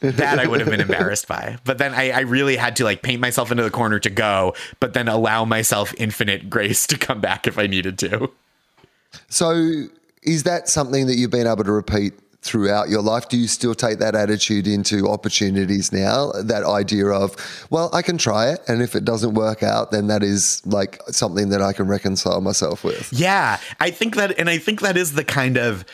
that 0.00 0.38
I 0.38 0.46
would 0.46 0.60
have 0.60 0.68
been 0.68 0.80
embarrassed 0.80 1.28
by. 1.28 1.58
But 1.64 1.78
then 1.78 1.94
I, 1.94 2.10
I 2.10 2.20
really 2.20 2.56
had 2.56 2.76
to 2.76 2.84
like 2.84 3.02
paint 3.02 3.20
myself 3.20 3.50
into 3.50 3.62
the 3.62 3.70
corner 3.70 3.98
to 3.98 4.10
go, 4.10 4.54
but 4.80 4.92
then 4.94 5.08
allow 5.08 5.44
myself 5.44 5.94
infinite 5.98 6.48
grace 6.50 6.86
to 6.88 6.98
come 6.98 7.20
back 7.20 7.46
if 7.46 7.58
I 7.58 7.66
needed 7.66 7.98
to. 8.00 8.30
So, 9.28 9.84
is 10.22 10.42
that 10.44 10.68
something 10.68 11.06
that 11.06 11.16
you've 11.16 11.30
been 11.30 11.46
able 11.46 11.64
to 11.64 11.72
repeat 11.72 12.14
throughout 12.42 12.88
your 12.88 13.02
life? 13.02 13.28
Do 13.28 13.36
you 13.36 13.48
still 13.48 13.74
take 13.74 13.98
that 13.98 14.14
attitude 14.14 14.66
into 14.66 15.08
opportunities 15.08 15.92
now? 15.92 16.32
That 16.32 16.64
idea 16.64 17.06
of, 17.06 17.36
well, 17.70 17.90
I 17.92 18.02
can 18.02 18.16
try 18.16 18.50
it. 18.50 18.60
And 18.68 18.80
if 18.80 18.94
it 18.94 19.04
doesn't 19.04 19.34
work 19.34 19.62
out, 19.62 19.90
then 19.90 20.06
that 20.06 20.22
is 20.22 20.62
like 20.64 21.00
something 21.08 21.48
that 21.50 21.62
I 21.62 21.72
can 21.72 21.86
reconcile 21.86 22.40
myself 22.40 22.84
with. 22.84 23.12
Yeah. 23.12 23.58
I 23.80 23.90
think 23.90 24.16
that, 24.16 24.38
and 24.38 24.48
I 24.48 24.58
think 24.58 24.80
that 24.80 24.96
is 24.96 25.14
the 25.14 25.24
kind 25.24 25.56
of 25.56 25.84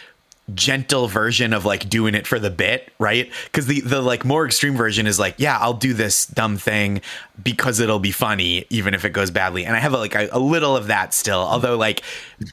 gentle 0.53 1.09
version 1.09 1.55
of 1.55 1.65
like 1.65 1.89
doing 1.89 2.15
it 2.15 2.27
for 2.27 2.39
the 2.39 2.51
bit, 2.51 2.93
right? 2.99 3.33
Because 3.45 3.67
the 3.67 3.81
the 3.81 4.03
like 4.03 4.27
more 4.27 4.45
extreme 4.45 4.77
version 4.77 5.07
is 5.07 5.19
like, 5.19 5.37
yeah, 5.39 5.57
I'll 5.59 5.73
do 5.73 5.95
this 5.95 6.27
dumb 6.27 6.59
thing 6.59 7.01
because 7.43 7.81
it'll 7.81 7.99
be 7.99 8.11
funny, 8.11 8.67
even 8.69 8.93
if 8.93 9.07
it 9.07 9.11
goes 9.15 9.31
badly. 9.31 9.65
And 9.65 9.75
I 9.75 9.79
have 9.79 9.95
a, 9.95 9.99
like 9.99 10.15
a, 10.15 10.29
a 10.33 10.39
little 10.39 10.77
of 10.77 10.89
that 10.89 11.15
still, 11.15 11.39
although 11.39 11.79
like 11.79 12.03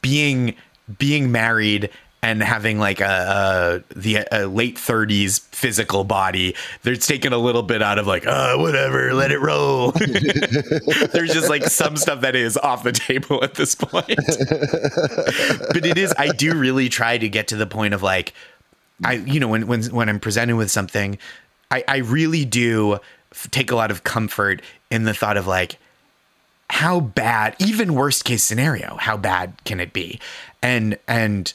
being 0.00 0.54
being 0.98 1.32
married 1.32 1.90
and 2.24 2.40
having 2.40 2.78
like 2.78 3.00
a, 3.00 3.82
a 3.92 3.98
the 3.98 4.18
a 4.30 4.46
late 4.46 4.76
30s 4.76 5.40
physical 5.40 6.04
body 6.04 6.54
there's 6.82 7.04
taken 7.04 7.32
a 7.32 7.38
little 7.38 7.64
bit 7.64 7.82
out 7.82 7.98
of 7.98 8.06
like 8.06 8.24
oh 8.26 8.58
whatever 8.58 9.12
let 9.12 9.32
it 9.32 9.40
roll. 9.40 9.90
There's 11.12 11.32
just 11.32 11.50
like 11.50 11.64
some 11.64 11.96
stuff 11.96 12.20
that 12.20 12.36
is 12.36 12.56
off 12.56 12.84
the 12.84 12.92
table 12.92 13.42
at 13.42 13.54
this 13.54 13.74
point. 13.74 14.06
But 14.06 15.84
it 15.84 15.98
is 15.98 16.14
i 16.16 16.28
do 16.28 16.54
really 16.54 16.88
try 16.88 17.18
to 17.18 17.28
get 17.28 17.48
to 17.48 17.56
the 17.56 17.66
point 17.66 17.94
of 17.94 18.02
like 18.02 18.32
i 19.04 19.14
you 19.14 19.40
know 19.40 19.48
when 19.48 19.66
when 19.66 19.82
when 19.84 20.08
i'm 20.08 20.20
presented 20.20 20.56
with 20.56 20.70
something 20.70 21.18
i 21.70 21.82
i 21.88 21.96
really 21.98 22.44
do 22.44 22.98
take 23.50 23.70
a 23.70 23.74
lot 23.74 23.90
of 23.90 24.04
comfort 24.04 24.62
in 24.90 25.04
the 25.04 25.14
thought 25.14 25.36
of 25.36 25.46
like 25.46 25.78
how 26.70 27.00
bad 27.00 27.56
even 27.58 27.94
worst 27.94 28.24
case 28.24 28.44
scenario 28.44 28.96
how 28.96 29.16
bad 29.16 29.54
can 29.64 29.80
it 29.80 29.92
be 29.92 30.20
and 30.62 30.98
and 31.06 31.52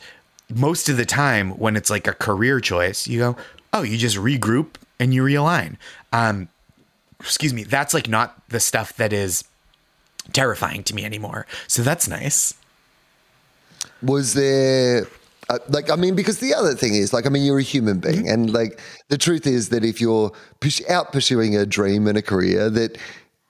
most 0.53 0.89
of 0.89 0.97
the 0.97 1.05
time 1.05 1.51
when 1.51 1.76
it's 1.76 1.89
like 1.89 2.08
a 2.08 2.14
career 2.14 2.60
choice, 2.60 3.08
you 3.08 3.20
go, 3.20 3.38
oh, 3.74 3.82
you 3.82 3.97
just 3.97 4.18
regroup 4.18 4.76
and 4.99 5.14
you 5.14 5.24
realign. 5.24 5.78
Um, 6.14 6.49
excuse 7.20 7.53
me, 7.53 7.64
that's 7.64 7.93
like 7.93 8.08
not 8.08 8.41
the 8.49 8.60
stuff 8.60 8.95
that 8.97 9.14
is 9.14 9.43
terrifying 10.34 10.84
to 10.84 10.95
me 10.95 11.05
anymore. 11.05 11.45
So 11.68 11.82
that's 11.82 12.08
nice. 12.08 12.53
Was 14.01 14.34
there 14.34 15.08
uh, 15.49 15.60
like 15.70 15.89
I 15.89 15.95
mean, 15.95 16.16
because 16.16 16.39
the 16.39 16.53
other 16.53 16.74
thing 16.74 16.95
is, 16.95 17.14
like, 17.14 17.26
I 17.26 17.30
mean, 17.30 17.43
you're 17.43 17.60
a 17.60 17.64
human 17.64 17.99
being, 17.99 18.24
mm-hmm. 18.24 18.34
and 18.34 18.53
like 18.53 18.80
the 19.08 19.18
truth 19.18 19.47
is 19.47 19.70
that 19.70 19.86
if 19.86 20.01
you're 20.01 20.32
out 20.89 21.12
pursuing 21.14 21.55
a 21.55 21.66
dream 21.66 22.08
and 22.08 22.18
a 22.18 22.22
career, 22.22 22.70
that 22.70 22.97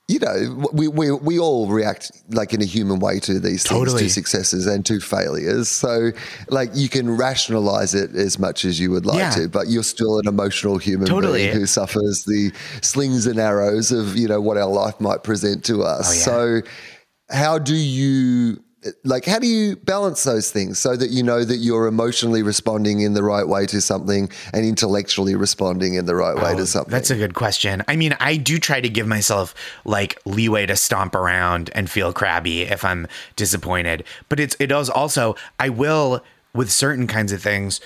you 0.08 0.18
know, 0.18 0.66
we, 0.72 0.88
we, 0.88 1.12
we 1.12 1.38
all 1.38 1.66
react 1.66 2.10
like 2.30 2.54
in 2.54 2.62
a 2.62 2.64
human 2.64 2.98
way 2.98 3.20
to 3.20 3.38
these 3.38 3.62
things, 3.62 3.92
to 3.92 4.08
successes 4.08 4.66
and 4.66 4.84
to 4.86 5.00
failures. 5.00 5.68
So, 5.68 6.12
like, 6.48 6.70
you 6.72 6.88
can 6.88 7.14
rationalize 7.14 7.94
it 7.94 8.16
as 8.16 8.38
much 8.38 8.64
as 8.64 8.80
you 8.80 8.90
would 8.90 9.04
like 9.04 9.18
yeah. 9.18 9.30
to, 9.32 9.48
but 9.50 9.68
you're 9.68 9.82
still 9.82 10.18
an 10.18 10.26
emotional 10.26 10.78
human 10.78 11.08
totally. 11.08 11.44
being 11.44 11.54
who 11.54 11.66
suffers 11.66 12.24
the 12.24 12.52
slings 12.80 13.26
and 13.26 13.38
arrows 13.38 13.92
of, 13.92 14.16
you 14.16 14.26
know, 14.26 14.40
what 14.40 14.56
our 14.56 14.70
life 14.70 14.98
might 14.98 15.22
present 15.24 15.62
to 15.66 15.82
us. 15.82 16.10
Oh, 16.10 16.14
yeah. 16.14 16.62
So, 16.62 16.68
how 17.30 17.58
do 17.58 17.76
you 17.76 18.64
like 19.04 19.24
how 19.24 19.38
do 19.38 19.46
you 19.46 19.76
balance 19.76 20.22
those 20.24 20.50
things 20.50 20.78
so 20.78 20.96
that 20.96 21.10
you 21.10 21.22
know 21.22 21.44
that 21.44 21.56
you're 21.56 21.86
emotionally 21.86 22.42
responding 22.42 23.00
in 23.00 23.14
the 23.14 23.22
right 23.22 23.46
way 23.48 23.66
to 23.66 23.80
something 23.80 24.30
and 24.52 24.64
intellectually 24.64 25.34
responding 25.34 25.94
in 25.94 26.06
the 26.06 26.14
right 26.14 26.36
way 26.36 26.54
to 26.54 26.62
oh, 26.62 26.64
something? 26.64 26.92
that's 26.92 27.10
a 27.10 27.16
good 27.16 27.34
question. 27.34 27.82
I 27.88 27.96
mean 27.96 28.14
i 28.20 28.36
do 28.36 28.58
try 28.58 28.80
to 28.80 28.88
give 28.88 29.06
myself 29.06 29.54
like 29.84 30.20
leeway 30.24 30.66
to 30.66 30.76
stomp 30.76 31.14
around 31.14 31.70
and 31.74 31.90
feel 31.90 32.12
crabby 32.12 32.62
if 32.62 32.84
i'm 32.84 33.06
disappointed. 33.36 34.04
But 34.28 34.38
it's 34.40 34.56
it 34.60 34.68
does 34.68 34.88
also 34.88 35.34
i 35.58 35.68
will 35.68 36.22
with 36.54 36.70
certain 36.70 37.06
kinds 37.06 37.32
of 37.32 37.42
things 37.42 37.80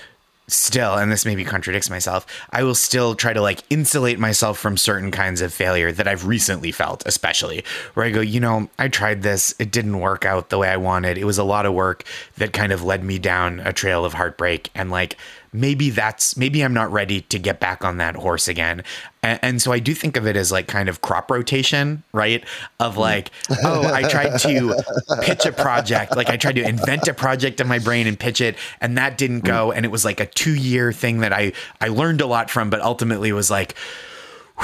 still, 0.47 0.95
and 0.95 1.11
this 1.11 1.25
maybe 1.25 1.45
contradicts 1.45 1.89
myself, 1.89 2.25
I 2.51 2.63
will 2.63 2.75
still 2.75 3.15
try 3.15 3.33
to 3.33 3.41
like 3.41 3.61
insulate 3.69 4.19
myself 4.19 4.59
from 4.59 4.77
certain 4.77 5.11
kinds 5.11 5.41
of 5.41 5.53
failure 5.53 5.91
that 5.91 6.07
I've 6.07 6.27
recently 6.27 6.71
felt, 6.71 7.03
especially 7.05 7.63
where 7.93 8.05
I 8.05 8.11
go, 8.11 8.21
you 8.21 8.39
know, 8.39 8.69
I 8.77 8.87
tried 8.87 9.21
this, 9.21 9.55
it 9.59 9.71
didn't 9.71 9.99
work 9.99 10.25
out 10.25 10.49
the 10.49 10.57
way 10.57 10.69
I 10.69 10.77
wanted. 10.77 11.17
It 11.17 11.25
was 11.25 11.37
a 11.37 11.43
lot 11.43 11.65
of 11.65 11.73
work 11.73 12.03
that 12.37 12.53
kind 12.53 12.71
of 12.71 12.83
led 12.83 13.03
me 13.03 13.19
down 13.19 13.59
a 13.61 13.73
trail 13.73 14.05
of 14.05 14.13
heartbreak. 14.13 14.69
And 14.75 14.91
like, 14.91 15.17
maybe 15.53 15.91
that's 15.91 16.35
maybe 16.35 16.63
I'm 16.63 16.73
not 16.73 16.91
ready 16.91 17.21
to 17.21 17.39
get 17.39 17.59
back 17.59 17.85
on 17.85 17.97
that 17.97 18.15
horse 18.15 18.47
again. 18.47 18.83
And, 19.21 19.39
and, 19.41 19.61
so 19.61 19.71
I 19.71 19.79
do 19.79 19.93
think 19.93 20.17
of 20.17 20.27
it 20.27 20.35
as 20.35 20.51
like 20.51 20.67
kind 20.67 20.89
of 20.89 21.01
crop 21.01 21.31
rotation, 21.31 22.03
right? 22.11 22.43
Of 22.79 22.97
like, 22.97 23.31
oh, 23.63 23.85
I 23.93 24.01
tried 24.09 24.39
to 24.39 24.75
pitch 25.21 25.45
a 25.45 25.51
project, 25.51 26.17
like 26.17 26.29
I 26.29 26.35
tried 26.35 26.55
to 26.55 26.67
invent 26.67 27.07
a 27.07 27.13
project 27.13 27.61
in 27.61 27.67
my 27.67 27.79
brain 27.79 28.07
and 28.07 28.19
pitch 28.19 28.41
it, 28.41 28.57
and 28.81 28.97
that 28.97 29.17
didn't 29.17 29.41
go. 29.41 29.71
And 29.71 29.85
it 29.85 29.89
was 29.89 30.03
like 30.03 30.19
a 30.19 30.25
two 30.25 30.55
year 30.55 30.91
thing 30.91 31.19
that 31.19 31.31
I 31.31 31.53
I 31.79 31.87
learned 31.89 32.19
a 32.21 32.25
lot 32.25 32.49
from, 32.49 32.69
but 32.69 32.81
ultimately 32.81 33.31
was 33.31 33.51
like. 33.51 33.75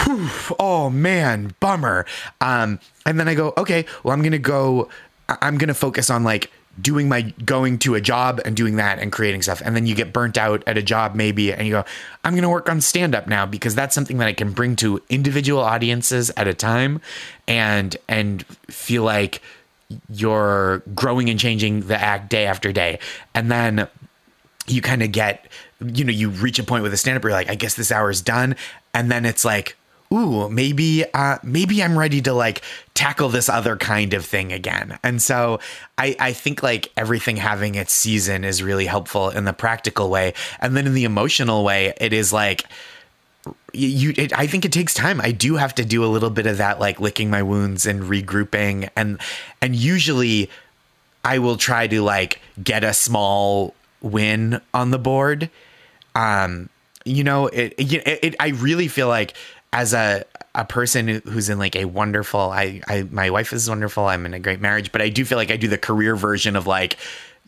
Whew, 0.05 0.29
oh 0.59 0.91
man, 0.91 1.55
bummer. 1.59 2.05
Um, 2.41 2.79
and 3.07 3.19
then 3.19 3.27
I 3.27 3.33
go, 3.33 3.55
okay, 3.57 3.85
well, 4.03 4.13
I'm 4.13 4.21
gonna 4.21 4.37
go. 4.37 4.87
I'm 5.27 5.57
gonna 5.57 5.73
focus 5.73 6.11
on 6.11 6.23
like 6.23 6.51
doing 6.81 7.09
my 7.09 7.21
going 7.43 7.77
to 7.79 7.95
a 7.95 8.01
job 8.01 8.39
and 8.45 8.55
doing 8.55 8.77
that 8.77 8.99
and 8.99 9.11
creating 9.11 9.41
stuff. 9.41 9.61
And 9.63 9.75
then 9.75 9.85
you 9.85 9.95
get 9.95 10.13
burnt 10.13 10.37
out 10.37 10.63
at 10.67 10.77
a 10.77 10.81
job 10.81 11.15
maybe 11.15 11.51
and 11.51 11.67
you 11.67 11.73
go 11.73 11.85
i'm 12.23 12.33
going 12.33 12.43
to 12.43 12.49
work 12.49 12.69
on 12.69 12.79
stand 12.79 13.15
up 13.15 13.27
now 13.27 13.45
because 13.45 13.75
that's 13.75 13.95
something 13.95 14.17
that 14.17 14.27
i 14.27 14.33
can 14.33 14.51
bring 14.51 14.75
to 14.75 15.01
individual 15.09 15.61
audiences 15.61 16.31
at 16.37 16.47
a 16.47 16.53
time 16.53 17.01
and 17.47 17.97
and 18.07 18.45
feel 18.67 19.03
like 19.03 19.41
you're 20.09 20.83
growing 20.93 21.29
and 21.29 21.39
changing 21.39 21.81
the 21.81 21.99
act 21.99 22.29
day 22.29 22.45
after 22.45 22.71
day. 22.71 22.99
And 23.33 23.51
then 23.51 23.87
you 24.67 24.81
kind 24.81 25.01
of 25.01 25.11
get 25.11 25.47
you 25.83 26.03
know 26.03 26.11
you 26.11 26.29
reach 26.29 26.59
a 26.59 26.63
point 26.63 26.83
with 26.83 26.93
a 26.93 26.97
stand 26.97 27.17
up 27.17 27.23
where 27.23 27.31
you're 27.31 27.39
like 27.39 27.49
i 27.49 27.55
guess 27.55 27.73
this 27.75 27.91
hour 27.91 28.09
is 28.09 28.21
done. 28.21 28.55
And 28.93 29.11
then 29.11 29.25
it's 29.25 29.45
like 29.45 29.75
ooh, 30.13 30.49
maybe 30.49 31.05
uh, 31.13 31.37
maybe 31.43 31.83
I'm 31.83 31.97
ready 31.97 32.21
to 32.21 32.33
like 32.33 32.61
tackle 32.93 33.29
this 33.29 33.47
other 33.49 33.77
kind 33.77 34.13
of 34.13 34.25
thing 34.25 34.51
again. 34.51 34.99
And 35.03 35.21
so 35.21 35.59
I, 35.97 36.15
I 36.19 36.33
think 36.33 36.63
like 36.63 36.91
everything 36.97 37.37
having 37.37 37.75
its 37.75 37.93
season 37.93 38.43
is 38.43 38.63
really 38.63 38.87
helpful 38.87 39.29
in 39.29 39.45
the 39.45 39.53
practical 39.53 40.09
way. 40.09 40.33
And 40.59 40.75
then 40.75 40.87
in 40.87 40.93
the 40.93 41.05
emotional 41.05 41.63
way, 41.63 41.93
it 41.99 42.13
is 42.13 42.33
like 42.33 42.65
you 43.73 44.13
it, 44.17 44.37
i 44.37 44.45
think 44.45 44.65
it 44.65 44.71
takes 44.71 44.93
time 44.93 45.21
i 45.21 45.31
do 45.31 45.55
have 45.55 45.73
to 45.73 45.85
do 45.85 46.03
a 46.03 46.07
little 46.07 46.29
bit 46.29 46.45
of 46.45 46.57
that 46.57 46.79
like 46.79 46.99
licking 46.99 47.29
my 47.29 47.41
wounds 47.41 47.85
and 47.85 48.03
regrouping 48.03 48.89
and 48.95 49.19
and 49.61 49.75
usually 49.75 50.49
i 51.23 51.39
will 51.39 51.55
try 51.55 51.87
to 51.87 52.01
like 52.01 52.41
get 52.61 52.83
a 52.83 52.93
small 52.93 53.73
win 54.01 54.59
on 54.73 54.91
the 54.91 54.99
board 54.99 55.49
um 56.15 56.69
you 57.05 57.23
know 57.23 57.47
it, 57.47 57.73
it, 57.77 58.23
it 58.23 58.35
i 58.39 58.49
really 58.49 58.87
feel 58.87 59.07
like 59.07 59.33
as 59.73 59.93
a 59.93 60.25
a 60.55 60.65
person 60.65 61.21
who's 61.25 61.47
in 61.49 61.59
like 61.59 61.75
a 61.75 61.85
wonderful 61.85 62.39
I, 62.39 62.81
I 62.87 63.03
my 63.03 63.29
wife 63.29 63.53
is 63.53 63.69
wonderful 63.69 64.05
i'm 64.05 64.25
in 64.25 64.33
a 64.33 64.39
great 64.39 64.59
marriage 64.59 64.91
but 64.91 65.01
i 65.01 65.09
do 65.09 65.23
feel 65.23 65.37
like 65.37 65.51
i 65.51 65.57
do 65.57 65.67
the 65.67 65.77
career 65.77 66.15
version 66.15 66.55
of 66.55 66.65
like 66.65 66.97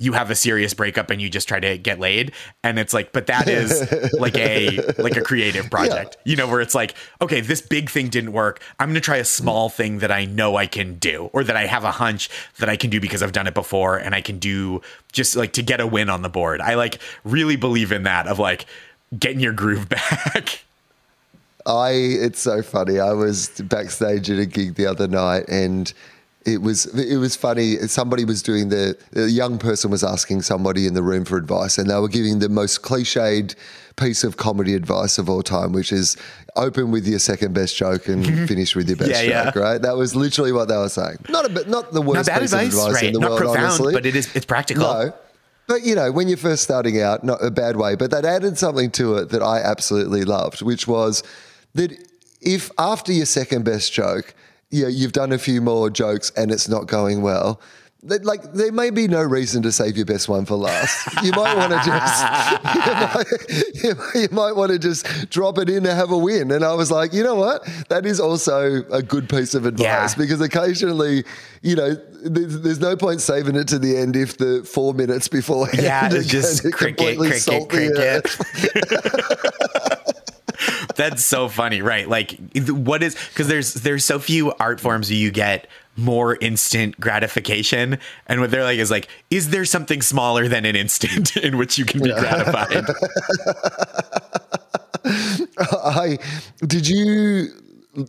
you 0.01 0.13
have 0.13 0.31
a 0.31 0.35
serious 0.35 0.73
breakup 0.73 1.11
and 1.11 1.21
you 1.21 1.29
just 1.29 1.47
try 1.47 1.59
to 1.59 1.77
get 1.77 1.99
laid. 1.99 2.31
And 2.63 2.79
it's 2.79 2.93
like 2.93 3.11
but 3.11 3.27
that 3.27 3.47
is 3.47 3.91
like 4.13 4.35
a 4.35 4.79
like 4.97 5.15
a 5.15 5.21
creative 5.21 5.69
project 5.71 6.17
yeah. 6.17 6.31
you 6.31 6.35
know 6.35 6.47
where 6.47 6.59
it's 6.59 6.73
like 6.73 6.95
okay 7.21 7.39
this 7.39 7.61
big 7.61 7.89
thing 7.89 8.09
didn't 8.09 8.33
work. 8.33 8.61
I'm 8.79 8.89
going 8.89 8.95
to 8.95 9.01
try 9.01 9.17
a 9.17 9.25
small 9.25 9.69
thing 9.69 9.99
that 9.99 10.11
i 10.11 10.25
know 10.25 10.55
i 10.55 10.65
can 10.65 10.95
do 10.95 11.29
or 11.33 11.43
that 11.43 11.55
i 11.55 11.67
have 11.67 11.83
a 11.83 11.91
hunch 11.91 12.29
that 12.57 12.67
i 12.67 12.75
can 12.75 12.89
do 12.89 12.99
because 12.99 13.21
i've 13.21 13.31
done 13.31 13.47
it 13.47 13.53
before 13.53 13.97
and 13.97 14.15
i 14.15 14.21
can 14.21 14.39
do 14.39 14.81
just 15.11 15.35
like 15.35 15.53
to 15.53 15.61
get 15.61 15.79
a 15.79 15.87
win 15.87 16.09
on 16.09 16.23
the 16.23 16.29
board. 16.29 16.61
I 16.61 16.73
like 16.75 16.99
really 17.23 17.55
believe 17.55 17.91
in 17.91 18.03
that 18.03 18.27
of 18.27 18.39
like 18.39 18.65
getting 19.17 19.39
your 19.39 19.53
groove 19.53 19.87
back 19.89 20.63
I 21.65 21.91
it's 21.91 22.39
so 22.39 22.61
funny. 22.61 22.99
I 22.99 23.13
was 23.13 23.49
backstage 23.61 24.29
at 24.29 24.39
a 24.39 24.45
gig 24.45 24.75
the 24.75 24.87
other 24.87 25.07
night 25.07 25.47
and 25.47 25.93
it 26.45 26.61
was 26.61 26.85
it 26.97 27.17
was 27.17 27.35
funny. 27.35 27.75
Somebody 27.87 28.25
was 28.25 28.41
doing 28.41 28.69
the 28.69 28.97
a 29.15 29.27
young 29.27 29.57
person 29.59 29.91
was 29.91 30.03
asking 30.03 30.41
somebody 30.41 30.87
in 30.87 30.93
the 30.95 31.03
room 31.03 31.23
for 31.23 31.37
advice, 31.37 31.77
and 31.77 31.89
they 31.89 31.99
were 31.99 32.07
giving 32.07 32.39
the 32.39 32.49
most 32.49 32.81
cliched 32.81 33.55
piece 33.95 34.23
of 34.23 34.37
comedy 34.37 34.73
advice 34.73 35.17
of 35.17 35.29
all 35.29 35.43
time, 35.43 35.71
which 35.71 35.91
is 35.91 36.17
open 36.55 36.89
with 36.89 37.07
your 37.07 37.19
second 37.19 37.53
best 37.53 37.75
joke 37.75 38.07
and 38.07 38.25
mm-hmm. 38.25 38.45
finish 38.45 38.75
with 38.75 38.87
your 38.87 38.97
best 38.97 39.11
yeah, 39.11 39.43
joke. 39.43 39.55
Yeah. 39.55 39.61
Right? 39.61 39.81
That 39.81 39.97
was 39.97 40.15
literally 40.15 40.51
what 40.51 40.67
they 40.67 40.77
were 40.77 40.89
saying. 40.89 41.17
Not 41.29 41.45
a 41.45 41.49
bit, 41.49 41.67
not 41.67 41.93
the 41.93 42.01
worst 42.01 42.27
not 42.27 42.39
piece 42.39 42.53
advice, 42.53 42.73
of 42.73 42.79
advice 42.79 42.93
right. 42.95 43.03
in 43.03 43.13
the 43.13 43.19
not 43.19 43.31
world, 43.31 43.41
profound, 43.41 43.65
honestly. 43.65 43.93
but 43.93 44.05
it 44.05 44.15
is 44.15 44.35
it's 44.35 44.45
practical. 44.45 44.83
No. 44.83 45.13
But 45.67 45.83
you 45.83 45.93
know, 45.93 46.11
when 46.11 46.27
you're 46.27 46.37
first 46.37 46.63
starting 46.63 46.99
out, 46.99 47.23
not 47.23 47.43
a 47.43 47.51
bad 47.51 47.77
way, 47.77 47.95
but 47.95 48.09
that 48.11 48.25
added 48.25 48.57
something 48.57 48.89
to 48.91 49.17
it 49.17 49.29
that 49.29 49.43
I 49.43 49.59
absolutely 49.59 50.25
loved, 50.25 50.63
which 50.63 50.87
was 50.87 51.23
that 51.73 51.91
if 52.41 52.71
after 52.77 53.11
your 53.11 53.25
second 53.25 53.65
best 53.65 53.93
joke, 53.93 54.33
you 54.69 54.83
know, 54.83 54.89
you've 54.89 55.13
done 55.13 55.31
a 55.31 55.37
few 55.37 55.61
more 55.61 55.89
jokes 55.89 56.31
and 56.35 56.51
it's 56.51 56.67
not 56.67 56.87
going 56.87 57.21
well, 57.21 57.61
that, 58.03 58.25
like 58.25 58.53
there 58.53 58.71
may 58.71 58.89
be 58.89 59.07
no 59.07 59.21
reason 59.21 59.61
to 59.61 59.71
save 59.71 59.95
your 59.95 60.07
best 60.07 60.27
one 60.27 60.45
for 60.45 60.55
last. 60.55 61.23
You 61.23 61.31
might 61.33 61.55
want 61.55 61.71
to 61.71 61.79
just 61.85 62.23
you 63.83 63.95
might, 63.95 64.15
you 64.15 64.27
might, 64.31 64.53
want 64.53 64.71
to 64.71 64.79
just 64.79 65.29
drop 65.29 65.59
it 65.59 65.69
in 65.69 65.85
and 65.85 65.87
have 65.87 66.09
a 66.11 66.17
win. 66.17 66.49
And 66.51 66.65
I 66.65 66.73
was 66.73 66.89
like, 66.89 67.13
you 67.13 67.23
know 67.23 67.35
what? 67.35 67.63
That 67.89 68.07
is 68.07 68.19
also 68.19 68.83
a 68.91 69.03
good 69.03 69.29
piece 69.29 69.53
of 69.53 69.65
advice 69.67 69.85
Yeah. 69.85 70.13
because 70.17 70.41
occasionally, 70.41 71.23
you 71.61 71.75
know, 71.75 71.93
there's, 72.23 72.61
there's 72.61 72.79
no 72.79 72.95
point 72.95 73.21
saving 73.21 73.55
it 73.55 73.67
to 73.67 73.77
the 73.77 73.97
end 73.97 74.15
if 74.15 74.37
the 74.37 74.63
four 74.63 74.95
minutes 74.95 75.27
beforehand 75.27 75.83
Yeah, 75.83 76.09
it's 76.11 76.27
just 76.27 76.63
to 76.63 76.71
cricket, 76.71 77.19
cricket, 77.19 77.69
cricket. 77.69 78.25
That's 80.95 81.23
so 81.23 81.47
funny, 81.47 81.81
right? 81.81 82.07
Like, 82.07 82.37
what 82.55 83.03
is 83.03 83.15
because 83.15 83.47
there's 83.47 83.73
there's 83.75 84.05
so 84.05 84.19
few 84.19 84.53
art 84.53 84.79
forms 84.79 85.11
you 85.11 85.31
get 85.31 85.67
more 85.97 86.37
instant 86.41 86.99
gratification, 86.99 87.99
and 88.27 88.41
what 88.41 88.51
they're 88.51 88.63
like 88.63 88.79
is 88.79 88.91
like, 88.91 89.07
is 89.29 89.49
there 89.49 89.65
something 89.65 90.01
smaller 90.01 90.47
than 90.47 90.65
an 90.65 90.75
instant 90.75 91.35
in 91.43 91.57
which 91.57 91.77
you 91.77 91.85
can 91.85 92.01
be 92.01 92.11
gratified? 92.11 92.85
I 95.57 96.17
did 96.65 96.87
you 96.87 97.49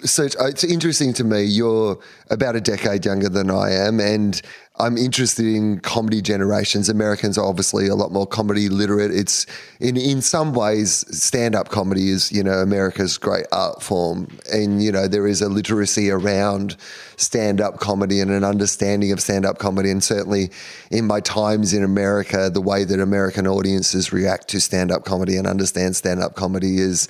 search? 0.05 0.37
uh, 0.37 0.47
It's 0.47 0.65
interesting 0.65 1.13
to 1.15 1.25
me. 1.25 1.43
You're 1.43 1.99
about 2.31 2.57
a 2.57 2.61
decade 2.61 3.05
younger 3.05 3.29
than 3.29 3.51
I 3.51 3.71
am, 3.71 4.01
and 4.01 4.41
I'm 4.79 4.97
interested 4.97 5.45
in 5.47 5.81
comedy 5.81 6.23
generations. 6.23 6.89
Americans 6.89 7.37
are 7.37 7.45
obviously 7.45 7.89
a 7.89 7.95
lot 7.95 8.13
more 8.13 8.27
comedy 8.27 8.69
literate. 8.69 9.11
It's 9.11 9.47
in 9.81 9.97
in 9.97 10.23
some 10.23 10.53
ways, 10.55 11.05
stand 11.17 11.55
up 11.55 11.69
comedy 11.69 12.11
is 12.11 12.33
you 12.33 12.43
know 12.43 12.59
America's 12.61 13.19
great 13.19 13.47
art 13.53 13.83
form, 13.83 14.29
and 14.53 14.83
you 14.83 14.93
know 14.93 15.09
there 15.09 15.27
is 15.27 15.43
a 15.43 15.49
literacy 15.49 16.11
around 16.11 16.77
stand 17.17 17.61
up 17.61 17.79
comedy 17.79 18.21
and 18.21 18.31
an 18.31 18.45
understanding 18.45 19.13
of 19.13 19.21
stand 19.21 19.45
up 19.45 19.59
comedy, 19.59 19.91
and 19.91 20.03
certainly 20.03 20.51
in 20.91 21.07
my 21.07 21.21
times 21.21 21.73
in 21.75 21.83
America, 21.83 22.51
the 22.51 22.61
way 22.61 22.85
that 22.85 23.01
American 23.01 23.47
audiences 23.47 24.13
react 24.13 24.49
to 24.49 24.61
stand 24.61 24.91
up 24.91 25.05
comedy 25.05 25.37
and 25.37 25.47
understand 25.47 25.97
stand 25.97 26.21
up 26.21 26.35
comedy 26.35 26.79
is 26.79 27.09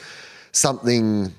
something 0.53 1.33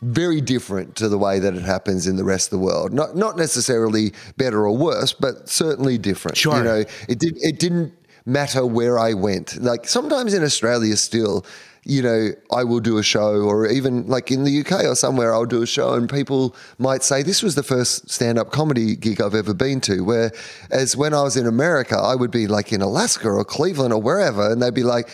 very 0.00 0.40
different 0.40 0.94
to 0.96 1.08
the 1.08 1.18
way 1.18 1.38
that 1.40 1.54
it 1.54 1.62
happens 1.62 2.06
in 2.06 2.16
the 2.16 2.24
rest 2.24 2.52
of 2.52 2.58
the 2.58 2.64
world. 2.64 2.92
Not 2.92 3.16
not 3.16 3.36
necessarily 3.36 4.12
better 4.36 4.66
or 4.66 4.76
worse, 4.76 5.12
but 5.12 5.48
certainly 5.48 5.98
different. 5.98 6.36
Sure. 6.36 6.56
You 6.58 6.64
know, 6.64 6.84
it 7.08 7.18
did 7.18 7.36
it 7.38 7.58
didn't 7.58 7.92
matter 8.24 8.64
where 8.64 8.98
I 8.98 9.14
went. 9.14 9.60
Like 9.60 9.88
sometimes 9.88 10.34
in 10.34 10.44
Australia 10.44 10.96
still, 10.96 11.44
you 11.84 12.02
know, 12.02 12.30
I 12.52 12.62
will 12.64 12.80
do 12.80 12.98
a 12.98 13.02
show 13.02 13.40
or 13.42 13.66
even 13.66 14.06
like 14.06 14.30
in 14.30 14.44
the 14.44 14.60
UK 14.60 14.84
or 14.84 14.94
somewhere 14.94 15.32
I'll 15.32 15.46
do 15.46 15.62
a 15.62 15.66
show 15.66 15.94
and 15.94 16.08
people 16.08 16.54
might 16.78 17.02
say 17.02 17.22
this 17.22 17.42
was 17.42 17.54
the 17.54 17.62
first 17.62 18.10
stand-up 18.10 18.50
comedy 18.50 18.94
gig 18.94 19.22
I've 19.22 19.34
ever 19.34 19.54
been 19.54 19.80
to. 19.82 20.04
Whereas 20.04 20.96
when 20.96 21.14
I 21.14 21.22
was 21.22 21.38
in 21.38 21.46
America, 21.46 21.96
I 21.96 22.14
would 22.14 22.30
be 22.30 22.46
like 22.46 22.72
in 22.72 22.82
Alaska 22.82 23.28
or 23.28 23.44
Cleveland 23.44 23.94
or 23.94 24.02
wherever 24.02 24.52
and 24.52 24.60
they'd 24.60 24.74
be 24.74 24.84
like 24.84 25.08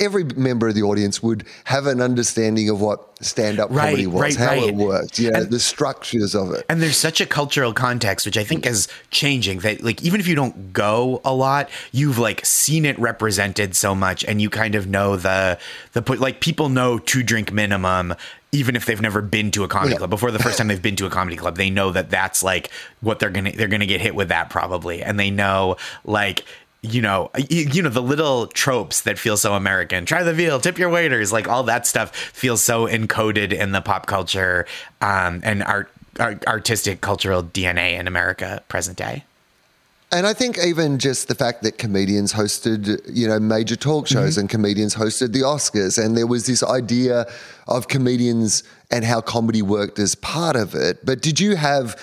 every 0.00 0.24
member 0.24 0.68
of 0.68 0.74
the 0.74 0.82
audience 0.82 1.22
would 1.22 1.44
have 1.64 1.86
an 1.86 2.00
understanding 2.00 2.70
of 2.70 2.80
what 2.80 3.13
stand-up 3.24 3.70
Right, 3.70 3.86
comedy 3.90 4.06
was, 4.06 4.20
right, 4.22 4.36
how 4.36 4.46
right. 4.48 4.62
it 4.64 4.74
worked, 4.74 5.18
yeah, 5.18 5.30
And- 5.38 5.50
the 5.50 5.60
structures 5.60 6.34
of 6.34 6.52
it. 6.52 6.64
and 6.68 6.80
there's 6.82 6.96
such 6.96 7.20
a 7.20 7.26
cultural 7.26 7.72
context 7.72 8.26
which 8.26 8.36
i 8.38 8.44
think 8.44 8.66
is 8.66 8.88
changing 9.10 9.58
that 9.60 9.82
like 9.82 10.02
even 10.02 10.20
if 10.20 10.26
you 10.28 10.34
don't 10.34 10.72
go 10.72 11.20
a 11.24 11.34
lot 11.34 11.68
you've 11.92 12.18
like 12.18 12.44
seen 12.44 12.84
it 12.84 12.98
represented 12.98 13.74
so 13.76 13.94
much 13.94 14.24
and 14.24 14.40
you 14.42 14.50
kind 14.50 14.74
of 14.74 14.86
know 14.86 15.16
the 15.16 15.58
the 15.92 16.02
put 16.02 16.18
like 16.20 16.40
people 16.40 16.68
know 16.68 16.98
two 16.98 17.22
drink 17.22 17.52
minimum 17.52 18.14
even 18.52 18.76
if 18.76 18.86
they've 18.86 19.00
never 19.00 19.20
been 19.20 19.50
to 19.50 19.64
a 19.64 19.68
comedy 19.68 19.92
Yeah. 19.92 19.98
club 19.98 20.10
before 20.10 20.30
the 20.30 20.38
first 20.38 20.58
time 20.58 20.68
they've 20.68 20.80
been 20.80 20.96
to 20.96 21.06
a 21.06 21.10
comedy 21.10 21.36
club 21.36 21.56
they 21.56 21.70
know 21.70 21.90
that 21.90 22.10
that's 22.10 22.42
like 22.42 22.70
what 23.00 23.18
they're 23.18 23.30
gonna 23.30 23.52
they're 23.52 23.68
gonna 23.68 23.86
get 23.86 24.00
hit 24.00 24.14
with 24.14 24.28
that 24.28 24.50
probably 24.50 25.02
and 25.02 25.18
they 25.18 25.30
know 25.30 25.76
like 26.04 26.44
you 26.84 27.00
know, 27.00 27.30
you, 27.50 27.62
you 27.72 27.82
know 27.82 27.88
the 27.88 28.02
little 28.02 28.46
tropes 28.48 29.02
that 29.02 29.18
feel 29.18 29.36
so 29.36 29.54
American. 29.54 30.04
Try 30.04 30.22
the 30.22 30.34
veal, 30.34 30.60
tip 30.60 30.78
your 30.78 30.90
waiters, 30.90 31.32
like 31.32 31.48
all 31.48 31.62
that 31.64 31.86
stuff 31.86 32.14
feels 32.14 32.62
so 32.62 32.86
encoded 32.86 33.52
in 33.52 33.72
the 33.72 33.80
pop 33.80 34.06
culture 34.06 34.66
um, 35.00 35.40
and 35.42 35.62
art, 35.62 35.90
art, 36.20 36.46
artistic 36.46 37.00
cultural 37.00 37.42
DNA 37.42 37.98
in 37.98 38.06
America 38.06 38.62
present 38.68 38.98
day. 38.98 39.24
And 40.12 40.26
I 40.28 40.32
think 40.32 40.58
even 40.58 40.98
just 40.98 41.26
the 41.26 41.34
fact 41.34 41.62
that 41.64 41.78
comedians 41.78 42.32
hosted, 42.34 43.00
you 43.12 43.26
know, 43.26 43.40
major 43.40 43.74
talk 43.74 44.04
Mm-hmm. 44.04 44.14
shows 44.14 44.38
and 44.38 44.48
comedians 44.48 44.94
hosted 44.94 45.32
the 45.32 45.40
Oscars, 45.40 46.02
and 46.02 46.16
there 46.16 46.26
was 46.26 46.46
this 46.46 46.62
idea 46.62 47.26
of 47.66 47.88
comedians 47.88 48.62
and 48.90 49.04
how 49.04 49.20
comedy 49.20 49.62
worked 49.62 49.98
as 49.98 50.14
part 50.14 50.56
of 50.56 50.74
it. 50.74 51.04
But 51.04 51.22
did 51.22 51.40
you 51.40 51.56
have 51.56 51.96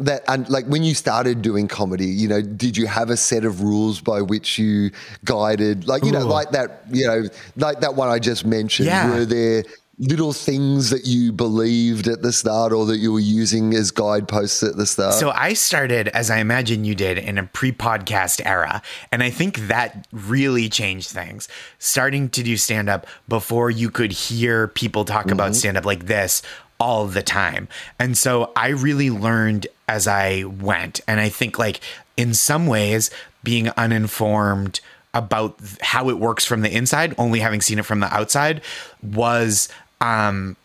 that, 0.00 0.24
and 0.28 0.48
like 0.48 0.66
when 0.66 0.82
you 0.82 0.94
started 0.94 1.42
doing 1.42 1.68
comedy, 1.68 2.06
you 2.06 2.26
know, 2.26 2.42
did 2.42 2.76
you 2.76 2.86
have 2.86 3.10
a 3.10 3.16
set 3.16 3.44
of 3.44 3.62
rules 3.62 4.00
by 4.00 4.22
which 4.22 4.58
you 4.58 4.90
guided, 5.24 5.86
like, 5.86 6.04
you 6.04 6.10
know, 6.10 6.26
like 6.26 6.50
that, 6.50 6.82
you 6.90 7.06
know, 7.06 7.24
like 7.56 7.80
that 7.80 7.94
one 7.94 8.08
I 8.08 8.18
just 8.18 8.44
mentioned? 8.44 8.86
Yeah. 8.86 9.10
Were 9.10 9.24
there 9.24 9.62
little 9.98 10.32
things 10.32 10.88
that 10.88 11.04
you 11.04 11.30
believed 11.30 12.08
at 12.08 12.22
the 12.22 12.32
start 12.32 12.72
or 12.72 12.86
that 12.86 12.96
you 12.96 13.12
were 13.12 13.20
using 13.20 13.74
as 13.74 13.90
guideposts 13.90 14.62
at 14.62 14.76
the 14.76 14.86
start? 14.86 15.12
So 15.12 15.30
I 15.32 15.52
started, 15.52 16.08
as 16.08 16.30
I 16.30 16.38
imagine 16.38 16.84
you 16.84 16.94
did, 16.94 17.18
in 17.18 17.36
a 17.36 17.44
pre-podcast 17.44 18.40
era, 18.46 18.80
and 19.12 19.22
I 19.22 19.28
think 19.28 19.68
that 19.68 20.08
really 20.10 20.70
changed 20.70 21.10
things. 21.10 21.48
Starting 21.78 22.30
to 22.30 22.42
do 22.42 22.56
stand-up 22.56 23.06
before 23.28 23.70
you 23.70 23.90
could 23.90 24.12
hear 24.12 24.68
people 24.68 25.04
talk 25.04 25.30
about 25.30 25.50
mm-hmm. 25.50 25.58
stand-up 25.58 25.84
like 25.84 26.06
this 26.06 26.40
all 26.80 27.06
the 27.06 27.22
time, 27.22 27.68
and 27.98 28.16
so 28.18 28.52
I 28.56 28.68
really 28.68 29.10
learned 29.10 29.66
as 29.86 30.08
I 30.08 30.44
went. 30.44 31.00
And 31.06 31.20
I 31.20 31.28
think, 31.28 31.58
like 31.58 31.80
in 32.16 32.34
some 32.34 32.66
ways, 32.66 33.10
being 33.42 33.68
uninformed 33.70 34.80
about 35.12 35.58
how 35.80 36.08
it 36.08 36.18
works 36.18 36.44
from 36.44 36.62
the 36.62 36.74
inside, 36.74 37.14
only 37.18 37.40
having 37.40 37.60
seen 37.60 37.78
it 37.78 37.84
from 37.84 38.00
the 38.00 38.12
outside, 38.14 38.62
was 39.02 39.68
um 40.00 40.56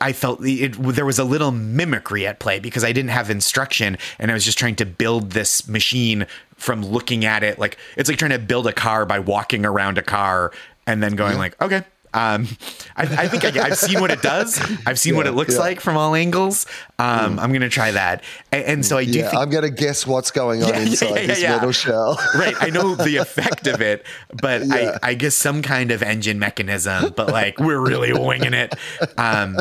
I 0.00 0.12
felt 0.12 0.44
it, 0.44 0.74
there 0.78 1.04
was 1.04 1.18
a 1.18 1.24
little 1.24 1.50
mimicry 1.50 2.26
at 2.26 2.38
play 2.38 2.60
because 2.60 2.84
I 2.84 2.92
didn't 2.92 3.10
have 3.10 3.30
instruction 3.30 3.98
and 4.18 4.30
I 4.30 4.34
was 4.34 4.44
just 4.44 4.56
trying 4.56 4.76
to 4.76 4.86
build 4.86 5.32
this 5.32 5.66
machine 5.66 6.26
from 6.56 6.84
looking 6.84 7.24
at 7.24 7.42
it. 7.42 7.58
Like 7.58 7.78
it's 7.96 8.08
like 8.08 8.18
trying 8.18 8.30
to 8.30 8.38
build 8.38 8.68
a 8.68 8.72
car 8.72 9.04
by 9.04 9.18
walking 9.18 9.66
around 9.66 9.98
a 9.98 10.02
car 10.02 10.52
and 10.86 11.02
then 11.02 11.16
going 11.16 11.36
like, 11.36 11.60
okay, 11.60 11.82
um, 12.14 12.46
I, 12.94 13.02
I 13.02 13.28
think 13.28 13.44
I, 13.44 13.64
I've 13.64 13.78
seen 13.78 14.00
what 14.00 14.10
it 14.10 14.20
does. 14.20 14.60
I've 14.86 14.98
seen 14.98 15.16
what 15.16 15.26
it 15.26 15.32
looks 15.32 15.54
yeah. 15.54 15.60
like 15.60 15.80
from 15.80 15.96
all 15.96 16.14
angles. 16.14 16.66
Um, 16.98 17.38
I'm 17.38 17.50
going 17.50 17.62
to 17.62 17.70
try 17.70 17.90
that. 17.92 18.22
And, 18.50 18.64
and 18.64 18.86
so 18.86 18.98
I 18.98 19.04
do 19.04 19.18
yeah, 19.18 19.30
think 19.30 19.42
I'm 19.42 19.50
going 19.50 19.64
to 19.64 19.70
guess 19.70 20.06
what's 20.06 20.30
going 20.30 20.62
on 20.62 20.68
Yeah, 20.68 20.78
yeah, 20.80 20.86
inside 20.86 21.08
yeah, 21.20 21.26
this 21.26 21.42
yeah. 21.42 21.56
metal 21.56 21.72
shell. 21.72 22.20
right. 22.34 22.54
I 22.60 22.68
know 22.68 22.94
the 22.94 23.16
effect 23.16 23.66
of 23.66 23.80
it, 23.80 24.04
but 24.42 24.66
Yeah. 24.66 24.98
I, 25.02 25.10
I 25.10 25.14
guess 25.14 25.34
some 25.34 25.62
kind 25.62 25.90
of 25.90 26.02
engine 26.02 26.38
mechanism, 26.38 27.14
but 27.16 27.28
like 27.28 27.58
we're 27.58 27.80
really 27.80 28.12
winging 28.12 28.54
it. 28.54 28.74
Um, 29.16 29.58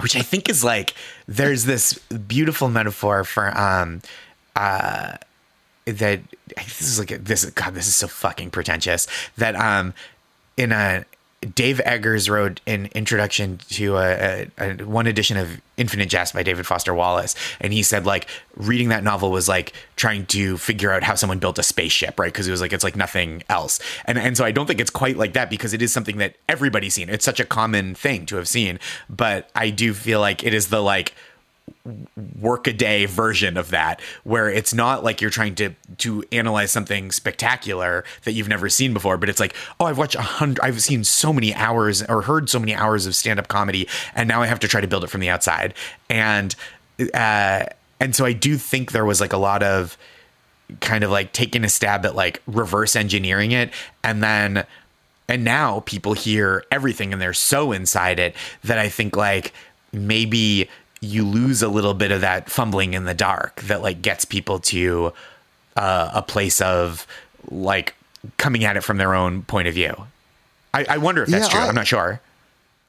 which 0.00 0.16
I 0.16 0.20
think 0.20 0.48
is 0.48 0.62
like 0.64 0.94
there's 1.26 1.64
this 1.64 1.94
beautiful 1.94 2.68
metaphor 2.68 3.24
for 3.24 3.56
um 3.56 4.00
uh 4.56 5.16
that 5.86 6.20
this 6.56 6.82
is 6.82 6.98
like 6.98 7.10
a, 7.10 7.18
this 7.18 7.44
is 7.44 7.50
God, 7.50 7.74
this 7.74 7.86
is 7.86 7.94
so 7.94 8.08
fucking 8.08 8.50
pretentious. 8.50 9.06
That 9.36 9.56
um 9.56 9.94
in 10.56 10.72
a 10.72 11.04
Dave 11.54 11.80
Eggers 11.86 12.28
wrote 12.28 12.60
an 12.66 12.90
introduction 12.94 13.56
to 13.70 13.96
a, 13.96 14.50
a, 14.58 14.72
a 14.72 14.84
one 14.84 15.06
edition 15.06 15.38
of 15.38 15.58
Infinite 15.78 16.10
Jest 16.10 16.34
by 16.34 16.42
David 16.42 16.66
Foster 16.66 16.92
Wallace, 16.92 17.34
and 17.62 17.72
he 17.72 17.82
said 17.82 18.04
like 18.04 18.28
reading 18.56 18.90
that 18.90 19.02
novel 19.02 19.30
was 19.30 19.48
like 19.48 19.72
trying 19.96 20.26
to 20.26 20.58
figure 20.58 20.92
out 20.92 21.02
how 21.02 21.14
someone 21.14 21.38
built 21.38 21.58
a 21.58 21.62
spaceship, 21.62 22.20
right? 22.20 22.30
Because 22.30 22.46
it 22.46 22.50
was 22.50 22.60
like 22.60 22.74
it's 22.74 22.84
like 22.84 22.94
nothing 22.94 23.42
else, 23.48 23.80
and 24.04 24.18
and 24.18 24.36
so 24.36 24.44
I 24.44 24.52
don't 24.52 24.66
think 24.66 24.80
it's 24.80 24.90
quite 24.90 25.16
like 25.16 25.32
that 25.32 25.48
because 25.48 25.72
it 25.72 25.80
is 25.80 25.94
something 25.94 26.18
that 26.18 26.36
everybody's 26.46 26.92
seen. 26.92 27.08
It's 27.08 27.24
such 27.24 27.40
a 27.40 27.46
common 27.46 27.94
thing 27.94 28.26
to 28.26 28.36
have 28.36 28.46
seen, 28.46 28.78
but 29.08 29.48
I 29.54 29.70
do 29.70 29.94
feel 29.94 30.20
like 30.20 30.44
it 30.44 30.52
is 30.52 30.68
the 30.68 30.82
like 30.82 31.14
workaday 32.38 33.06
version 33.06 33.56
of 33.56 33.70
that 33.70 34.00
where 34.24 34.50
it's 34.50 34.74
not 34.74 35.02
like 35.02 35.20
you're 35.20 35.30
trying 35.30 35.54
to 35.54 35.70
to 35.96 36.22
analyze 36.30 36.70
something 36.70 37.10
spectacular 37.10 38.04
that 38.24 38.32
you've 38.32 38.48
never 38.48 38.68
seen 38.68 38.92
before 38.92 39.16
but 39.16 39.28
it's 39.28 39.40
like 39.40 39.54
oh 39.78 39.86
i've 39.86 39.96
watched 39.96 40.14
a 40.14 40.20
hundred 40.20 40.60
i've 40.62 40.82
seen 40.82 41.02
so 41.04 41.32
many 41.32 41.54
hours 41.54 42.02
or 42.02 42.22
heard 42.22 42.50
so 42.50 42.58
many 42.58 42.74
hours 42.74 43.06
of 43.06 43.14
stand-up 43.14 43.48
comedy 43.48 43.88
and 44.14 44.28
now 44.28 44.42
i 44.42 44.46
have 44.46 44.60
to 44.60 44.68
try 44.68 44.80
to 44.80 44.88
build 44.88 45.04
it 45.04 45.08
from 45.08 45.20
the 45.20 45.30
outside. 45.30 45.74
And 46.08 46.54
uh 47.14 47.64
and 47.98 48.14
so 48.14 48.24
i 48.24 48.32
do 48.32 48.56
think 48.56 48.92
there 48.92 49.04
was 49.04 49.20
like 49.20 49.32
a 49.32 49.38
lot 49.38 49.62
of 49.62 49.96
kind 50.80 51.02
of 51.02 51.10
like 51.10 51.32
taking 51.32 51.64
a 51.64 51.68
stab 51.68 52.04
at 52.04 52.14
like 52.14 52.42
reverse 52.46 52.94
engineering 52.94 53.52
it. 53.52 53.72
And 54.04 54.22
then 54.22 54.66
and 55.28 55.44
now 55.44 55.80
people 55.80 56.12
hear 56.12 56.64
everything 56.70 57.12
and 57.12 57.22
they're 57.22 57.32
so 57.32 57.72
inside 57.72 58.18
it 58.18 58.34
that 58.64 58.78
i 58.78 58.88
think 58.88 59.16
like 59.16 59.52
maybe 59.92 60.68
you 61.00 61.24
lose 61.24 61.62
a 61.62 61.68
little 61.68 61.94
bit 61.94 62.12
of 62.12 62.20
that 62.20 62.50
fumbling 62.50 62.94
in 62.94 63.04
the 63.04 63.14
dark 63.14 63.60
that 63.62 63.82
like 63.82 64.02
gets 64.02 64.24
people 64.24 64.58
to 64.60 65.12
uh, 65.76 66.10
a 66.14 66.22
place 66.22 66.60
of 66.60 67.06
like 67.50 67.94
coming 68.36 68.64
at 68.64 68.76
it 68.76 68.82
from 68.82 68.98
their 68.98 69.14
own 69.14 69.42
point 69.42 69.66
of 69.66 69.74
view. 69.74 69.94
I, 70.74 70.84
I 70.90 70.98
wonder 70.98 71.22
if 71.22 71.30
that's 71.30 71.46
Yeah, 71.46 71.50
true. 71.52 71.60
I- 71.60 71.68
i'm 71.68 71.74
not 71.74 71.86
sure. 71.86 72.20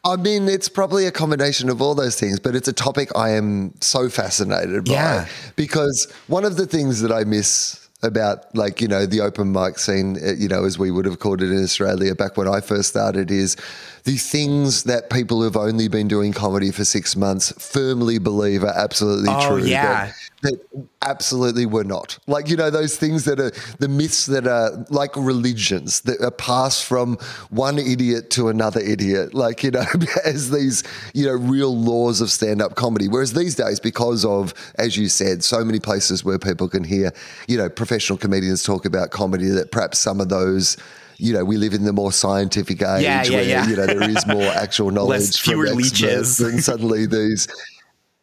I 0.03 0.15
mean, 0.15 0.49
it's 0.49 0.67
probably 0.67 1.05
a 1.05 1.11
combination 1.11 1.69
of 1.69 1.79
all 1.79 1.93
those 1.93 2.19
things, 2.19 2.39
but 2.39 2.55
it's 2.55 2.67
a 2.67 2.73
topic 2.73 3.15
I 3.15 3.29
am 3.29 3.71
so 3.81 4.09
fascinated 4.09 4.85
by 4.85 4.93
Yeah. 4.93 5.27
because 5.55 6.11
one 6.25 6.43
of 6.43 6.57
the 6.57 6.65
things 6.65 7.01
that 7.01 7.11
I 7.11 7.23
miss 7.23 7.87
about 8.03 8.53
like 8.55 8.81
you 8.81 8.87
know 8.87 9.05
the 9.05 9.21
open 9.21 9.51
mic 9.51 9.77
scene 9.77 10.17
uh, 10.25 10.31
you 10.33 10.47
know 10.47 10.65
as 10.65 10.79
we 10.79 10.89
would 10.89 11.05
have 11.05 11.19
called 11.19 11.39
it 11.39 11.51
in 11.51 11.63
australia 11.63 12.15
back 12.15 12.35
when 12.35 12.47
i 12.47 12.59
first 12.59 12.89
started 12.89 13.29
is 13.29 13.55
the 14.03 14.17
things 14.17 14.83
that 14.83 15.09
people 15.09 15.41
who've 15.41 15.57
only 15.57 15.87
been 15.87 16.07
doing 16.07 16.33
comedy 16.33 16.71
for 16.71 16.83
six 16.85 17.15
months 17.15 17.51
firmly 17.63 18.17
believe 18.17 18.63
are 18.63 18.75
absolutely 18.75 19.29
Oh, 19.29 19.47
true 19.57 19.63
yeah. 19.65 20.11
that, 20.41 20.59
that 20.71 20.87
absolutely 21.03 21.65
were 21.65 21.83
not 21.83 22.17
like 22.27 22.47
you 22.49 22.55
know 22.55 22.69
those 22.69 22.97
things 22.97 23.25
that 23.25 23.39
are 23.39 23.51
the 23.79 23.87
myths 23.87 24.25
that 24.27 24.47
are 24.47 24.71
like 24.89 25.15
religions 25.15 26.01
that 26.01 26.19
are 26.21 26.31
passed 26.31 26.85
from 26.85 27.15
one 27.49 27.77
idiot 27.77 28.29
to 28.31 28.49
another 28.49 28.79
idiot 28.79 29.33
like 29.33 29.63
you 29.63 29.71
know 29.71 29.85
as 30.25 30.49
these 30.51 30.83
you 31.13 31.25
know 31.25 31.33
real 31.33 31.75
laws 31.75 32.21
of 32.21 32.31
stand-up 32.31 32.75
comedy 32.75 33.07
whereas 33.07 33.33
these 33.33 33.55
days 33.55 33.79
because 33.79 34.25
of 34.25 34.53
as 34.75 34.97
you 34.97 35.07
said 35.09 35.43
so 35.43 35.63
many 35.63 35.79
places 35.79 36.23
where 36.23 36.39
people 36.39 36.67
can 36.67 36.83
hear 36.83 37.11
you 37.47 37.57
know 37.57 37.69
professional 37.69 38.17
comedians 38.17 38.63
talk 38.63 38.85
about 38.85 39.11
comedy 39.11 39.49
that 39.49 39.71
perhaps 39.71 39.99
some 39.99 40.19
of 40.21 40.29
those 40.29 40.75
you 41.21 41.33
know, 41.33 41.45
we 41.45 41.57
live 41.57 41.73
in 41.73 41.85
the 41.85 41.93
more 41.93 42.11
scientific 42.11 42.81
age 42.81 43.03
Yeah, 43.03 43.23
yeah, 43.23 43.31
where 43.31 43.43
yeah. 43.43 43.67
you 43.67 43.75
know 43.75 43.85
there 43.85 44.09
is 44.09 44.25
more 44.27 44.41
actual 44.65 44.91
knowledge, 44.91 45.09
Less- 45.21 45.37
fewer 45.37 45.67
leeches. 45.69 46.39
and 46.39 46.63
suddenly 46.69 47.05
these. 47.05 47.47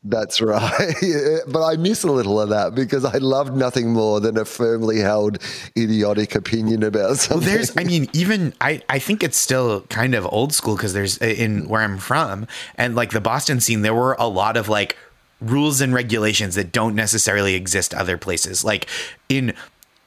That's 0.05 0.41
right. 0.41 0.95
But 1.49 1.65
I 1.65 1.77
miss 1.77 2.05
a 2.05 2.11
little 2.13 2.41
of 2.41 2.51
that 2.51 2.75
because 2.75 3.05
I 3.05 3.19
loved 3.19 3.57
nothing 3.57 3.93
more 3.93 4.21
than 4.21 4.37
a 4.39 4.45
firmly 4.45 5.01
held 5.01 5.39
idiotic 5.77 6.35
opinion 6.37 6.83
about 6.85 7.03
Well, 7.09 7.15
something. 7.17 7.49
there's, 7.49 7.77
I 7.77 7.83
mean, 7.85 8.09
even 8.13 8.55
I, 8.61 8.81
I 8.89 8.99
think 9.01 9.23
it's 9.25 9.37
still 9.39 9.83
kind 9.83 10.15
of 10.15 10.25
old 10.33 10.53
school 10.53 10.77
because 10.77 10.93
there's 10.93 11.19
in 11.19 11.69
where 11.69 11.83
I'm 11.83 11.99
from 11.99 12.47
and 12.77 12.95
like 12.95 13.11
the 13.11 13.21
Boston 13.21 13.61
scene, 13.61 13.83
there 13.83 13.95
were 13.95 14.15
a 14.21 14.29
lot 14.29 14.57
of 14.57 14.69
like 14.69 14.97
rules 15.41 15.81
and 15.81 15.93
regulations 15.93 16.55
that 16.55 16.71
don't 16.73 16.95
necessarily 16.95 17.55
exist 17.55 17.93
other 17.93 18.17
places. 18.17 18.65
Like 18.65 18.87
in 19.29 19.53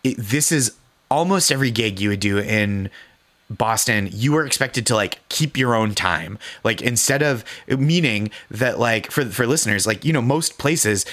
it, 0.03 0.15
this 0.17 0.51
is 0.53 0.71
almost 1.11 1.51
every 1.51 1.69
gig 1.69 1.99
you 1.99 2.09
would 2.09 2.21
do 2.21 2.39
in 2.39 2.89
Boston, 3.49 4.07
you 4.13 4.31
were 4.31 4.45
expected 4.45 4.85
to 4.87 4.95
like 4.95 5.19
keep 5.27 5.57
your 5.57 5.75
own 5.75 5.93
time. 5.93 6.39
Like 6.63 6.81
instead 6.81 7.21
of 7.21 7.43
meaning 7.67 8.31
that 8.49 8.79
like 8.79 9.11
for 9.11 9.25
for 9.25 9.45
listeners, 9.45 9.85
like 9.85 10.05
you 10.05 10.13
know 10.13 10.21
most 10.21 10.57
places 10.57 11.05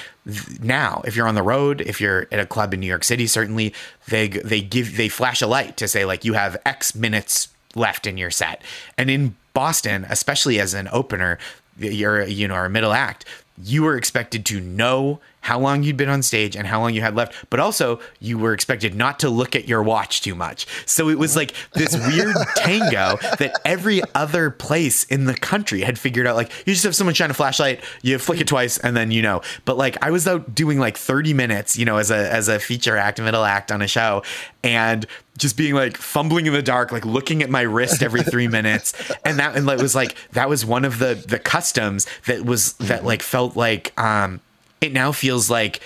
now, 0.63 1.03
if 1.05 1.17
you're 1.17 1.27
on 1.27 1.35
the 1.35 1.43
road, 1.43 1.81
if 1.81 2.01
you're 2.01 2.29
at 2.31 2.39
a 2.39 2.47
club 2.47 2.73
in 2.73 2.81
New 2.81 2.87
York 2.87 3.03
City, 3.03 3.27
certainly 3.27 3.75
they 4.07 4.29
they 4.29 4.61
give 4.61 4.97
they 4.97 5.09
flash 5.09 5.43
a 5.43 5.49
light 5.49 5.77
to 5.79 5.89
say 5.89 6.05
like 6.05 6.25
you 6.25 6.35
have 6.35 6.57
X 6.65 6.95
minutes 6.95 7.49
left 7.75 8.07
in 8.07 8.17
your 8.17 8.31
set. 8.31 8.63
And 8.97 9.11
in 9.11 9.35
Boston, 9.53 10.07
especially 10.09 10.61
as 10.61 10.75
an 10.75 10.89
opener, 10.93 11.39
you're 11.77 12.25
you 12.25 12.47
know 12.47 12.55
or 12.55 12.67
a 12.67 12.71
middle 12.71 12.93
act, 12.93 13.25
you 13.61 13.83
were 13.83 13.97
expected 13.97 14.47
to 14.47 14.61
know 14.61 15.21
how 15.41 15.59
long 15.59 15.83
you'd 15.83 15.97
been 15.97 16.09
on 16.09 16.23
stage 16.23 16.57
and 16.57 16.67
how 16.67 16.81
long 16.81 16.95
you 16.95 17.01
had 17.01 17.15
left, 17.15 17.35
but 17.51 17.61
also 17.61 18.01
you 18.21 18.39
were 18.39 18.53
expected 18.53 18.95
not 18.95 19.19
to 19.21 19.31
look 19.31 19.57
at 19.57 19.69
your 19.69 19.83
watch 19.83 20.21
too 20.21 20.35
much. 20.35 20.67
So 20.87 21.09
it 21.09 21.19
was 21.19 21.37
like 21.37 21.55
this 21.75 21.97
weird 22.07 22.37
tango 22.57 23.17
that 23.39 23.59
every 23.65 24.03
other 24.15 24.51
place 24.51 25.05
in 25.05 25.25
the 25.25 25.35
country 25.35 25.81
had 25.81 25.99
figured 25.99 26.27
out. 26.27 26.37
Like 26.37 26.53
you 26.67 26.73
just 26.73 26.85
have 26.85 26.95
someone 26.95 27.15
shine 27.15 27.31
a 27.31 27.35
flashlight, 27.35 27.83
you 28.03 28.19
flick 28.19 28.41
it 28.41 28.47
twice, 28.47 28.79
and 28.79 28.97
then 28.97 29.11
you 29.11 29.23
know. 29.23 29.41
But 29.65 29.77
like 29.77 29.97
I 30.03 30.11
was 30.11 30.27
out 30.27 30.55
doing 30.55 30.79
like 30.79 30.97
30 30.97 31.35
minutes, 31.35 31.77
you 31.77 31.85
know, 31.85 31.97
as 31.97 32.11
a 32.11 32.33
as 32.33 32.49
a 32.49 32.59
feature 32.59 32.97
act, 32.97 33.21
middle 33.21 33.45
act 33.45 33.73
on 33.73 33.83
a 33.83 33.89
show, 33.89 34.23
and 34.63 35.07
just 35.39 35.57
being 35.57 35.75
like 35.75 35.97
fumbling 35.97 36.47
in 36.47 36.53
the 36.53 36.63
dark, 36.63 36.93
like 36.93 37.07
looking 37.07 37.43
at 37.43 37.49
my 37.49 37.63
wrist 37.63 38.03
every 38.03 38.23
three 38.23 38.49
minutes, 38.59 38.93
and 39.25 39.39
that 39.39 39.57
and 39.57 39.67
like 39.67 39.79
was 39.79 39.95
like 39.95 40.15
that 40.33 40.49
was 40.49 40.67
one 40.67 40.85
of 40.85 40.99
the 40.99 41.15
the 41.15 41.39
customs 41.39 42.07
that 42.27 42.45
was 42.45 42.75
that 42.75 43.05
like 43.05 43.23
felt 43.23 43.57
like 43.57 43.99
um 43.99 44.41
it 44.81 44.93
now 44.93 45.13
feels 45.13 45.51
like 45.51 45.81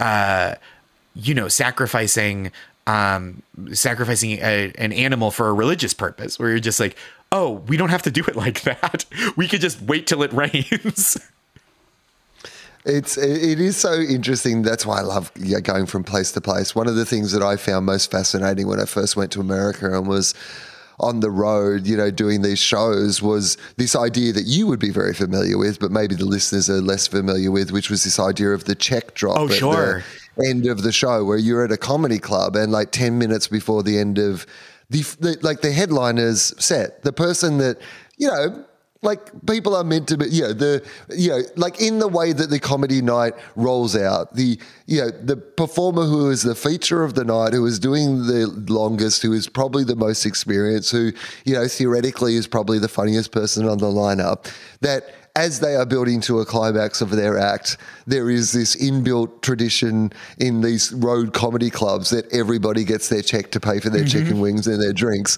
uh 0.00 0.54
you 1.14 1.34
know 1.34 1.48
sacrificing 1.48 2.50
um 2.86 3.42
sacrificing 3.72 4.32
a, 4.32 4.72
an 4.78 4.92
animal 4.92 5.30
for 5.30 5.48
a 5.48 5.52
religious 5.52 5.94
purpose 5.94 6.38
where 6.38 6.50
you're 6.50 6.58
just 6.58 6.80
like 6.80 6.96
oh 7.32 7.52
we 7.66 7.76
don't 7.76 7.90
have 7.90 8.02
to 8.02 8.10
do 8.10 8.22
it 8.22 8.36
like 8.44 8.62
that 8.62 9.04
we 9.36 9.48
could 9.48 9.60
just 9.60 9.80
wait 9.82 10.06
till 10.06 10.22
it 10.22 10.32
rains 10.44 11.18
It's 12.84 13.18
it 13.18 13.60
is 13.60 13.76
so 13.76 13.94
interesting. 13.94 14.62
That's 14.62 14.86
why 14.86 15.00
I 15.00 15.02
love 15.02 15.30
going 15.62 15.84
from 15.84 16.04
place 16.04 16.32
to 16.32 16.40
place. 16.40 16.74
One 16.74 16.86
of 16.86 16.94
the 16.94 17.04
things 17.04 17.32
that 17.32 17.42
I 17.42 17.56
found 17.56 17.84
most 17.84 18.10
fascinating 18.10 18.66
when 18.66 18.80
I 18.80 18.86
first 18.86 19.14
went 19.16 19.30
to 19.32 19.40
America 19.40 19.94
and 19.94 20.06
was 20.06 20.32
on 21.00 21.20
the 21.20 21.30
road, 21.30 21.86
you 21.86 21.96
know, 21.96 22.10
doing 22.10 22.42
these 22.42 22.58
shows 22.58 23.22
was 23.22 23.56
this 23.76 23.94
idea 23.94 24.32
that 24.32 24.46
you 24.46 24.66
would 24.66 24.80
be 24.80 24.90
very 24.90 25.14
familiar 25.14 25.56
with, 25.56 25.78
but 25.78 25.90
maybe 25.90 26.14
the 26.14 26.24
listeners 26.24 26.68
are 26.68 26.80
less 26.80 27.06
familiar 27.06 27.50
with, 27.50 27.70
which 27.70 27.88
was 27.88 28.04
this 28.04 28.18
idea 28.18 28.50
of 28.50 28.64
the 28.64 28.74
check 28.74 29.14
drop. 29.14 29.38
Oh, 29.38 29.44
at 29.44 29.50
the 29.50 29.56
sure. 29.56 30.04
End 30.44 30.66
of 30.66 30.82
the 30.82 30.92
show 30.92 31.24
where 31.24 31.38
you're 31.38 31.64
at 31.64 31.72
a 31.72 31.76
comedy 31.76 32.18
club 32.18 32.54
and 32.54 32.70
like 32.70 32.92
ten 32.92 33.18
minutes 33.18 33.48
before 33.48 33.82
the 33.82 33.98
end 33.98 34.18
of 34.18 34.46
the, 34.88 35.02
the 35.20 35.38
like 35.42 35.60
the 35.60 35.72
headliner's 35.72 36.54
set, 36.62 37.02
the 37.02 37.12
person 37.12 37.58
that 37.58 37.78
you 38.16 38.28
know 38.28 38.64
like 39.02 39.46
people 39.46 39.76
are 39.76 39.84
meant 39.84 40.08
to 40.08 40.16
be 40.16 40.26
you 40.28 40.42
know 40.42 40.52
the 40.52 40.84
you 41.10 41.28
know 41.28 41.40
like 41.56 41.80
in 41.80 41.98
the 41.98 42.08
way 42.08 42.32
that 42.32 42.50
the 42.50 42.58
comedy 42.58 43.00
night 43.00 43.32
rolls 43.54 43.96
out 43.96 44.34
the 44.34 44.58
you 44.86 45.00
know 45.00 45.10
the 45.10 45.36
performer 45.36 46.04
who 46.04 46.30
is 46.30 46.42
the 46.42 46.54
feature 46.54 47.04
of 47.04 47.14
the 47.14 47.24
night 47.24 47.52
who 47.52 47.64
is 47.64 47.78
doing 47.78 48.26
the 48.26 48.46
longest 48.68 49.22
who 49.22 49.32
is 49.32 49.48
probably 49.48 49.84
the 49.84 49.94
most 49.94 50.26
experienced 50.26 50.90
who 50.90 51.12
you 51.44 51.54
know 51.54 51.68
theoretically 51.68 52.34
is 52.34 52.46
probably 52.48 52.78
the 52.78 52.88
funniest 52.88 53.30
person 53.30 53.68
on 53.68 53.78
the 53.78 53.86
lineup 53.86 54.52
that 54.80 55.14
as 55.36 55.60
they 55.60 55.76
are 55.76 55.86
building 55.86 56.20
to 56.20 56.40
a 56.40 56.44
climax 56.44 57.00
of 57.00 57.10
their 57.10 57.38
act, 57.38 57.76
there 58.08 58.28
is 58.28 58.50
this 58.50 58.74
inbuilt 58.74 59.40
tradition 59.40 60.12
in 60.38 60.60
these 60.62 60.92
road 60.92 61.32
comedy 61.32 61.70
clubs 61.70 62.10
that 62.10 62.30
everybody 62.34 62.82
gets 62.82 63.08
their 63.08 63.22
check 63.22 63.52
to 63.52 63.60
pay 63.60 63.78
for 63.78 63.88
their 63.88 64.02
mm-hmm. 64.02 64.18
chicken 64.18 64.40
wings 64.40 64.66
and 64.66 64.82
their 64.82 64.92
drinks. 64.92 65.36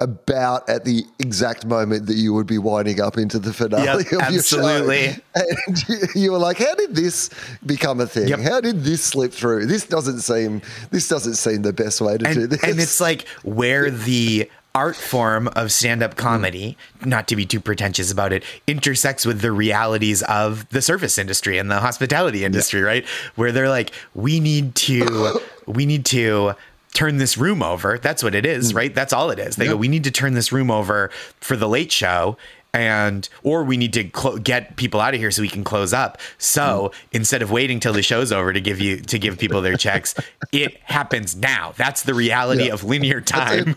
About 0.00 0.68
at 0.68 0.84
the 0.84 1.04
exact 1.20 1.64
moment 1.66 2.06
that 2.06 2.16
you 2.16 2.34
would 2.34 2.46
be 2.48 2.58
winding 2.58 3.00
up 3.00 3.16
into 3.16 3.38
the 3.38 3.52
finale 3.52 3.84
Yep, 3.84 3.96
of 3.96 4.10
your 4.10 4.42
show. 4.42 4.58
absolutely. 4.58 5.16
And 5.34 6.14
you- 6.16 6.32
were 6.32 6.38
like, 6.38 6.58
how 6.58 6.74
did 6.74 6.96
this 6.96 7.30
become 7.64 8.00
a 8.00 8.06
thing? 8.06 8.26
Yep. 8.28 8.40
How 8.40 8.60
did 8.60 8.82
this 8.82 9.04
slip 9.04 9.32
through? 9.32 9.66
This 9.66 9.86
doesn't 9.86 10.20
seem 10.20 10.62
this 10.90 11.08
doesn't 11.08 11.34
seem 11.34 11.62
the 11.62 11.72
best 11.72 12.00
way 12.00 12.18
to 12.18 12.34
do 12.34 12.46
this. 12.48 12.62
and 12.64 12.80
it's 12.80 13.00
like 13.00 13.28
where 13.44 13.88
the 14.08 14.50
art 14.74 14.96
form 14.96 15.46
of 15.54 15.70
stand-up 15.70 16.16
comedy 16.16 16.76
not 17.04 17.28
to 17.28 17.36
be 17.36 17.46
too 17.46 17.60
pretentious 17.60 18.10
about 18.10 18.32
it 18.32 18.42
intersects 18.66 19.24
with 19.24 19.40
the 19.40 19.52
realities 19.52 20.20
of 20.24 20.68
the 20.70 20.82
service 20.82 21.16
industry 21.16 21.58
and 21.58 21.70
the 21.70 21.78
hospitality 21.78 22.44
industry 22.44 22.82
right 22.82 23.06
where 23.36 23.52
they're 23.52 23.68
like 23.68 23.92
we 24.16 24.40
need 24.40 24.74
to 24.74 25.38
we 25.68 25.86
need 25.86 26.04
to 26.04 26.52
turn 26.94 27.18
this 27.18 27.36
room 27.36 27.62
over 27.62 27.98
that's 27.98 28.22
what 28.22 28.34
it 28.34 28.46
is 28.46 28.72
mm. 28.72 28.76
right 28.76 28.94
that's 28.94 29.12
all 29.12 29.30
it 29.30 29.38
is 29.38 29.56
they 29.56 29.66
go 29.66 29.76
we 29.76 29.88
need 29.88 30.04
to 30.04 30.10
turn 30.10 30.32
this 30.34 30.50
room 30.52 30.70
over 30.70 31.10
for 31.40 31.56
the 31.56 31.68
late 31.68 31.92
show 31.92 32.36
and 32.72 33.28
or 33.44 33.62
we 33.62 33.76
need 33.76 33.92
to 33.92 34.02
clo- 34.04 34.36
get 34.38 34.74
people 34.76 35.00
out 35.00 35.14
of 35.14 35.20
here 35.20 35.30
so 35.30 35.42
we 35.42 35.48
can 35.48 35.62
close 35.62 35.92
up 35.92 36.18
so 36.38 36.90
mm. 36.92 36.94
instead 37.12 37.42
of 37.42 37.50
waiting 37.50 37.78
till 37.80 37.92
the 37.92 38.02
show's 38.02 38.32
over 38.32 38.52
to 38.52 38.60
give 38.60 38.80
you 38.80 38.96
to 39.00 39.18
give 39.18 39.38
people 39.38 39.60
their 39.60 39.76
checks 39.76 40.14
it 40.52 40.76
happens 40.84 41.36
now 41.36 41.72
that's 41.76 42.02
the 42.02 42.14
reality 42.14 42.66
Yeah. 42.66 42.72
of 42.74 42.82
linear 42.84 43.20
time 43.36 43.76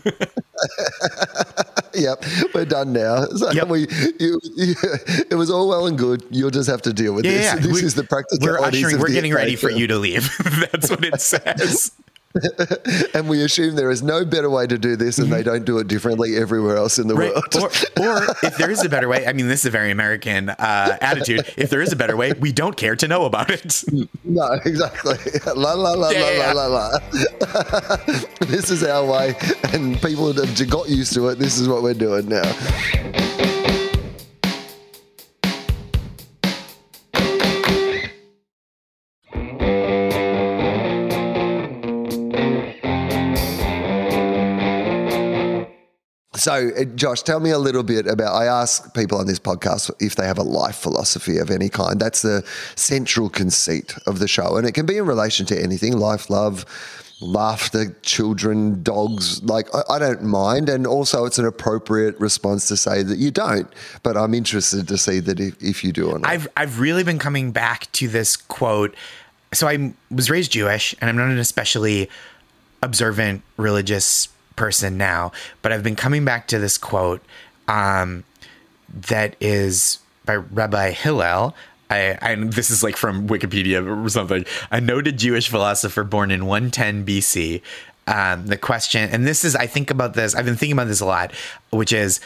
Yep, 1.94 2.24
we're 2.54 2.64
done 2.64 2.92
now. 2.92 3.24
So 3.26 3.50
Yep. 3.50 3.68
we, 3.68 3.80
you, 4.20 4.40
you, 4.56 4.74
it 5.30 5.34
was 5.36 5.50
all 5.50 5.68
well 5.68 5.86
and 5.86 5.96
good. 5.98 6.22
You'll 6.30 6.50
just 6.50 6.68
have 6.68 6.82
to 6.82 6.92
deal 6.92 7.12
with 7.14 7.24
yeah, 7.24 7.32
this. 7.32 7.44
yeah. 7.44 7.56
This 7.56 7.72
We- 7.72 7.86
is 7.86 7.94
the 7.94 8.04
practicalities. 8.04 8.46
we're 8.46 8.60
ushering 8.88 9.00
we're 9.00 9.08
getting 9.10 9.32
ready 9.34 9.56
for 9.56 9.70
you 9.70 9.86
to 9.88 9.96
leave 9.98 10.30
that's 10.72 10.90
what 10.90 11.04
it 11.04 11.20
says 11.20 11.92
and 13.14 13.28
we 13.28 13.42
assume 13.42 13.74
there 13.74 13.90
is 13.90 14.02
no 14.02 14.24
better 14.24 14.50
way 14.50 14.66
to 14.66 14.78
do 14.78 14.96
this, 14.96 15.18
and 15.18 15.32
they 15.32 15.42
don't 15.42 15.64
do 15.64 15.78
it 15.78 15.88
differently 15.88 16.36
everywhere 16.36 16.76
else 16.76 16.98
in 16.98 17.08
the 17.08 17.14
Right. 17.14 17.32
world. 17.32 17.56
Or, 17.56 18.04
or 18.04 18.22
if 18.42 18.56
there 18.58 18.70
is 18.70 18.84
a 18.84 18.88
better 18.88 19.08
way, 19.08 19.26
I 19.26 19.32
mean, 19.32 19.48
this 19.48 19.60
is 19.60 19.66
a 19.66 19.70
very 19.70 19.90
American 19.90 20.50
uh, 20.50 20.98
attitude. 21.00 21.50
If 21.56 21.70
there 21.70 21.80
is 21.80 21.92
a 21.92 21.96
better 21.96 22.16
way, 22.16 22.32
we 22.32 22.52
don't 22.52 22.76
care 22.76 22.96
to 22.96 23.08
know 23.08 23.24
about 23.24 23.50
it. 23.50 23.82
no, 24.24 24.52
exactly. 24.64 25.16
La 25.56 25.72
la 25.72 25.92
la 25.94 26.10
Yeah, 26.10 26.30
yeah, 26.30 26.52
la 26.52 26.66
la 26.66 26.88
la 26.88 26.88
la. 26.90 27.96
this 28.46 28.70
is 28.70 28.84
our 28.84 29.04
way, 29.04 29.34
and 29.72 30.00
people 30.02 30.32
have 30.32 30.70
got 30.70 30.88
used 30.88 31.14
to 31.14 31.28
it. 31.28 31.38
This 31.38 31.58
is 31.58 31.68
what 31.68 31.82
we're 31.82 31.94
doing 31.94 32.28
now. 32.28 33.57
So, 46.38 46.70
uh, 46.78 46.84
Josh, 46.84 47.22
tell 47.22 47.40
me 47.40 47.50
a 47.50 47.58
little 47.58 47.82
bit 47.82 48.06
about. 48.06 48.34
I 48.34 48.46
ask 48.46 48.94
people 48.94 49.18
on 49.18 49.26
this 49.26 49.40
podcast 49.40 49.90
if 50.00 50.14
they 50.14 50.26
have 50.26 50.38
a 50.38 50.44
life 50.44 50.76
philosophy 50.76 51.38
of 51.38 51.50
any 51.50 51.68
kind. 51.68 51.98
That's 51.98 52.22
the 52.22 52.44
central 52.76 53.28
conceit 53.28 53.94
of 54.06 54.20
the 54.20 54.28
show, 54.28 54.56
and 54.56 54.66
it 54.66 54.72
can 54.72 54.86
be 54.86 54.96
in 54.98 55.06
relation 55.06 55.46
to 55.46 55.60
anything 55.60 55.98
life, 55.98 56.30
love, 56.30 56.64
laughter, 57.20 57.96
children, 58.02 58.84
dogs. 58.84 59.42
Like, 59.42 59.68
I, 59.74 59.82
I 59.94 59.98
don't 59.98 60.22
mind. 60.22 60.68
And 60.68 60.86
also, 60.86 61.24
it's 61.24 61.38
an 61.38 61.44
appropriate 61.44 62.18
response 62.20 62.68
to 62.68 62.76
say 62.76 63.02
that 63.02 63.18
you 63.18 63.32
don't. 63.32 63.72
But 64.04 64.16
I'm 64.16 64.32
interested 64.32 64.86
to 64.86 64.96
see 64.96 65.18
that 65.18 65.40
if, 65.40 65.60
if 65.60 65.82
you 65.82 65.92
do 65.92 66.08
or 66.10 66.20
not. 66.20 66.30
I've 66.30 66.46
I've 66.56 66.78
really 66.78 67.02
been 67.02 67.18
coming 67.18 67.50
back 67.50 67.90
to 67.92 68.06
this 68.06 68.36
quote. 68.36 68.94
So 69.52 69.66
I 69.66 69.92
was 70.10 70.30
raised 70.30 70.52
Jewish, 70.52 70.94
and 71.00 71.10
I'm 71.10 71.16
not 71.16 71.30
an 71.30 71.38
especially 71.38 72.08
observant 72.80 73.42
religious 73.56 74.28
person 74.58 74.98
now, 74.98 75.30
but 75.62 75.70
I've 75.70 75.84
been 75.84 75.94
coming 75.94 76.24
back 76.24 76.48
to 76.48 76.58
this 76.58 76.76
quote 76.76 77.22
um, 77.68 78.24
that 78.92 79.36
is 79.40 80.00
by 80.24 80.34
Rabbi 80.34 80.90
Hillel. 80.90 81.54
I, 81.90 82.34
this 82.38 82.70
is 82.70 82.82
like 82.82 82.96
from 82.96 83.28
Wikipedia 83.28 84.04
or 84.04 84.08
something. 84.10 84.44
A 84.70 84.80
noted 84.80 85.16
Jewish 85.16 85.48
philosopher 85.48 86.04
born 86.04 86.30
in 86.30 86.44
110 86.44 87.06
BC. 87.06 87.62
Um, 88.08 88.46
the 88.46 88.58
question, 88.58 89.08
and 89.10 89.26
this 89.26 89.44
is, 89.44 89.54
I 89.54 89.66
think 89.66 89.90
about 89.90 90.14
this, 90.14 90.34
I've 90.34 90.44
been 90.44 90.56
thinking 90.56 90.72
about 90.72 90.88
this 90.88 91.00
a 91.00 91.06
lot, 91.06 91.32
which 91.70 91.92
is 91.92 92.20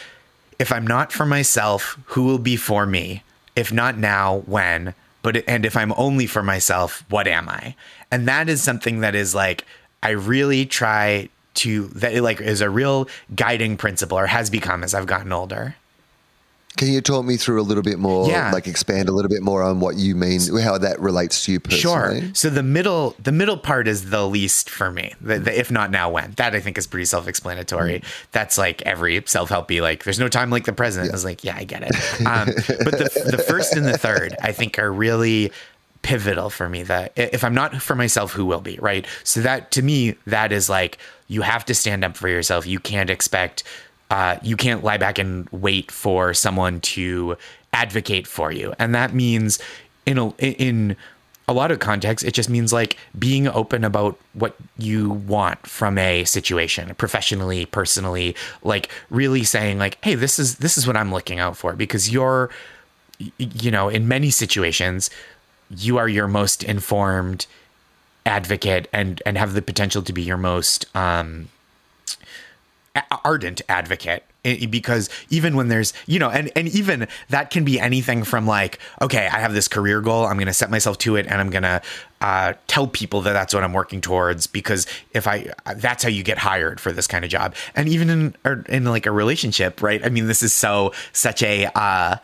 if 0.58 0.72
I'm 0.72 0.86
not 0.86 1.12
for 1.12 1.26
myself, 1.26 1.98
who 2.06 2.24
will 2.24 2.38
be 2.38 2.56
for 2.56 2.86
me? 2.86 3.22
If 3.54 3.72
not 3.72 3.98
now, 3.98 4.38
when? 4.46 4.94
But, 5.22 5.44
and 5.46 5.66
if 5.66 5.76
I'm 5.76 5.92
only 5.96 6.26
for 6.26 6.42
myself, 6.42 7.04
what 7.08 7.28
am 7.28 7.48
I? 7.48 7.76
And 8.10 8.26
that 8.26 8.48
is 8.48 8.62
something 8.62 9.00
that 9.00 9.14
is 9.14 9.34
like, 9.34 9.64
I 10.02 10.10
really 10.10 10.66
try 10.66 11.28
to, 11.54 11.88
that 11.88 12.12
it 12.14 12.22
like 12.22 12.40
is 12.40 12.60
a 12.60 12.70
real 12.70 13.08
guiding 13.34 13.76
principle 13.76 14.18
or 14.18 14.26
has 14.26 14.50
become 14.50 14.82
as 14.84 14.94
I've 14.94 15.06
gotten 15.06 15.32
older. 15.32 15.76
Can 16.78 16.88
you 16.88 17.02
talk 17.02 17.26
me 17.26 17.36
through 17.36 17.60
a 17.60 17.62
little 17.62 17.82
bit 17.82 17.98
more, 17.98 18.26
Yeah. 18.30 18.50
like 18.50 18.66
expand 18.66 19.10
a 19.10 19.12
little 19.12 19.28
bit 19.28 19.42
more 19.42 19.62
on 19.62 19.78
what 19.78 19.96
you 19.96 20.14
mean, 20.14 20.40
how 20.58 20.78
that 20.78 20.98
relates 21.00 21.44
to 21.44 21.52
you 21.52 21.60
personally? 21.60 22.20
Sure. 22.22 22.30
So 22.32 22.48
the 22.48 22.62
middle, 22.62 23.14
the 23.22 23.30
middle 23.30 23.58
part 23.58 23.86
is 23.86 24.08
the 24.08 24.26
least 24.26 24.70
for 24.70 24.90
me. 24.90 25.12
The, 25.20 25.38
the 25.38 25.60
if 25.60 25.70
not 25.70 25.90
now, 25.90 26.08
when 26.08 26.32
that 26.38 26.54
I 26.54 26.60
think 26.60 26.78
is 26.78 26.86
pretty 26.86 27.04
self-explanatory. 27.04 28.02
That's 28.32 28.56
like 28.56 28.80
every 28.82 29.22
self-helpy. 29.26 29.82
Like, 29.82 30.04
there's 30.04 30.18
no 30.18 30.28
time 30.28 30.48
like 30.48 30.64
the 30.64 30.72
present. 30.72 31.10
I 31.10 31.12
was 31.12 31.26
like, 31.26 31.44
yeah, 31.44 31.56
I 31.58 31.64
get 31.64 31.82
it. 31.82 31.94
Um, 32.26 32.46
but 32.46 32.96
the 32.98 33.28
the 33.36 33.44
first 33.46 33.76
and 33.76 33.84
the 33.84 33.98
third, 33.98 34.34
I 34.40 34.52
think, 34.52 34.78
are 34.78 34.90
really 34.90 35.52
pivotal 36.02 36.50
for 36.50 36.68
me. 36.68 36.82
That 36.82 37.12
if 37.16 37.44
I'm 37.44 37.54
not 37.54 37.80
for 37.80 37.94
myself, 37.94 38.32
who 38.32 38.44
will 38.44 38.60
be? 38.60 38.78
Right. 38.80 39.06
So 39.24 39.40
that 39.40 39.70
to 39.72 39.82
me, 39.82 40.16
that 40.26 40.52
is 40.52 40.68
like 40.68 40.98
you 41.28 41.42
have 41.42 41.64
to 41.66 41.74
stand 41.74 42.04
up 42.04 42.16
for 42.16 42.28
yourself. 42.28 42.66
You 42.66 42.80
can't 42.80 43.10
expect. 43.10 43.64
Uh, 44.10 44.36
you 44.42 44.56
can't 44.56 44.84
lie 44.84 44.98
back 44.98 45.18
and 45.18 45.48
wait 45.50 45.90
for 45.90 46.34
someone 46.34 46.80
to 46.82 47.36
advocate 47.72 48.26
for 48.26 48.52
you, 48.52 48.74
and 48.78 48.94
that 48.94 49.14
means 49.14 49.58
in 50.04 50.18
a 50.18 50.28
in 50.38 50.96
a 51.48 51.52
lot 51.52 51.70
of 51.70 51.80
contexts, 51.80 52.26
it 52.26 52.34
just 52.34 52.48
means 52.48 52.72
like 52.72 52.96
being 53.18 53.48
open 53.48 53.84
about 53.84 54.18
what 54.32 54.56
you 54.78 55.10
want 55.10 55.66
from 55.66 55.98
a 55.98 56.24
situation, 56.24 56.94
professionally, 56.94 57.66
personally, 57.66 58.36
like 58.62 58.88
really 59.10 59.44
saying 59.44 59.78
like, 59.78 59.98
"Hey, 60.02 60.14
this 60.14 60.38
is 60.38 60.56
this 60.56 60.78
is 60.78 60.86
what 60.86 60.96
I'm 60.96 61.12
looking 61.12 61.38
out 61.40 61.56
for," 61.56 61.74
because 61.74 62.10
you're, 62.10 62.50
you 63.38 63.70
know, 63.70 63.88
in 63.88 64.06
many 64.06 64.30
situations, 64.30 65.10
you 65.76 65.98
are 65.98 66.08
your 66.08 66.28
most 66.28 66.62
informed 66.62 67.46
advocate 68.24 68.88
and 68.92 69.22
and 69.26 69.36
have 69.36 69.52
the 69.54 69.62
potential 69.62 70.02
to 70.02 70.12
be 70.12 70.22
your 70.22 70.36
most 70.36 70.84
um 70.94 71.48
ardent 73.24 73.62
advocate 73.68 74.22
because 74.42 75.08
even 75.30 75.56
when 75.56 75.68
there's 75.68 75.92
you 76.06 76.18
know 76.18 76.28
and 76.28 76.50
and 76.54 76.68
even 76.68 77.08
that 77.30 77.50
can 77.50 77.64
be 77.64 77.80
anything 77.80 78.22
from 78.22 78.46
like 78.46 78.78
okay 79.00 79.28
i 79.32 79.38
have 79.38 79.54
this 79.54 79.66
career 79.66 80.00
goal 80.00 80.26
i'm 80.26 80.36
going 80.36 80.46
to 80.46 80.52
set 80.52 80.70
myself 80.70 80.98
to 80.98 81.16
it 81.16 81.26
and 81.26 81.40
i'm 81.40 81.48
going 81.48 81.62
to 81.62 81.80
uh, 82.20 82.52
tell 82.68 82.86
people 82.86 83.20
that 83.22 83.32
that's 83.32 83.52
what 83.54 83.64
i'm 83.64 83.72
working 83.72 84.00
towards 84.00 84.46
because 84.46 84.86
if 85.12 85.26
i 85.26 85.50
that's 85.76 86.02
how 86.02 86.08
you 86.08 86.22
get 86.22 86.38
hired 86.38 86.80
for 86.80 86.92
this 86.92 87.06
kind 87.06 87.24
of 87.24 87.30
job. 87.30 87.54
And 87.74 87.88
even 87.88 88.10
in 88.10 88.64
in 88.68 88.84
like 88.84 89.06
a 89.06 89.10
relationship 89.10 89.82
right? 89.82 90.04
I 90.04 90.08
mean 90.08 90.26
this 90.26 90.42
is 90.42 90.52
so 90.52 90.92
such 91.12 91.42
a 91.42 91.66
uh 91.74 92.16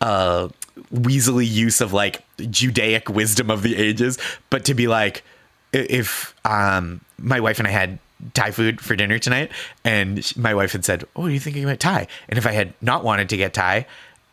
uh 0.00 0.48
weaselly 0.92 1.48
use 1.48 1.80
of 1.80 1.92
like 1.92 2.22
judaic 2.50 3.08
wisdom 3.08 3.50
of 3.50 3.62
the 3.62 3.76
ages 3.76 4.18
but 4.50 4.64
to 4.64 4.74
be 4.74 4.86
like 4.86 5.24
if 5.72 6.34
um 6.44 7.00
my 7.18 7.40
wife 7.40 7.58
and 7.58 7.66
I 7.66 7.70
had 7.70 7.98
Thai 8.34 8.50
food 8.50 8.80
for 8.80 8.96
dinner 8.96 9.18
tonight, 9.18 9.52
and 9.84 10.36
my 10.36 10.54
wife 10.54 10.72
had 10.72 10.84
said, 10.84 11.04
"Oh, 11.14 11.26
are 11.26 11.30
you 11.30 11.40
thinking 11.40 11.64
about 11.64 11.80
Thai?" 11.80 12.06
And 12.28 12.38
if 12.38 12.46
I 12.46 12.52
had 12.52 12.72
not 12.80 13.04
wanted 13.04 13.28
to 13.30 13.36
get 13.36 13.54
Thai, 13.54 13.86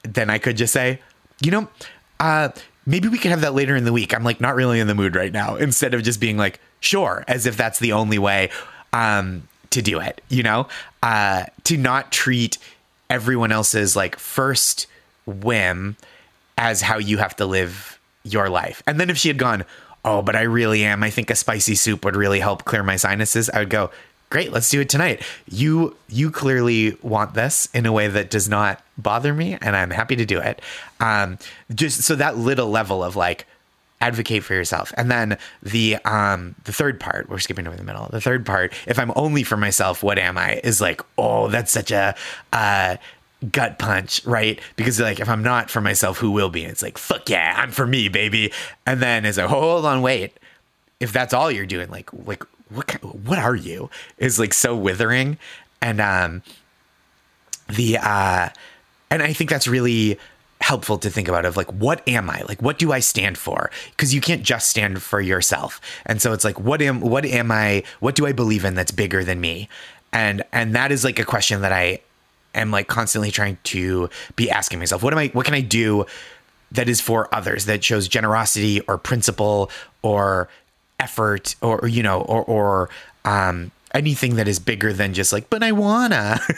then 0.04 0.30
I 0.30 0.38
could 0.38 0.58
just 0.58 0.74
say, 0.74 1.00
"You 1.42 1.52
know, 1.52 1.68
uh, 2.20 2.50
maybe 2.86 3.08
we 3.10 3.18
could 3.18 3.32
have 3.32 3.42
that 3.42 3.54
later 3.54 3.76
in 3.76 3.84
the 3.84 3.94
week." 3.94 4.14
I'm 4.14 4.24
like 4.24 4.40
not 4.40 4.56
really 4.56 4.80
in 4.80 4.88
the 4.88 4.96
mood 4.96 5.16
right 5.16 5.34
now. 5.34 5.56
Instead 5.56 5.94
of 5.94 6.04
just 6.04 6.20
being 6.20 6.38
like, 6.38 6.60
"Sure," 6.80 7.26
as 7.28 7.46
if 7.46 7.58
that's 7.58 7.80
the 7.80 7.92
only 7.92 8.18
way 8.18 8.50
um, 8.94 9.48
to 9.72 9.82
do 9.82 10.00
it. 10.00 10.22
You 10.30 10.44
know, 10.44 10.68
uh, 11.02 11.46
to 11.66 11.78
not 11.78 12.12
treat 12.12 12.58
everyone 13.10 13.52
else's 13.52 13.96
like 13.96 14.18
first 14.18 14.88
whim 15.26 15.98
as 16.58 16.82
how 16.82 16.98
you 16.98 17.18
have 17.18 17.36
to 17.38 17.46
live 17.46 18.00
your 18.24 18.50
life. 18.50 18.84
And 18.88 19.00
then 19.00 19.10
if 19.10 19.18
she 19.18 19.28
had 19.28 19.38
gone, 19.38 19.66
oh, 20.06 20.22
but 20.22 20.36
I 20.36 20.42
really 20.42 20.84
am, 20.84 21.04
I 21.04 21.10
think 21.10 21.30
a 21.30 21.36
spicy 21.36 21.76
soup 21.76 22.06
would 22.06 22.16
really 22.16 22.40
help 22.40 22.66
clear 22.66 22.84
my 22.84 22.96
sinuses, 22.96 23.50
I 23.50 23.60
would 23.60 23.70
go, 23.70 23.92
great, 24.30 24.52
let's 24.52 24.70
do 24.70 24.82
it 24.82 24.90
tonight. 24.90 25.22
You 25.48 25.96
you 26.10 26.32
clearly 26.32 26.98
want 27.04 27.36
this 27.36 27.70
in 27.74 27.86
a 27.86 27.92
way 27.92 28.08
that 28.08 28.32
does 28.32 28.50
not 28.50 28.84
bother 28.98 29.34
me, 29.34 29.58
and 29.62 29.76
I'm 29.76 29.92
happy 29.92 30.16
to 30.16 30.26
do 30.26 30.40
it. 30.40 30.62
Um, 31.00 31.38
just 31.74 32.02
so 32.02 32.16
that 32.16 32.38
little 32.38 32.70
level 32.70 33.04
of 33.04 33.16
like 33.16 33.46
advocate 34.02 34.44
for 34.44 34.54
yourself 34.54 34.94
and 34.98 35.10
then 35.10 35.38
the 35.62 35.96
um 36.04 36.56
the 36.66 36.74
third 36.74 37.00
part 37.00 37.30
we're 37.30 37.40
skipping 37.40 37.66
over 37.66 37.78
the 37.78 37.86
middle 37.86 38.10
the 38.12 38.20
third 38.20 38.46
part 38.46 38.74
if 38.86 39.00
i'm 39.00 39.14
only 39.16 39.44
for 39.44 39.56
myself 39.56 40.04
what 40.04 40.20
am 40.20 40.38
i 40.38 40.60
is 40.62 40.82
like 40.82 41.00
oh 41.18 41.48
that's 41.48 41.72
such 41.72 41.90
a 41.90 42.14
uh 42.52 42.98
gut 43.52 43.80
punch 43.80 44.24
right? 44.26 44.60
Because 44.76 45.00
like 45.00 45.20
if 45.20 45.30
i'm 45.30 45.44
not 45.44 45.70
for 45.70 45.82
myself 45.82 46.18
who 46.18 46.32
will 46.32 46.50
be? 46.50 46.64
And 46.64 46.72
it's 46.72 46.82
like 46.82 46.98
fuck 46.98 47.30
yeah 47.30 47.56
i'm 47.58 47.72
for 47.72 47.86
me 47.88 48.08
baby. 48.10 48.52
And 48.86 49.02
then 49.02 49.26
it's 49.26 49.38
like 49.38 49.48
hold 49.48 49.86
on 49.86 50.02
wait. 50.02 50.38
If 51.00 51.12
that's 51.12 51.34
all 51.34 51.52
you're 51.52 51.66
doing 51.66 51.90
like 51.90 52.10
like 52.26 52.44
what 52.70 52.88
ki- 52.88 52.98
what 53.08 53.40
are 53.40 53.56
you? 53.56 53.90
Is 54.18 54.40
like 54.40 54.54
so 54.54 54.76
withering. 54.76 55.38
And 55.82 56.00
um 56.00 56.44
the 57.70 57.98
uh 57.98 58.50
and 59.10 59.24
i 59.24 59.32
think 59.34 59.50
that's 59.50 59.68
really 59.68 60.18
helpful 60.62 60.98
to 60.98 61.10
think 61.10 61.28
about 61.28 61.44
of 61.44 61.58
like 61.58 61.70
what 61.74 62.08
am 62.08 62.30
i? 62.30 62.42
Like 62.44 62.62
what 62.62 62.80
do 62.80 62.94
i 62.94 63.00
stand 63.00 63.38
for? 63.38 63.70
Because 63.92 64.14
you 64.14 64.22
can't 64.22 64.44
just 64.44 64.70
stand 64.70 65.02
for 65.02 65.20
yourself. 65.20 65.82
And 66.06 66.22
so 66.22 66.32
it's 66.32 66.46
like 66.46 66.58
what 66.58 66.82
am 66.82 67.02
what 67.02 67.26
am 67.26 67.52
i 67.52 67.84
what 68.00 68.16
do 68.16 68.26
i 68.26 68.32
believe 68.32 68.64
in 68.64 68.76
that's 68.76 68.92
bigger 68.92 69.26
than 69.26 69.42
me? 69.42 69.68
And 70.14 70.42
and 70.54 70.74
that 70.74 70.92
is 70.92 71.04
like 71.04 71.20
a 71.20 71.26
question 71.26 71.62
that 71.62 71.74
i 71.74 72.00
am 72.56 72.72
like 72.72 72.88
constantly 72.88 73.32
trying 73.32 73.58
to 73.64 74.10
be 74.36 74.50
asking 74.50 74.80
myself 74.80 75.04
what 75.04 75.14
am 75.14 75.20
i 75.20 75.28
what 75.34 75.46
can 75.46 75.56
i 75.56 75.62
do 75.62 76.06
that 76.72 76.90
is 76.90 77.00
for 77.00 77.34
others 77.34 77.66
that 77.66 77.84
shows 77.84 78.08
generosity 78.08 78.82
or 78.82 78.98
principle 78.98 79.70
or 80.02 80.50
effort 81.00 81.56
or, 81.62 81.88
you 81.88 82.04
know 82.04 82.22
or 82.22 82.44
or 82.46 82.90
um 83.26 83.72
anything 83.94 84.36
that 84.36 84.48
is 84.48 84.60
bigger 84.60 84.92
than 84.94 85.14
just 85.14 85.32
like 85.32 85.50
but 85.50 85.62
i 85.64 85.72
wanna. 85.72 86.40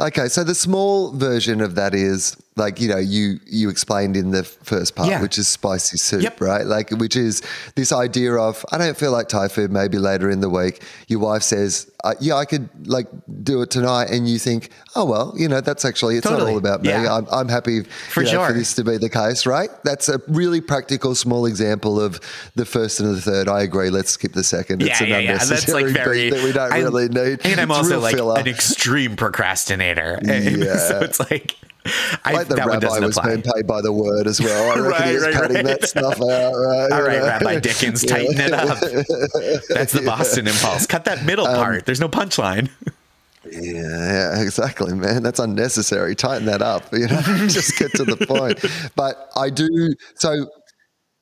Okay, 0.00 0.26
so 0.26 0.42
the 0.42 0.56
small 0.56 1.12
version 1.12 1.60
of 1.60 1.76
that 1.76 1.94
is 1.94 2.36
like 2.56 2.80
you 2.80 2.88
know 2.88 2.98
you 2.98 3.40
you 3.46 3.68
explained 3.68 4.16
in 4.16 4.30
the 4.30 4.44
first 4.44 4.94
part, 4.94 5.08
Yeah. 5.08 5.20
which 5.22 5.38
is 5.38 5.48
spicy 5.48 5.96
soup, 5.98 6.22
Yep. 6.22 6.40
right? 6.40 6.64
Like 6.66 6.90
which 6.90 7.16
is 7.16 7.42
this 7.74 7.92
idea 7.92 8.34
of 8.34 8.64
I 8.70 8.78
don't 8.78 8.96
feel 8.96 9.10
like 9.10 9.28
Thai 9.28 9.48
food. 9.48 9.72
Maybe 9.72 9.98
later 9.98 10.30
in 10.30 10.40
the 10.40 10.48
week, 10.50 10.82
your 11.08 11.18
wife 11.18 11.42
says, 11.42 11.90
uh, 12.04 12.14
"Yeah, 12.20 12.36
I 12.36 12.44
could 12.44 12.68
like 12.86 13.08
do 13.42 13.60
it 13.62 13.70
tonight," 13.70 14.10
and 14.10 14.28
you 14.28 14.38
think, 14.38 14.70
"Oh 14.94 15.04
well, 15.04 15.34
you 15.36 15.48
know 15.48 15.60
that's 15.60 15.84
actually 15.84 16.16
it's 16.16 16.26
not 16.30 16.40
all 16.40 16.56
about 16.56 16.82
me. 16.82 16.90
Yeah. 16.90 17.12
I'm, 17.16 17.26
I'm 17.32 17.48
happy 17.48 17.82
For 18.10 18.22
you 18.22 18.32
know, 18.32 18.46
for 18.46 18.52
this 18.52 18.74
to 18.74 18.84
be 18.84 18.98
the 18.98 19.10
case, 19.10 19.46
right?" 19.46 19.70
That's 19.82 20.08
a 20.08 20.20
really 20.28 20.60
practical 20.60 21.14
small 21.16 21.46
example 21.46 22.00
of 22.00 22.20
the 22.54 22.64
first 22.64 23.00
and 23.00 23.16
the 23.16 23.20
third. 23.20 23.48
I 23.48 23.62
agree. 23.62 23.90
Let's 23.90 24.12
skip 24.12 24.32
the 24.32 24.44
second. 24.44 24.80
it's 24.82 25.00
an 25.00 25.10
That's 25.10 25.44
unnecessary 25.50 25.84
like 25.86 25.94
very 25.94 26.30
that 26.30 26.44
we 26.44 26.52
don't 26.52 26.72
I'm- 26.72 26.84
really 26.84 27.08
need. 27.08 27.40
And 27.44 27.60
I'm 27.60 27.70
It's 27.70 27.78
also 27.78 27.98
like 28.00 28.14
filler. 28.14 28.38
an 28.38 28.46
extreme 28.46 29.16
procrastinator. 29.16 30.20
And 30.24 30.58
Yeah. 30.64 30.76
so 30.76 31.00
it's 31.00 31.18
like, 31.18 31.56
I, 32.24 32.32
like 32.32 32.48
the 32.48 32.54
that 32.56 32.66
rabbi 32.66 32.98
was 33.00 33.16
apply. 33.18 33.30
being 33.34 33.42
paid 33.42 33.66
by 33.66 33.80
the 33.82 33.92
word 33.92 34.26
as 34.26 34.40
well. 34.40 34.72
I 34.72 34.76
reckon 34.80 34.90
Right, 34.90 35.08
he 35.08 35.14
was 35.14 35.22
right, 35.24 35.34
cutting 35.34 35.56
right. 35.56 35.66
that 35.66 35.88
stuff 35.88 36.14
out. 36.14 36.20
Right, 36.54 36.92
All 36.92 37.02
right, 37.02 37.18
know? 37.20 37.26
Rabbi 37.26 37.60
Dickens, 37.60 38.02
Yeah. 38.04 38.10
tighten 38.10 38.40
it 38.40 38.52
up. 38.52 38.80
That's 39.68 39.92
the 39.92 40.02
Boston 40.04 40.46
impulse. 40.46 40.86
Cut 40.86 41.04
that 41.04 41.24
middle 41.24 41.46
Um, 41.46 41.56
part. 41.56 41.84
There's 41.86 42.00
no 42.00 42.08
punchline. 42.08 42.70
Yeah, 43.50 43.60
yeah, 43.60 44.40
exactly, 44.40 44.94
man. 44.94 45.22
That's 45.22 45.38
unnecessary. 45.38 46.14
Tighten 46.14 46.46
that 46.46 46.62
up. 46.62 46.90
You 46.92 47.06
know, 47.08 47.20
just 47.48 47.78
get 47.78 47.92
to 47.92 48.04
the 48.04 48.16
point. 48.26 48.64
But 48.96 49.28
I 49.36 49.50
do. 49.50 49.94
So, 50.14 50.46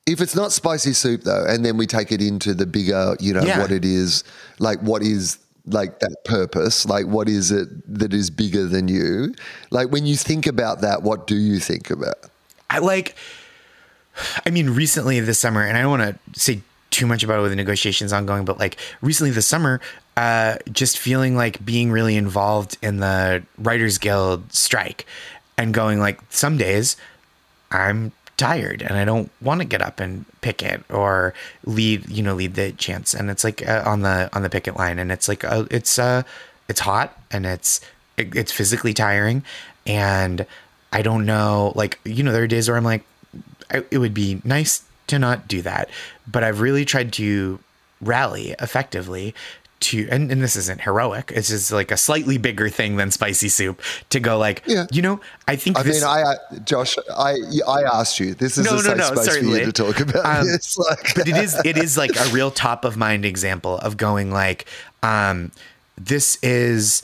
if 0.07 0.21
it's 0.21 0.37
not 0.37 0.53
spicy 0.53 0.93
soup 0.93 1.23
though, 1.23 1.45
and 1.45 1.65
then 1.65 1.77
we 1.77 1.87
take 1.87 2.13
it 2.13 2.23
into 2.23 2.55
the 2.55 2.67
bigger, 2.67 3.17
you 3.19 3.33
know, 3.33 3.43
Yeah. 3.43 3.59
what 3.61 3.73
it 3.73 3.85
is, 3.85 4.23
like 4.61 4.79
what 4.81 5.03
is 5.03 5.39
like 5.67 6.01
that 6.01 6.25
purpose, 6.25 6.87
like 6.87 7.07
what 7.07 7.29
is 7.29 7.51
it 7.51 7.69
that 7.87 8.13
is 8.13 8.31
bigger 8.31 8.67
than 8.67 8.89
you? 8.89 9.35
Like 9.71 9.91
when 9.91 10.07
you 10.07 10.17
think 10.17 10.47
about 10.47 10.81
that, 10.81 11.03
what 11.03 11.27
do 11.27 11.37
you 11.37 11.59
think 11.59 11.91
about? 11.91 12.17
I 12.71 12.79
like, 12.79 13.15
I 14.45 14.51
mean, 14.51 14.71
recently 14.71 15.21
this 15.21 15.39
summer, 15.39 15.63
and 15.63 15.77
I 15.77 15.83
don't 15.83 15.91
want 15.91 16.19
to 16.35 16.41
say 16.41 16.63
too 16.91 17.07
much 17.07 17.23
about 17.23 17.39
it 17.39 17.43
with 17.43 17.53
the 17.53 17.57
negotiations 17.57 18.13
ongoing, 18.13 18.45
but 18.45 18.59
like 18.59 18.77
recently 19.01 19.31
this 19.31 19.47
summer, 19.47 19.81
uh, 20.17 20.57
just 20.71 20.99
feeling 20.99 21.37
like 21.37 21.65
being 21.65 21.91
really 21.91 22.17
involved 22.17 22.77
in 22.83 22.99
the 22.99 23.43
Writers 23.59 23.99
Guild 23.99 24.53
strike 24.53 25.07
and 25.57 25.73
going 25.73 26.01
like 26.01 26.21
some 26.31 26.57
days 26.57 26.97
I'm 27.71 28.13
tired 28.43 28.83
and 28.83 28.99
I 28.99 29.05
don't 29.05 29.31
want 29.41 29.61
to 29.61 29.65
get 29.65 29.81
up 29.81 30.01
and 30.01 30.25
picket 30.41 30.83
or 30.91 31.33
lead, 31.65 32.09
you 32.09 32.25
know, 32.25 32.35
lead 32.35 32.55
the 32.55 32.73
chants. 32.73 33.15
And 33.15 33.31
it's 33.31 33.45
like 33.45 33.67
uh, 33.69 33.85
on 33.87 34.03
the 34.03 34.29
on 34.33 34.43
the 34.43 34.51
picket 34.51 34.77
line, 34.77 34.99
and 34.99 35.13
it's 35.13 35.29
like 35.29 35.45
uh, 35.45 35.65
it's 35.71 35.97
uh 35.97 36.25
it's 36.69 36.81
hot 36.81 37.17
and 37.31 37.47
it's 37.47 37.81
it, 38.17 38.35
it's 38.35 38.51
physically 38.51 38.93
tiring, 38.93 39.45
and 39.87 40.45
I 40.93 41.03
don't 41.03 41.25
know, 41.25 41.73
like 41.77 42.01
you 42.05 42.25
know, 42.25 42.33
there 42.33 42.43
are 42.43 42.49
days 42.49 42.69
where 42.69 42.77
I'm 42.77 42.85
like, 42.85 43.05
I, 43.71 43.85
it 43.93 43.99
would 43.99 44.15
be 44.15 44.43
nice 44.43 44.83
to 45.07 45.21
not 45.21 45.47
do 45.47 45.63
that, 45.63 45.89
but 46.27 46.43
I've 46.43 46.61
really 46.61 46.85
tried 46.85 47.13
to 47.15 47.61
rally 48.01 48.57
effectively 48.59 49.35
to 49.83 50.09
and, 50.11 50.31
and 50.33 50.43
this 50.43 50.57
isn't 50.57 50.81
heroic 50.83 51.33
it's 51.35 51.49
just 51.49 51.71
like 51.73 51.91
a 51.91 51.97
slightly 51.97 52.39
bigger 52.39 52.69
thing 52.69 52.97
than 52.97 53.11
spicy 53.11 53.49
soup 53.49 53.81
to 54.11 54.19
go 54.21 54.39
like 54.39 54.63
Yeah. 54.67 54.87
you 54.91 55.03
know 55.03 55.21
i 55.49 55.57
think 55.57 55.79
I 55.79 55.83
this, 55.83 56.01
mean, 56.01 56.09
I, 56.09 56.23
uh, 56.23 56.35
Josh, 56.65 56.97
I, 57.17 57.37
I 57.69 57.83
asked 57.83 58.19
you. 58.21 58.35
This 58.35 58.57
is 58.59 58.65
No, 58.65 58.73
a 58.73 58.75
no, 58.75 58.81
safe 58.83 58.97
no, 58.97 59.05
space 59.07 59.17
for 59.27 59.31
certainly. 59.33 59.61
you 59.61 59.67
to 59.67 59.73
talk 59.73 60.01
about 60.01 60.25
Um, 60.25 60.47
this. 60.47 60.79
Like, 60.89 61.15
but 61.15 61.29
it 61.29 61.37
is 61.37 61.55
it 61.65 61.77
is 61.77 61.97
like 61.99 62.17
a 62.19 62.29
real 62.33 62.51
top 62.51 62.85
of 62.85 62.97
mind 62.97 63.25
example 63.25 63.79
of 63.79 63.97
going 63.97 64.31
like 64.31 64.67
um 65.03 65.51
this 65.99 66.39
is 66.43 67.03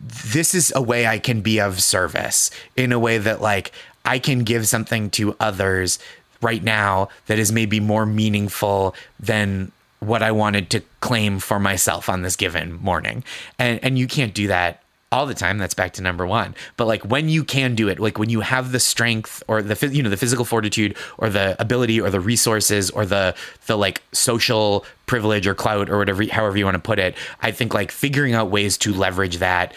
this 0.00 0.54
is 0.54 0.72
a 0.76 0.82
way 0.82 1.06
I 1.06 1.18
can 1.18 1.40
be 1.40 1.60
of 1.60 1.82
service 1.82 2.50
in 2.76 2.92
a 2.92 2.98
way 2.98 3.18
that 3.18 3.40
like 3.40 3.72
I 4.04 4.18
can 4.18 4.40
give 4.44 4.68
something 4.68 5.10
to 5.10 5.34
others 5.40 5.98
right 6.42 6.62
now 6.62 7.08
that 7.26 7.38
is 7.38 7.50
maybe 7.50 7.80
more 7.80 8.06
meaningful 8.06 8.94
than 9.18 9.72
what 10.06 10.22
I 10.22 10.32
wanted 10.32 10.70
to 10.70 10.82
claim 11.00 11.38
for 11.38 11.58
myself 11.58 12.08
on 12.08 12.22
this 12.22 12.36
given 12.36 12.74
morning. 12.74 13.24
And 13.58 13.82
and 13.82 13.98
you 13.98 14.06
can't 14.06 14.34
do 14.34 14.46
that 14.48 14.82
all 15.12 15.26
the 15.26 15.34
time. 15.34 15.58
That's 15.58 15.74
back 15.74 15.92
to 15.94 16.02
number 16.02 16.26
1 16.26 16.54
but 16.76 16.86
like 16.86 17.02
when 17.04 17.28
you 17.28 17.44
can 17.44 17.74
do 17.76 17.88
it 17.88 18.00
like 18.00 18.18
when 18.18 18.28
you 18.28 18.40
have 18.40 18.72
the 18.72 18.80
strength 18.80 19.42
or 19.46 19.62
the 19.62 19.88
you 19.92 20.02
know 20.02 20.10
the 20.10 20.16
physical 20.16 20.44
fortitude 20.44 20.96
or 21.18 21.30
the 21.30 21.56
ability 21.60 22.00
or 22.00 22.10
the 22.10 22.20
resources 22.20 22.90
or 22.90 23.06
the 23.06 23.34
the 23.66 23.76
like 23.76 24.02
social 24.12 24.84
privilege 25.06 25.46
or 25.46 25.54
clout 25.54 25.88
or 25.88 25.98
whatever 25.98 26.24
however 26.26 26.58
you 26.58 26.64
want 26.64 26.74
to 26.74 26.80
put 26.80 26.98
it 26.98 27.14
i 27.40 27.52
think 27.52 27.72
like 27.72 27.92
figuring 27.92 28.34
out 28.34 28.50
ways 28.50 28.76
to 28.76 28.92
leverage 28.92 29.38
that 29.38 29.72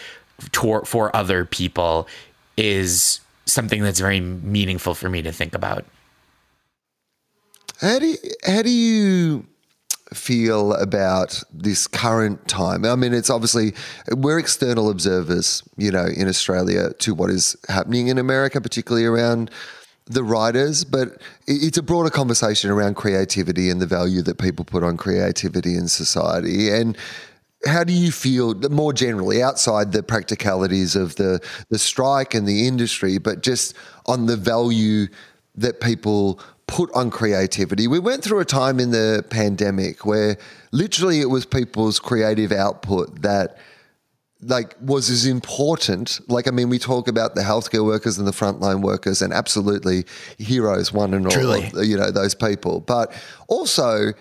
tor- 0.52 0.84
for 0.84 1.14
other 1.14 1.44
people 1.44 2.08
is 2.56 3.20
something 3.46 3.82
that's 3.82 4.00
very 4.00 4.20
meaningful 4.20 4.94
for 4.94 5.08
me 5.08 5.22
to 5.22 5.32
think 5.32 5.54
about. 5.54 5.84
How 7.80 7.98
do 7.98 8.16
how 8.44 8.62
do 8.62 8.70
you 8.70 9.46
feel 10.12 10.74
about 10.74 11.42
this 11.52 11.86
current 11.86 12.46
time? 12.48 12.84
I 12.84 12.94
mean, 12.96 13.14
it's 13.14 13.30
obviously 13.30 13.74
we're 14.10 14.38
external 14.38 14.90
observers, 14.90 15.62
you 15.76 15.90
know, 15.90 16.06
in 16.06 16.28
Australia 16.28 16.92
to 17.00 17.14
what 17.14 17.30
is 17.30 17.56
happening 17.68 18.08
in 18.08 18.18
America, 18.18 18.60
particularly 18.60 19.06
around 19.06 19.50
the 20.06 20.24
writers, 20.24 20.84
but 20.84 21.22
it's 21.46 21.78
a 21.78 21.82
broader 21.82 22.10
conversation 22.10 22.70
around 22.70 22.94
creativity 22.96 23.70
and 23.70 23.80
the 23.80 23.86
value 23.86 24.22
that 24.22 24.38
people 24.38 24.64
put 24.64 24.82
on 24.82 24.96
creativity 24.96 25.76
in 25.76 25.86
society. 25.86 26.68
And 26.68 26.98
how 27.64 27.84
do 27.84 27.92
you 27.92 28.10
feel 28.10 28.54
more 28.70 28.92
generally 28.92 29.42
outside 29.42 29.92
the 29.92 30.02
practicalities 30.02 30.96
of 30.96 31.16
the 31.16 31.40
the 31.68 31.78
strike 31.78 32.34
and 32.34 32.46
the 32.46 32.66
industry, 32.66 33.18
but 33.18 33.42
just 33.42 33.74
on 34.06 34.26
the 34.26 34.36
value 34.36 35.06
that 35.54 35.80
people 35.80 36.40
put 36.70 36.90
on 36.94 37.10
creativity? 37.10 37.88
We 37.88 37.98
went 37.98 38.22
through 38.22 38.38
a 38.38 38.44
time 38.44 38.78
in 38.78 38.92
the 38.92 39.24
pandemic 39.28 40.06
where 40.06 40.38
literally 40.70 41.20
it 41.20 41.28
was 41.28 41.44
people's 41.44 41.98
creative 41.98 42.52
output 42.52 43.22
that 43.22 43.58
like 44.40 44.76
was 44.80 45.10
as 45.10 45.26
important. 45.26 46.20
Like, 46.28 46.46
I 46.46 46.52
mean, 46.52 46.68
we 46.68 46.78
talk 46.78 47.08
about 47.08 47.34
the 47.34 47.42
healthcare 47.42 47.84
workers 47.84 48.18
and 48.18 48.26
the 48.26 48.32
frontline 48.32 48.82
workers, 48.82 49.20
and 49.20 49.32
absolutely 49.32 50.06
heroes, 50.38 50.92
one 50.92 51.12
and 51.12 51.26
all, 51.26 51.32
Truly. 51.32 51.70
you 51.86 51.96
know, 51.96 52.10
those 52.10 52.34
people. 52.34 52.80
But 52.80 53.12
also, 53.48 54.12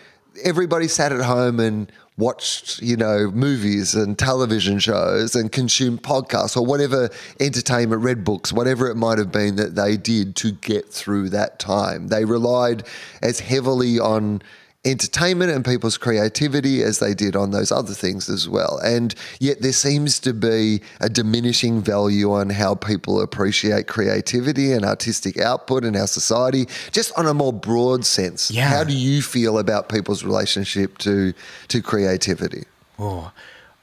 everybody 0.44 0.88
sat 0.88 1.12
at 1.12 1.22
home 1.22 1.60
and 1.60 1.92
watched, 2.20 2.82
you 2.82 2.96
know, 2.96 3.32
movies 3.32 3.96
and 3.96 4.20
television 4.20 4.78
shows 4.78 5.36
and 5.36 5.52
consumed 5.52 6.04
podcasts 6.04 6.56
or 6.56 6.66
whatever 6.66 7.10
entertainment, 7.40 8.04
read 8.04 8.24
books, 8.24 8.54
whatever 8.54 8.90
it 8.90 8.96
might 8.96 9.18
have 9.18 9.32
been 9.32 9.56
that 9.56 9.76
they 9.76 9.98
did 9.98 10.36
to 10.36 10.52
get 10.52 10.90
through 10.90 11.30
that 11.30 11.58
time. 11.58 12.10
They 12.10 12.26
relied 12.26 12.84
as 13.22 13.40
heavily 13.40 14.00
on 14.00 14.42
entertainment 14.86 15.52
and 15.52 15.66
people's 15.66 15.98
creativity 15.98 16.82
as 16.82 17.00
they 17.00 17.14
did 17.14 17.36
on 17.36 17.52
those 17.52 17.70
other 17.72 17.94
things 17.94 18.30
as 18.30 18.48
well. 18.48 18.80
And 18.84 19.14
yet 19.40 19.62
there 19.62 19.74
seems 19.74 20.20
to 20.22 20.34
be 20.34 20.82
a 21.02 21.10
diminishing 21.10 21.82
value 21.82 22.32
on 22.32 22.50
how 22.50 22.76
people 22.76 23.20
appreciate 23.22 23.88
creativity 23.88 24.72
and 24.72 24.86
artistic 24.86 25.38
output 25.38 25.84
in 25.84 25.98
our 25.98 26.08
society, 26.08 26.66
just 26.92 27.12
on 27.18 27.26
a 27.26 27.34
more 27.34 27.52
broad 27.52 28.06
sense. 28.06 28.50
Yeah. 28.50 28.70
How 28.70 28.86
do 28.86 28.94
you 28.94 29.22
feel 29.22 29.60
about 29.60 29.90
people's 29.90 30.24
relationship 30.24 30.98
to 31.00 31.34
to 31.68 31.82
creativity? 31.82 32.64
Oh, 32.98 33.32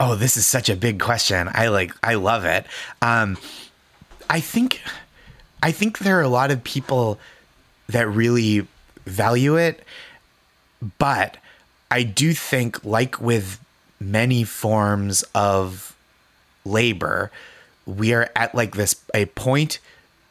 oh, 0.00 0.14
this 0.14 0.36
is 0.36 0.46
such 0.46 0.70
a 0.70 0.76
big 0.76 0.98
question. 0.98 1.50
I 1.52 1.68
like, 1.68 1.92
I 2.02 2.14
love 2.14 2.44
it. 2.44 2.66
Um, 3.02 3.36
I 4.28 4.40
think, 4.40 4.80
I 5.62 5.72
think 5.72 5.98
there 5.98 6.18
are 6.18 6.22
a 6.22 6.28
lot 6.28 6.50
of 6.50 6.64
people 6.64 7.18
that 7.88 8.08
really 8.08 8.66
value 9.04 9.56
it, 9.56 9.84
but 10.98 11.36
I 11.90 12.02
do 12.02 12.32
think, 12.32 12.84
like 12.84 13.20
with 13.20 13.60
many 14.00 14.44
forms 14.44 15.24
of 15.34 15.96
labor, 16.64 17.30
we 17.86 18.12
are 18.12 18.28
at 18.34 18.54
like 18.54 18.74
this 18.74 18.96
a 19.14 19.26
point 19.26 19.78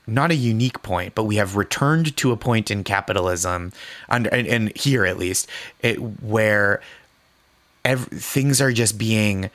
not 0.08 0.30
a 0.30 0.36
unique 0.36 0.84
point 0.84 1.16
but 1.16 1.24
we 1.24 1.38
have 1.38 1.56
returned 1.56 2.16
to 2.16 2.32
a 2.32 2.38
point 2.38 2.70
in 2.70 2.84
capitalism 2.84 3.72
under 4.10 4.30
and, 4.30 4.46
and 4.46 4.78
here 4.78 5.04
at 5.06 5.18
least 5.18 5.50
it, 5.80 5.96
where 6.22 6.80
ev- 7.84 8.08
things 8.08 8.62
are 8.62 8.72
just 8.72 8.98
being 8.98 9.50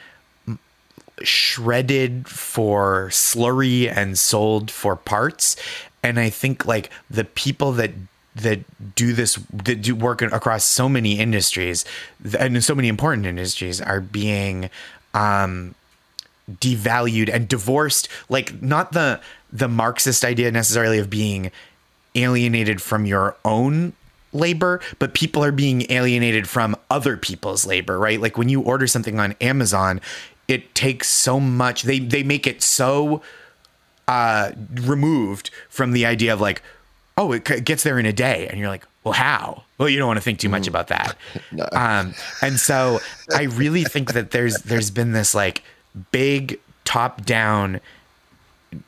shredded 1.22 2.26
for 2.26 3.08
slurry 3.10 3.94
and 3.94 4.18
sold 4.18 4.70
for 4.70 4.96
parts. 4.96 5.54
And 6.02 6.18
i 6.18 6.30
think 6.30 6.64
like 6.66 6.90
the 7.10 7.24
people 7.24 7.72
that 7.72 7.92
that 8.36 8.60
do 8.94 9.12
this 9.12 9.34
that 9.52 9.82
do 9.82 9.94
work 9.94 10.22
across 10.22 10.64
so 10.64 10.88
many 10.88 11.18
industries 11.18 11.84
and 12.38 12.62
so 12.62 12.74
many 12.74 12.88
important 12.88 13.26
industries 13.26 13.80
are 13.80 14.00
being 14.00 14.70
um 15.14 15.74
devalued 16.50 17.32
and 17.32 17.48
divorced. 17.48 18.08
Like 18.28 18.60
not 18.62 18.92
the 18.92 19.20
the 19.52 19.68
marxist 19.68 20.24
idea 20.24 20.50
necessarily 20.50 20.98
of 20.98 21.10
being 21.10 21.50
alienated 22.14 22.82
from 22.82 23.06
your 23.06 23.36
own 23.44 23.92
labor 24.32 24.80
but 25.00 25.12
people 25.12 25.44
are 25.44 25.50
being 25.52 25.90
alienated 25.90 26.48
from 26.48 26.76
other 26.88 27.16
people's 27.16 27.66
labor 27.66 27.98
right? 27.98 28.20
Like 28.20 28.38
when 28.38 28.48
you 28.48 28.60
order 28.60 28.86
something 28.86 29.18
on 29.18 29.34
amazon 29.40 30.00
it 30.46 30.74
takes 30.74 31.08
so 31.08 31.40
much 31.40 31.82
they 31.82 31.98
they 31.98 32.22
make 32.22 32.46
it 32.46 32.62
so 32.62 33.22
uh 34.06 34.52
removed 34.82 35.50
from 35.68 35.92
the 35.92 36.06
idea 36.06 36.32
of 36.32 36.40
like 36.40 36.62
oh 37.16 37.32
it 37.32 37.64
gets 37.64 37.82
there 37.82 37.98
in 37.98 38.06
a 38.06 38.12
day. 38.12 38.46
And 38.48 38.58
you're 38.58 38.68
like 38.68 38.86
well 39.04 39.14
how? 39.14 39.64
Well 39.78 39.88
you 39.88 39.98
don't 39.98 40.06
want 40.06 40.18
to 40.18 40.22
think 40.22 40.38
too 40.38 40.48
much 40.48 40.66
about 40.66 40.88
that. 40.88 41.16
Um 41.72 42.14
and 42.42 42.58
so 42.58 43.00
i 43.34 43.44
really 43.44 43.84
think 43.84 44.12
that 44.12 44.30
there's 44.30 44.56
there's 44.62 44.90
been 44.90 45.12
this 45.12 45.34
like 45.34 45.62
big 46.12 46.58
top 46.84 47.24
down 47.24 47.80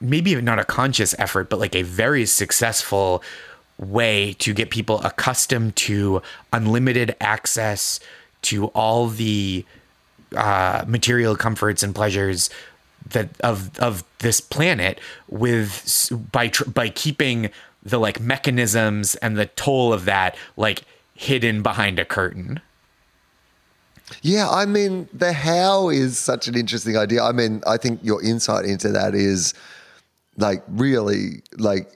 maybe 0.01 0.35
not 0.41 0.59
a 0.59 0.65
conscious 0.65 1.15
effort 1.19 1.51
but 1.51 1.59
like 1.59 1.75
a 1.75 1.83
very 1.83 2.25
successful 2.25 3.23
way 3.79 4.35
to 4.35 4.55
get 4.55 4.71
people 4.71 5.01
accustomed 5.03 5.75
to 5.77 6.23
unlimited 6.53 7.17
access 7.21 7.99
to 8.43 8.67
all 8.69 9.09
the 9.09 9.65
uh, 10.37 10.85
material 10.87 11.37
comforts 11.37 11.83
and 11.83 11.95
pleasures 11.95 12.51
that 13.11 13.29
of 13.41 13.77
of 13.81 14.05
this 14.21 14.41
planet 14.41 15.01
with 15.29 16.11
by 16.31 16.49
tr- 16.49 16.69
by 16.71 16.89
keeping 16.89 17.51
the 17.83 17.99
like 17.99 18.21
mechanisms 18.21 19.15
and 19.17 19.37
the 19.37 19.47
toll 19.47 19.93
of 19.93 20.05
that 20.05 20.37
like 20.57 20.83
hidden 21.15 21.63
behind 21.63 21.99
a 21.99 22.05
curtain. 22.05 22.61
Yeah, 24.21 24.49
I 24.51 24.67
mean, 24.67 25.09
the 25.13 25.33
how 25.33 25.89
is 25.89 26.19
such 26.19 26.49
an 26.49 26.57
interesting 26.57 26.97
idea. 26.97 27.23
I 27.23 27.33
mean, 27.33 27.63
I 27.67 27.77
think 27.77 28.01
your 28.03 28.23
insight 28.23 28.67
into 28.67 28.91
that 28.91 29.15
is 29.15 29.55
like 30.37 30.63
really 30.69 31.43
like 31.57 31.91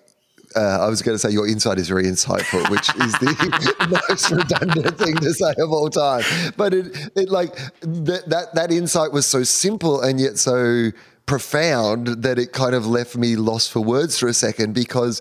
uh, 0.54 0.78
I 0.80 0.88
was 0.88 1.02
going 1.02 1.14
to 1.14 1.18
say 1.18 1.30
your 1.30 1.46
insight 1.46 1.78
is 1.78 1.88
very 1.88 2.04
insightful, 2.04 2.68
which 2.70 2.88
is 2.96 3.12
the 3.14 4.00
most 4.08 4.30
redundant 4.30 4.98
thing 4.98 5.16
to 5.16 5.32
say 5.34 5.52
of 5.58 5.70
all 5.70 5.90
time. 5.90 6.24
But 6.56 6.72
it, 6.72 7.10
it 7.14 7.28
like 7.28 7.54
that, 7.80 8.24
that 8.28 8.54
that 8.54 8.72
insight 8.72 9.12
was 9.12 9.26
so 9.26 9.42
simple 9.42 10.00
and 10.00 10.18
yet 10.18 10.38
so 10.38 10.90
profound 11.26 12.22
that 12.22 12.38
it 12.38 12.52
kind 12.52 12.74
of 12.74 12.86
left 12.86 13.16
me 13.16 13.36
lost 13.36 13.72
for 13.72 13.80
words 13.80 14.18
for 14.18 14.28
a 14.28 14.32
second 14.32 14.72
because 14.72 15.20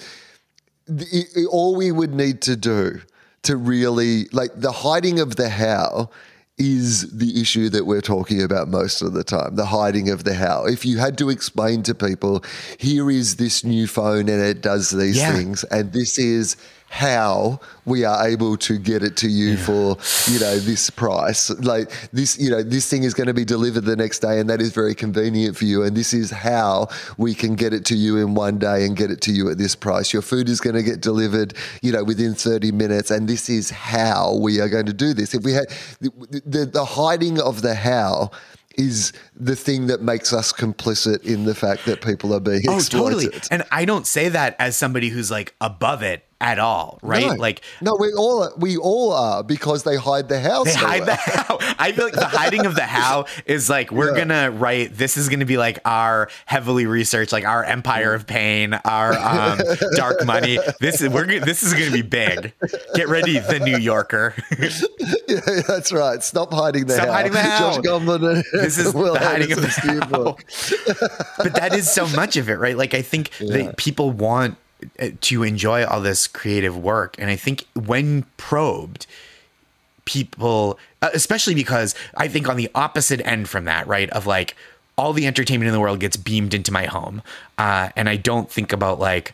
it- 0.87 1.45
all 1.49 1.75
we 1.75 1.91
would 1.91 2.13
need 2.13 2.41
to 2.41 2.55
do 2.55 3.01
to 3.43 3.57
really 3.57 4.27
like 4.31 4.51
the 4.59 4.71
hiding 4.71 5.19
of 5.19 5.35
the 5.35 5.49
how 5.49 6.09
is 6.57 7.09
the 7.11 7.41
issue 7.41 7.67
that 7.69 7.85
we're 7.85 8.01
talking 8.01 8.41
about 8.41 8.69
most 8.69 9.01
of 9.01 9.11
the 9.13 9.23
time 9.25 9.55
the 9.55 9.65
hiding 9.65 10.09
of 10.09 10.23
the 10.23 10.33
how. 10.33 10.65
If 10.65 10.85
you 10.85 10.97
had 10.97 11.17
to 11.17 11.29
explain 11.29 11.83
to 11.83 11.93
people, 11.93 12.43
here 12.77 13.11
is 13.11 13.35
this 13.35 13.63
new 13.65 13.87
phone 13.87 14.29
and 14.29 14.41
it 14.41 14.61
does 14.61 14.89
these 14.91 15.17
Yeah. 15.17 15.35
things, 15.35 15.63
and 15.65 15.91
this 15.91 16.17
is 16.17 16.55
how 16.89 17.59
we 17.85 18.05
are 18.05 18.27
able 18.27 18.55
to 18.55 18.77
get 18.77 19.03
it 19.03 19.17
to 19.17 19.27
you 19.27 19.57
for 19.57 19.97
you 20.31 20.39
know 20.39 20.57
this 20.59 20.89
price 20.89 21.49
like 21.59 21.91
this 22.11 22.39
you 22.39 22.49
know 22.49 22.63
this 22.63 22.89
thing 22.89 23.03
is 23.03 23.13
going 23.13 23.27
to 23.27 23.33
be 23.33 23.43
delivered 23.43 23.81
the 23.85 23.95
next 23.95 24.19
day 24.19 24.39
and 24.39 24.49
that 24.49 24.61
is 24.61 24.71
very 24.71 24.95
convenient 24.95 25.57
for 25.57 25.65
you 25.65 25.83
and 25.83 25.95
this 25.97 26.13
is 26.13 26.31
how 26.31 26.87
we 27.17 27.33
can 27.33 27.55
get 27.55 27.73
it 27.73 27.83
to 27.85 27.95
you 27.95 28.17
in 28.17 28.33
one 28.35 28.57
day 28.57 28.85
and 28.85 28.95
get 28.95 29.11
it 29.11 29.19
to 29.19 29.31
you 29.33 29.49
at 29.49 29.57
this 29.57 29.75
price 29.75 30.13
your 30.13 30.21
food 30.21 30.47
is 30.47 30.61
going 30.61 30.75
to 30.75 30.83
get 30.83 31.01
delivered 31.01 31.53
you 31.81 31.91
know 31.91 32.03
within 32.03 32.33
30 32.33 32.71
minutes 32.71 33.11
and 33.11 33.27
this 33.27 33.49
is 33.49 33.69
how 33.69 34.35
we 34.39 34.61
are 34.61 34.69
going 34.69 34.85
to 34.85 34.93
do 34.93 35.13
this 35.13 35.33
if 35.35 35.43
we 35.43 35.51
had 35.53 35.65
the, 35.99 36.41
the, 36.45 36.65
the 36.65 36.85
hiding 36.85 37.41
of 37.41 37.61
the 37.61 37.75
how 37.75 38.31
is 38.77 39.13
the 39.35 39.55
thing 39.55 39.87
that 39.87 40.01
makes 40.01 40.33
us 40.33 40.51
complicit 40.51 41.23
in 41.23 41.45
the 41.45 41.55
fact 41.55 41.85
that 41.85 42.01
people 42.01 42.33
are 42.33 42.41
being 42.41 42.61
Oh, 42.67 42.75
exploited. 42.75 43.31
totally. 43.31 43.41
And 43.49 43.63
I 43.71 43.85
don't 43.85 44.05
say 44.05 44.27
that 44.29 44.55
as 44.59 44.75
somebody 44.75 45.07
who's 45.07 45.31
like 45.31 45.55
above 45.61 46.03
it 46.03 46.25
at 46.45 46.59
all, 46.59 46.99
right? 47.01 47.25
No. 47.25 47.33
Like 47.33 47.61
no, 47.81 47.97
we 47.99 48.13
all 48.13 48.47
we 48.55 48.77
all 48.77 49.11
are 49.13 49.43
because 49.43 49.81
they 49.83 49.95
hide 49.95 50.29
the 50.29 50.39
house. 50.39 50.65
they 50.67 50.73
hide 50.79 51.05
the 51.07 51.15
how. 51.15 51.57
I 51.79 51.91
feel 51.91 52.05
like 52.05 52.13
the 52.13 52.27
hiding 52.27 52.67
of 52.67 52.75
the 52.75 52.83
how 52.85 53.25
is 53.47 53.67
like 53.67 53.91
we're 53.91 54.11
Yeah. 54.15 54.25
gonna 54.25 54.51
write. 54.51 54.95
This 54.95 55.17
is 55.17 55.27
gonna 55.27 55.45
be 55.47 55.57
like 55.57 55.79
our 55.85 56.29
heavily 56.45 56.85
researched, 56.85 57.31
like 57.31 57.45
our 57.45 57.63
Empire 57.63 58.13
of 58.13 58.27
Pain, 58.27 58.75
our 58.75 59.13
um, 59.13 59.59
Dark 59.95 60.23
Money. 60.23 60.59
This 60.79 61.01
is 61.01 61.09
we're 61.09 61.25
gonna- 61.25 61.39
this 61.45 61.63
is 61.63 61.73
gonna 61.73 61.89
be 61.89 62.03
big. 62.03 62.53
Get 62.93 63.07
ready, 63.09 63.39
the 63.39 63.59
New 63.59 63.77
Yorker. 63.77 64.35
yeah, 65.27 65.39
that's 65.67 65.91
right. 65.91 66.21
Stop 66.21 66.53
hiding 66.53 66.85
the 66.85 66.93
Stop 66.93 67.07
how. 67.07 67.13
hiding 67.13 67.31
the 67.31 67.39
how. 67.41 67.81
Josh 67.81 68.43
This 68.53 68.77
is 68.77 68.93
Wil 68.93 69.13
the 69.13 69.19
hiding 69.19 69.51
of 69.51 69.61
the 69.61 69.67
how. 69.67 70.05
book. 70.05 70.43
but 71.39 71.55
that 71.55 71.73
is 71.73 71.91
so 71.91 72.07
much 72.09 72.37
of 72.37 72.49
it, 72.49 72.59
right? 72.59 72.77
Like 72.77 72.93
I 72.93 73.01
think 73.01 73.31
that 73.39 73.77
people 73.77 74.11
want 74.11 74.57
to 75.21 75.43
enjoy 75.43 75.85
all 75.85 76.01
this 76.01 76.27
creative 76.27 76.77
work, 76.77 77.15
and 77.19 77.29
I 77.29 77.35
think 77.35 77.65
when 77.73 78.25
probed, 78.37 79.05
people, 80.05 80.79
uh, 81.01 81.09
especially 81.13 81.55
because 81.55 81.95
I 82.17 82.27
think 82.27 82.47
on 82.47 82.57
the 82.57 82.69
opposite 82.75 83.21
end 83.25 83.49
from 83.49 83.65
that, 83.65 83.87
right, 83.87 84.09
of 84.11 84.25
like 84.27 84.55
all 84.97 85.13
the 85.13 85.27
entertainment 85.27 85.67
in 85.67 85.73
the 85.73 85.79
world 85.79 85.99
gets 85.99 86.15
beamed 86.17 86.53
into 86.53 86.71
my 86.71 86.85
home, 86.85 87.21
uh, 87.57 87.89
and 87.95 88.09
I 88.09 88.15
don't 88.17 88.49
think 88.49 88.71
about 88.73 88.99
like. 88.99 89.33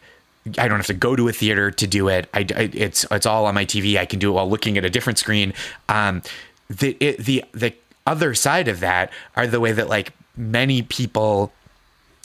I 0.57 0.67
don't 0.67 0.79
have 0.79 0.87
to 0.87 0.95
go 0.95 1.15
to 1.15 1.27
a 1.27 1.31
theater 1.31 1.69
to 1.69 1.85
do 1.85 2.07
it. 2.07 2.27
I, 2.33 2.39
I- 2.39 2.71
it's 2.73 3.05
it's 3.11 3.27
all 3.27 3.45
on 3.45 3.53
my 3.53 3.63
TV. 3.63 3.97
I 3.99 4.07
can 4.07 4.17
do 4.17 4.29
it 4.29 4.33
while 4.33 4.49
looking 4.49 4.75
at 4.75 4.83
a 4.83 4.89
different 4.89 5.19
screen. 5.19 5.53
Um, 5.87 6.23
the 6.67 6.97
it, 6.99 7.19
the 7.19 7.45
the 7.53 7.73
other 8.07 8.33
side 8.33 8.67
of 8.67 8.79
that 8.79 9.11
are 9.35 9.45
the 9.45 9.59
way 9.59 9.71
that 9.71 9.87
like 9.87 10.13
many 10.35 10.81
people 10.81 11.53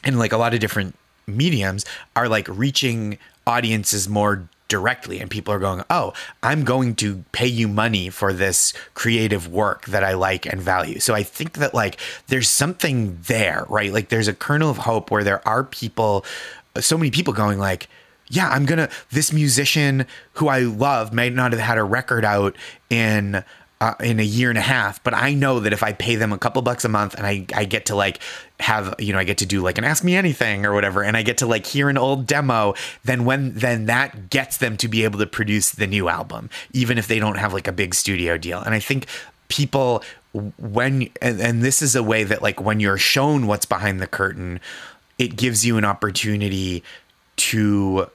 and 0.03 0.19
like 0.19 0.33
a 0.33 0.39
lot 0.39 0.55
of 0.55 0.61
different 0.61 0.95
mediums 1.27 1.85
are 2.15 2.29
like 2.29 2.47
reaching 2.49 3.19
audiences 3.47 4.09
more 4.09 4.49
directly 4.69 5.21
and 5.21 5.31
people 5.31 5.53
are 5.55 5.59
going 5.59 5.83
oh 5.91 6.13
i'm 6.43 6.65
going 6.65 6.95
to 6.95 7.25
pay 7.31 7.47
you 7.47 7.69
money 7.69 8.09
for 8.09 8.33
this 8.33 8.73
creative 8.95 9.49
work 9.49 9.85
that 9.87 10.03
i 10.03 10.13
like 10.13 10.47
and 10.47 10.61
value. 10.61 10.99
So 11.01 11.15
i 11.15 11.23
think 11.23 11.55
that 11.55 11.75
like 11.75 11.99
there's 12.29 12.49
something 12.49 13.19
there 13.27 13.65
right? 13.69 13.93
Like 13.93 14.09
there's 14.09 14.29
a 14.29 14.35
kernel 14.35 14.71
of 14.71 14.79
hope 14.79 15.11
where 15.11 15.25
there 15.25 15.47
are 15.47 15.65
people 15.65 16.25
so 16.79 16.97
many 16.99 17.11
people 17.11 17.33
going 17.33 17.59
like 17.59 17.89
yeah 18.29 18.49
i'm 18.51 18.67
gonna 18.67 18.89
this 19.11 19.33
musician 19.33 20.07
who 20.35 20.49
i 20.49 20.61
love 20.61 21.13
may 21.13 21.31
not 21.31 21.53
have 21.53 21.61
had 21.61 21.79
a 21.79 21.85
record 21.85 22.25
out 22.25 22.57
in 22.91 23.43
uh, 23.81 23.95
in 24.01 24.19
a 24.19 24.25
year 24.25 24.49
and 24.49 24.59
a 24.59 24.63
half, 24.63 25.03
but 25.05 25.13
I 25.13 25.35
know 25.35 25.61
that 25.61 25.73
if 25.73 25.83
I 25.83 25.93
pay 25.93 26.17
them 26.17 26.33
a 26.33 26.39
couple 26.39 26.63
bucks 26.63 26.85
a 26.85 26.89
month 26.89 27.15
and 27.15 27.27
I, 27.27 27.45
I 27.55 27.67
get 27.67 27.87
to 27.87 27.95
like 27.95 28.21
have, 28.59 28.95
you 28.99 29.13
know, 29.13 29.19
I 29.19 29.25
get 29.25 29.39
to 29.39 29.47
do 29.47 29.61
like 29.61 29.77
an 29.77 29.85
ask 29.85 30.03
me 30.03 30.17
anything 30.17 30.65
or 30.65 30.73
whatever, 30.73 31.03
and 31.03 31.17
I 31.17 31.23
get 31.23 31.39
to 31.39 31.47
like 31.47 31.67
hear 31.67 31.91
an 31.91 31.99
old 31.99 32.27
demo, 32.27 32.75
then 33.05 33.27
when, 33.27 33.53
then 33.55 33.85
that 33.87 34.31
gets 34.31 34.57
them 34.57 34.79
to 34.79 34.89
be 34.89 35.05
able 35.05 35.19
to 35.19 35.27
produce 35.27 35.73
the 35.73 35.87
new 35.87 36.09
album, 36.09 36.49
even 36.73 36.97
if 36.97 37.07
they 37.07 37.19
don't 37.19 37.37
have 37.37 37.53
like 37.53 37.69
a 37.69 37.73
big 37.73 37.95
studio 37.95 38.39
deal. 38.39 38.61
And 38.61 38.75
I 38.75 38.81
think 38.81 39.07
people, 39.49 40.03
when, 40.33 41.11
and, 41.21 41.41
and 41.41 41.63
this 41.63 41.83
is 41.83 41.95
a 41.95 42.03
way 42.03 42.25
that 42.25 42.41
like 42.41 42.61
when 42.61 42.81
you're 42.81 42.99
shown 42.99 43.47
what's 43.47 43.67
behind 43.67 44.01
the 44.01 44.07
curtain, 44.07 44.59
it 45.19 45.37
gives 45.37 45.67
you 45.67 45.77
an 45.77 45.85
opportunity 45.85 46.83
to 47.37 48.11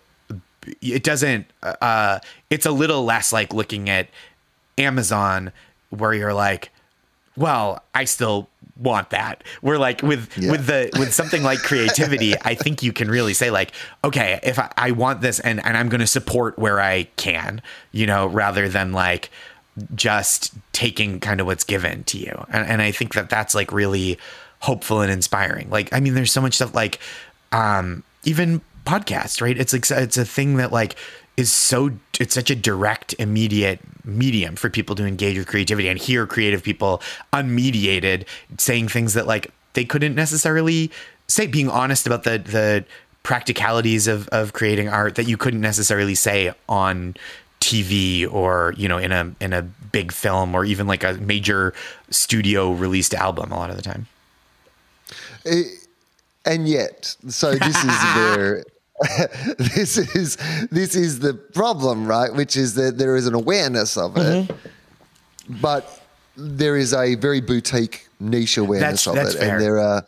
it 0.82 1.04
doesn't 1.04 1.48
uh 1.64 2.20
it's 2.50 2.66
a 2.66 2.72
little 2.72 3.04
less 3.04 3.34
like 3.34 3.54
looking 3.54 3.90
at 3.90 4.08
Amazon 4.78 5.52
where 5.90 6.14
you're 6.14 6.34
like 6.34 6.72
well 7.38 7.84
I 7.96 8.06
still 8.06 8.50
want 8.78 9.12
that. 9.12 9.44
We're 9.62 9.78
like 9.78 10.02
with 10.02 10.36
Yeah. 10.38 10.52
with 10.52 10.66
the 10.66 10.90
with 10.98 11.14
something 11.20 11.44
like 11.44 11.60
creativity 11.60 12.34
I 12.42 12.56
think 12.56 12.82
you 12.82 12.92
can 12.94 13.10
really 13.12 13.34
say 13.34 13.52
like 13.52 13.72
okay 14.04 14.40
if 14.44 14.58
I, 14.58 14.72
I 14.76 14.92
want 14.92 15.22
this 15.22 15.40
and 15.40 15.64
and 15.66 15.78
I'm 15.78 15.88
going 15.90 16.02
to 16.02 16.08
support 16.08 16.58
where 16.58 16.82
I 16.82 17.04
can 17.16 17.62
you 17.92 18.06
know 18.08 18.26
rather 18.28 18.68
than 18.68 18.92
like 18.92 19.30
just 19.96 20.54
taking 20.74 21.20
kind 21.22 21.40
of 21.40 21.46
what's 21.48 21.64
given 21.64 22.04
to 22.04 22.18
you. 22.18 22.46
And, 22.50 22.68
and 22.68 22.82
I 22.82 22.92
think 22.92 23.14
that 23.14 23.30
that's 23.30 23.56
like 23.56 23.72
really 23.72 24.18
hopeful 24.60 25.00
and 25.02 25.12
inspiring. 25.12 25.70
Like 25.70 25.94
I 25.94 26.00
mean 26.00 26.14
there's 26.14 26.32
so 26.32 26.42
much 26.42 26.56
stuff 26.56 26.74
like 26.76 27.00
um 27.52 28.04
even 28.24 28.62
podcasts 28.86 29.42
right? 29.42 29.58
It's 29.58 29.74
like 29.74 29.90
it's 29.90 30.18
a 30.18 30.26
thing 30.26 30.58
that 30.58 30.72
like 30.72 30.96
is 31.38 31.52
so 31.52 31.92
it's 32.20 32.34
such 32.34 32.50
a 32.50 32.56
direct 32.56 33.14
immediate 33.18 33.80
medium 34.06 34.56
for 34.56 34.70
people 34.70 34.96
to 34.96 35.06
engage 35.06 35.38
with 35.38 35.48
creativity 35.48 35.88
and 35.88 36.00
hear 36.00 36.28
creative 36.28 36.64
people 36.64 37.02
unmediated 37.34 38.26
saying 38.58 38.88
things 38.88 39.14
that 39.14 39.28
like 39.28 39.52
they 39.74 39.86
couldn't 39.86 40.16
necessarily 40.16 40.92
say 41.28 41.48
being 41.48 41.70
honest 41.70 42.06
about 42.06 42.24
the 42.24 42.38
the 42.38 42.86
practicalities 43.24 44.08
of 44.08 44.28
of 44.30 44.54
creating 44.54 44.90
art 44.90 45.16
that 45.16 45.28
you 45.28 45.38
couldn't 45.38 45.62
necessarily 45.62 46.16
say 46.16 46.54
on 46.68 47.16
TV 47.60 48.32
or 48.32 48.74
you 48.76 48.88
know 48.88 48.98
in 48.98 49.12
a 49.12 49.34
in 49.40 49.54
a 49.54 49.62
big 49.62 50.12
film 50.12 50.56
or 50.56 50.66
even 50.66 50.88
like 50.88 51.04
a 51.04 51.14
major 51.14 51.74
studio 52.10 52.72
released 52.72 53.14
album 53.14 53.52
a 53.52 53.56
lot 53.56 53.70
of 53.70 53.76
the 53.76 53.84
time. 53.84 54.08
Eh, 55.46 55.64
and 56.46 56.68
yet 56.68 57.16
so 57.28 57.54
this 57.54 57.78
is 57.78 57.86
where 58.16 58.64
this 59.58 59.98
is 59.98 60.38
this 60.70 60.96
is 60.96 61.20
the 61.20 61.34
problem 61.34 62.06
right 62.08 62.34
which 62.34 62.56
is 62.56 62.76
that 62.76 62.98
there 62.98 63.16
is 63.16 63.26
an 63.28 63.34
awareness 63.34 63.98
of 63.98 64.16
it 64.18 64.22
Mm-hmm. 64.48 65.62
but 65.62 66.02
there 66.38 66.78
is 66.78 66.94
a 66.94 67.16
very 67.16 67.42
boutique 67.42 68.08
niche 68.20 68.58
awareness 68.58 69.06
That's- 69.06 69.08
of 69.08 69.16
that's 69.16 69.36
it 69.36 69.40
fair. 69.40 69.56
and 69.56 69.62
there 69.64 69.80
are 69.80 70.04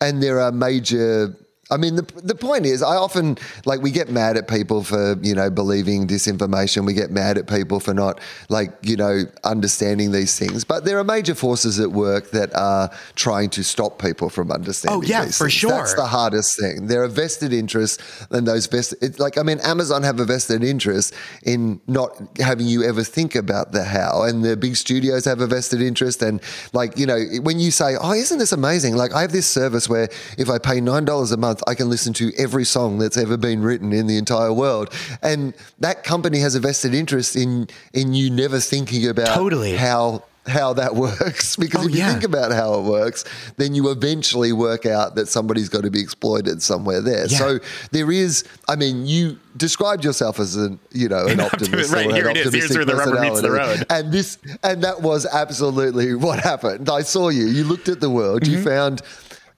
and 0.00 0.22
there 0.22 0.40
are 0.40 0.52
major 0.52 1.34
I 1.70 1.76
mean, 1.76 1.96
the, 1.96 2.02
the 2.22 2.34
point 2.34 2.64
is, 2.64 2.82
I 2.82 2.96
often 2.96 3.36
like 3.66 3.82
we 3.82 3.90
get 3.90 4.08
mad 4.08 4.36
at 4.36 4.48
people 4.48 4.82
for 4.82 5.18
you 5.20 5.34
know 5.34 5.50
believing 5.50 6.06
disinformation. 6.06 6.86
We 6.86 6.94
get 6.94 7.10
mad 7.10 7.36
at 7.36 7.46
people 7.46 7.78
for 7.78 7.92
not 7.92 8.20
like 8.48 8.72
you 8.82 8.96
know 8.96 9.24
understanding 9.44 10.12
these 10.12 10.38
things. 10.38 10.64
But 10.64 10.84
there 10.84 10.98
are 10.98 11.04
major 11.04 11.34
forces 11.34 11.78
at 11.78 11.90
work 11.90 12.30
that 12.30 12.54
are 12.54 12.90
trying 13.16 13.50
to 13.50 13.62
stop 13.62 14.00
people 14.00 14.30
from 14.30 14.50
understanding. 14.50 15.00
Oh, 15.00 15.02
yeah, 15.02 15.26
for 15.26 15.44
things. 15.44 15.52
sure. 15.52 15.70
That's 15.70 15.94
the 15.94 16.06
hardest 16.06 16.58
thing. 16.58 16.86
There 16.86 17.02
are 17.02 17.08
vested 17.08 17.52
interests, 17.52 18.02
and 18.30 18.46
those 18.48 18.66
vested. 18.66 18.98
It's 19.02 19.18
like 19.18 19.36
I 19.36 19.42
mean, 19.42 19.60
Amazon 19.60 20.02
have 20.04 20.20
a 20.20 20.24
vested 20.24 20.64
interest 20.64 21.14
in 21.42 21.80
not 21.86 22.10
having 22.38 22.66
you 22.66 22.82
ever 22.84 23.04
think 23.04 23.34
about 23.34 23.72
the 23.72 23.84
how, 23.84 24.22
and 24.22 24.42
the 24.42 24.56
big 24.56 24.76
studios 24.76 25.26
have 25.26 25.40
a 25.40 25.46
vested 25.46 25.82
interest. 25.82 26.22
And 26.22 26.40
like 26.72 26.96
you 26.96 27.04
know, 27.04 27.22
when 27.42 27.60
you 27.60 27.70
say, 27.70 27.96
"Oh, 28.00 28.12
isn't 28.12 28.38
this 28.38 28.52
amazing?" 28.52 28.96
Like 28.96 29.12
I 29.12 29.20
have 29.20 29.32
this 29.32 29.46
service 29.46 29.86
where 29.86 30.08
if 30.38 30.48
I 30.48 30.58
pay 30.58 30.80
nine 30.80 31.04
dollars 31.04 31.30
a 31.30 31.36
month, 31.36 31.57
I 31.66 31.74
can 31.74 31.88
listen 31.90 32.12
to 32.14 32.30
every 32.38 32.64
song 32.64 32.98
that's 32.98 33.16
ever 33.16 33.36
been 33.36 33.62
written 33.62 33.92
in 33.92 34.06
the 34.06 34.16
entire 34.18 34.52
world, 34.52 34.92
and 35.22 35.54
that 35.80 36.04
company 36.04 36.38
has 36.40 36.54
a 36.54 36.60
vested 36.60 36.94
interest 36.94 37.36
in 37.36 37.68
in 37.92 38.14
you 38.14 38.30
never 38.30 38.60
thinking 38.60 39.08
about 39.08 39.34
Totally. 39.34 39.74
how 39.76 40.24
how 40.46 40.72
that 40.72 40.94
works 41.06 41.56
because 41.56 41.84
Oh, 41.84 41.88
if 41.88 41.92
you 41.94 41.98
yeah. 42.00 42.10
think 42.12 42.24
about 42.24 42.52
how 42.52 42.72
it 42.78 42.84
works 42.84 43.22
then 43.58 43.74
you 43.74 43.90
eventually 43.90 44.50
work 44.52 44.86
out 44.86 45.14
that 45.16 45.28
somebody's 45.28 45.68
got 45.68 45.82
to 45.82 45.90
be 45.90 46.00
exploited 46.00 46.62
somewhere 46.62 47.02
there 47.02 47.26
Yeah. 47.28 47.36
so 47.38 47.58
there 47.92 48.10
is 48.10 48.44
i 48.66 48.74
mean 48.74 49.04
you 49.04 49.38
described 49.58 50.04
yourself 50.06 50.40
as 50.40 50.56
an 50.56 50.78
you 50.90 51.06
know 51.10 51.26
an, 51.26 51.32
An 51.38 51.40
optimist 51.40 51.92
optimist, 51.92 51.92
right, 51.92 52.10
here 52.14 52.30
it 52.30 52.36
is. 52.38 52.54
Here's 52.54 52.70
where 52.74 52.86
the 52.86 52.94
rubber 52.96 53.20
meets 53.20 53.42
the 53.42 53.50
road. 53.50 53.84
and 53.90 54.10
this 54.10 54.38
and 54.62 54.82
that 54.84 55.02
was 55.02 55.26
absolutely 55.26 56.14
what 56.26 56.40
happened 56.40 56.88
i 56.88 57.02
saw 57.02 57.28
you 57.28 57.44
you 57.48 57.64
looked 57.64 57.90
at 57.90 58.00
the 58.00 58.08
world 58.08 58.40
Mm-hmm. 58.40 58.52
you 58.54 58.62
found 58.62 59.02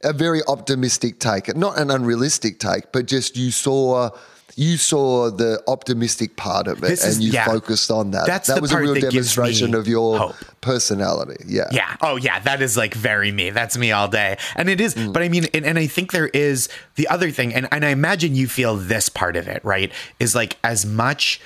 a 0.03 0.13
very 0.13 0.41
optimistic 0.49 1.19
take 1.19 1.55
not 1.57 1.79
an 1.79 1.91
unrealistic 1.91 2.59
take 2.59 2.91
but 2.93 3.07
just 3.07 3.37
you 3.37 3.51
saw 3.51 4.11
you 4.57 4.77
saw 4.77 5.31
the 5.31 5.63
optimistic 5.69 6.37
part 6.37 6.67
of 6.67 6.83
it 6.83 7.03
and 7.05 7.23
you 7.23 7.33
yeah. 7.33 7.45
focused 7.45 7.91
on 7.91 8.11
that 8.11 8.27
That's 8.27 8.49
that 8.49 8.57
the 8.57 8.61
was 8.61 8.73
a 8.73 8.79
real 8.79 8.95
demonstration 8.95 9.75
of 9.75 9.87
your 9.87 10.19
hope. 10.19 10.37
personality 10.61 11.43
yeah 11.47 11.69
Yeah. 11.73 11.97
Oh, 12.01 12.17
yeah. 12.17 12.41
That 12.41 12.61
is 12.61 12.77
like 12.77 12.95
very 12.95 13.33
me. 13.33 13.51
That's 13.51 13.79
me 13.79 13.93
all 13.93 14.09
day. 14.09 14.37
And 14.57 14.69
it 14.69 14.81
is, 14.81 14.95
mm. 14.95 15.13
but 15.13 15.23
I 15.23 15.29
mean, 15.29 15.47
and, 15.55 15.65
and 15.65 15.79
I 15.79 15.87
think 15.87 16.13
there 16.13 16.29
is 16.29 16.69
the 16.97 17.09
other 17.09 17.31
thing, 17.31 17.55
and, 17.55 17.69
and 17.73 17.85
I 17.85 17.89
imagine 17.91 18.35
you 18.35 18.49
feel 18.49 18.77
this 18.77 19.09
part 19.09 19.37
of 19.37 19.49
it, 19.49 19.65
right? 19.65 19.93
Is 20.19 20.35
like 20.35 20.59
as 20.63 20.85
much, 20.85 21.41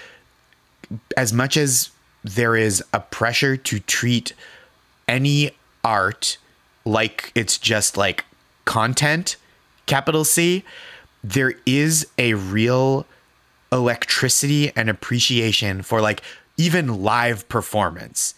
as 1.17 1.33
much 1.33 1.57
as 1.57 1.91
there 2.25 2.57
is 2.57 2.83
a 2.93 3.01
pressure 3.01 3.57
to 3.57 3.79
treat 3.81 4.33
any 5.07 5.53
art 5.85 6.39
like 6.85 7.31
it's 7.35 7.59
just 7.59 7.97
like 7.97 8.25
content, 8.65 9.37
capital 9.87 10.25
C, 10.25 10.65
there 11.23 11.55
is 11.67 12.07
a 12.19 12.35
real 12.35 13.07
electricity 13.73 14.71
and 14.77 14.89
appreciation 14.89 15.83
for 15.83 16.01
like 16.01 16.23
even 16.57 17.03
live 17.03 17.49
performance. 17.49 18.35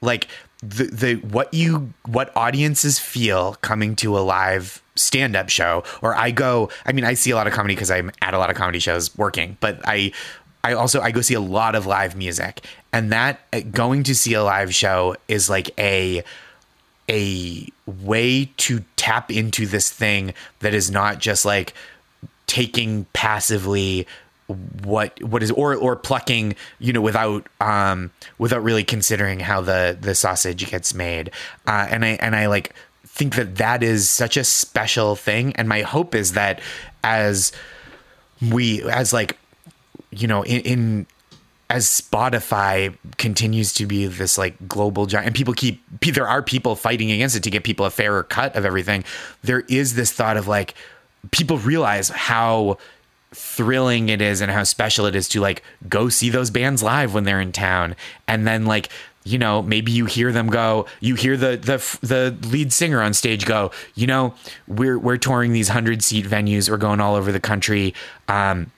Like 0.00 0.28
the 0.60 0.84
the 0.84 1.14
what 1.16 1.52
you 1.52 1.92
what 2.06 2.34
audiences 2.36 2.98
feel 2.98 3.54
coming 3.56 3.96
to 3.96 4.16
a 4.16 4.20
live 4.20 4.82
stand-up 4.94 5.50
show 5.50 5.84
or 6.00 6.14
I 6.14 6.30
go 6.30 6.70
I 6.86 6.92
mean 6.92 7.04
I 7.04 7.14
see 7.14 7.30
a 7.30 7.36
lot 7.36 7.46
of 7.46 7.52
comedy 7.52 7.74
because 7.74 7.90
I'm 7.90 8.10
at 8.22 8.32
a 8.32 8.38
lot 8.38 8.50
of 8.50 8.56
comedy 8.56 8.78
shows 8.78 9.16
working, 9.16 9.56
but 9.60 9.80
I 9.84 10.12
I 10.64 10.72
also 10.72 11.00
I 11.00 11.10
go 11.10 11.20
see 11.20 11.34
a 11.34 11.40
lot 11.40 11.74
of 11.74 11.86
live 11.86 12.16
music 12.16 12.64
and 12.92 13.12
that 13.12 13.40
uh, 13.52 13.60
going 13.70 14.02
to 14.04 14.14
see 14.14 14.34
a 14.34 14.42
live 14.42 14.74
show 14.74 15.16
is 15.28 15.50
like 15.50 15.70
a 15.78 16.24
a 17.08 17.68
way 17.86 18.50
to 18.56 18.82
tap 18.96 19.30
into 19.30 19.66
this 19.66 19.90
thing 19.90 20.34
that 20.60 20.74
is 20.74 20.90
not 20.90 21.18
just 21.18 21.44
like 21.44 21.74
taking 22.46 23.04
passively 23.12 24.06
what 24.84 25.20
what 25.22 25.42
is 25.42 25.50
or 25.52 25.74
or 25.74 25.96
plucking 25.96 26.54
you 26.78 26.92
know 26.92 27.00
without 27.00 27.48
um 27.60 28.12
without 28.38 28.62
really 28.62 28.84
considering 28.84 29.40
how 29.40 29.60
the 29.60 29.96
the 30.00 30.14
sausage 30.14 30.68
gets 30.70 30.94
made. 30.94 31.30
Uh 31.66 31.86
and 31.90 32.04
i 32.04 32.10
and 32.20 32.36
i 32.36 32.46
like 32.46 32.72
think 33.16 33.34
that 33.36 33.56
that 33.56 33.82
is 33.82 34.10
such 34.10 34.36
a 34.36 34.44
special 34.44 35.16
thing. 35.16 35.56
And 35.56 35.68
my 35.68 35.80
hope 35.82 36.14
is 36.14 36.32
that 36.32 36.60
as 37.02 37.50
we 38.52 38.82
as 38.82 39.12
like 39.12 39.38
you 40.10 40.28
know 40.28 40.42
in, 40.42 40.60
in 40.60 41.06
as 41.68 41.86
Spotify 41.86 42.96
continues 43.16 43.72
to 43.74 43.86
be 43.86 44.06
this 44.06 44.38
like 44.38 44.68
global 44.68 45.06
giant, 45.06 45.26
and 45.26 45.34
people 45.34 45.54
keep 45.54 45.82
there 46.00 46.28
are 46.28 46.42
people 46.42 46.76
fighting 46.76 47.10
against 47.10 47.34
it 47.36 47.42
to 47.42 47.50
get 47.50 47.64
people 47.64 47.86
a 47.86 47.90
fairer 47.90 48.22
cut 48.22 48.54
of 48.54 48.64
everything. 48.64 49.04
There 49.42 49.60
is 49.68 49.94
this 49.94 50.12
thought 50.12 50.36
of 50.36 50.46
like 50.46 50.74
people 51.32 51.58
realize 51.58 52.08
how 52.08 52.78
thrilling 53.32 54.08
it 54.08 54.22
is 54.22 54.40
and 54.40 54.50
how 54.50 54.62
special 54.62 55.06
it 55.06 55.16
is 55.16 55.28
to 55.28 55.40
like 55.40 55.62
go 55.88 56.08
see 56.08 56.30
those 56.30 56.50
bands 56.50 56.82
live 56.82 57.12
when 57.12 57.24
they're 57.24 57.40
in 57.40 57.52
town, 57.52 57.96
and 58.28 58.46
then 58.46 58.66
like 58.66 58.88
you 59.24 59.38
know 59.38 59.60
maybe 59.60 59.90
you 59.90 60.06
hear 60.06 60.30
them 60.30 60.46
go 60.46 60.86
you 61.00 61.16
hear 61.16 61.36
the 61.36 61.56
the 61.56 62.06
the 62.06 62.48
lead 62.48 62.72
singer 62.72 63.02
on 63.02 63.12
stage 63.12 63.44
go 63.44 63.72
you 63.96 64.06
know 64.06 64.32
we're 64.68 64.98
we're 64.98 65.16
touring 65.16 65.52
these 65.52 65.68
100 65.68 66.00
seat 66.00 66.24
venues 66.24 66.70
we're 66.70 66.76
going 66.76 67.00
all 67.00 67.16
over 67.16 67.32
the 67.32 67.40
country 67.40 67.92
um 68.28 68.70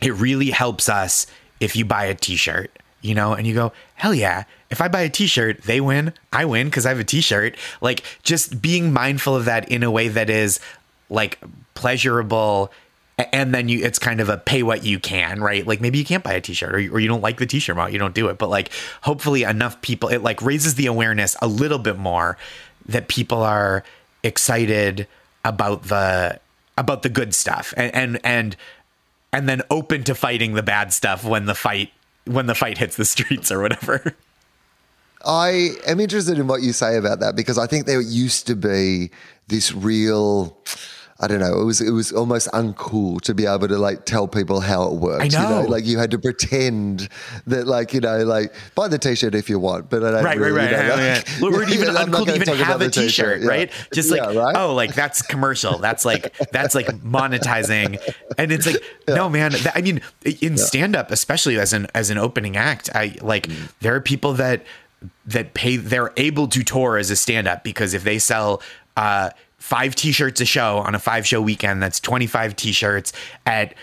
it 0.00 0.14
really 0.14 0.50
helps 0.50 0.88
us 0.88 1.26
if 1.62 1.76
you 1.76 1.84
buy 1.84 2.04
a 2.04 2.14
t-shirt, 2.14 2.70
you 3.00 3.14
know, 3.14 3.34
and 3.34 3.46
you 3.46 3.54
go, 3.54 3.72
hell 3.94 4.14
yeah, 4.14 4.44
if 4.70 4.80
I 4.80 4.88
buy 4.88 5.02
a 5.02 5.10
t-shirt, 5.10 5.62
they 5.62 5.80
win, 5.80 6.12
I 6.32 6.44
win 6.44 6.68
because 6.68 6.86
I 6.86 6.90
have 6.90 7.00
a 7.00 7.04
t-shirt. 7.04 7.56
Like 7.80 8.04
just 8.22 8.62
being 8.62 8.92
mindful 8.92 9.36
of 9.36 9.44
that 9.46 9.68
in 9.70 9.82
a 9.82 9.90
way 9.90 10.08
that 10.08 10.30
is 10.30 10.60
like 11.10 11.38
pleasurable 11.74 12.72
and 13.18 13.54
then 13.54 13.68
you 13.68 13.84
it's 13.84 13.98
kind 13.98 14.20
of 14.20 14.28
a 14.28 14.38
pay 14.38 14.62
what 14.62 14.84
you 14.84 14.98
can 14.98 15.40
right 15.40 15.66
like 15.66 15.80
maybe 15.80 15.98
you 15.98 16.04
can't 16.04 16.24
buy 16.24 16.32
a 16.32 16.40
t-shirt 16.40 16.74
or 16.74 16.78
you, 16.78 16.92
or 16.92 16.98
you 16.98 17.08
don't 17.08 17.20
like 17.20 17.38
the 17.38 17.46
t-shirt 17.46 17.76
amount 17.76 17.92
you 17.92 17.98
don't 17.98 18.14
do 18.14 18.28
it 18.28 18.38
but 18.38 18.48
like 18.48 18.70
hopefully 19.02 19.42
enough 19.42 19.80
people 19.82 20.08
it 20.08 20.22
like 20.22 20.40
raises 20.40 20.76
the 20.76 20.86
awareness 20.86 21.36
a 21.42 21.46
little 21.46 21.78
bit 21.78 21.98
more 21.98 22.38
that 22.86 23.08
people 23.08 23.42
are 23.42 23.84
excited 24.22 25.06
about 25.44 25.84
the 25.84 26.40
about 26.78 27.02
the 27.02 27.08
good 27.08 27.34
stuff 27.34 27.74
and 27.76 27.94
and 27.94 28.20
and 28.24 28.56
and 29.32 29.48
then 29.48 29.62
open 29.70 30.04
to 30.04 30.14
fighting 30.14 30.54
the 30.54 30.62
bad 30.62 30.92
stuff 30.92 31.24
when 31.24 31.46
the 31.46 31.54
fight 31.54 31.92
when 32.24 32.46
the 32.46 32.54
fight 32.54 32.78
hits 32.78 32.96
the 32.96 33.04
streets 33.04 33.50
or 33.50 33.60
whatever. 33.60 34.16
I 35.24 35.70
am 35.86 36.00
interested 36.00 36.38
in 36.38 36.46
what 36.48 36.62
you 36.62 36.72
say 36.72 36.96
about 36.96 37.20
that 37.20 37.36
because 37.36 37.58
I 37.58 37.66
think 37.66 37.86
there 37.86 38.00
used 38.00 38.46
to 38.48 38.56
be 38.56 39.10
this 39.48 39.72
real 39.72 40.56
I 41.22 41.28
don't 41.28 41.38
know. 41.38 41.60
It 41.60 41.64
was 41.64 41.80
it 41.80 41.92
was 41.92 42.10
almost 42.10 42.48
uncool 42.50 43.20
to 43.20 43.32
be 43.32 43.46
able 43.46 43.68
to 43.68 43.78
like 43.78 44.04
tell 44.06 44.26
people 44.26 44.58
how 44.60 44.88
it 44.90 44.94
worked. 44.94 45.22
I 45.22 45.28
know. 45.28 45.58
You 45.58 45.62
know? 45.64 45.70
Like 45.70 45.86
you 45.86 45.96
had 45.96 46.10
to 46.10 46.18
pretend 46.18 47.08
that 47.46 47.68
like 47.68 47.94
you 47.94 48.00
know 48.00 48.18
like 48.24 48.52
buy 48.74 48.88
the 48.88 48.98
t-shirt 48.98 49.34
if 49.34 49.48
you 49.48 49.60
want, 49.60 49.88
but 49.88 50.02
I 50.02 50.10
don't 50.10 50.24
right, 50.24 50.36
really, 50.36 50.50
right, 50.50 50.72
right, 50.72 50.82
you 50.82 50.88
know, 50.88 50.96
yeah, 50.96 51.14
like, 51.14 51.28
yeah. 51.28 51.40
We're 51.42 51.68
even 51.68 51.88
uncool 51.94 52.26
to 52.26 52.34
even 52.34 52.48
have 52.56 52.80
a 52.80 52.90
t-shirt, 52.90 53.42
yeah. 53.42 53.48
right? 53.48 53.72
Just 53.94 54.10
like 54.10 54.20
Yeah, 54.20 54.36
right? 54.36 54.56
oh, 54.56 54.74
like 54.74 54.94
that's 54.94 55.22
commercial. 55.22 55.78
That's 55.78 56.04
like 56.04 56.36
that's 56.50 56.74
like 56.74 56.86
monetizing, 57.04 58.00
and 58.36 58.50
it's 58.50 58.66
like 58.66 58.82
no 59.06 59.28
man. 59.28 59.52
That, 59.52 59.72
I 59.76 59.80
mean, 59.80 60.00
in 60.40 60.58
stand 60.58 60.96
up, 60.96 61.12
especially 61.12 61.56
as 61.58 61.72
an 61.72 61.86
as 61.94 62.10
an 62.10 62.18
opening 62.18 62.56
act, 62.56 62.90
I 62.94 63.16
like 63.22 63.46
Mm. 63.46 63.72
there 63.80 63.94
are 63.94 64.00
people 64.00 64.32
that 64.34 64.64
that 65.26 65.54
pay. 65.54 65.76
They're 65.76 66.12
able 66.16 66.48
to 66.48 66.62
tour 66.64 66.96
as 66.98 67.10
a 67.10 67.16
stand 67.16 67.46
up 67.46 67.62
because 67.62 67.94
if 67.94 68.02
they 68.02 68.18
sell. 68.18 68.60
uh 68.96 69.30
five 69.62 69.94
t-shirts 69.94 70.40
a 70.40 70.44
show 70.44 70.78
on 70.78 70.96
a 70.96 70.98
five 70.98 71.24
show 71.24 71.40
weekend. 71.40 71.80
That's 71.80 72.00
25 72.00 72.56
t-shirts 72.56 73.12
at 73.46 73.74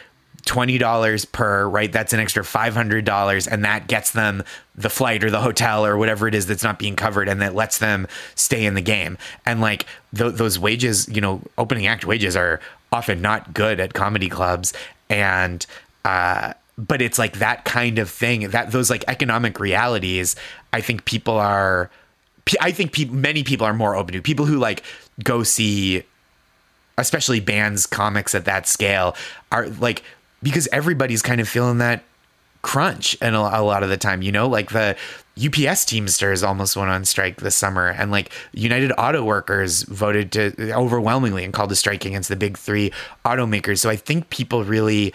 $20 0.43 1.32
per 1.32 1.69
right? 1.69 1.89
That's 1.89 2.11
an 2.11 2.19
extra 2.19 2.43
$500 2.43 3.47
and 3.49 3.63
that 3.63 3.88
gets 3.88 4.11
them 4.11 4.43
the 4.75 4.89
flight 4.89 5.23
or 5.23 5.32
the 5.32 5.39
hotel 5.39 5.86
or 5.86 5.97
whatever 5.97 6.27
it 6.27 6.36
is 6.36 6.47
that's 6.47 6.63
not 6.63 6.80
being 6.80 6.97
covered 6.97 7.30
and 7.30 7.41
that 7.41 7.55
lets 7.55 7.77
them 7.77 8.07
stay 8.36 8.65
in 8.65 8.73
the 8.73 8.82
game. 8.82 9.17
And 9.45 9.61
like 9.61 9.86
th- 10.15 10.34
those 10.36 10.59
wages 10.59 11.07
you 11.07 11.21
know 11.21 11.41
opening 11.57 11.88
act 11.88 12.05
wages 12.05 12.36
are 12.36 12.59
often 12.91 13.21
not 13.21 13.53
good 13.53 13.80
at 13.80 13.93
comedy 13.93 14.27
clubs 14.27 14.73
and 15.09 15.65
uh 16.03 16.53
but 16.77 17.01
it's 17.01 17.17
like 17.17 17.39
that 17.39 17.63
kind 17.63 17.99
of 17.99 18.09
thing 18.09 18.49
that 18.49 18.71
those 18.71 18.89
like 18.89 19.03
economic 19.07 19.59
realities 19.59 20.36
i 20.71 20.82
think 20.82 21.05
people 21.05 21.36
are 21.36 21.89
I 22.62 22.72
think 22.72 22.93
pe- 22.93 23.06
many 23.06 23.43
people 23.43 23.66
are 23.66 23.74
more 23.74 23.95
open 23.95 24.14
to 24.14 24.22
people 24.22 24.45
who 24.45 24.58
like 24.58 24.84
go 25.24 25.43
see, 25.43 26.04
especially 26.97 27.39
bands, 27.39 27.86
comics 27.86 28.34
at 28.36 28.45
that 28.45 28.68
scale 28.68 29.16
are 29.52 29.68
like 29.68 30.04
because 30.41 30.68
everybody's 30.72 31.22
kind 31.22 31.41
of 31.41 31.47
feeling 31.47 31.80
that 31.80 32.04
crunch 32.62 33.18
and 33.22 33.36
a, 33.36 33.39
a 33.39 33.62
lot 33.62 33.84
of 33.84 33.89
the 33.89 33.97
time, 33.97 34.22
you 34.22 34.32
know, 34.32 34.47
like 34.47 34.72
the 34.72 34.95
UPS 35.43 35.86
Teamsters 35.86 36.43
almost 36.43 36.76
went 36.76 36.89
on 36.89 37.06
strike 37.06 37.38
this 37.38 37.56
summer, 37.56 37.88
and 37.88 38.12
like 38.12 38.32
United 38.52 38.91
Auto 38.97 39.24
Workers 39.24 39.84
voted 39.84 40.32
to 40.34 40.74
overwhelmingly 40.74 41.43
and 41.43 41.54
called 41.54 41.72
a 41.72 41.76
strike 41.76 42.06
against 42.06 42.30
the 42.30 42.36
big 42.36 42.58
three 42.58 42.91
automakers. 43.26 43.80
So 43.80 43.89
I 43.89 43.95
think 43.95 44.30
people 44.30 44.64
really. 44.64 45.14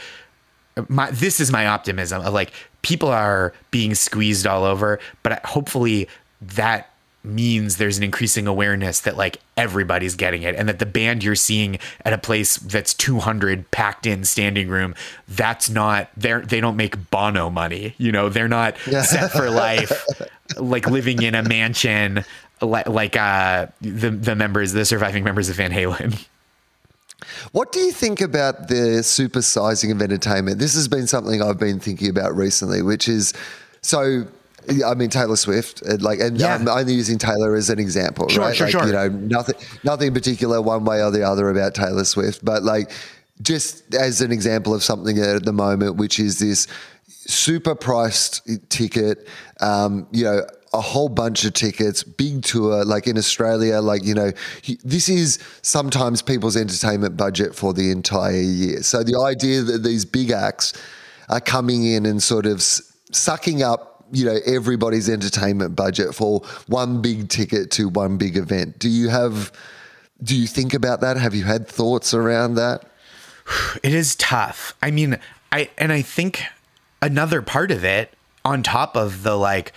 My, 0.89 1.09
this 1.13 1.39
is 1.39 1.53
my 1.53 1.69
optimism 1.69 2.21
of 2.23 2.35
like 2.35 2.53
people 2.83 3.09
are 3.09 3.53
being 3.71 3.95
squeezed 3.95 4.45
all 4.45 4.65
over, 4.65 4.99
but 5.23 5.45
hopefully 5.47 6.09
that 6.41 6.91
means 7.25 7.77
there's 7.79 7.97
an 7.97 8.03
increasing 8.03 8.47
awareness 8.47 9.01
that 9.01 9.17
like 9.17 9.41
everybody's 9.57 10.15
getting 10.15 10.43
it 10.43 10.55
and 10.55 10.69
that 10.69 10.79
the 10.79 10.87
band 10.87 11.25
you're 11.25 11.35
seeing 11.35 11.79
at 12.05 12.13
a 12.13 12.19
place 12.19 12.57
that's 12.57 12.93
200 12.95 13.71
packed 13.71 14.07
in 14.07 14.25
standing 14.25 14.69
room 14.69 14.95
that's 15.29 15.71
not 15.71 16.09
they're 16.17 16.41
they 16.41 16.61
don't 16.61 16.77
make 16.77 17.11
bono 17.11 17.49
money 17.49 17.95
you 17.99 18.13
know 18.13 18.29
they're 18.29 18.49
not 18.49 18.77
set 19.03 19.31
for 19.31 19.51
life 19.51 20.05
like 20.59 20.87
living 20.87 21.23
in 21.23 21.35
a 21.35 21.43
mansion 21.43 22.25
like, 22.61 22.89
like 22.89 23.17
uh 23.17 23.67
the 23.81 24.11
the 24.11 24.37
members 24.37 24.73
the 24.73 24.85
surviving 24.85 25.25
members 25.25 25.49
of 25.49 25.57
van 25.57 25.71
halen 25.71 26.27
What 27.53 27.73
do 27.73 27.81
you 27.81 27.93
think 27.93 28.21
about 28.21 28.69
the 28.69 29.01
supersizing 29.01 29.91
of 29.93 30.03
entertainment? 30.03 30.59
This 30.59 30.75
has 30.75 30.89
been 30.89 31.07
something 31.07 31.41
I've 31.41 31.59
been 31.59 31.81
thinking 31.81 32.11
about 32.11 32.37
recently, 32.37 32.83
which 32.83 33.09
is 33.09 33.33
so. 33.83 34.27
I 34.85 34.95
mean 34.95 35.11
Taylor 35.11 35.37
Swift, 35.37 35.83
and 35.83 36.03
like, 36.03 36.21
and 36.21 36.39
Yeah. 36.39 36.55
I'm 36.55 36.69
only 36.69 36.95
using 36.95 37.19
Taylor 37.19 37.55
as 37.55 37.71
an 37.71 37.79
example, 37.79 38.29
Sure, 38.29 38.45
right? 38.45 38.57
sure, 38.57 38.67
like, 38.67 38.73
sure. 38.73 38.87
You 38.87 38.93
know, 38.93 39.09
nothing, 39.09 39.55
nothing 39.83 40.09
in 40.09 40.15
particular, 40.15 40.61
one 40.63 40.85
way 40.85 41.03
or 41.03 41.11
the 41.11 41.23
other 41.23 41.49
about 41.51 41.75
Taylor 41.75 42.05
Swift, 42.05 42.45
but 42.45 42.63
like, 42.63 42.91
just 43.43 43.95
as 43.95 44.21
an 44.21 44.31
example 44.33 44.75
of 44.75 44.83
something 44.83 45.19
at 45.19 45.45
the 45.45 45.53
moment, 45.53 45.97
which 45.97 46.19
is 46.21 46.39
this 46.39 46.67
super 47.27 47.75
priced 47.75 48.43
ticket, 48.71 49.27
um, 49.61 50.07
you 50.13 50.25
know, 50.25 50.45
a 50.73 50.81
whole 50.81 51.09
bunch 51.09 51.45
of 51.45 51.53
tickets, 51.53 52.03
big 52.03 52.43
tour, 52.43 52.85
like 52.85 53.07
in 53.07 53.17
Australia, 53.17 53.81
like, 53.81 54.05
you 54.05 54.13
know, 54.15 54.33
he- 54.61 54.79
this 54.85 55.09
is 55.09 55.39
sometimes 55.63 56.21
people's 56.21 56.57
entertainment 56.57 57.17
budget 57.17 57.55
for 57.55 57.73
the 57.73 57.91
entire 57.91 58.33
year. 58.41 58.83
So 58.83 59.03
the 59.05 59.19
idea 59.21 59.63
that 59.63 59.85
these 59.85 60.05
big 60.05 60.31
acts 60.33 60.73
are 61.29 61.41
coming 61.41 61.85
in 61.85 62.05
and 62.07 62.23
sort 62.23 62.45
of 62.47 62.59
s- 62.59 62.83
sucking 63.13 63.63
up, 63.63 63.94
you 64.15 64.25
know, 64.25 64.39
everybody's 64.47 65.09
entertainment 65.09 65.77
budget 65.77 66.15
for 66.15 66.41
one 66.67 67.03
big 67.03 67.29
ticket 67.29 67.71
to 67.73 67.89
one 67.89 68.17
big 68.17 68.37
event. 68.37 68.79
Do 68.79 68.89
you 68.89 69.09
have, 69.09 69.53
do 70.23 70.37
you 70.37 70.47
think 70.47 70.73
about 70.73 71.01
that? 71.01 71.17
Have 71.17 71.35
you 71.35 71.45
had 71.45 71.67
thoughts 71.67 72.15
around 72.15 72.55
that? 72.55 72.85
it 73.83 73.95
is 73.95 74.15
tough. 74.17 74.75
I 74.83 74.91
mean, 74.91 75.19
I 75.53 75.71
and 75.79 75.93
I 75.93 76.03
think 76.03 76.43
another 77.03 77.43
part 77.43 77.71
of 77.71 77.85
it 77.85 78.13
on 78.45 78.63
top 78.63 78.97
of 78.97 79.23
the 79.23 79.37
like 79.37 79.73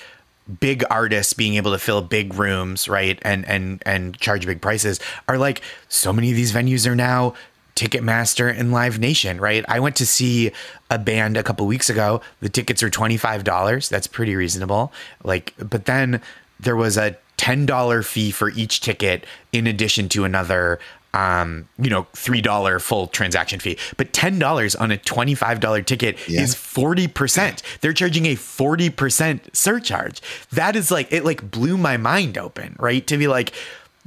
big 0.59 0.83
artists 0.89 1.33
being 1.33 1.55
able 1.55 1.71
to 1.71 1.79
fill 1.79 2.01
big 2.01 2.35
rooms, 2.35 2.87
right? 2.87 3.19
And 3.21 3.45
and 3.47 3.81
and 3.85 4.17
charge 4.17 4.45
big 4.45 4.61
prices 4.61 4.99
are 5.27 5.37
like 5.37 5.61
so 5.89 6.13
many 6.13 6.29
of 6.31 6.35
these 6.35 6.53
venues 6.53 6.89
are 6.89 6.95
now 6.95 7.33
Ticketmaster 7.77 8.51
and 8.53 8.71
Live 8.71 8.99
Nation, 8.99 9.39
right? 9.39 9.63
I 9.67 9.79
went 9.79 9.95
to 9.97 10.05
see 10.05 10.51
a 10.89 10.97
band 10.97 11.37
a 11.37 11.43
couple 11.43 11.67
weeks 11.67 11.89
ago. 11.89 12.21
The 12.41 12.49
tickets 12.49 12.81
are 12.81 12.89
$25. 12.89 13.89
That's 13.89 14.07
pretty 14.07 14.35
reasonable. 14.35 14.91
Like 15.23 15.53
but 15.57 15.85
then 15.85 16.21
there 16.59 16.75
was 16.75 16.97
a 16.97 17.15
$10 17.37 18.05
fee 18.05 18.31
for 18.31 18.49
each 18.49 18.81
ticket 18.81 19.25
in 19.51 19.67
addition 19.67 20.09
to 20.09 20.23
another 20.23 20.79
um, 21.13 21.67
you 21.79 21.89
know, 21.89 22.05
three 22.13 22.41
dollar 22.41 22.79
full 22.79 23.07
transaction 23.07 23.59
fee, 23.59 23.77
but 23.95 24.13
ten 24.13 24.37
dollars 24.37 24.75
on 24.75 24.91
a 24.91 24.97
twenty 24.97 25.33
five 25.33 25.59
dollar 25.59 25.81
ticket 25.81 26.17
yeah. 26.27 26.41
is 26.41 26.53
forty 26.53 27.07
percent. 27.07 27.63
They're 27.81 27.93
charging 27.93 28.27
a 28.27 28.35
forty 28.35 28.91
percent 28.91 29.55
surcharge. 29.55 30.21
That 30.51 30.75
is 30.75 30.91
like 30.91 31.11
it. 31.11 31.25
Like 31.25 31.49
blew 31.49 31.77
my 31.77 31.97
mind 31.97 32.37
open, 32.37 32.75
right? 32.77 33.05
To 33.07 33.17
be 33.17 33.27
like, 33.27 33.53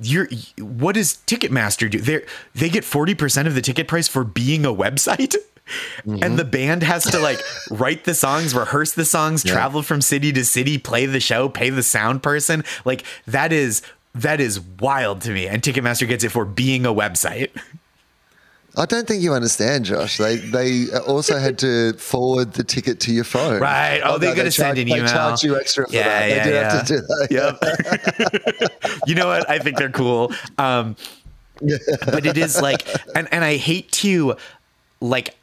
you're 0.00 0.28
what 0.58 0.94
does 0.94 1.18
Ticketmaster 1.26 1.90
do? 1.90 2.00
They 2.00 2.24
they 2.54 2.68
get 2.68 2.84
forty 2.84 3.14
percent 3.14 3.48
of 3.48 3.54
the 3.54 3.62
ticket 3.62 3.88
price 3.88 4.08
for 4.08 4.24
being 4.24 4.64
a 4.64 4.72
website. 4.72 5.36
Mm-hmm. 6.04 6.24
And 6.24 6.38
the 6.38 6.44
band 6.44 6.82
has 6.82 7.04
to 7.04 7.18
like 7.20 7.38
write 7.70 8.04
the 8.04 8.14
songs, 8.14 8.54
rehearse 8.54 8.92
the 8.92 9.04
songs, 9.04 9.44
yeah. 9.44 9.52
travel 9.52 9.82
from 9.82 10.00
city 10.00 10.32
to 10.32 10.44
city, 10.44 10.78
play 10.78 11.06
the 11.06 11.20
show, 11.20 11.48
pay 11.48 11.70
the 11.70 11.82
sound 11.82 12.22
person. 12.22 12.64
Like 12.84 13.04
that 13.26 13.52
is 13.52 13.82
that 14.14 14.40
is 14.40 14.60
wild 14.60 15.20
to 15.22 15.30
me. 15.30 15.46
And 15.46 15.62
Ticketmaster 15.62 16.08
gets 16.08 16.24
it 16.24 16.30
for 16.30 16.44
being 16.44 16.84
a 16.84 16.92
website. 16.92 17.50
I 18.76 18.86
don't 18.86 19.06
think 19.06 19.22
you 19.22 19.32
understand, 19.32 19.84
Josh. 19.84 20.18
They 20.18 20.36
they 20.36 20.86
also 21.06 21.38
had 21.38 21.58
to 21.58 21.92
forward 21.94 22.52
the 22.52 22.62
ticket 22.62 23.00
to 23.00 23.12
your 23.12 23.24
phone. 23.24 23.60
Right. 23.60 24.00
Oh, 24.04 24.18
they're 24.18 24.34
going 24.34 24.46
to 24.46 24.52
send 24.52 24.78
an 24.78 24.88
email. 24.88 25.04
They 25.04 25.10
charge 25.10 25.42
you 25.42 25.58
extra 25.58 25.88
for 25.88 25.92
yeah, 25.92 26.04
that. 26.04 26.28
Yeah, 26.28 26.36
they 26.36 26.50
do 26.50 26.54
yeah. 26.54 26.72
have 26.72 26.86
to 26.86 26.94
do 26.94 27.00
that. 27.00 28.60
Yep. 28.60 29.02
you 29.06 29.14
know 29.16 29.26
what? 29.26 29.50
I 29.50 29.58
think 29.58 29.76
they're 29.76 29.90
cool. 29.90 30.32
Um, 30.58 30.96
but 31.60 32.26
it 32.26 32.38
is 32.38 32.60
like, 32.60 32.86
and, 33.14 33.28
and 33.32 33.44
I 33.44 33.56
hate 33.56 33.90
to, 33.92 34.36
like, 35.00 35.36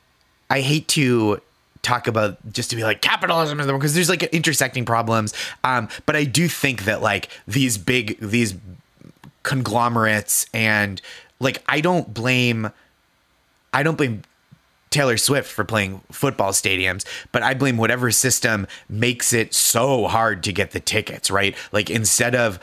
I 0.50 0.62
hate 0.62 0.88
to 0.90 1.42
talk 1.82 2.08
about 2.08 2.38
just 2.52 2.70
to 2.70 2.76
be 2.76 2.84
like 2.84 3.02
capitalism 3.02 3.60
is 3.60 3.66
the 3.66 3.74
because 3.74 3.94
there's 3.94 4.10
like 4.10 4.24
intersecting 4.24 4.86
problems. 4.86 5.34
Um, 5.64 5.88
but 6.06 6.16
I 6.16 6.26
do 6.26 6.48
think 6.48 6.84
that 6.86 7.02
like 7.02 7.30
these 7.48 7.78
big 7.78 8.20
these 8.20 8.56
conglomerates 9.44 10.48
and 10.54 11.02
like 11.40 11.64
I 11.68 11.80
don't 11.82 12.14
blame 12.14 12.72
I 13.74 13.84
don't 13.84 13.98
blame 13.98 14.24
Taylor 14.90 15.18
Swift 15.18 15.52
for 15.52 15.64
playing 15.64 16.02
football 16.12 16.52
stadiums, 16.52 17.06
but 17.32 17.44
I 17.44 17.54
blame 17.54 17.78
whatever 17.78 18.12
system 18.12 18.68
makes 18.90 19.34
it 19.34 19.54
so 19.54 20.08
hard 20.08 20.44
to 20.44 20.54
get 20.54 20.72
the 20.72 20.80
tickets, 20.80 21.30
right? 21.30 21.56
Like 21.72 21.90
instead 21.90 22.36
of 22.36 22.60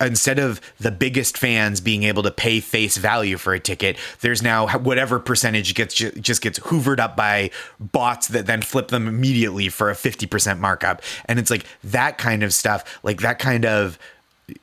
instead 0.00 0.38
of 0.38 0.60
the 0.78 0.90
biggest 0.90 1.38
fans 1.38 1.80
being 1.80 2.02
able 2.02 2.22
to 2.22 2.30
pay 2.30 2.60
face 2.60 2.96
value 2.96 3.36
for 3.36 3.54
a 3.54 3.60
ticket, 3.60 3.96
there's 4.20 4.42
now 4.42 4.66
whatever 4.78 5.18
percentage 5.18 5.74
gets 5.74 5.94
just 5.94 6.42
gets 6.42 6.58
hoovered 6.58 6.98
up 6.98 7.16
by 7.16 7.50
bots 7.78 8.28
that 8.28 8.46
then 8.46 8.62
flip 8.62 8.88
them 8.88 9.06
immediately 9.06 9.68
for 9.68 9.90
a 9.90 9.94
50% 9.94 10.58
markup. 10.58 11.02
And 11.26 11.38
it's 11.38 11.50
like 11.50 11.66
that 11.84 12.18
kind 12.18 12.42
of 12.42 12.52
stuff, 12.52 12.98
like 13.02 13.20
that 13.20 13.38
kind 13.38 13.64
of 13.64 13.98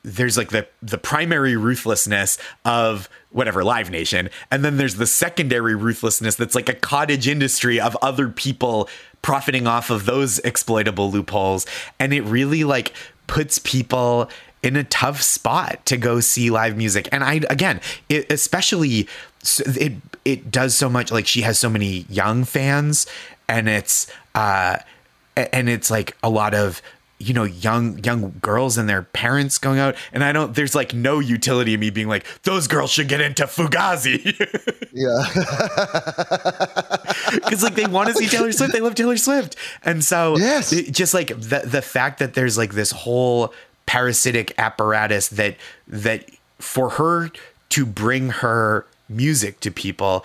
there's 0.03 0.37
like 0.37 0.49
the 0.49 0.65
the 0.81 0.97
primary 0.97 1.57
ruthlessness 1.57 2.37
of 2.63 3.09
whatever 3.31 3.63
live 3.63 3.89
nation 3.89 4.29
and 4.49 4.63
then 4.63 4.77
there's 4.77 4.95
the 4.95 5.05
secondary 5.05 5.75
ruthlessness 5.75 6.35
that's 6.35 6.55
like 6.55 6.69
a 6.69 6.73
cottage 6.73 7.27
industry 7.27 7.81
of 7.81 7.97
other 8.01 8.29
people 8.29 8.87
profiting 9.21 9.67
off 9.67 9.89
of 9.89 10.05
those 10.05 10.39
exploitable 10.39 11.11
loopholes 11.11 11.65
and 11.99 12.13
it 12.13 12.21
really 12.21 12.63
like 12.63 12.93
puts 13.27 13.59
people 13.59 14.29
in 14.63 14.77
a 14.77 14.83
tough 14.85 15.21
spot 15.21 15.85
to 15.85 15.97
go 15.97 16.21
see 16.21 16.49
live 16.49 16.77
music. 16.77 17.09
And 17.11 17.23
I 17.23 17.41
again, 17.49 17.81
it, 18.09 18.31
especially 18.31 19.07
it 19.59 19.93
it 20.23 20.49
does 20.49 20.75
so 20.75 20.89
much 20.89 21.11
like 21.11 21.27
she 21.27 21.41
has 21.41 21.59
so 21.59 21.69
many 21.69 22.05
young 22.09 22.45
fans 22.45 23.05
and 23.49 23.67
it's 23.67 24.07
uh 24.33 24.77
and 25.35 25.67
it's 25.67 25.91
like 25.91 26.15
a 26.23 26.29
lot 26.29 26.53
of 26.53 26.81
you 27.27 27.33
know 27.33 27.43
young 27.43 28.03
young 28.03 28.35
girls 28.41 28.77
and 28.77 28.87
their 28.87 29.03
parents 29.03 29.57
going 29.57 29.79
out. 29.79 29.95
And 30.11 30.23
i 30.23 30.31
don't 30.31 30.55
there's 30.55 30.75
like 30.75 30.93
no 30.93 31.19
utility 31.19 31.73
in 31.73 31.79
me 31.79 31.89
being 31.89 32.07
like 32.07 32.25
those 32.43 32.67
girls 32.67 32.91
should 32.91 33.07
get 33.07 33.21
into 33.21 33.43
fugazi. 33.43 34.33
Yeah. 34.95 35.23
Because 37.33 37.63
like 37.63 37.73
they 37.73 37.87
want 37.87 38.09
to 38.09 38.13
see 38.13 38.27
taylor 38.27 38.51
swift. 38.51 38.73
They 38.73 38.79
love 38.79 38.93
taylor 38.93 39.17
swift. 39.17 39.55
And 39.83 40.03
so 40.03 40.37
yes. 40.37 40.71
it, 40.71 40.91
just 40.91 41.13
like 41.13 41.29
the 41.29 41.63
the 41.65 41.81
fact 41.81 42.19
that 42.19 42.35
there's 42.35 42.59
like 42.59 42.73
this 42.73 42.91
whole 42.91 43.53
parasitic 43.87 44.53
apparatus 44.59 45.29
that 45.29 45.55
that 45.87 46.29
for 46.59 46.91
her 46.91 47.31
to 47.69 47.85
bring 47.87 48.29
her 48.29 48.85
music 49.09 49.59
to 49.61 49.71
people 49.71 50.23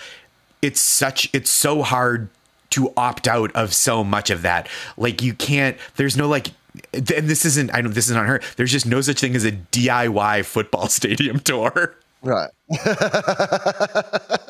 it's 0.61 0.81
such 0.81 1.31
it's 1.33 1.51
so 1.51 1.83
hard 1.83 2.29
to 2.71 2.93
opt 2.97 3.27
out 3.27 3.51
of 3.53 3.75
so 3.75 4.05
much 4.05 4.31
of 4.31 4.43
that. 4.43 4.69
Like 4.97 5.23
you 5.23 5.35
can't 5.35 5.77
there's 5.97 6.17
no 6.17 6.29
like 6.29 6.49
and 6.93 7.29
this 7.29 7.45
isn't 7.45 7.73
i 7.75 7.81
know 7.81 7.89
this 7.89 8.09
is 8.09 8.15
not 8.15 8.27
her 8.27 8.41
there's 8.57 8.73
just 8.73 8.87
no 8.87 9.01
such 9.01 9.21
thing 9.21 9.35
as 9.35 9.45
a 9.45 9.53
diy 9.53 10.45
football 10.45 10.89
stadium 10.99 11.41
tour 11.41 11.95
right 12.23 12.51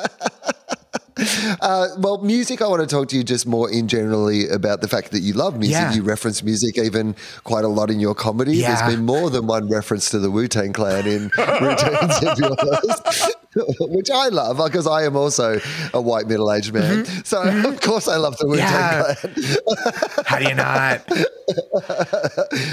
Uh, 1.61 1.89
well, 1.99 2.19
music, 2.19 2.63
I 2.63 2.69
want 2.69 2.81
to 2.81 2.87
talk 2.87 3.09
to 3.09 3.17
you 3.17 3.25
just 3.25 3.47
more 3.47 3.71
in 3.71 3.89
generally 3.89 4.49
about 4.49 4.81
the 4.81 4.89
fact 4.89 5.11
that 5.11 5.21
you 5.21 5.33
love 5.33 5.59
music. 5.59 5.73
Yeah. 5.73 5.93
You 5.93 6.03
reference 6.03 6.43
music 6.43 6.79
even 6.79 7.17
quite 7.45 7.65
a 7.65 7.69
lot 7.69 7.91
in 7.91 7.99
your 7.99 8.15
comedy. 8.15 8.57
Yeah. 8.57 8.77
There's 8.77 8.95
been 8.95 9.05
more 9.05 9.29
than 9.31 9.47
one 9.47 9.69
reference 9.69 10.11
to 10.11 10.19
the 10.19 10.31
Wu 10.31 10.47
Tang 10.49 10.73
Clan 10.73 11.07
in 11.07 11.23
routines 11.37 12.23
of 12.25 12.39
yours. 12.39 13.35
which 13.81 14.11
I 14.11 14.29
love 14.29 14.59
because 14.59 14.87
I 14.87 15.05
am 15.05 15.17
also 15.17 15.61
a 15.95 16.01
white 16.01 16.27
middle 16.27 16.53
aged 16.53 16.73
man. 16.73 17.05
Mm-hmm. 17.05 17.23
So, 17.25 17.39
mm-hmm. 17.45 17.67
of 17.67 17.81
course, 17.81 18.09
I 18.09 18.17
love 18.17 18.37
the 18.39 18.47
Wu 18.47 18.57
Tang 18.57 18.67
yeah. 18.67 19.15
Clan. 19.15 20.25
How 20.27 20.39
do 20.39 20.49
you 20.49 20.55
not? 20.55 21.07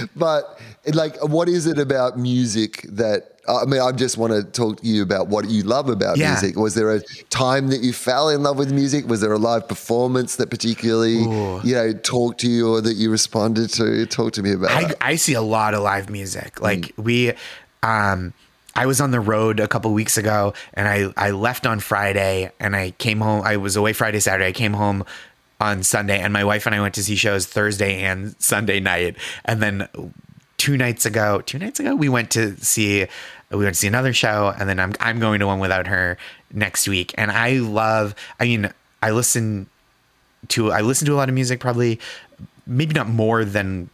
but, 0.15 0.59
like, 0.93 1.21
what 1.23 1.49
is 1.49 1.67
it 1.67 1.79
about 1.79 2.17
music 2.17 2.81
that 2.89 3.31
I 3.47 3.65
mean, 3.65 3.79
I 3.79 3.91
just 3.91 4.17
want 4.17 4.33
to 4.33 4.43
talk 4.43 4.81
to 4.81 4.87
you 4.87 5.03
about 5.03 5.27
what 5.27 5.47
you 5.49 5.61
love 5.61 5.87
about 5.87 6.17
yeah. 6.17 6.31
music. 6.31 6.57
Was 6.57 6.73
there 6.73 6.89
a 6.91 7.01
time 7.29 7.67
that 7.67 7.81
you 7.81 7.93
fell 7.93 8.29
in 8.29 8.41
love 8.41 8.57
with 8.57 8.71
music? 8.71 9.07
Was 9.07 9.21
there 9.21 9.31
a 9.31 9.37
live 9.37 9.67
performance 9.67 10.37
that 10.37 10.49
particularly, 10.49 11.17
Ooh. 11.17 11.61
you 11.63 11.75
know, 11.75 11.93
talked 11.93 12.39
to 12.39 12.49
you 12.49 12.73
or 12.73 12.81
that 12.81 12.95
you 12.95 13.11
responded 13.11 13.69
to? 13.73 14.07
Talk 14.07 14.33
to 14.33 14.41
me 14.41 14.53
about 14.53 14.71
I. 14.71 14.93
I 14.99 15.15
see 15.15 15.33
a 15.33 15.43
lot 15.43 15.75
of 15.75 15.83
live 15.83 16.09
music. 16.09 16.59
Like 16.59 16.95
mm. 16.95 17.03
we, 17.03 17.33
um, 17.83 18.33
I 18.75 18.85
was 18.85 18.99
on 18.99 19.11
the 19.11 19.19
road 19.19 19.59
a 19.59 19.67
couple 19.67 19.93
weeks 19.93 20.17
ago 20.17 20.53
and 20.73 20.87
I, 20.87 21.11
I 21.15 21.31
left 21.31 21.65
on 21.65 21.79
Friday 21.79 22.51
and 22.59 22.75
I 22.75 22.91
came 22.91 23.21
home. 23.21 23.41
I 23.43 23.57
was 23.57 23.75
away 23.75 23.93
Friday, 23.93 24.19
Saturday. 24.19 24.47
I 24.47 24.51
came 24.51 24.73
home 24.73 25.05
on 25.61 25.83
Sunday 25.83 26.19
and 26.19 26.33
my 26.33 26.43
wife 26.43 26.65
and 26.65 26.75
I 26.75 26.81
went 26.81 26.93
to 26.95 27.03
see 27.03 27.15
shows 27.15 27.45
Thursday 27.45 28.03
and 28.03 28.35
Sunday 28.39 28.81
night. 28.81 29.15
And 29.45 29.63
then 29.63 29.87
two 30.57 30.75
nights 30.75 31.05
ago, 31.05 31.41
two 31.41 31.57
nights 31.57 31.79
ago, 31.79 31.95
we 31.95 32.09
went 32.09 32.31
to 32.31 32.57
see, 32.57 33.07
we 33.49 33.57
went 33.57 33.75
to 33.75 33.79
see 33.79 33.87
another 33.87 34.11
show 34.11 34.53
and 34.59 34.67
then 34.67 34.79
I'm, 34.79 34.93
I'm 34.99 35.19
going 35.19 35.39
to 35.39 35.47
one 35.47 35.59
without 35.59 35.87
her 35.87 36.17
next 36.51 36.87
week. 36.87 37.13
And 37.17 37.31
I 37.31 37.53
love, 37.59 38.13
I 38.41 38.43
mean, 38.43 38.71
I 39.01 39.11
listen 39.11 39.69
to, 40.49 40.71
I 40.71 40.81
listen 40.81 41.05
to 41.07 41.13
a 41.13 41.15
lot 41.15 41.29
of 41.29 41.35
music, 41.35 41.61
probably 41.61 41.99
maybe 42.67 42.93
not 42.93 43.07
more 43.07 43.45
than 43.45 43.89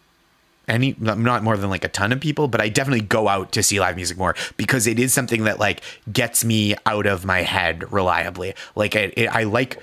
any 0.71 0.95
not 0.99 1.43
more 1.43 1.57
than 1.57 1.69
like 1.69 1.83
a 1.83 1.89
ton 1.89 2.11
of 2.11 2.19
people 2.19 2.47
but 2.47 2.61
i 2.61 2.69
definitely 2.69 3.01
go 3.01 3.27
out 3.27 3.51
to 3.51 3.61
see 3.61 3.79
live 3.79 3.95
music 3.95 4.17
more 4.17 4.35
because 4.57 4.87
it 4.87 4.97
is 4.97 5.13
something 5.13 5.43
that 5.43 5.59
like 5.59 5.81
gets 6.11 6.43
me 6.43 6.73
out 6.85 7.05
of 7.05 7.25
my 7.25 7.41
head 7.41 7.91
reliably. 7.91 8.53
Like 8.75 8.95
it, 8.95 9.13
it, 9.17 9.27
i 9.27 9.43
like 9.43 9.77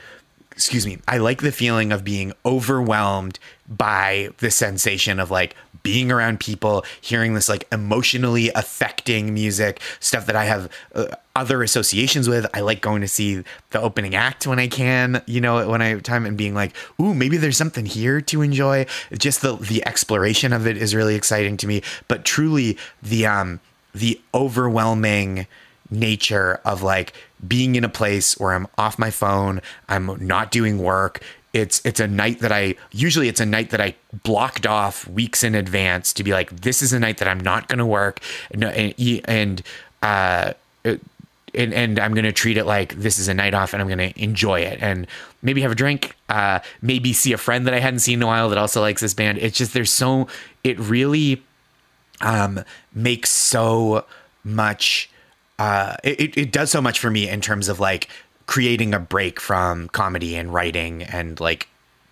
excuse 0.53 0.87
me 0.87 0.99
i 1.07 1.19
like 1.19 1.43
the 1.43 1.53
feeling 1.53 1.93
of 1.93 2.03
being 2.03 2.33
overwhelmed 2.45 3.39
by 3.69 4.31
the 4.39 4.51
sensation 4.51 5.21
of 5.21 5.31
like 5.31 5.55
being 5.89 6.13
around 6.13 6.39
people, 6.39 6.85
hearing 7.01 7.33
this 7.33 7.49
like 7.49 7.67
emotionally 7.73 8.51
affecting 8.55 9.33
music, 9.33 9.81
stuff 10.01 10.27
that 10.27 10.37
I 10.37 10.45
have 10.45 10.71
uh, 10.95 11.07
other 11.35 11.63
associations 11.63 12.29
with. 12.29 12.45
I 12.53 12.61
like 12.61 12.83
going 12.83 13.01
to 13.01 13.09
see 13.09 13.43
the 13.71 13.81
opening 13.81 14.15
act 14.15 14.47
when 14.47 14.59
I 14.59 14.69
can, 14.69 15.23
you 15.25 15.41
know, 15.41 15.67
when 15.67 15.81
I 15.81 15.87
have 15.87 16.03
time 16.03 16.27
and 16.27 16.37
being 16.37 16.55
like, 16.55 16.77
ooh, 17.01 17.15
maybe 17.15 17.39
there's 17.39 17.57
something 17.57 17.87
here 17.87 18.21
to 18.21 18.43
enjoy. 18.43 18.85
Just 19.17 19.41
the 19.41 19.57
the 19.57 19.83
exploration 19.87 20.53
of 20.53 20.67
it 20.67 20.77
is 20.77 20.95
really 20.95 21.15
exciting 21.15 21.57
to 21.57 21.67
me. 21.67 21.81
But 22.07 22.27
truly 22.27 22.77
the 23.03 23.25
um 23.25 23.61
the 23.95 24.21
overwhelming 24.35 25.47
nature 25.91 26.61
of 26.67 26.83
like 26.83 27.15
being 27.47 27.77
in 27.77 27.85
a 27.85 27.89
place 27.89 28.39
where 28.39 28.53
I'm 28.53 28.67
off 28.77 28.99
my 28.99 29.11
phone, 29.11 29.63
I'm 29.89 30.19
not 30.21 30.51
doing 30.51 30.77
work, 30.83 31.23
it's 31.53 31.85
it's 31.85 32.01
a 32.01 32.07
night 32.07 32.41
that 32.41 32.53
I 32.53 32.75
usually 32.93 33.29
it's 33.29 33.41
a 33.41 33.47
night 33.47 33.71
that 33.71 33.81
I 33.81 33.95
blocked 34.23 34.67
off 34.67 35.09
weeks 35.09 35.43
in 35.43 35.55
advance 35.55 36.13
to 36.15 36.25
be 36.25 36.33
like 36.33 36.61
this 36.61 36.83
is 36.83 36.93
a 36.93 36.99
night 36.99 37.19
that 37.19 37.29
I'm 37.29 37.41
not 37.41 37.69
going 37.69 37.79
to 37.79 37.87
work 37.87 38.21
and 38.51 38.65
and 38.65 39.63
uh 40.03 40.53
and, 41.55 41.73
and 41.73 41.99
I'm 41.99 42.13
going 42.13 42.27
to 42.27 42.33
treat 42.33 42.59
it 42.59 42.67
like 42.67 42.95
this 42.97 43.19
is 43.19 43.27
a 43.29 43.35
night 43.35 43.55
off 43.55 43.73
and 43.73 43.81
I'm 43.81 43.89
going 43.89 44.13
to 44.13 44.23
enjoy 44.23 44.61
it 44.61 44.79
and 44.83 45.07
maybe 45.41 45.63
have 45.63 45.73
a 45.73 45.75
drink 45.75 46.15
uh 46.29 46.61
maybe 46.83 47.15
see 47.15 47.33
a 47.33 47.39
friend 47.39 47.67
that 47.67 47.73
I 47.73 47.81
hadn't 47.81 48.01
seen 48.01 48.19
in 48.19 48.23
a 48.23 48.27
while 48.27 48.51
that 48.51 48.59
also 48.59 48.83
likes 48.83 49.01
this 49.01 49.15
band. 49.15 49.39
It's 49.39 49.57
just 49.57 49.73
there's 49.73 49.93
so 49.93 50.29
it 50.65 50.79
really 50.79 51.43
um 52.21 52.63
makes 52.95 53.31
so 53.31 54.05
much 54.45 55.11
uh 55.59 55.97
it, 56.05 56.37
it 56.37 56.53
does 56.53 56.71
so 56.71 56.83
much 56.83 56.99
for 56.99 57.11
me 57.11 57.29
in 57.29 57.41
terms 57.41 57.69
of 57.69 57.81
like 57.81 58.09
creating 58.49 58.93
a 58.93 58.99
break 58.99 59.41
from 59.41 59.89
comedy 59.91 60.35
and 60.35 60.53
writing 60.53 61.05
and 61.05 61.39
like 61.39 61.69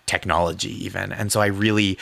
technology 0.06 0.84
even 0.84 1.10
and 1.10 1.32
so 1.32 1.40
i 1.40 1.46
really 1.46 1.98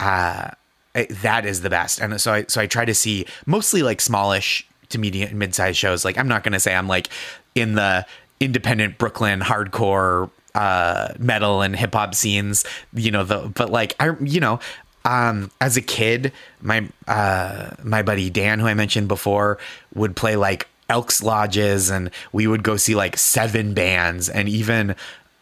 uh 0.00 0.50
I, 0.98 1.06
that 1.22 1.46
is 1.46 1.60
the 1.60 1.70
best. 1.70 2.00
And 2.00 2.20
so 2.20 2.32
I 2.32 2.44
so 2.48 2.60
I 2.60 2.66
try 2.66 2.84
to 2.84 2.94
see 2.94 3.26
mostly 3.46 3.82
like 3.82 4.00
smallish 4.00 4.66
to 4.88 4.98
medium 4.98 5.38
mid-sized 5.38 5.78
shows. 5.78 6.04
Like 6.04 6.18
I'm 6.18 6.28
not 6.28 6.42
going 6.42 6.54
to 6.54 6.60
say 6.60 6.74
I'm 6.74 6.88
like 6.88 7.08
in 7.54 7.74
the 7.74 8.04
independent 8.40 8.98
Brooklyn 8.98 9.40
hardcore 9.40 10.30
uh 10.54 11.12
metal 11.18 11.62
and 11.62 11.76
hip 11.76 11.94
hop 11.94 12.14
scenes, 12.14 12.64
you 12.92 13.10
know, 13.10 13.22
the 13.22 13.48
but 13.54 13.70
like 13.70 13.94
I 14.00 14.16
you 14.20 14.40
know, 14.40 14.60
um 15.04 15.50
as 15.60 15.76
a 15.76 15.82
kid, 15.82 16.32
my 16.60 16.88
uh 17.06 17.70
my 17.84 18.02
buddy 18.02 18.28
Dan 18.30 18.58
who 18.58 18.66
I 18.66 18.74
mentioned 18.74 19.08
before 19.08 19.58
would 19.94 20.16
play 20.16 20.36
like 20.36 20.66
Elks 20.88 21.22
lodges 21.22 21.90
and 21.90 22.10
we 22.32 22.46
would 22.46 22.62
go 22.62 22.76
see 22.76 22.94
like 22.94 23.16
seven 23.16 23.74
bands. 23.74 24.28
And 24.28 24.48
even 24.48 24.96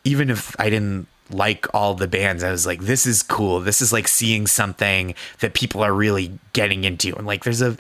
even 0.05 0.31
if 0.31 0.59
I 0.59 0.71
didn't 0.71 1.09
like 1.31 1.67
all 1.75 1.95
the 1.95 2.07
bands 2.07 2.45
i 2.45 2.51
was 2.51 2.67
like 2.67 2.83
this 2.83 3.07
is 3.07 3.23
cool. 3.23 3.61
This 3.61 3.83
is 3.83 3.93
like 3.93 4.09
seeing 4.09 4.47
something 4.47 5.15
that 5.41 5.55
people 5.55 5.83
are 5.83 5.93
really 5.93 6.39
getting 6.53 6.85
into. 6.85 7.15
And 7.17 7.27
like 7.27 7.45
there's 7.45 7.63
a 7.63 7.77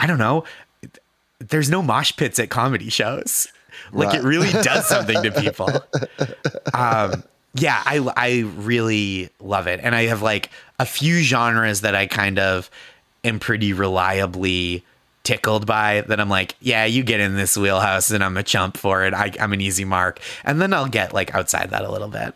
i 0.00 0.06
don't 0.06 0.18
know 0.18 0.44
there's 1.38 1.70
no 1.70 1.82
mosh 1.82 2.14
pits 2.16 2.38
at 2.38 2.50
comedy 2.50 2.88
shows. 2.88 3.48
Like 3.92 4.08
right. 4.08 4.18
it 4.18 4.22
really 4.22 4.50
does 4.62 4.86
something 4.86 5.22
to 5.22 5.32
people. 5.40 5.70
Um 6.74 7.24
yeah 7.54 7.82
i 7.84 7.98
i 8.16 8.40
really 8.56 9.30
love 9.40 9.66
it. 9.66 9.80
And 9.82 9.94
i 9.94 10.04
have 10.04 10.22
like 10.22 10.50
a 10.78 10.86
few 10.86 11.20
genres 11.20 11.80
that 11.80 11.94
i 11.94 12.06
kind 12.06 12.38
of 12.38 12.70
am 13.24 13.38
pretty 13.38 13.72
reliably 13.72 14.84
tickled 15.24 15.66
by 15.66 16.02
that 16.02 16.20
I'm 16.20 16.28
like, 16.28 16.56
yeah, 16.60 16.84
you 16.84 17.02
get 17.02 17.20
in 17.20 17.36
this 17.36 17.56
wheelhouse 17.56 18.10
and 18.10 18.22
I'm 18.24 18.36
a 18.36 18.42
chump 18.42 18.76
for 18.76 19.04
it. 19.04 19.14
I, 19.14 19.32
am 19.38 19.52
an 19.52 19.60
easy 19.60 19.84
mark. 19.84 20.20
And 20.44 20.60
then 20.60 20.72
I'll 20.72 20.88
get 20.88 21.12
like 21.12 21.34
outside 21.34 21.70
that 21.70 21.84
a 21.84 21.90
little 21.90 22.08
bit. 22.08 22.34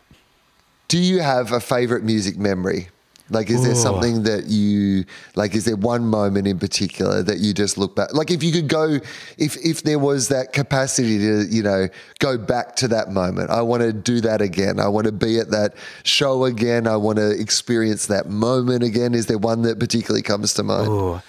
Do 0.87 0.97
you 0.97 1.19
have 1.19 1.51
a 1.51 1.59
favorite 1.59 2.03
music 2.03 2.37
memory? 2.37 2.89
Like, 3.29 3.49
is 3.49 3.59
Ooh. 3.59 3.65
there 3.65 3.75
something 3.75 4.23
that 4.23 4.45
you 4.45 5.03
like? 5.35 5.53
Is 5.53 5.65
there 5.65 5.75
one 5.75 6.05
moment 6.05 6.47
in 6.47 6.59
particular 6.59 7.21
that 7.23 7.39
you 7.39 7.53
just 7.53 7.77
look 7.77 7.95
back? 7.95 8.13
Like, 8.13 8.31
if 8.31 8.41
you 8.41 8.53
could 8.53 8.69
go, 8.69 8.99
if 9.37 9.57
if 9.57 9.83
there 9.83 9.99
was 9.99 10.29
that 10.29 10.53
capacity 10.53 11.17
to, 11.17 11.45
you 11.49 11.61
know, 11.61 11.89
go 12.19 12.37
back 12.37 12.77
to 12.77 12.87
that 12.87 13.11
moment, 13.11 13.49
I 13.49 13.61
want 13.61 13.83
to 13.83 13.91
do 13.91 14.21
that 14.21 14.41
again. 14.41 14.79
I 14.79 14.87
want 14.87 15.07
to 15.07 15.11
be 15.11 15.39
at 15.39 15.51
that 15.51 15.75
show 16.03 16.45
again. 16.45 16.87
I 16.87 16.95
want 16.95 17.17
to 17.17 17.31
experience 17.31 18.07
that 18.07 18.29
moment 18.29 18.83
again. 18.83 19.13
Is 19.13 19.25
there 19.25 19.37
one 19.37 19.63
that 19.63 19.77
particularly 19.77 20.23
comes 20.23 20.53
to 20.53 20.63
mind? 20.63 20.87
Ooh, 20.87 21.21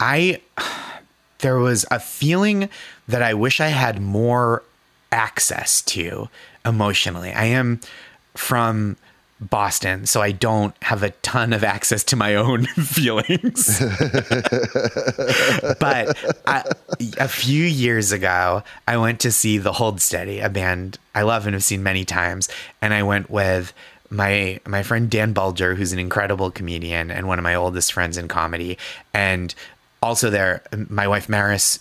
I 0.00 0.40
there 1.42 1.58
was 1.58 1.84
a 1.90 2.00
feeling 2.00 2.68
that 3.06 3.22
I 3.22 3.34
wish 3.34 3.60
I 3.60 3.68
had 3.68 4.00
more 4.00 4.62
access 5.12 5.82
to 5.82 6.28
emotionally. 6.64 7.32
I 7.32 7.44
am 7.44 7.80
from 8.34 8.96
Boston, 9.40 10.06
so 10.06 10.22
I 10.22 10.30
don't 10.30 10.74
have 10.82 11.02
a 11.02 11.10
ton 11.10 11.52
of 11.52 11.64
access 11.64 12.04
to 12.04 12.16
my 12.16 12.34
own 12.36 12.64
feelings. 12.66 13.80
but 15.80 16.16
I, 16.46 16.62
a 17.18 17.28
few 17.28 17.64
years 17.64 18.12
ago, 18.12 18.62
I 18.86 18.96
went 18.96 19.20
to 19.20 19.32
see 19.32 19.58
The 19.58 19.72
Hold 19.72 20.00
Steady, 20.00 20.38
a 20.40 20.48
band 20.48 20.98
I 21.14 21.22
love 21.22 21.46
and 21.46 21.54
have 21.54 21.64
seen 21.64 21.82
many 21.82 22.04
times, 22.04 22.48
and 22.80 22.94
I 22.94 23.02
went 23.02 23.30
with 23.30 23.74
my 24.10 24.60
my 24.66 24.82
friend 24.82 25.10
Dan 25.10 25.34
Boulger, 25.34 25.74
who's 25.74 25.92
an 25.92 25.98
incredible 25.98 26.50
comedian 26.50 27.10
and 27.10 27.26
one 27.26 27.38
of 27.38 27.42
my 27.42 27.54
oldest 27.54 27.92
friends 27.92 28.16
in 28.16 28.28
comedy, 28.28 28.78
and 29.12 29.54
also 30.02 30.28
there 30.30 30.62
my 30.88 31.06
wife 31.06 31.28
maris 31.28 31.78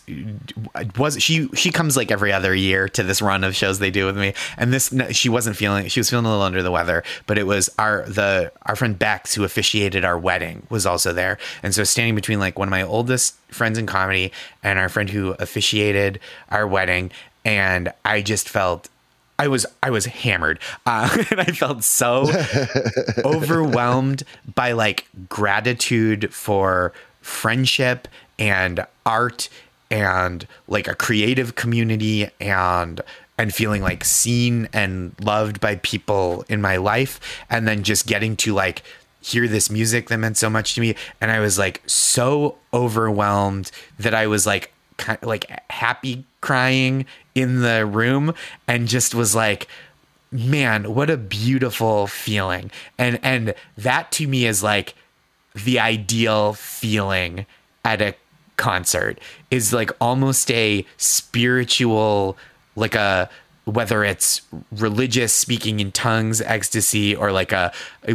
was 0.98 1.22
she 1.22 1.48
she 1.56 1.72
comes 1.72 1.98
like 1.98 2.12
every 2.12 2.32
other 2.32 2.54
year 2.54 2.88
to 2.88 3.02
this 3.02 3.22
run 3.22 3.44
of 3.44 3.56
shows 3.56 3.80
they 3.80 3.92
do 3.92 4.06
with 4.06 4.18
me. 4.18 4.34
And 4.58 4.72
this 4.72 4.94
she 5.12 5.28
wasn't 5.28 5.56
feeling 5.56 5.88
she 5.88 6.00
was 6.00 6.10
feeling 6.10 6.26
a 6.26 6.30
little 6.30 6.44
under 6.44 6.62
the 6.62 6.72
weather 6.72 7.04
but 7.26 7.38
it 7.38 7.48
was 7.48 7.70
our 7.80 8.04
the 8.04 8.52
our 8.64 8.76
friend 8.76 8.98
bex 8.98 9.34
who 9.34 9.44
officiated 9.44 10.06
our 10.06 10.18
wedding 10.18 10.66
was 10.70 10.86
also 10.86 11.12
there. 11.12 11.38
And 11.64 11.74
so 11.74 11.84
standing 11.84 12.16
between 12.16 12.40
like 12.40 12.60
one 12.60 12.68
of 12.68 12.72
my 12.72 12.84
oldest 12.84 13.36
friends 13.50 13.78
in 13.78 13.88
comedy 13.88 14.32
and 14.64 14.78
our 14.78 14.90
friend 14.90 15.10
who 15.10 15.32
officiated 15.40 16.20
our 16.50 16.68
wedding 16.68 17.12
and 17.44 17.92
i 18.06 18.22
just 18.22 18.48
felt 18.48 18.88
I 19.40 19.48
was 19.48 19.66
I 19.82 19.90
was 19.90 20.06
hammered, 20.06 20.60
uh, 20.86 21.18
and 21.32 21.42
I 21.42 21.46
felt 21.46 21.84
so 21.84 22.32
overwhelmed 23.26 24.22
by 24.54 24.74
like 24.74 25.08
gratitude 25.30 26.32
for 26.32 26.94
friendship 27.22 28.08
and 28.38 28.86
art 29.06 29.50
and 29.90 30.48
like 30.68 30.88
a 30.88 30.96
creative 30.96 31.56
community 31.56 32.30
and 32.40 33.02
and 33.38 33.54
feeling 33.54 33.82
like 33.82 34.04
seen 34.04 34.70
and 34.72 35.16
loved 35.20 35.60
by 35.60 35.76
people 35.78 36.46
in 36.48 36.62
my 36.62 36.78
life. 36.78 37.20
And 37.50 37.68
then 37.68 37.82
just 37.82 38.06
getting 38.06 38.36
to 38.38 38.54
like 38.54 38.84
hear 39.20 39.48
this 39.48 39.70
music 39.70 40.10
that 40.10 40.18
meant 40.18 40.38
so 40.38 40.50
much 40.50 40.76
to 40.76 40.82
me. 40.82 40.96
And 41.20 41.32
I 41.32 41.40
was 41.40 41.58
like 41.58 41.82
so 41.88 42.58
overwhelmed 42.74 43.72
that 44.00 44.14
I 44.14 44.28
was 44.28 44.46
like 44.46 44.72
kind 44.98 45.18
of 45.22 45.28
like 45.28 45.50
happy 45.72 46.26
crying 46.42 47.06
in 47.34 47.62
the 47.62 47.86
room 47.86 48.34
and 48.68 48.88
just 48.88 49.16
was 49.16 49.34
like 49.36 49.68
man 50.32 50.94
what 50.94 51.10
a 51.10 51.18
beautiful 51.18 52.08
feeling. 52.08 52.72
And 52.98 53.20
and 53.24 53.56
that 53.78 54.12
to 54.14 54.28
me 54.28 54.46
is 54.46 54.62
like 54.62 54.94
the 55.54 55.80
ideal 55.80 56.54
feeling 56.54 57.46
at 57.84 58.02
a 58.02 58.16
concert 58.58 59.20
is 59.50 59.74
like 59.74 59.92
almost 60.00 60.52
a 60.52 60.86
spiritual 60.98 62.38
like 62.76 62.96
a 62.96 63.30
whether 63.66 64.04
it's 64.04 64.42
religious 64.72 65.34
speaking 65.34 65.80
in 65.80 65.92
tongues 65.92 66.42
ecstasy 66.42 67.16
or 67.16 67.32
like 67.32 67.52
a, 67.52 67.72
a, 68.08 68.14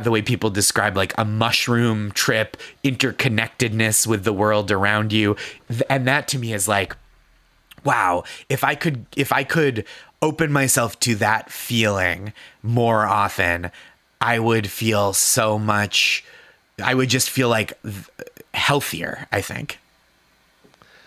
the 0.00 0.10
way 0.10 0.22
people 0.22 0.48
describe 0.48 0.96
like 0.96 1.12
a 1.18 1.24
mushroom 1.24 2.10
trip 2.12 2.56
interconnectedness 2.84 4.06
with 4.06 4.24
the 4.24 4.32
world 4.32 4.70
around 4.70 5.12
you. 5.12 5.36
And 5.90 6.06
that 6.06 6.28
to 6.28 6.38
me 6.38 6.52
is 6.52 6.68
like 6.68 6.96
wow 7.84 8.24
if 8.48 8.64
i 8.64 8.74
could 8.74 9.06
if 9.16 9.32
i 9.32 9.44
could 9.44 9.84
open 10.20 10.52
myself 10.52 10.98
to 10.98 11.14
that 11.14 11.50
feeling 11.50 12.32
more 12.62 13.06
often 13.06 13.70
i 14.20 14.38
would 14.38 14.68
feel 14.68 15.12
so 15.12 15.58
much 15.58 16.24
I 16.82 16.94
would 16.94 17.08
just 17.08 17.30
feel 17.30 17.48
like 17.48 17.78
healthier, 18.54 19.26
I 19.32 19.40
think. 19.40 19.78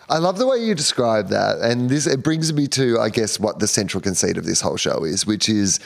I 0.10 0.18
love 0.18 0.40
the 0.40 0.48
way 0.48 0.58
you 0.58 0.74
describe 0.74 1.28
that. 1.30 1.60
And 1.60 1.90
this 1.90 2.08
it 2.08 2.24
brings 2.24 2.52
me 2.52 2.68
to, 2.70 3.00
I 3.00 3.10
guess, 3.10 3.40
what 3.40 3.60
the 3.60 3.68
central 3.68 4.02
conceit 4.02 4.38
of 4.38 4.46
this 4.46 4.62
whole 4.62 4.78
show 4.78 5.04
is, 5.04 5.26
which 5.26 5.48
is 5.48 5.80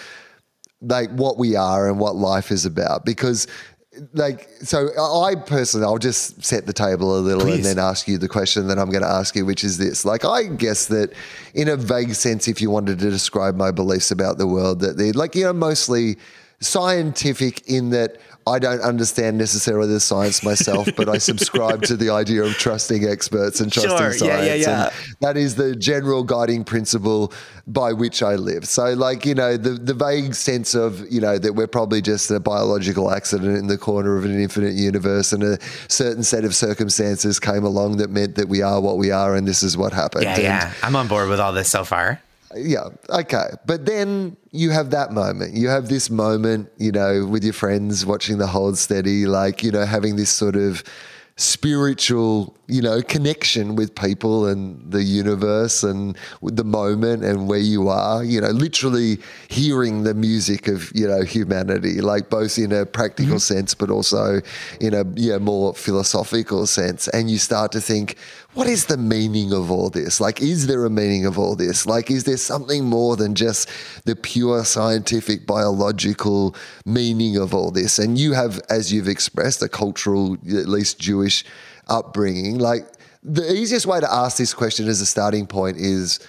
like 0.81 1.09
what 1.11 1.37
we 1.37 1.55
are 1.55 1.89
and 1.89 1.99
what 1.99 2.15
life 2.15 2.51
is 2.51 2.65
about. 2.65 3.05
Because 3.05 3.47
like 4.13 4.49
so 4.61 4.89
I 4.99 5.35
personally 5.35 5.85
I'll 5.85 5.99
just 5.99 6.43
set 6.43 6.65
the 6.65 6.73
table 6.73 7.17
a 7.17 7.21
little 7.21 7.43
Please. 7.43 7.57
and 7.57 7.65
then 7.65 7.79
ask 7.79 8.07
you 8.07 8.17
the 8.17 8.27
question 8.27 8.67
that 8.67 8.79
I'm 8.79 8.89
going 8.89 9.03
to 9.03 9.07
ask 9.07 9.35
you 9.35 9.45
which 9.45 9.63
is 9.63 9.77
this 9.77 10.03
like 10.03 10.25
I 10.25 10.45
guess 10.45 10.87
that 10.87 11.13
in 11.53 11.67
a 11.67 11.75
vague 11.75 12.15
sense 12.15 12.47
if 12.47 12.59
you 12.59 12.71
wanted 12.71 12.97
to 12.99 13.11
describe 13.11 13.55
my 13.55 13.69
beliefs 13.69 14.09
about 14.09 14.39
the 14.39 14.47
world 14.47 14.79
that 14.79 14.97
they're 14.97 15.13
like 15.13 15.35
you 15.35 15.43
know 15.43 15.53
mostly 15.53 16.17
scientific 16.59 17.67
in 17.67 17.91
that 17.91 18.17
I 18.45 18.59
don't 18.59 18.81
understand 18.81 19.37
necessarily 19.37 19.87
the 19.87 19.99
science 19.99 20.43
myself, 20.43 20.89
but 20.97 21.07
I 21.09 21.17
subscribe 21.17 21.83
to 21.83 21.95
the 21.95 22.09
idea 22.09 22.43
of 22.43 22.53
trusting 22.53 23.05
experts 23.05 23.59
and 23.59 23.71
trusting 23.71 23.97
sure, 23.97 24.13
science. 24.13 24.21
Yeah, 24.21 24.43
yeah, 24.43 24.55
yeah. 24.55 24.83
And 25.05 25.15
that 25.21 25.37
is 25.37 25.55
the 25.55 25.75
general 25.75 26.23
guiding 26.23 26.63
principle 26.63 27.31
by 27.67 27.93
which 27.93 28.21
I 28.21 28.35
live. 28.35 28.67
So, 28.67 28.93
like, 28.93 29.25
you 29.25 29.35
know, 29.35 29.55
the, 29.55 29.71
the 29.71 29.93
vague 29.93 30.35
sense 30.35 30.75
of, 30.75 31.09
you 31.11 31.21
know, 31.21 31.37
that 31.37 31.53
we're 31.53 31.67
probably 31.67 32.01
just 32.01 32.29
a 32.31 32.39
biological 32.39 33.11
accident 33.11 33.57
in 33.57 33.67
the 33.67 33.77
corner 33.77 34.17
of 34.17 34.25
an 34.25 34.39
infinite 34.39 34.73
universe 34.73 35.31
and 35.31 35.43
a 35.43 35.57
certain 35.87 36.23
set 36.23 36.43
of 36.43 36.53
circumstances 36.55 37.39
came 37.39 37.63
along 37.63 37.97
that 37.97 38.09
meant 38.09 38.35
that 38.35 38.49
we 38.49 38.61
are 38.61 38.81
what 38.81 38.97
we 38.97 39.11
are 39.11 39.35
and 39.35 39.47
this 39.47 39.63
is 39.63 39.77
what 39.77 39.93
happened. 39.93 40.25
Yeah, 40.25 40.33
and 40.33 40.43
yeah. 40.43 40.73
I'm 40.83 40.95
on 40.95 41.07
board 41.07 41.29
with 41.29 41.39
all 41.39 41.53
this 41.53 41.69
so 41.69 41.85
far 41.85 42.21
yeah, 42.55 42.89
okay. 43.09 43.49
But 43.65 43.85
then 43.85 44.37
you 44.51 44.71
have 44.71 44.91
that 44.91 45.11
moment. 45.11 45.55
You 45.55 45.69
have 45.69 45.89
this 45.89 46.09
moment, 46.09 46.69
you 46.77 46.91
know, 46.91 47.25
with 47.25 47.43
your 47.43 47.53
friends 47.53 48.05
watching 48.05 48.37
the 48.37 48.47
hold 48.47 48.77
steady, 48.77 49.25
like, 49.25 49.63
you 49.63 49.71
know, 49.71 49.85
having 49.85 50.15
this 50.15 50.29
sort 50.29 50.55
of 50.55 50.83
spiritual, 51.35 52.55
you 52.67 52.79
know, 52.79 53.01
connection 53.01 53.75
with 53.75 53.95
people 53.95 54.45
and 54.45 54.91
the 54.91 55.01
universe 55.01 55.81
and 55.81 56.15
with 56.41 56.55
the 56.57 56.63
moment 56.63 57.23
and 57.23 57.47
where 57.47 57.59
you 57.59 57.87
are, 57.87 58.23
you 58.23 58.39
know, 58.39 58.49
literally 58.49 59.17
hearing 59.47 60.03
the 60.03 60.13
music 60.13 60.67
of, 60.67 60.91
you 60.93 61.07
know, 61.07 61.23
humanity, 61.23 62.01
like 62.01 62.29
both 62.29 62.59
in 62.59 62.71
a 62.71 62.85
practical 62.85 63.37
mm-hmm. 63.37 63.55
sense, 63.55 63.73
but 63.73 63.89
also 63.89 64.41
in 64.79 64.93
a 64.93 65.03
yeah, 65.15 65.39
more 65.39 65.73
philosophical 65.73 66.67
sense. 66.67 67.07
And 67.07 67.31
you 67.31 67.39
start 67.39 67.71
to 67.71 67.81
think, 67.81 68.15
what 68.53 68.67
is 68.67 68.85
the 68.85 68.97
meaning 68.97 69.51
of 69.51 69.71
all 69.71 69.89
this? 69.89 70.21
Like, 70.21 70.41
is 70.41 70.67
there 70.67 70.85
a 70.85 70.89
meaning 70.89 71.25
of 71.25 71.39
all 71.39 71.55
this? 71.55 71.85
Like, 71.85 72.11
is 72.11 72.23
there 72.23 72.37
something 72.37 72.85
more 72.85 73.15
than 73.15 73.35
just 73.35 73.69
the 74.05 74.15
pure 74.15 74.63
scientific, 74.63 75.47
biological 75.47 76.55
meaning 76.85 77.37
of 77.37 77.53
all 77.53 77.71
this? 77.71 77.97
And 77.97 78.17
you 78.17 78.33
have, 78.33 78.61
as 78.69 78.93
you've 78.93 79.07
expressed, 79.07 79.61
a 79.63 79.69
cultural, 79.69 80.33
at 80.33 80.67
least 80.67 80.99
Jewish 80.99 81.43
upbringing. 81.87 82.59
Like, 82.59 82.87
the 83.23 83.51
easiest 83.51 83.85
way 83.85 83.99
to 83.99 84.13
ask 84.13 84.37
this 84.37 84.53
question 84.53 84.87
as 84.87 85.01
a 85.01 85.05
starting 85.05 85.47
point 85.47 85.77
is, 85.77 86.19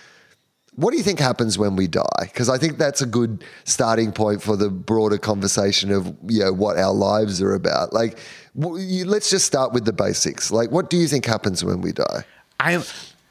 what 0.76 0.90
do 0.90 0.96
you 0.96 1.05
think 1.05 1.20
happens 1.20 1.56
when 1.56 1.76
we 1.76 1.86
die? 1.86 2.02
Because 2.22 2.48
I 2.48 2.59
think 2.59 2.78
that's 2.78 3.01
a 3.01 3.06
good 3.06 3.44
starting 3.64 4.10
point 4.10 4.42
for 4.42 4.56
the 4.56 4.70
broader 4.70 5.18
conversation 5.18 5.92
of 5.92 6.12
you 6.26 6.40
know 6.40 6.52
what 6.52 6.76
our 6.78 6.92
lives 6.92 7.40
are 7.40 7.55
about. 7.55 7.92
Like, 7.92 8.18
Well, 8.55 8.78
you- 8.78 9.05
let's 9.05 9.31
just 9.31 9.47
start 9.47 9.72
with 9.72 9.85
the 9.85 9.93
basics. 9.93 10.51
Like, 10.51 10.70
what 10.70 10.90
do 10.90 10.97
you 10.97 11.09
think 11.09 11.26
happens 11.26 11.64
when 11.64 11.81
we 11.81 11.93
die? 11.93 12.24
I 12.60 12.82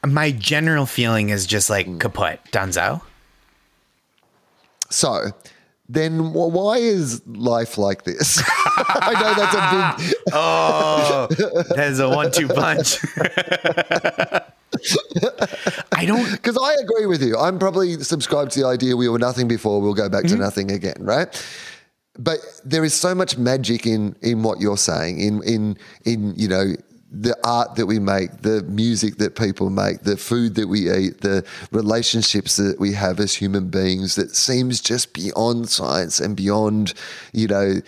my 0.06 0.30
general 0.30 0.86
feeling 0.86 1.30
is 1.30 1.46
just 1.46 1.70
like 1.70 1.86
mm. 1.86 1.98
kaput, 1.98 2.40
Dunzo. 2.52 3.00
So, 4.90 5.32
then 5.88 6.32
why 6.32 6.76
is 6.76 7.22
life 7.26 7.78
like 7.78 8.04
this? 8.04 8.42
I 8.76 9.12
know 9.20 9.34
that's 9.34 9.54
a 9.54 9.94
big. 10.02 10.14
Oh, 10.32 11.26
that 11.30 11.86
is 11.90 12.00
a 12.00 12.08
one-two 12.08 12.48
punch. 12.48 12.98
I 15.92 16.04
don't. 16.06 16.30
Because 16.32 16.58
I 16.60 16.74
agree 16.82 17.06
with 17.06 17.22
you. 17.22 17.36
I'm 17.36 17.58
probably 17.58 18.02
subscribed 18.02 18.52
to 18.52 18.60
the 18.60 18.66
idea 18.66 18.96
we 18.96 19.08
were 19.08 19.18
nothing 19.18 19.46
before, 19.46 19.80
we'll 19.80 19.94
go 19.94 20.08
back 20.08 20.22
to 20.24 20.30
mm-hmm. 20.30 20.40
nothing 20.40 20.70
again, 20.72 20.96
right? 21.00 21.28
But 22.18 22.38
there 22.64 22.84
is 22.84 22.94
so 22.94 23.14
much 23.14 23.36
magic 23.36 23.86
in 23.86 24.14
in 24.22 24.42
what 24.42 24.60
you're 24.60 24.76
saying, 24.76 25.20
in 25.20 25.42
in 25.42 25.76
in 26.04 26.34
you 26.36 26.48
know 26.48 26.74
the 27.14 27.36
art 27.44 27.76
that 27.76 27.86
we 27.86 27.98
make, 27.98 28.42
the 28.42 28.62
music 28.64 29.16
that 29.18 29.36
people 29.36 29.70
make, 29.70 30.02
the 30.02 30.16
food 30.16 30.56
that 30.56 30.66
we 30.66 30.90
eat, 30.92 31.20
the 31.20 31.44
relationships 31.70 32.56
that 32.56 32.80
we 32.80 32.92
have 32.92 33.20
as 33.20 33.34
human 33.34 33.68
beings 33.68 34.16
that 34.16 34.34
seems 34.34 34.80
just 34.80 35.12
beyond 35.12 35.68
science 35.68 36.18
and 36.18 36.36
beyond, 36.36 36.92
you 37.32 37.46
know, 37.46 37.80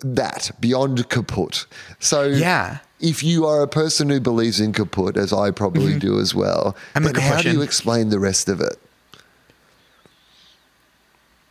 that, 0.00 0.50
beyond 0.60 1.08
kaput. 1.08 1.66
So 1.98 2.24
Yeah. 2.24 2.78
if 3.00 3.22
you 3.22 3.46
are 3.46 3.62
a 3.62 3.68
person 3.68 4.08
who 4.10 4.20
believes 4.20 4.60
in 4.60 4.72
kaput, 4.72 5.16
as 5.16 5.32
I 5.32 5.50
probably 5.50 5.90
mm-hmm. 5.90 5.98
do 5.98 6.20
as 6.20 6.34
well, 6.34 6.76
I'm 6.94 7.02
then 7.02 7.16
how 7.16 7.42
do 7.42 7.50
you 7.50 7.62
explain 7.62 8.10
the 8.10 8.20
rest 8.20 8.48
of 8.48 8.60
it? 8.60 8.76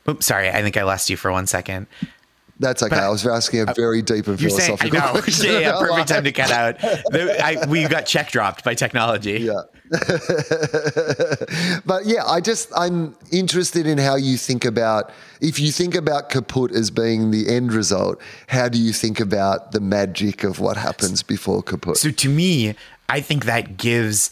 Oops, 0.09 0.25
sorry. 0.25 0.49
I 0.49 0.61
think 0.61 0.77
I 0.77 0.83
lost 0.83 1.09
you 1.09 1.17
for 1.17 1.33
one 1.33 1.47
second. 1.47 1.87
That's 2.59 2.81
okay. 2.81 2.95
But- 2.95 3.03
I 3.03 3.09
was 3.09 3.25
asking 3.25 3.67
a 3.69 3.73
very 3.73 4.01
deep 4.01 4.27
and 4.27 4.39
You're 4.41 4.49
saying, 4.49 4.77
philosophical 4.77 5.21
question. 5.21 5.51
Yeah, 5.53 5.59
yeah, 5.59 5.79
perfect 5.79 6.07
time 6.13 6.23
to 6.23 6.31
cut 6.31 6.51
out. 6.51 6.79
The- 6.79 7.37
I, 7.43 7.65
we 7.67 7.87
got 7.87 8.05
check 8.05 8.31
dropped 8.31 8.63
by 8.63 8.73
technology. 8.73 9.39
Yeah. 9.39 9.61
but 11.85 12.05
yeah, 12.05 12.25
I 12.25 12.41
just 12.43 12.69
I'm 12.75 13.15
interested 13.31 13.87
in 13.87 13.97
how 13.97 14.15
you 14.15 14.37
think 14.37 14.65
about 14.65 15.11
if 15.39 15.59
you 15.59 15.71
think 15.71 15.95
about 15.95 16.29
kaput 16.29 16.71
as 16.71 16.91
being 16.91 17.31
the 17.31 17.47
end 17.47 17.71
result, 17.73 18.19
how 18.47 18.67
do 18.69 18.77
you 18.77 18.91
think 18.91 19.19
about 19.19 19.71
the 19.71 19.79
magic 19.79 20.43
of 20.43 20.59
what 20.59 20.75
happens 20.77 21.23
before 21.23 21.63
kaput? 21.63 21.97
So 21.97 22.11
to 22.11 22.29
me, 22.29 22.75
I 23.07 23.21
think 23.21 23.45
that 23.45 23.77
gives 23.77 24.29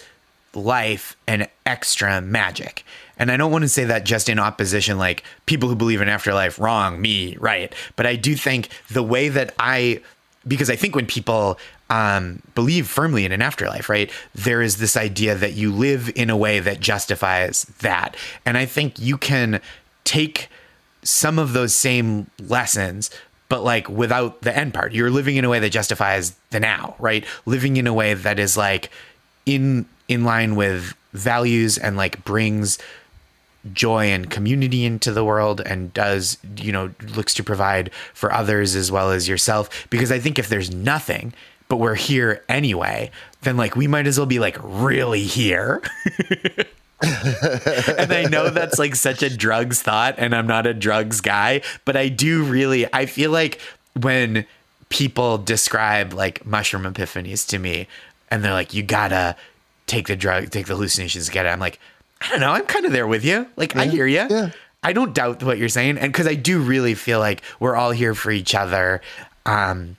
life 0.53 1.15
an 1.27 1.47
extra 1.65 2.21
magic. 2.21 2.83
And 3.17 3.31
I 3.31 3.37
don't 3.37 3.51
want 3.51 3.63
to 3.63 3.69
say 3.69 3.85
that 3.85 4.05
just 4.05 4.29
in 4.29 4.39
opposition, 4.39 4.97
like 4.97 5.23
people 5.45 5.69
who 5.69 5.75
believe 5.75 6.01
in 6.01 6.09
afterlife, 6.09 6.59
wrong, 6.59 7.01
me, 7.01 7.37
right. 7.37 7.73
But 7.95 8.05
I 8.05 8.15
do 8.15 8.35
think 8.35 8.69
the 8.89 9.03
way 9.03 9.29
that 9.29 9.53
I, 9.59 10.01
because 10.47 10.69
I 10.69 10.75
think 10.75 10.95
when 10.95 11.05
people 11.05 11.57
um, 11.89 12.41
believe 12.53 12.87
firmly 12.87 13.25
in 13.25 13.31
an 13.31 13.41
afterlife, 13.41 13.89
right, 13.89 14.11
there 14.33 14.61
is 14.61 14.77
this 14.77 14.97
idea 14.97 15.35
that 15.35 15.53
you 15.53 15.71
live 15.71 16.11
in 16.15 16.29
a 16.29 16.37
way 16.37 16.59
that 16.59 16.79
justifies 16.79 17.63
that. 17.79 18.15
And 18.45 18.57
I 18.57 18.65
think 18.65 18.99
you 18.99 19.17
can 19.17 19.61
take 20.03 20.49
some 21.03 21.37
of 21.37 21.53
those 21.53 21.73
same 21.73 22.29
lessons 22.39 23.11
but 23.47 23.63
like 23.63 23.87
without 23.87 24.41
the 24.41 24.55
end 24.55 24.73
part 24.73 24.91
you're 24.91 25.11
living 25.11 25.35
in 25.35 25.45
a 25.45 25.49
way 25.49 25.59
that 25.59 25.69
justifies 25.69 26.35
the 26.49 26.59
now 26.59 26.95
right 26.97 27.25
living 27.45 27.77
in 27.77 27.85
a 27.85 27.93
way 27.93 28.15
that 28.15 28.39
is 28.39 28.57
like 28.57 28.89
in 29.45 29.85
in 30.07 30.23
line 30.23 30.55
with 30.55 30.95
values 31.13 31.77
and 31.77 31.95
like 31.95 32.23
brings 32.25 32.77
joy 33.73 34.05
and 34.05 34.29
community 34.29 34.85
into 34.85 35.11
the 35.11 35.23
world 35.23 35.61
and 35.61 35.93
does 35.93 36.37
you 36.57 36.71
know 36.71 36.91
looks 37.15 37.33
to 37.33 37.43
provide 37.43 37.91
for 38.13 38.31
others 38.31 38.75
as 38.75 38.91
well 38.91 39.11
as 39.11 39.27
yourself 39.27 39.87
because 39.89 40.11
i 40.11 40.19
think 40.19 40.37
if 40.37 40.49
there's 40.49 40.71
nothing 40.71 41.33
but 41.67 41.77
we're 41.77 41.95
here 41.95 42.43
anyway 42.47 43.09
then 43.41 43.57
like 43.57 43.75
we 43.75 43.87
might 43.87 44.07
as 44.07 44.17
well 44.17 44.27
be 44.27 44.39
like 44.39 44.57
really 44.61 45.23
here 45.23 45.81
and 47.01 48.11
I 48.13 48.25
know 48.29 48.49
that's 48.49 48.79
like 48.79 48.95
such 48.95 49.21
a 49.21 49.35
drugs 49.35 49.81
thought, 49.81 50.15
and 50.17 50.33
I'm 50.33 50.47
not 50.47 50.65
a 50.65 50.73
drugs 50.73 51.21
guy, 51.21 51.61
but 51.83 51.95
I 51.97 52.07
do 52.07 52.43
really, 52.43 52.91
I 52.93 53.05
feel 53.05 53.31
like 53.31 53.59
when 53.99 54.45
people 54.89 55.37
describe 55.37 56.13
like 56.13 56.45
mushroom 56.45 56.83
epiphanies 56.83 57.47
to 57.49 57.59
me, 57.59 57.87
and 58.31 58.43
they're 58.43 58.53
like, 58.53 58.73
you 58.73 58.83
gotta 58.83 59.35
take 59.87 60.07
the 60.07 60.15
drug, 60.15 60.49
take 60.49 60.67
the 60.67 60.73
hallucinations 60.73 61.29
get 61.29 61.45
it. 61.45 61.49
I'm 61.49 61.59
like, 61.59 61.79
I 62.25 62.29
don't 62.29 62.39
know, 62.39 62.51
I'm 62.51 62.65
kind 62.65 62.85
of 62.85 62.91
there 62.91 63.07
with 63.07 63.23
you. 63.23 63.47
Like, 63.55 63.75
I 63.75 63.85
hear 63.85 64.07
you. 64.07 64.25
yeah. 64.29 64.49
I 64.83 64.93
don't 64.93 65.13
doubt 65.13 65.43
what 65.43 65.57
you're 65.57 65.69
saying. 65.69 65.97
And 65.97 66.11
because 66.11 66.27
I 66.27 66.35
do 66.35 66.59
really 66.59 66.93
feel 66.93 67.19
like 67.19 67.41
we're 67.59 67.75
all 67.75 67.91
here 67.91 68.13
for 68.13 68.31
each 68.31 68.53
other. 68.53 69.01
Um, 69.45 69.97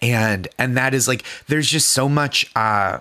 and, 0.00 0.48
and 0.58 0.76
that 0.76 0.94
is 0.94 1.06
like, 1.06 1.24
there's 1.48 1.68
just 1.68 1.90
so 1.90 2.08
much, 2.08 2.50
uh, 2.56 3.00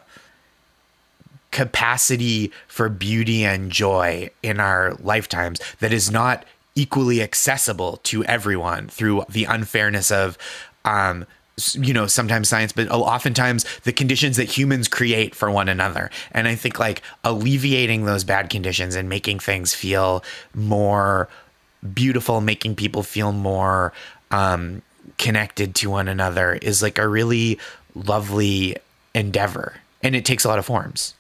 capacity 1.52 2.52
for 2.68 2.90
beauty 2.90 3.44
and 3.44 3.72
joy 3.72 4.30
in 4.44 4.60
our 4.60 4.94
lifetimes 5.00 5.60
that 5.80 5.92
is 5.92 6.12
not 6.12 6.46
equally 6.76 7.22
accessible 7.22 7.98
to 8.04 8.24
everyone 8.26 8.88
through 8.88 9.24
the 9.28 9.46
unfairness 9.46 10.12
of 10.12 10.38
um 10.86 11.26
you 11.76 11.94
know 11.94 12.08
sometimes 12.08 12.48
science 12.50 12.72
but 12.72 12.88
oftentimes 12.90 13.66
the 13.84 13.92
conditions 13.94 14.38
that 14.38 14.46
humans 14.46 14.88
create 14.88 15.34
for 15.36 15.50
one 15.52 15.70
another 15.70 16.10
and 16.32 16.48
i 16.48 16.56
think 16.56 16.80
like 16.80 17.02
alleviating 17.24 18.06
those 18.06 18.24
bad 18.24 18.50
conditions 18.50 18.96
and 18.96 19.10
making 19.10 19.40
things 19.40 19.74
feel 19.74 20.24
more 20.54 21.28
beautiful 21.94 22.42
making 22.42 22.76
people 22.76 23.04
feel 23.04 23.32
more 23.32 23.94
um 24.32 24.82
connected 25.18 25.76
to 25.76 25.90
one 25.90 26.08
another 26.08 26.54
is 26.62 26.82
like 26.82 26.98
a 26.98 27.08
really 27.08 27.58
lovely 27.96 28.76
endeavor 29.14 29.76
and 30.04 30.16
it 30.16 30.24
takes 30.26 30.44
a 30.46 30.48
lot 30.48 30.60
of 30.60 30.66
forms 30.66 31.14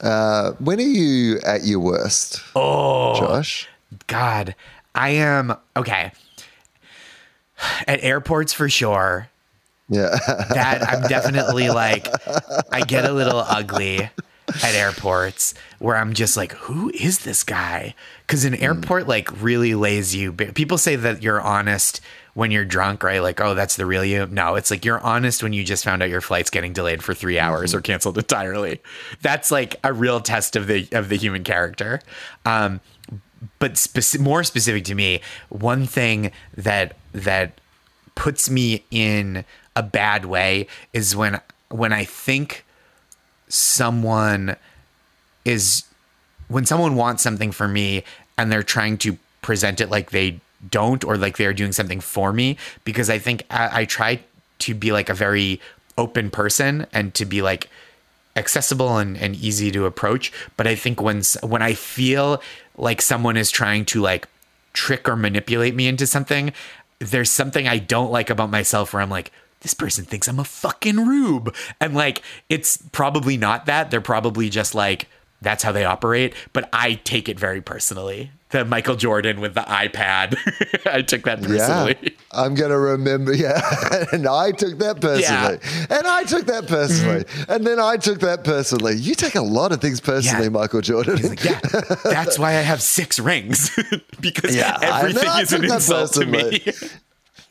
Uh, 0.00 0.52
when 0.58 0.78
are 0.78 0.82
you 0.82 1.38
at 1.46 1.64
your 1.64 1.80
worst? 1.80 2.42
Oh, 2.54 3.14
Josh. 3.18 3.66
God, 4.08 4.54
I 4.94 5.10
am 5.10 5.56
okay. 5.76 6.12
At 7.86 8.02
airports 8.02 8.52
for 8.52 8.68
sure. 8.68 9.28
Yeah. 9.88 10.18
That 10.50 10.82
I'm 10.88 11.02
definitely 11.08 11.70
like 11.70 12.08
I 12.72 12.82
get 12.82 13.04
a 13.04 13.12
little 13.12 13.38
ugly 13.38 14.10
at 14.48 14.74
airports 14.74 15.54
where 15.78 15.96
I'm 15.96 16.12
just 16.12 16.36
like, 16.36 16.52
who 16.52 16.90
is 16.90 17.20
this 17.20 17.42
guy? 17.42 17.94
Because 18.26 18.44
an 18.44 18.54
airport 18.54 19.08
like 19.08 19.42
really 19.42 19.74
lays 19.74 20.14
you. 20.14 20.32
People 20.32 20.78
say 20.78 20.96
that 20.96 21.22
you're 21.22 21.40
honest 21.40 22.00
when 22.34 22.50
you're 22.50 22.64
drunk, 22.64 23.02
right? 23.02 23.22
Like, 23.22 23.40
oh, 23.40 23.54
that's 23.54 23.76
the 23.76 23.86
real 23.86 24.04
you. 24.04 24.26
No, 24.26 24.56
it's 24.56 24.70
like 24.70 24.84
you're 24.84 25.00
honest 25.00 25.42
when 25.42 25.52
you 25.52 25.64
just 25.64 25.84
found 25.84 26.02
out 26.02 26.10
your 26.10 26.20
flight's 26.20 26.50
getting 26.50 26.72
delayed 26.72 27.02
for 27.02 27.14
three 27.14 27.38
hours 27.38 27.74
or 27.74 27.80
canceled 27.80 28.18
entirely. 28.18 28.80
That's 29.22 29.50
like 29.50 29.76
a 29.82 29.92
real 29.92 30.20
test 30.20 30.54
of 30.54 30.66
the 30.66 30.88
of 30.92 31.08
the 31.08 31.16
human 31.16 31.44
character. 31.44 32.00
Um, 32.44 32.80
but 33.58 33.74
speci- 33.74 34.18
more 34.20 34.44
specific 34.44 34.84
to 34.84 34.94
me, 34.94 35.20
one 35.48 35.86
thing 35.86 36.30
that 36.56 36.96
that 37.16 37.60
puts 38.14 38.48
me 38.48 38.84
in 38.90 39.44
a 39.74 39.82
bad 39.82 40.24
way 40.24 40.66
is 40.92 41.16
when 41.16 41.40
when 41.68 41.92
I 41.92 42.04
think 42.04 42.64
someone 43.48 44.56
is 45.44 45.84
when 46.48 46.64
someone 46.66 46.94
wants 46.94 47.22
something 47.22 47.52
for 47.52 47.66
me 47.66 48.04
and 48.38 48.52
they're 48.52 48.62
trying 48.62 48.98
to 48.98 49.18
present 49.42 49.80
it 49.80 49.90
like 49.90 50.10
they 50.10 50.40
don't 50.70 51.04
or 51.04 51.16
like 51.16 51.36
they're 51.36 51.52
doing 51.52 51.72
something 51.72 52.00
for 52.00 52.32
me 52.32 52.56
because 52.84 53.10
I 53.10 53.18
think 53.18 53.44
I, 53.50 53.82
I 53.82 53.84
try 53.84 54.20
to 54.60 54.74
be 54.74 54.92
like 54.92 55.08
a 55.08 55.14
very 55.14 55.60
open 55.98 56.30
person 56.30 56.86
and 56.92 57.14
to 57.14 57.24
be 57.24 57.42
like 57.42 57.68
accessible 58.34 58.98
and, 58.98 59.16
and 59.16 59.34
easy 59.36 59.70
to 59.70 59.86
approach. 59.86 60.32
But 60.56 60.66
i 60.66 60.74
think 60.74 61.00
when 61.00 61.22
when 61.42 61.62
i 61.62 61.74
feel 61.74 62.42
like 62.76 63.00
someone 63.00 63.36
is 63.36 63.50
trying 63.50 63.84
to 63.86 64.00
like 64.00 64.28
trick 64.72 65.08
or 65.08 65.16
manipulate 65.16 65.74
me 65.74 65.88
into 65.88 66.06
something 66.06 66.52
there's 66.98 67.30
something 67.30 67.68
i 67.68 67.78
don't 67.78 68.10
like 68.10 68.30
about 68.30 68.50
myself 68.50 68.92
where 68.92 69.02
i'm 69.02 69.10
like 69.10 69.32
this 69.60 69.74
person 69.74 70.04
thinks 70.04 70.28
i'm 70.28 70.38
a 70.38 70.44
fucking 70.44 70.96
rube. 70.96 71.54
And 71.80 71.94
like 71.94 72.22
it's 72.48 72.76
probably 72.76 73.36
not 73.36 73.66
that. 73.66 73.90
They're 73.90 74.00
probably 74.00 74.48
just 74.48 74.74
like 74.74 75.08
that's 75.42 75.62
how 75.62 75.72
they 75.72 75.84
operate. 75.84 76.34
But 76.52 76.68
i 76.72 76.94
take 77.04 77.28
it 77.28 77.38
very 77.38 77.60
personally 77.60 78.30
the 78.50 78.64
michael 78.64 78.96
jordan 78.96 79.40
with 79.40 79.54
the 79.54 79.60
ipad 79.62 80.36
i 80.86 81.02
took 81.02 81.22
that 81.24 81.40
Yeah, 81.40 81.46
personally 81.46 82.16
I'm 82.36 82.54
going 82.54 82.70
to 82.70 82.78
remember. 82.78 83.32
Yeah. 83.36 83.60
and 84.12 84.26
I 84.26 84.50
took 84.52 84.78
that 84.78 85.00
personally. 85.00 85.58
Yeah. 85.62 85.98
And 85.98 86.06
I 86.06 86.24
took 86.24 86.46
that 86.46 86.64
mm-hmm. 86.64 86.74
personally. 86.74 87.24
And 87.48 87.66
then 87.66 87.78
I 87.78 87.96
took 87.96 88.20
that 88.20 88.44
personally. 88.44 88.96
You 88.96 89.14
take 89.14 89.34
a 89.34 89.42
lot 89.42 89.72
of 89.72 89.80
things 89.80 90.00
personally, 90.00 90.44
Yeah. 90.44 90.50
Michael 90.50 90.80
Jordan. 90.80 91.20
Like, 91.22 91.44
yeah, 91.44 91.60
that's 92.04 92.38
why 92.38 92.50
I 92.50 92.62
have 92.62 92.80
six 92.80 93.18
rings 93.18 93.70
because 94.20 94.54
Yeah, 94.56 94.78
I- 94.80 95.00
everything 95.00 95.28
I 95.28 95.40
is 95.42 95.52
an 95.52 95.62
took 95.62 95.72
insult 95.72 96.12
to 96.14 96.26
me. 96.26 96.62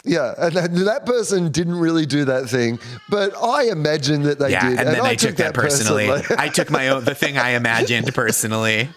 Yeah, 0.03 0.35
and 0.37 0.55
that, 0.55 1.05
person 1.07 1.51
didn't 1.51 1.79
really 1.79 2.05
do 2.05 2.25
that 2.25 2.47
thing, 2.47 2.77
but 3.09 3.35
I 3.41 3.63
imagine 3.71 4.21
that 4.23 4.37
they 4.37 4.51
yeah, 4.51 4.69
did, 4.69 4.79
and 4.79 4.89
then 4.89 5.01
I, 5.01 5.15
took 5.15 5.37
that 5.37 5.55
personally. 5.55 6.11
I 6.37 6.47
took 6.47 6.69
my 6.69 6.89
own 6.89 7.05
the 7.05 7.15
thing 7.15 7.39
I 7.39 7.51
imagined 7.51 8.13
personally. 8.13 8.89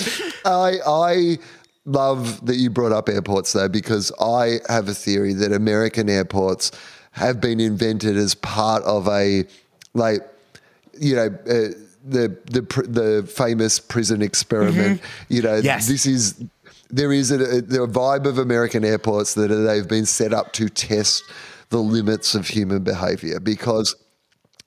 I, 0.44 0.78
I, 0.86 1.38
love 1.84 2.46
that 2.46 2.54
you 2.56 2.70
brought 2.70 2.92
up 2.92 3.08
airports 3.08 3.52
though, 3.52 3.68
because 3.68 4.12
I 4.20 4.60
have 4.68 4.88
a 4.88 4.94
theory 4.94 5.32
that 5.34 5.52
American 5.52 6.08
airports 6.08 6.70
have 7.10 7.40
been 7.40 7.58
invented 7.58 8.16
as 8.16 8.36
part 8.36 8.84
of 8.84 9.08
a 9.08 9.44
like 9.94 10.20
you 10.98 11.16
know. 11.16 11.26
Uh, 11.48 11.78
the 12.04 12.36
the 12.46 12.62
the 12.88 13.26
famous 13.32 13.78
prison 13.78 14.22
experiment. 14.22 15.00
You 15.28 15.42
know, 15.42 15.56
Yes. 15.56 15.86
this 15.86 16.04
is 16.04 16.42
there 16.90 17.12
is 17.12 17.30
a, 17.30 17.36
a, 17.36 17.60
the 17.60 17.86
vibe 17.86 18.26
of 18.26 18.38
American 18.38 18.84
airports 18.84 19.34
that 19.34 19.48
they've 19.48 19.88
been 19.88 20.06
set 20.06 20.32
up 20.32 20.52
to 20.54 20.68
test 20.68 21.24
the 21.70 21.78
limits 21.78 22.34
of 22.34 22.48
human 22.48 22.82
behavior 22.82 23.40
because 23.40 23.96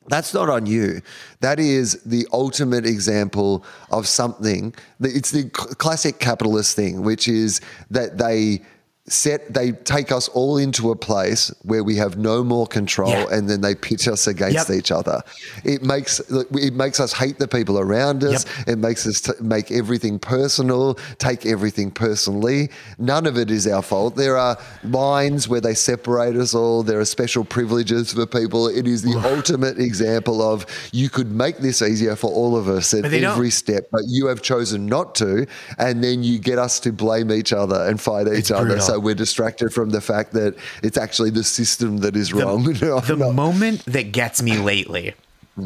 that's 0.07 0.33
not 0.33 0.49
on 0.49 0.65
you. 0.65 1.01
That 1.41 1.59
is 1.59 2.01
the 2.03 2.27
ultimate 2.31 2.85
example 2.85 3.65
of 3.91 4.07
something. 4.07 4.73
It's 4.99 5.31
the 5.31 5.49
classic 5.49 6.19
capitalist 6.19 6.75
thing, 6.75 7.01
which 7.01 7.27
is 7.27 7.61
that 7.89 8.17
they 8.17 8.61
set 9.07 9.53
they 9.53 9.71
take 9.71 10.11
us 10.11 10.27
all 10.29 10.57
into 10.57 10.89
a 10.89 10.95
place 10.95 11.53
where 11.61 11.83
we 11.83 11.95
have 11.95 12.17
no 12.17 12.43
more 12.43 12.65
control 12.65 13.11
Yeah. 13.11 13.27
and 13.31 13.47
then 13.47 13.61
they 13.61 13.75
pitch 13.75 14.07
us 14.07 14.25
against 14.25 14.67
Yep. 14.69 14.77
each 14.79 14.91
other 14.91 15.21
it 15.63 15.83
makes 15.83 16.19
it 16.31 16.73
makes 16.73 16.99
us 16.99 17.13
hate 17.13 17.37
the 17.37 17.47
people 17.47 17.77
around 17.77 18.23
us 18.23 18.45
Yep. 18.57 18.67
it 18.69 18.77
makes 18.79 19.05
us 19.05 19.21
t- 19.21 19.33
make 19.41 19.71
everything 19.71 20.17
personal 20.17 20.95
take 21.19 21.45
everything 21.45 21.91
personally 21.91 22.71
none 22.97 23.27
of 23.27 23.37
it 23.37 23.51
is 23.51 23.67
our 23.67 23.83
fault 23.83 24.15
there 24.15 24.37
are 24.37 24.57
lines 24.83 25.47
where 25.47 25.61
they 25.61 25.75
separate 25.75 26.35
us 26.35 26.55
all 26.55 26.81
there 26.81 26.99
are 26.99 27.05
special 27.05 27.45
privileges 27.45 28.11
for 28.13 28.25
people 28.25 28.67
it 28.67 28.87
is 28.87 29.03
the 29.03 29.15
ultimate 29.35 29.77
example 29.77 30.41
of 30.41 30.65
you 30.91 31.11
could 31.11 31.31
make 31.31 31.59
this 31.59 31.83
easier 31.83 32.15
for 32.15 32.31
all 32.31 32.57
of 32.57 32.67
us 32.67 32.91
at 32.91 33.03
they 33.03 33.19
don't- 33.19 33.33
every 33.33 33.51
step 33.51 33.87
but 33.91 34.01
you 34.07 34.25
have 34.25 34.41
chosen 34.41 34.87
not 34.87 35.13
to 35.13 35.45
and 35.77 36.03
then 36.03 36.23
you 36.23 36.39
get 36.39 36.57
us 36.57 36.79
to 36.79 36.91
blame 36.91 37.31
each 37.31 37.53
other 37.53 37.85
and 37.87 38.01
fight 38.01 38.27
each 38.27 38.49
other 38.49 38.65
brutal. 38.69 38.94
So 38.95 38.99
we're 38.99 39.15
distracted 39.15 39.73
from 39.73 39.89
the 39.89 39.99
fact 40.01 40.31
that 40.33 40.55
it's 40.81 40.97
actually 40.97 41.29
the 41.29 41.43
system 41.43 41.97
that 41.97 42.15
is 42.15 42.33
wrong. 42.33 42.63
The 42.73 43.15
Not- 43.17 43.35
moment 43.35 43.85
that 43.85 44.11
gets 44.11 44.41
me 44.41 44.57
lately 44.57 45.13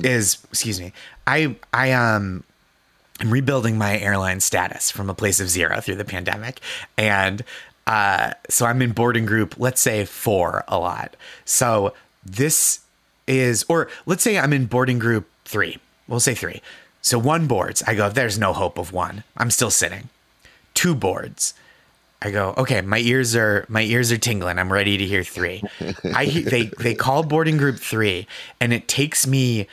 is 0.04 0.38
excuse 0.50 0.80
me 0.80 0.94
i 1.26 1.56
i 1.74 1.92
um 1.92 2.44
i'm 3.20 3.32
rebuilding 3.32 3.78
my 3.78 3.98
airline 4.00 4.40
status 4.40 4.92
from 4.92 5.10
a 5.10 5.16
place 5.16 5.40
of 5.40 5.50
zero 5.50 5.82
through 5.82 5.96
the 5.96 6.06
pandemic. 6.06 6.60
And 6.98 7.44
uh 7.88 8.34
so 8.50 8.66
i'm 8.66 8.82
in 8.82 8.92
boarding 8.92 9.26
group 9.26 9.56
let's 9.58 9.82
say 9.82 10.06
four 10.06 10.64
a 10.68 10.78
lot. 10.78 11.16
So 11.46 11.94
this 12.26 12.82
is 13.28 13.66
or 13.68 13.90
let's 14.06 14.24
say 14.24 14.38
i'm 14.40 14.54
in 14.54 14.66
boarding 14.66 15.00
group 15.00 15.28
three 15.46 15.78
we'll 16.08 16.20
say 16.20 16.36
three. 16.36 16.62
So 17.02 17.18
one 17.20 17.48
boards 17.48 17.84
i 17.88 17.96
go 17.96 18.10
there's 18.10 18.38
no 18.40 18.54
hope 18.54 18.78
of 18.78 18.92
one. 18.94 19.24
I'm 19.38 19.52
still 19.52 19.72
sitting. 19.72 20.10
Two 20.74 20.96
boards 20.96 21.54
I 22.22 22.32
go, 22.32 22.54
okay, 22.58 22.82
my 22.82 23.00
ears 23.00 23.36
are 23.36 23.66
my 23.70 23.82
ears 23.82 24.12
are 24.12 24.18
tingling. 24.18 24.60
I'm 24.60 24.72
ready 24.72 24.98
to 24.98 25.06
hear 25.06 25.24
three. 25.24 25.64
I 26.04 26.26
they 26.26 26.70
they 26.78 26.94
call 26.94 27.24
boarding 27.24 27.58
group 27.58 27.78
three, 27.78 28.28
and 28.60 28.74
it 28.74 28.88
takes 28.88 29.26
me. 29.26 29.68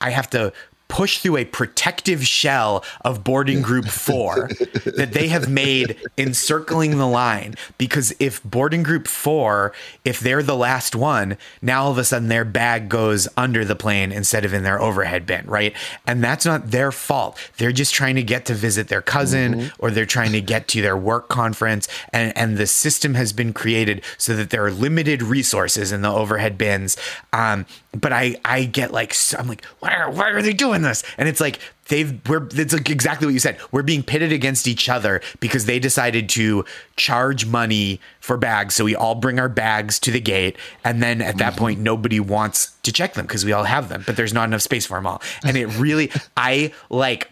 I 0.00 0.10
have 0.10 0.28
to 0.30 0.52
push 0.88 1.18
through 1.18 1.36
a 1.36 1.44
protective 1.44 2.26
shell 2.26 2.84
of 3.04 3.24
boarding 3.24 3.62
group 3.62 3.86
four 3.86 4.48
that 4.84 5.10
they 5.12 5.28
have 5.28 5.48
made 5.48 5.96
encircling 6.16 6.98
the 6.98 7.06
line. 7.06 7.54
Because 7.78 8.14
if 8.18 8.42
boarding 8.44 8.82
group 8.82 9.08
four 9.08 9.72
if 10.04 10.20
they're 10.20 10.42
the 10.42 10.56
last 10.56 10.94
one 10.94 11.36
now 11.60 11.84
all 11.84 11.90
of 11.90 11.98
a 11.98 12.04
sudden 12.04 12.28
their 12.28 12.44
bag 12.44 12.88
goes 12.88 13.28
under 13.36 13.64
the 13.64 13.76
plane 13.76 14.12
instead 14.12 14.44
of 14.44 14.54
in 14.54 14.62
their 14.62 14.80
overhead 14.80 15.26
bin 15.26 15.44
right? 15.46 15.74
And 16.06 16.22
that's 16.22 16.44
not 16.44 16.70
their 16.70 16.92
fault. 16.92 17.38
They're 17.56 17.72
just 17.72 17.94
trying 17.94 18.16
to 18.16 18.22
get 18.22 18.44
to 18.46 18.54
visit 18.54 18.88
their 18.88 19.02
cousin 19.02 19.72
or 19.78 19.90
they're 19.90 20.06
trying 20.06 20.32
to 20.32 20.40
get 20.40 20.68
to 20.68 20.82
their 20.82 20.96
work 20.96 21.28
conference. 21.28 21.88
And 22.12 22.36
and 22.36 22.58
the 22.58 22.66
system 22.66 23.14
has 23.14 23.32
been 23.32 23.52
created 23.52 24.02
so 24.18 24.36
that 24.36 24.50
there 24.50 24.64
are 24.64 24.70
limited 24.70 25.22
resources 25.22 25.92
in 25.92 26.02
the 26.02 26.10
overhead 26.10 26.58
bins. 26.58 26.96
Um 27.32 27.66
but 28.00 28.12
i 28.12 28.36
i 28.44 28.64
get 28.64 28.92
like 28.92 29.14
i'm 29.38 29.48
like 29.48 29.64
why 29.80 29.94
are, 29.94 30.10
why 30.10 30.30
are 30.30 30.42
they 30.42 30.52
doing 30.52 30.82
this? 30.82 31.02
And 31.18 31.28
it's 31.28 31.40
like 31.40 31.60
they've 31.88 32.20
we're 32.28 32.48
it's 32.52 32.72
like 32.72 32.90
exactly 32.90 33.26
what 33.26 33.34
you 33.34 33.38
said. 33.38 33.58
We're 33.70 33.82
being 33.82 34.02
pitted 34.02 34.32
against 34.32 34.66
each 34.66 34.88
other 34.88 35.20
because 35.40 35.66
they 35.66 35.78
decided 35.78 36.28
to 36.30 36.64
charge 36.96 37.46
money 37.46 38.00
for 38.20 38.36
bags. 38.36 38.74
So 38.74 38.84
we 38.84 38.96
all 38.96 39.14
bring 39.14 39.38
our 39.38 39.48
bags 39.48 39.98
to 40.00 40.10
the 40.10 40.20
gate. 40.20 40.56
And 40.84 41.02
then 41.02 41.22
at 41.22 41.38
that 41.38 41.56
point 41.56 41.80
nobody 41.80 42.20
wants 42.20 42.72
to 42.82 42.92
check 42.92 43.14
them 43.14 43.26
because 43.26 43.44
we 43.44 43.52
all 43.52 43.64
have 43.64 43.88
them 43.88 44.04
but 44.06 44.16
there's 44.16 44.32
not 44.32 44.48
enough 44.48 44.62
space 44.62 44.86
for 44.86 44.96
them 44.96 45.06
all. 45.06 45.22
And 45.44 45.56
it 45.56 45.66
really 45.78 46.10
i 46.36 46.72
like 46.90 47.30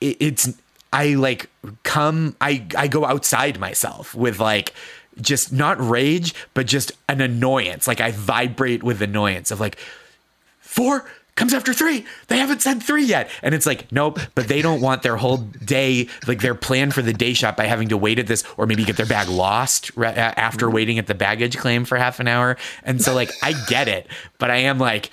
it, 0.00 0.16
it's 0.20 0.52
I 0.92 1.14
like 1.14 1.50
come 1.82 2.36
I 2.40 2.66
I 2.76 2.88
go 2.88 3.04
outside 3.04 3.58
myself 3.58 4.14
with 4.14 4.40
like 4.40 4.74
just 5.20 5.52
not 5.52 5.80
rage 5.80 6.34
but 6.54 6.66
just 6.66 6.92
an 7.08 7.20
annoyance. 7.20 7.86
Like 7.86 8.00
I 8.00 8.12
vibrate 8.12 8.82
with 8.82 9.02
annoyance 9.02 9.50
of 9.50 9.60
like 9.60 9.76
four 10.60 11.08
comes 11.34 11.54
after 11.54 11.72
three. 11.72 12.04
They 12.26 12.38
haven't 12.38 12.62
said 12.62 12.82
three 12.82 13.04
yet. 13.04 13.30
And 13.42 13.54
it's 13.54 13.66
like 13.66 13.90
nope 13.92 14.18
but 14.34 14.48
they 14.48 14.62
don't 14.62 14.80
want 14.80 15.02
their 15.02 15.16
whole 15.16 15.38
day 15.38 16.08
like 16.26 16.40
their 16.40 16.54
plan 16.54 16.90
for 16.90 17.02
the 17.02 17.12
day 17.12 17.32
shop 17.32 17.56
by 17.56 17.66
having 17.66 17.88
to 17.88 17.96
wait 17.96 18.18
at 18.18 18.26
this 18.26 18.44
or 18.56 18.66
maybe 18.66 18.84
get 18.84 18.96
their 18.96 19.06
bag 19.06 19.28
lost 19.28 19.96
ra- 19.96 20.08
after 20.08 20.68
waiting 20.68 20.98
at 20.98 21.06
the 21.06 21.14
baggage 21.14 21.56
claim 21.56 21.84
for 21.84 21.96
half 21.96 22.20
an 22.20 22.28
hour. 22.28 22.56
And 22.84 23.02
so 23.02 23.14
like 23.14 23.30
I 23.42 23.54
get 23.68 23.88
it 23.88 24.06
but 24.38 24.50
I 24.50 24.56
am 24.56 24.78
like 24.78 25.10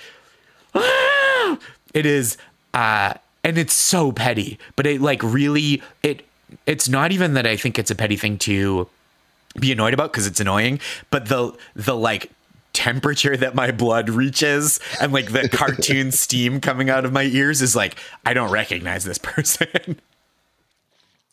"Ah!" 0.74 1.58
it 1.94 2.06
is 2.06 2.36
uh 2.74 3.14
and 3.44 3.56
it's 3.56 3.74
so 3.74 4.10
petty 4.10 4.58
but 4.74 4.86
it 4.86 5.00
like 5.00 5.22
really 5.22 5.82
it 6.02 6.26
it's 6.66 6.88
not 6.88 7.12
even 7.12 7.34
that 7.34 7.46
i 7.46 7.56
think 7.56 7.78
it's 7.78 7.90
a 7.90 7.94
petty 7.94 8.16
thing 8.16 8.36
to 8.38 8.88
be 9.60 9.72
annoyed 9.72 9.94
about 9.94 10.12
because 10.12 10.26
it's 10.26 10.40
annoying 10.40 10.80
but 11.10 11.26
the 11.26 11.56
the 11.74 11.96
like 11.96 12.30
temperature 12.72 13.36
that 13.36 13.54
my 13.54 13.70
blood 13.70 14.10
reaches 14.10 14.78
and 15.00 15.12
like 15.12 15.32
the 15.32 15.48
cartoon 15.48 16.12
steam 16.12 16.60
coming 16.60 16.90
out 16.90 17.04
of 17.04 17.12
my 17.12 17.22
ears 17.22 17.62
is 17.62 17.74
like 17.74 17.96
i 18.24 18.34
don't 18.34 18.50
recognize 18.50 19.04
this 19.04 19.18
person 19.18 19.98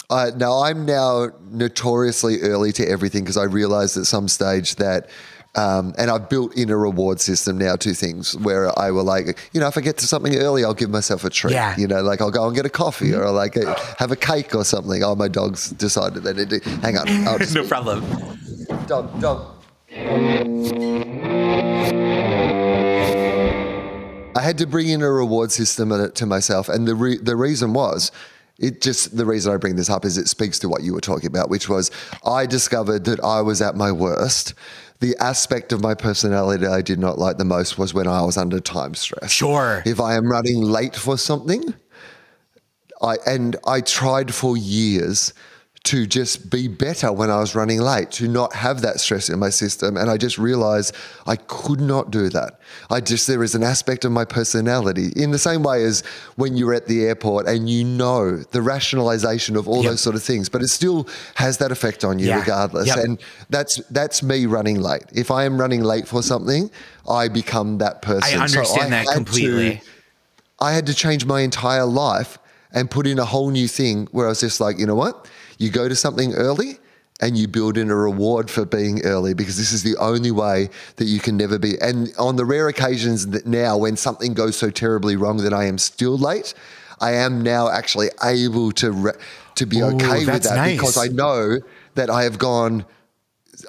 Uh, 0.10 0.30
now 0.36 0.62
I'm 0.62 0.86
now 0.86 1.30
notoriously 1.50 2.42
early 2.42 2.72
to 2.74 2.88
everything 2.88 3.24
because 3.24 3.38
I 3.38 3.46
realized 3.46 3.98
at 3.98 4.06
some 4.06 4.28
stage 4.28 4.76
that. 4.76 5.10
Um, 5.56 5.94
and 6.00 6.10
I've 6.10 6.30
built 6.30 6.58
in 6.58 6.72
a 6.72 6.78
reward 6.78 7.22
system 7.22 7.60
now 7.60 7.76
to 7.76 7.94
things 7.94 8.36
where 8.38 8.78
I 8.80 8.90
will 8.90 9.04
like, 9.04 9.38
you 9.54 9.60
know, 9.60 9.68
if 9.68 9.78
I 9.78 9.82
get 9.82 9.98
to 10.00 10.08
something 10.08 10.36
early, 10.36 10.66
I'll 10.66 10.74
give 10.74 10.90
myself 10.90 11.24
a 11.24 11.30
treat. 11.30 11.54
Yeah. 11.54 11.78
You 11.78 11.88
know, 11.88 12.02
like 12.02 12.22
I'll 12.22 12.32
go 12.32 12.48
and 12.48 12.56
get 12.56 12.66
a 12.66 12.70
coffee 12.70 13.14
or 13.14 13.30
like 13.30 13.56
a, 13.56 13.80
have 14.00 14.12
a 14.12 14.16
cake 14.16 14.56
or 14.56 14.66
something. 14.66 15.04
Oh, 15.04 15.14
my 15.14 15.28
dog's 15.28 15.70
decided 15.70 16.24
they 16.24 16.34
need 16.34 16.50
to. 16.50 16.60
Hang 16.82 16.98
on. 16.98 17.08
I'll 17.28 17.38
just, 17.38 17.54
no 17.56 17.68
problem 17.68 18.04
dog, 18.88 19.20
dog. 19.20 19.56
I 24.36 24.42
had 24.42 24.58
to 24.58 24.66
bring 24.68 24.90
in 24.90 25.02
a 25.02 25.12
reward 25.12 25.52
system 25.52 26.12
to 26.12 26.26
myself, 26.26 26.70
and 26.70 26.88
the 26.88 26.96
re- 26.96 27.18
the 27.18 27.36
reason 27.36 27.74
was. 27.74 28.12
It 28.60 28.82
just 28.82 29.18
the 29.18 29.26
reason 29.26 29.52
I 29.52 29.58
bring 29.58 29.78
this 29.78 29.90
up 29.90 30.06
is 30.06 30.16
it 30.16 30.28
speaks 30.28 30.60
to 30.60 30.70
what 30.70 30.84
you 30.84 30.94
were 30.94 31.02
talking 31.02 31.26
about, 31.26 31.50
which 31.50 31.68
was 31.68 31.90
I 32.24 32.46
discovered 32.46 33.04
that 33.06 33.20
I 33.22 33.42
was 33.42 33.64
at 33.64 33.76
my 33.76 33.92
worst. 33.92 34.54
The 35.04 35.18
aspect 35.20 35.74
of 35.74 35.82
my 35.82 35.96
personality 35.96 36.66
I 36.66 36.82
did 36.82 36.98
not 36.98 37.20
like 37.20 37.38
the 37.38 37.44
most 37.44 37.78
was 37.78 37.94
when 37.94 38.08
I 38.08 38.22
was 38.22 38.38
under 38.38 38.62
time 38.62 38.96
stress. 38.96 39.32
Sure. 39.32 39.84
If 39.86 40.00
I 40.00 40.16
am 40.16 40.32
running 40.32 40.62
late 40.62 40.96
for 40.96 41.18
something, 41.18 41.74
I 43.02 43.18
and 43.28 43.58
I 43.68 43.82
tried 43.82 44.34
for 44.34 44.56
years 44.56 45.34
to 45.84 46.08
just 46.08 46.50
be 46.50 46.70
better 46.70 47.12
when 47.12 47.30
I 47.30 47.40
was 47.40 47.56
running 47.56 47.82
late, 47.82 48.10
to 48.12 48.30
not 48.30 48.54
have 48.56 48.80
that 48.84 49.02
stress 49.02 49.28
in 49.28 49.38
my 49.38 49.50
system. 49.50 49.98
And 49.98 50.10
I 50.10 50.16
just 50.16 50.38
realized 50.38 50.96
I 51.28 51.36
could 51.36 51.82
not 51.82 52.10
do 52.10 52.30
that. 52.30 52.60
I 52.90 53.02
just, 53.02 53.28
there 53.28 53.44
is 53.44 53.54
an 53.54 53.64
aspect 53.64 54.06
of 54.06 54.14
my 54.14 54.24
personality 54.24 55.12
in 55.18 55.32
the 55.32 55.38
same 55.38 55.62
way 55.62 55.84
as 55.84 56.00
when 56.38 56.56
you're 56.56 56.74
at 56.74 56.88
the 56.88 57.04
airport 57.04 57.48
and 57.48 57.70
you 57.70 57.84
know 57.84 58.38
the 58.38 58.62
rationalization 58.62 59.58
of 59.58 59.68
all 59.68 59.84
Yep. 59.84 59.92
those 59.92 60.02
sort 60.02 60.16
of 60.16 60.24
things, 60.24 60.48
but 60.48 60.62
it 60.62 60.70
still 60.70 61.06
has 61.36 61.58
that 61.58 61.70
effect 61.74 62.06
on 62.06 62.18
you 62.18 62.28
Yeah. 62.28 62.40
regardless. 62.40 62.88
Yep. 62.88 62.98
And 63.00 63.20
that's, 63.50 63.76
that's 63.90 64.24
me 64.24 64.46
running 64.46 64.80
late. 64.80 65.04
If 65.12 65.32
I 65.32 65.44
am 65.44 65.60
running 65.60 65.84
late 65.84 66.08
for 66.08 66.24
something, 66.24 66.72
I 67.10 67.28
become 67.28 67.80
that 67.80 68.02
person. 68.02 68.40
i 68.40 68.48
So 68.48 68.60
understand 68.60 68.94
that 68.94 69.00
had 69.00 69.08
to- 69.10 69.14
completely 69.16 69.82
I 70.62 70.72
had 70.72 70.86
to 70.86 70.94
change 70.94 71.26
my 71.26 71.42
entire 71.42 71.84
life 71.84 72.38
and 72.72 72.90
put 72.90 73.06
in 73.06 73.20
a 73.20 73.26
whole 73.26 73.50
new 73.52 73.68
thing 73.68 74.08
where 74.12 74.28
I 74.28 74.30
was 74.30 74.40
just 74.40 74.62
like, 74.62 74.80
you 74.80 74.86
know 74.86 74.96
what? 74.96 75.28
You 75.58 75.70
go 75.70 75.88
to 75.88 75.96
something 75.96 76.34
early 76.34 76.80
and 77.22 77.38
you 77.38 77.48
build 77.48 77.78
in 77.78 77.90
a 77.90 77.96
reward 77.96 78.50
for 78.50 78.66
being 78.66 79.02
early 79.06 79.34
because 79.34 79.56
this 79.58 79.72
is 79.72 79.84
the 79.84 79.96
only 79.98 80.32
way 80.32 80.70
that 80.98 81.06
you 81.06 81.20
can 81.20 81.38
never 81.38 81.58
be. 81.60 81.80
And 81.80 82.12
on 82.18 82.36
the 82.36 82.46
rare 82.46 82.68
occasions 82.68 83.28
that 83.28 83.46
now 83.46 83.78
when 83.78 83.96
something 83.98 84.34
goes 84.34 84.58
so 84.58 84.70
terribly 84.70 85.16
wrong 85.16 85.38
that 85.38 85.54
I 85.54 85.66
am 85.66 85.78
still 85.78 86.18
late, 86.18 86.54
I 87.00 87.12
am 87.14 87.42
now 87.42 87.70
actually 87.70 88.10
able 88.24 88.72
to 88.74 88.92
re- 88.92 89.12
to 89.56 89.66
be 89.66 89.80
Ooh, 89.80 89.86
okay 89.96 90.26
with 90.26 90.44
that 90.44 90.56
nice. 90.56 90.78
because 90.78 90.98
I 90.98 91.08
know 91.08 91.60
that 91.96 92.10
I 92.10 92.24
have 92.24 92.40
gone 92.40 92.86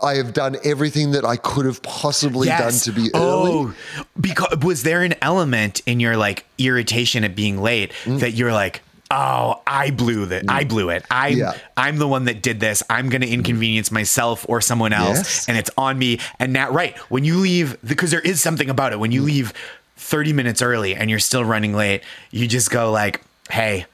I 0.02 0.15
have 0.16 0.32
done 0.32 0.56
everything 0.65 1.12
that 1.12 1.24
I 1.24 1.36
could 1.36 1.66
have 1.66 1.82
possibly 1.82 2.48
done 2.48 2.73
to 2.73 2.90
be 2.90 3.11
early. 3.15 3.51
Oh, 3.52 3.74
because 4.20 4.59
was 4.65 4.82
there 4.82 5.02
an 5.02 5.15
element 5.23 5.82
in 5.86 6.01
your 6.01 6.16
like 6.16 6.47
irritation 6.59 7.23
at 7.23 7.36
being 7.36 7.61
late 7.61 7.93
Mm. 8.05 8.20
that 8.20 8.32
you're 8.32 8.52
like, 8.52 8.82
oh, 9.10 9.60
I 9.66 9.90
blew 9.90 10.26
that. 10.26 10.44
I 10.48 10.64
blew 10.64 10.90
it. 10.90 11.05
I'm 11.10 11.36
Yeah. 11.36 11.52
I'm 11.76 11.98
the 11.98 12.09
one 12.09 12.24
that 12.24 12.43
did 12.43 12.60
this. 12.60 12.82
I'm 12.90 13.09
going 13.09 13.20
to 13.22 13.28
inconvenience 13.28 13.90
myself 13.90 14.47
or 14.48 14.60
someone 14.60 14.93
else, 14.93 15.18
Yes. 15.18 15.48
and 15.48 15.59
it's 15.59 15.70
on 15.76 15.98
me. 15.98 16.20
And 16.39 16.52
now, 16.52 16.70
right 16.70 16.97
when 17.10 17.24
you 17.24 17.39
leave, 17.39 17.76
because 17.85 18.10
there 18.10 18.20
is 18.20 18.40
something 18.40 18.70
about 18.70 18.93
it. 18.93 18.98
When 18.98 19.12
you 19.12 19.22
mm. 19.22 19.26
leave 19.26 19.52
30 19.97 20.32
minutes 20.32 20.62
early 20.62 20.94
and 20.94 21.10
you're 21.10 21.18
still 21.18 21.44
running 21.44 21.74
late, 21.74 22.02
you 22.31 22.47
just 22.47 22.70
go 22.70 22.90
like, 22.90 23.22
"Hey, 23.51 23.86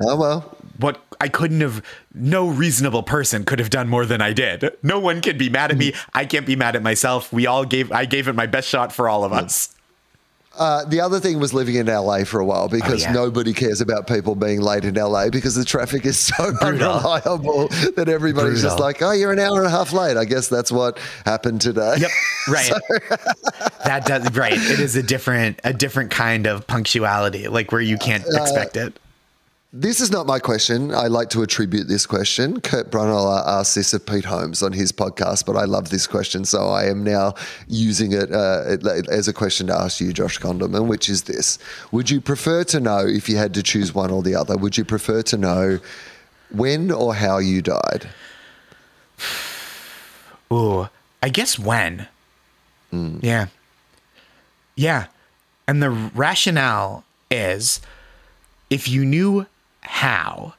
Oh 0.00 0.16
well, 0.16 0.56
what 0.78 1.02
I 1.20 1.28
couldn't 1.28 1.60
have 1.60 1.84
no 2.14 2.48
reasonable 2.48 3.02
person 3.02 3.44
could 3.44 3.58
have 3.58 3.70
done 3.70 3.88
more 3.88 4.06
than 4.06 4.20
I 4.20 4.32
did. 4.32 4.76
No 4.82 5.00
one 5.00 5.20
can 5.20 5.36
be 5.36 5.48
mad 5.48 5.72
at 5.72 5.76
me. 5.76 5.92
Mm. 5.92 6.04
I 6.14 6.24
can't 6.24 6.46
be 6.46 6.54
mad 6.54 6.76
at 6.76 6.82
myself. 6.82 7.32
We 7.32 7.46
all 7.46 7.64
gave 7.64 7.90
I 7.90 8.04
gave 8.04 8.28
it 8.28 8.34
my 8.34 8.46
best 8.46 8.68
shot 8.68 8.92
for 8.92 9.08
all 9.08 9.24
of 9.24 9.32
us. 9.32 9.74
Uh, 10.58 10.84
the 10.84 11.00
other 11.00 11.20
thing 11.20 11.38
was 11.38 11.54
living 11.54 11.76
in 11.76 11.86
LA 11.86 12.24
for 12.24 12.40
a 12.40 12.44
while 12.44 12.68
because 12.68 13.02
yeah. 13.02 13.12
nobody 13.12 13.52
cares 13.52 13.80
about 13.80 14.08
people 14.08 14.34
being 14.34 14.60
late 14.60 14.84
in 14.84 14.94
LA 14.94 15.30
because 15.30 15.54
the 15.54 15.64
traffic 15.64 16.04
is 16.04 16.18
so 16.18 16.52
unreliable 16.62 17.68
that 17.94 18.08
everybody's 18.08 18.62
just 18.62 18.80
like, 18.80 19.00
oh, 19.00 19.12
you're 19.12 19.32
an 19.32 19.38
hour 19.38 19.58
and 19.58 19.66
a 19.66 19.70
half 19.70 19.92
late. 19.92 20.16
I 20.16 20.24
guess 20.24 20.48
that's 20.48 20.72
what 20.72 20.98
happened 21.24 21.60
today. 21.60 21.96
Yep. 21.98 22.10
Right. 22.48 22.72
that 23.84 24.06
does 24.06 24.34
right. 24.34 24.54
It 24.54 24.80
is 24.80 24.96
a 24.96 25.02
different 25.02 25.60
a 25.64 25.74
different 25.74 26.10
kind 26.10 26.46
of 26.46 26.66
punctuality, 26.66 27.46
like 27.46 27.72
where 27.72 27.80
you 27.82 27.98
can't 27.98 28.24
expect 28.32 28.78
it. 28.78 28.98
This 29.72 30.00
is 30.00 30.10
not 30.10 30.26
my 30.26 30.38
question. 30.38 30.94
I 30.94 31.08
like 31.08 31.28
to 31.30 31.42
attribute 31.42 31.88
this 31.88 32.06
question. 32.06 32.58
Kurt 32.62 32.90
Braunohler 32.90 33.46
asked 33.46 33.74
this 33.74 33.92
of 33.92 34.06
Pete 34.06 34.24
Holmes 34.24 34.62
on 34.62 34.72
his 34.72 34.92
podcast, 34.92 35.44
but 35.44 35.56
I 35.56 35.64
love 35.64 35.90
this 35.90 36.06
question, 36.06 36.46
so 36.46 36.68
I 36.68 36.86
am 36.86 37.04
now 37.04 37.34
using 37.66 38.12
it 38.12 38.32
uh, 38.32 38.78
as 39.10 39.28
a 39.28 39.32
question 39.34 39.66
to 39.66 39.74
ask 39.74 40.00
you, 40.00 40.14
Josh 40.14 40.38
Gondelman, 40.38 40.86
which 40.86 41.10
is 41.10 41.24
this: 41.24 41.58
Would 41.92 42.08
you 42.08 42.18
prefer 42.22 42.64
to 42.64 42.80
know 42.80 43.06
if 43.06 43.28
you 43.28 43.36
had 43.36 43.52
to 43.54 43.62
choose 43.62 43.94
one 43.94 44.10
or 44.10 44.22
the 44.22 44.34
other? 44.34 44.56
Would 44.56 44.78
you 44.78 44.86
prefer 44.86 45.20
to 45.24 45.36
know 45.36 45.80
when 46.50 46.90
or 46.90 47.14
how 47.14 47.36
you 47.36 47.60
died? 47.60 48.08
Ooh, 50.50 50.88
I 51.22 51.28
guess 51.28 51.58
when. 51.58 52.08
Hmm. 52.90 53.18
Yeah. 53.20 53.48
Yeah. 54.76 55.08
And 55.66 55.82
the 55.82 55.90
rationale 55.90 57.04
is 57.30 57.82
if 58.70 58.88
you 58.88 59.04
knew 59.04 59.46
how, 59.88 60.54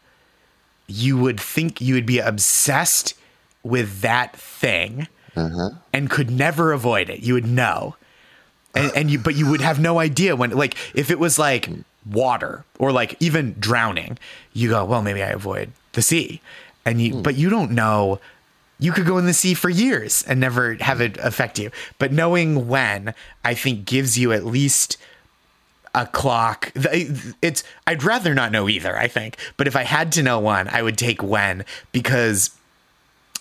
you 0.88 1.18
would 1.18 1.40
think 1.40 1.80
you 1.80 1.94
would 1.94 2.06
be 2.06 2.20
obsessed 2.20 3.14
with 3.64 4.02
that 4.02 4.36
thing 4.36 5.08
Uh-huh. 5.36 5.70
and 5.94 6.10
could 6.10 6.32
never 6.32 6.72
avoid 6.74 7.10
it. 7.10 7.20
You 7.22 7.36
would 7.36 7.46
know. 7.46 7.96
And, 8.76 8.92
and 8.96 9.12
you, 9.12 9.20
but 9.20 9.36
you 9.36 9.50
would 9.50 9.62
have 9.62 9.80
no 9.80 10.00
idea 10.00 10.36
when, 10.36 10.52
like, 10.52 10.76
if 10.94 11.10
it 11.12 11.20
was 11.20 11.38
like 11.40 11.70
water 12.10 12.66
or 12.78 12.92
like 12.92 13.16
even 13.20 13.56
drowning, 13.60 14.18
you 14.54 14.70
go, 14.70 14.86
well, 14.86 15.02
maybe 15.02 15.22
I 15.24 15.30
avoid 15.30 15.72
the 15.94 16.02
sea. 16.02 16.42
And 16.86 17.02
you, 17.02 17.16
but 17.22 17.36
you 17.36 17.50
don't 17.50 17.72
know 17.72 18.20
you 18.82 18.94
could 18.94 19.06
go 19.06 19.18
in 19.18 19.26
the 19.26 19.34
sea 19.34 19.54
for 19.54 19.70
years 19.70 20.24
and 20.26 20.40
never 20.40 20.76
have 20.76 21.02
it 21.02 21.18
affect 21.18 21.60
you. 21.60 21.70
But 21.98 22.14
knowing 22.14 22.70
when, 22.70 23.14
I 23.44 23.54
think, 23.54 23.84
gives 23.86 24.18
you 24.18 24.32
at 24.32 24.46
least 24.46 24.98
a 25.95 26.06
clock. 26.06 26.72
It's 26.76 27.64
I'd 27.88 28.03
rather 28.03 28.34
not 28.34 28.52
know 28.52 28.70
either. 28.70 28.98
I 28.98 29.07
think, 29.07 29.38
but 29.57 29.68
if 29.68 29.76
I 29.76 29.84
had 29.84 30.11
to 30.14 30.24
know 30.24 30.40
one, 30.40 30.68
I 30.68 30.82
would 30.82 30.98
take 30.98 31.24
when 31.24 31.66
because 31.91 32.52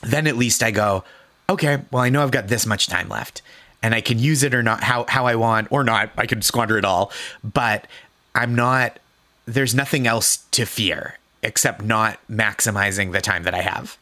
then 0.02 0.26
at 0.26 0.36
least 0.36 0.62
I 0.62 0.70
go, 0.70 1.04
okay, 1.48 1.82
well 1.90 2.02
I 2.02 2.08
know 2.08 2.22
I've 2.22 2.30
got 2.30 2.48
this 2.48 2.66
much 2.66 2.86
time 2.86 3.08
left, 3.08 3.42
and 3.82 3.94
I 3.94 4.00
can 4.00 4.18
use 4.18 4.42
it 4.42 4.54
or 4.54 4.62
not 4.62 4.82
how 4.82 5.04
how 5.08 5.26
I 5.26 5.34
want 5.34 5.68
or 5.70 5.84
not. 5.84 6.10
I 6.16 6.26
can 6.26 6.42
squander 6.42 6.78
it 6.78 6.84
all, 6.84 7.12
but 7.42 7.86
I'm 8.34 8.54
not. 8.54 8.98
There's 9.46 9.74
nothing 9.74 10.06
else 10.06 10.44
to 10.52 10.66
fear 10.66 11.18
except 11.42 11.82
not 11.82 12.18
maximizing 12.30 13.12
the 13.12 13.20
time 13.20 13.44
that 13.44 13.54
I 13.54 13.62
have. 13.62 13.96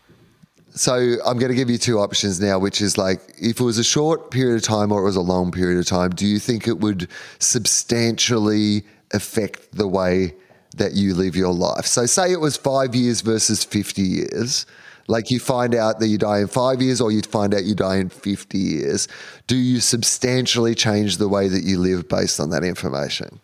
So 0.77 1.17
I'm 1.25 1.39
going 1.39 1.51
to 1.51 1.55
give 1.55 1.71
you 1.71 1.79
two 1.79 1.99
options 1.99 2.39
now, 2.39 2.59
which 2.59 2.83
is 2.83 2.99
like 2.99 3.21
if 3.39 3.61
it 3.61 3.65
was 3.65 3.79
a 3.79 3.85
short 3.85 4.31
period 4.31 4.57
of 4.57 4.63
time 4.63 4.93
or 4.93 5.01
it 5.01 5.05
was 5.05 5.17
a 5.17 5.23
long 5.23 5.51
period 5.51 5.79
of 5.79 5.87
time, 5.87 6.11
do 6.11 6.27
you 6.27 6.39
think 6.39 6.69
it 6.69 6.81
would 6.81 7.09
substantially 7.39 8.85
affect 9.13 9.73
the 9.73 9.89
way 9.89 10.35
that 10.77 10.93
you 10.93 11.15
live 11.15 11.35
your 11.35 11.55
life? 11.55 11.87
So 11.87 12.05
say 12.05 12.31
it 12.31 12.41
was 12.41 12.59
five 12.59 12.95
years 12.95 13.23
versus 13.23 13.65
50 13.65 14.03
years. 14.03 14.67
Like 15.09 15.31
you 15.31 15.41
find 15.41 15.75
out 15.75 15.99
that 16.01 16.09
you 16.09 16.19
die 16.19 16.41
in 16.41 16.47
five 16.47 16.83
years 16.83 17.01
or 17.01 17.11
you 17.11 17.23
find 17.23 17.55
out 17.55 17.65
you 17.65 17.75
die 17.75 17.97
in 17.97 18.11
50 18.11 18.59
years. 18.59 19.09
Do 19.47 19.57
you 19.57 19.81
substantially 19.81 20.75
change 20.75 21.17
the 21.17 21.29
way 21.29 21.49
that 21.49 21.63
you 21.63 21.79
live 21.79 22.07
based 22.07 22.39
on 22.39 22.51
that 22.51 22.65
information? 22.65 23.41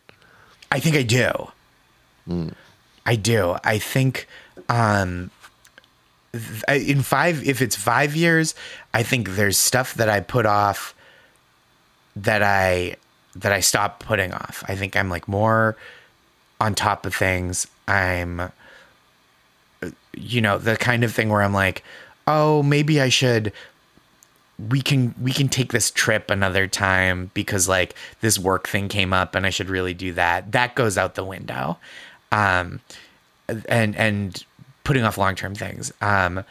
I 0.70 0.80
think 0.80 0.96
I 0.96 1.02
do. 1.02 1.50
I 3.06 3.16
do. 3.16 3.56
I 3.64 3.78
think 3.78 4.26
um, 4.68 5.30
in 6.68 7.02
five, 7.02 7.46
if 7.46 7.60
it's 7.60 7.76
five 7.76 8.16
years, 8.16 8.54
I 8.94 9.02
think 9.02 9.30
there's 9.30 9.59
stuff 9.59 9.94
that 9.94 10.09
I 10.09 10.20
put 10.20 10.46
off 10.46 10.94
that 12.16 12.42
I 12.42 12.96
that 13.36 13.52
I 13.52 13.60
stop 13.60 14.00
putting 14.00 14.32
off. 14.32 14.62
I 14.68 14.76
think 14.76 14.96
I'm 14.96 15.09
like 15.09 15.26
more 15.26 15.76
on 16.60 16.74
top 16.74 17.06
of 17.06 17.14
things. 17.14 17.66
I'm, 17.88 18.52
you 20.14 20.40
know, 20.40 20.59
the 20.59 20.76
kind 20.76 21.02
of 21.04 21.12
thing 21.12 21.30
where 21.30 21.42
I'm 21.42 21.54
like, 21.54 21.82
oh, 22.26 22.62
maybe 22.62 23.00
I 23.00 23.09
should 23.09 23.52
we 24.68 24.80
can 24.80 25.14
we 25.20 25.32
can 25.32 25.48
take 25.48 25.72
this 25.72 25.90
trip 25.90 26.30
another 26.30 26.66
time 26.66 27.30
because 27.34 27.68
like 27.68 27.94
this 28.20 28.38
work 28.38 28.68
thing 28.68 28.88
came 28.88 29.12
up 29.12 29.34
and 29.34 29.46
I 29.46 29.50
should 29.50 29.68
really 29.68 29.94
do 29.94 30.12
that. 30.12 30.52
That 30.52 30.74
goes 30.74 30.96
out 30.96 31.14
the 31.14 31.24
window. 31.24 31.78
Um 32.30 32.80
and 33.68 33.96
and 33.96 34.44
putting 34.84 35.04
off 35.04 35.18
long-term 35.18 35.54
things. 35.54 35.92
Um 36.00 36.44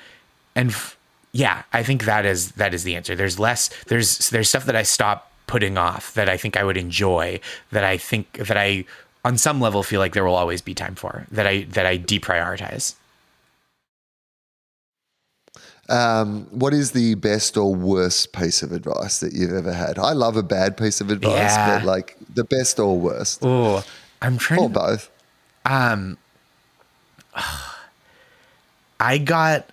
and 0.56 0.70
f- 0.72 0.98
yeah, 1.34 1.64
I 1.72 1.82
think 1.84 2.04
that 2.06 2.26
is 2.26 2.52
that 2.54 2.74
is 2.74 2.84
the 2.84 2.96
answer. 2.96 3.16
There's 3.16 3.40
less 3.40 3.70
there's 3.88 4.30
there's 4.30 4.50
stuff 4.50 4.66
that 4.66 4.76
I 4.76 4.84
stop 4.84 5.32
putting 5.48 5.78
off 5.78 6.14
that 6.14 6.30
I 6.30 6.38
think 6.38 6.56
I 6.58 6.64
would 6.64 6.78
enjoy 6.78 7.40
that 7.72 7.84
I 7.84 7.98
think 7.98 8.34
that 8.38 8.58
I 8.58 8.86
on 9.24 9.38
some 9.38 9.62
level 9.62 9.84
feel 9.84 10.00
like 10.00 10.14
there 10.14 10.26
will 10.26 10.36
always 10.36 10.62
be 10.62 10.74
time 10.74 10.96
for 10.96 11.26
that 11.32 11.46
I 11.48 11.64
that 11.72 11.86
I 11.86 11.98
deprioritize. 11.98 12.96
Um, 15.90 16.48
what 16.52 16.74
is 16.74 16.92
the 16.92 17.16
best 17.16 17.58
or 17.58 17.76
worst 17.76 18.32
piece 18.32 18.64
of 18.64 18.72
advice 18.72 19.20
that 19.20 19.34
you've 19.34 19.52
ever 19.54 19.74
had? 19.74 20.00
I 20.00 20.14
love 20.14 20.38
a 20.38 20.44
bad 20.44 20.78
piece 20.78 21.02
of 21.02 21.10
advice, 21.12 21.34
Yeah. 21.34 21.80
but 21.80 21.86
like 21.86 22.16
the 22.34 22.46
best 22.46 22.80
or 22.80 22.98
worst, 22.98 23.40
Oh, 23.42 23.84
I'm 24.22 24.38
trying 24.38 24.62
or 24.62 24.70
to 24.70 24.74
both. 24.74 25.10
I 29.02 29.18
got 29.18 29.70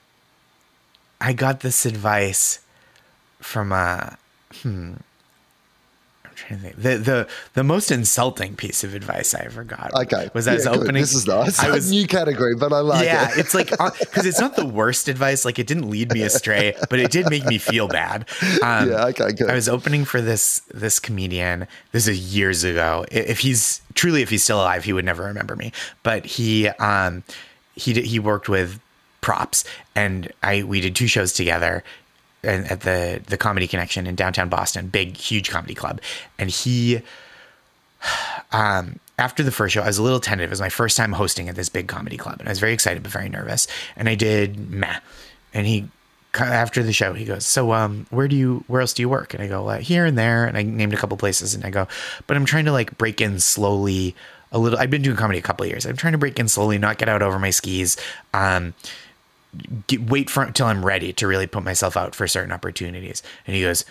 I 1.21 1.33
got 1.33 1.61
this 1.61 1.85
advice 1.87 2.61
from 3.41 3.73
uh 3.73 4.11
hmm 4.63 4.95
I'm 6.25 6.33
trying 6.35 6.61
to 6.61 6.67
think. 6.67 6.77
The 6.77 6.97
the 6.99 7.29
the 7.55 7.65
most 7.65 7.91
insulting 7.91 8.57
piece 8.57 8.85
of 8.85 8.95
advice 8.95 9.35
I 9.35 9.41
ever 9.45 9.65
got 9.65 9.95
Okay, 9.95 10.29
was 10.35 10.47
I 10.49 10.55
was 10.55 10.65
Yeah, 10.65 10.73
good. 10.73 10.81
opening 10.87 11.03
This 11.03 11.15
is 11.15 11.27
nice. 11.27 11.65
I 11.65 11.71
was 11.71 11.91
new 11.91 12.07
category, 12.07 12.55
but 12.57 12.73
I 12.73 12.81
like 12.81 13.13
yeah, 13.13 13.13
it. 13.13 13.31
it's 13.35 13.55
like 13.55 13.71
because 13.71 14.25
it's 14.27 14.41
not 14.41 14.57
the 14.57 14.65
worst 14.65 15.09
advice. 15.09 15.45
Like 15.45 15.59
it 15.59 15.67
didn't 15.67 15.91
lead 15.91 16.11
me 16.13 16.25
astray, 16.25 16.77
but 16.89 16.99
it 17.01 17.11
did 17.11 17.29
make 17.29 17.45
me 17.47 17.59
feel 17.59 17.89
bad. 17.89 18.27
Um, 18.63 18.89
Yeah, 18.91 19.07
okay, 19.07 19.33
good. 19.33 19.49
I 19.49 19.55
was 19.55 19.69
opening 19.69 20.05
for 20.05 20.21
this 20.21 20.61
this 20.73 20.99
comedian. 21.01 21.67
This 21.93 22.09
is 22.09 22.35
years 22.35 22.65
ago. 22.65 23.05
If 23.11 23.41
he's 23.41 23.83
truly, 23.95 24.23
if 24.23 24.31
he's 24.31 24.45
still 24.45 24.61
alive, 24.61 24.85
he 24.85 24.93
would 24.93 25.05
never 25.05 25.25
remember 25.25 25.57
me. 25.57 25.73
But 26.03 26.27
he 26.27 26.69
um 26.69 27.25
he 27.75 27.93
did, 27.93 28.07
he 28.07 28.19
worked 28.19 28.49
with 28.49 28.81
props, 29.29 29.63
and 29.95 30.33
I 30.43 30.63
we 30.63 30.81
did 30.81 30.97
two 30.97 31.07
shows 31.07 31.35
together. 31.35 31.85
At 32.43 32.81
the 32.81 33.21
the 33.27 33.37
Comedy 33.37 33.67
Connection 33.67 34.07
in 34.07 34.15
downtown 34.15 34.49
Boston, 34.49 34.89
big 34.89 35.19
huge 35.19 35.51
comedy 35.51 35.75
club, 35.75 36.01
and 36.39 36.49
he 36.49 37.03
um, 38.53 39.01
after 39.19 39.43
the 39.43 39.51
first 39.51 39.75
show, 39.75 39.83
I 39.83 39.87
was 39.87 39.99
a 39.99 40.03
little 40.03 40.21
tentative. 40.21 40.49
It 40.49 40.53
was 40.53 40.61
my 40.63 40.71
first 40.71 40.97
time 40.97 41.13
hosting 41.13 41.51
at 41.51 41.57
this 41.57 41.69
big 41.69 41.89
comedy 41.89 42.17
club, 42.17 42.37
and 42.39 42.49
I 42.49 42.53
was 42.53 42.59
very 42.59 42.73
excited 42.73 43.03
but 43.03 43.13
very 43.13 43.29
nervous. 43.29 43.67
And 43.97 44.09
I 44.09 44.15
did 44.15 44.71
meh. 44.71 44.99
And 45.53 45.67
he, 45.67 45.89
after 46.33 46.83
the 46.83 46.95
show, 46.95 47.13
he 47.13 47.27
goes, 47.27 47.45
"So, 47.45 47.73
um, 47.73 48.07
where 48.09 48.29
do 48.29 48.37
you, 48.37 48.65
where 48.67 48.81
else 48.81 48.95
do 48.95 49.03
you 49.03 49.11
work?" 49.11 49.35
And 49.35 49.43
I 49.43 49.47
go, 49.47 49.65
well, 49.65 49.79
"Here 49.79 50.07
and 50.07 50.17
there." 50.17 50.47
And 50.47 50.57
I 50.57 50.63
named 50.63 50.95
a 50.95 50.97
couple 50.97 51.19
places, 51.19 51.55
and 51.55 51.67
I 51.67 51.71
go, 51.71 51.87
"But 52.27 52.39
I'm 52.39 52.47
trying 52.47 52.65
to 52.65 52.73
like 52.73 52.97
break 52.97 53.21
in 53.21 53.41
slowly 53.41 54.15
a 54.53 54.59
little. 54.59 54.79
I've 54.79 54.91
been 54.91 55.03
doing 55.03 55.17
comedy 55.17 55.39
a 55.39 55.43
couple 55.43 55.67
years. 55.67 55.85
I'm 55.85 55.97
trying 55.97 56.13
to 56.13 56.19
break 56.19 56.39
in 56.39 56.49
slowly, 56.49 56.79
not 56.79 56.99
get 56.99 57.09
out 57.09 57.23
over 57.23 57.39
my 57.39 57.51
skis. 57.51 57.97
Um, 58.33 58.75
get, 59.87 60.09
wait 60.09 60.31
for 60.31 60.43
until 60.43 60.67
I'm 60.67 60.85
ready 60.85 61.13
to 61.15 61.27
really 61.27 61.47
put 61.47 61.65
myself 61.65 61.97
out 61.97 62.15
for 62.15 62.27
certain 62.27 62.53
opportunities." 62.53 63.23
And 63.47 63.57
he 63.57 63.63
goes, 63.63 63.85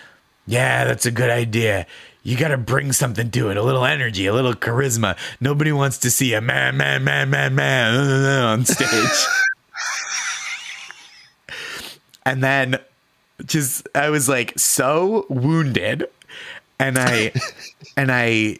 "Yeah, 0.45 0.85
that's 0.85 1.05
a 1.05 1.11
good 1.11 1.29
idea. 1.29 1.85
You 2.23 2.37
got 2.37 2.49
to 2.49 2.57
bring 2.57 2.91
something 2.91 3.31
to 3.31 3.49
it, 3.49 3.57
a 3.57 3.63
little 3.63 3.85
energy, 3.85 4.25
a 4.25 4.33
little 4.33 4.53
charisma. 4.53 5.17
Nobody 5.39 5.71
wants 5.71 5.97
to 5.99 6.11
see 6.11 6.33
a 6.33 6.41
man, 6.41 6.77
man, 6.77 7.03
man, 7.03 7.29
man, 7.29 7.55
man 7.55 7.95
on 8.43 8.65
stage." 8.65 8.87
and 12.25 12.43
then 12.43 12.79
just 13.45 13.87
I 13.95 14.09
was 14.09 14.27
like 14.27 14.57
so 14.57 15.25
wounded 15.29 16.09
and 16.79 16.97
I 16.97 17.31
and 17.97 18.11
I 18.11 18.57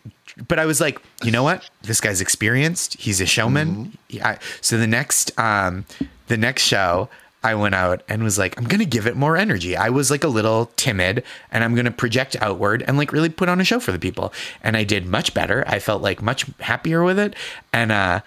but 0.48 0.60
I 0.60 0.66
was 0.66 0.80
like, 0.80 1.02
you 1.24 1.32
know 1.32 1.44
what? 1.44 1.68
This 1.82 2.00
guy's 2.00 2.22
experienced. 2.22 2.96
He's 2.96 3.20
a 3.20 3.26
showman. 3.26 3.98
Yeah. 4.10 4.38
So 4.62 4.78
the 4.78 4.86
next, 4.86 5.38
um, 5.40 5.86
the 6.28 6.38
next 6.38 6.64
show, 6.64 7.10
I 7.44 7.56
went 7.56 7.76
out 7.76 8.04
and 8.10 8.24
was 8.24 8.38
like, 8.38 8.58
I'm 8.58 8.66
gonna 8.66 8.86
give 8.86 9.08
it 9.08 9.16
more 9.16 9.38
energy. 9.38 9.78
I 9.78 9.90
was 9.90 10.12
like 10.12 10.24
a 10.24 10.28
little 10.28 10.72
timid, 10.76 11.24
and 11.52 11.64
I'm 11.64 11.76
gonna 11.76 11.92
project 11.92 12.36
outward 12.42 12.84
and 12.88 12.98
like 12.98 13.12
really 13.12 13.30
put 13.30 13.50
on 13.50 13.62
a 13.62 13.64
show 13.64 13.80
for 13.80 13.92
the 13.92 14.00
people. 14.00 14.34
And 14.64 14.76
I 14.76 14.84
did 14.84 15.06
much 15.06 15.34
better. 15.34 15.64
I 15.68 15.80
felt 15.80 16.02
like 16.02 16.22
much 16.22 16.46
happier 16.60 17.04
with 17.04 17.20
it, 17.20 17.36
and 17.72 17.92
uh, 17.92 18.22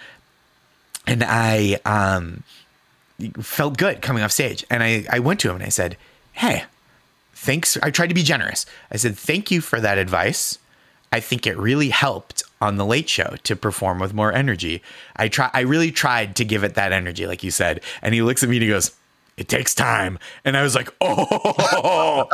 and 1.06 1.24
I 1.24 1.80
um 1.84 2.44
felt 3.40 3.76
good 3.76 4.00
coming 4.00 4.22
off 4.22 4.32
stage. 4.32 4.64
And 4.70 4.82
I 4.82 5.06
I 5.10 5.18
went 5.18 5.40
to 5.40 5.50
him 5.50 5.56
and 5.56 5.64
I 5.64 5.70
said, 5.70 5.96
Hey, 6.32 6.64
thanks. 7.34 7.76
I 7.82 7.90
tried 7.90 8.08
to 8.08 8.14
be 8.14 8.22
generous. 8.22 8.64
I 8.90 8.96
said, 8.96 9.16
Thank 9.16 9.50
you 9.50 9.60
for 9.60 9.80
that 9.80 9.98
advice. 9.98 10.58
I 11.12 11.20
think 11.20 11.46
it 11.46 11.58
really 11.58 11.88
helped 11.88 12.44
on 12.60 12.76
the 12.76 12.86
late 12.86 13.08
show 13.08 13.36
to 13.44 13.56
perform 13.56 13.98
with 13.98 14.14
more 14.14 14.32
energy. 14.32 14.82
I 15.16 15.28
try 15.28 15.50
I 15.54 15.60
really 15.60 15.90
tried 15.90 16.36
to 16.36 16.44
give 16.44 16.64
it 16.64 16.74
that 16.74 16.92
energy, 16.92 17.26
like 17.26 17.42
you 17.42 17.50
said. 17.50 17.82
And 18.02 18.14
he 18.14 18.22
looks 18.22 18.42
at 18.42 18.48
me 18.48 18.56
and 18.56 18.62
he 18.62 18.68
goes, 18.68 18.92
It 19.40 19.48
takes 19.48 19.74
time. 19.74 20.18
And 20.44 20.54
I 20.54 20.62
was 20.62 20.74
like, 20.74 20.90
Oh 21.00 22.28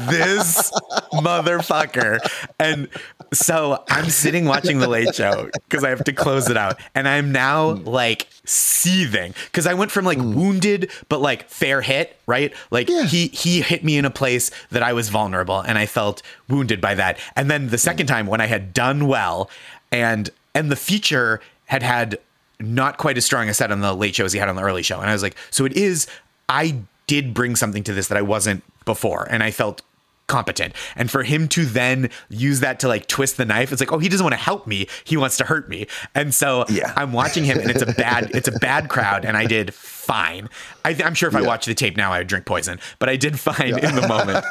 this 0.00 0.70
motherfucker. 1.14 2.18
And 2.58 2.90
so 3.32 3.82
I'm 3.88 4.10
sitting 4.10 4.44
watching 4.44 4.80
the 4.80 4.88
late 4.88 5.14
show 5.14 5.48
because 5.54 5.82
I 5.82 5.88
have 5.88 6.04
to 6.04 6.12
close 6.12 6.50
it 6.50 6.58
out. 6.58 6.78
And 6.94 7.08
I'm 7.08 7.32
now 7.32 7.70
like 7.70 8.28
seething. 8.44 9.34
Cause 9.52 9.66
I 9.66 9.72
went 9.72 9.90
from 9.90 10.04
like 10.04 10.18
mm. 10.18 10.34
wounded 10.34 10.90
but 11.08 11.22
like 11.22 11.48
fair 11.48 11.80
hit, 11.80 12.18
right? 12.26 12.52
Like 12.70 12.90
Yeah. 12.90 13.04
he 13.04 13.28
he 13.28 13.62
hit 13.62 13.82
me 13.82 13.96
in 13.96 14.04
a 14.04 14.10
place 14.10 14.50
that 14.72 14.82
I 14.82 14.92
was 14.92 15.08
vulnerable 15.08 15.60
and 15.60 15.78
I 15.78 15.86
felt 15.86 16.20
wounded 16.50 16.82
by 16.82 16.94
that. 16.96 17.18
And 17.34 17.50
then 17.50 17.68
the 17.68 17.78
second 17.78 18.08
time 18.08 18.26
when 18.26 18.42
I 18.42 18.46
had 18.46 18.74
done 18.74 19.06
well 19.08 19.48
and 19.90 20.28
and 20.54 20.70
the 20.70 20.76
feature 20.76 21.40
had 21.64 21.82
had 21.82 22.18
not 22.64 22.98
quite 22.98 23.16
as 23.18 23.24
strong 23.24 23.48
a 23.48 23.54
set 23.54 23.70
on 23.70 23.80
the 23.80 23.94
late 23.94 24.14
show 24.14 24.24
as 24.24 24.32
he 24.32 24.38
had 24.38 24.48
on 24.48 24.56
the 24.56 24.62
early 24.62 24.82
show. 24.82 25.00
And 25.00 25.10
I 25.10 25.12
was 25.12 25.22
like, 25.22 25.36
so 25.50 25.64
it 25.64 25.72
is 25.74 26.06
I 26.48 26.76
did 27.06 27.34
bring 27.34 27.56
something 27.56 27.82
to 27.84 27.92
this 27.92 28.08
that 28.08 28.16
I 28.18 28.22
wasn't 28.22 28.62
before 28.84 29.26
and 29.30 29.42
I 29.42 29.50
felt 29.50 29.82
competent. 30.26 30.72
And 30.96 31.10
for 31.10 31.22
him 31.22 31.48
to 31.48 31.66
then 31.66 32.08
use 32.30 32.60
that 32.60 32.80
to 32.80 32.88
like 32.88 33.08
twist 33.08 33.36
the 33.36 33.44
knife, 33.44 33.72
it's 33.72 33.80
like, 33.80 33.92
oh, 33.92 33.98
he 33.98 34.08
doesn't 34.08 34.24
want 34.24 34.32
to 34.32 34.40
help 34.40 34.66
me. 34.66 34.86
He 35.04 35.18
wants 35.18 35.36
to 35.36 35.44
hurt 35.44 35.68
me. 35.68 35.86
And 36.14 36.34
so 36.34 36.64
Yeah. 36.70 36.94
I'm 36.96 37.12
watching 37.12 37.44
him 37.44 37.58
and 37.58 37.70
it's 37.70 37.82
a 37.82 37.92
bad, 37.92 38.30
it's 38.34 38.48
a 38.48 38.52
bad 38.58 38.88
crowd. 38.88 39.26
And 39.26 39.36
I 39.36 39.44
did 39.44 39.74
fine. 39.74 40.48
I, 40.82 40.96
I'm 41.04 41.12
sure 41.14 41.28
if 41.28 41.36
I 41.36 41.40
Yeah. 41.40 41.46
watch 41.46 41.66
the 41.66 41.74
tape 41.74 41.98
now, 41.98 42.10
I 42.10 42.18
would 42.18 42.26
drink 42.26 42.46
poison, 42.46 42.80
but 42.98 43.10
I 43.10 43.16
did 43.16 43.38
fine 43.38 43.78
in 43.78 43.94
the 43.96 44.08
moment. 44.08 44.44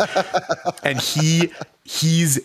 and 0.84 1.00
he, 1.02 1.52
he's 1.84 2.40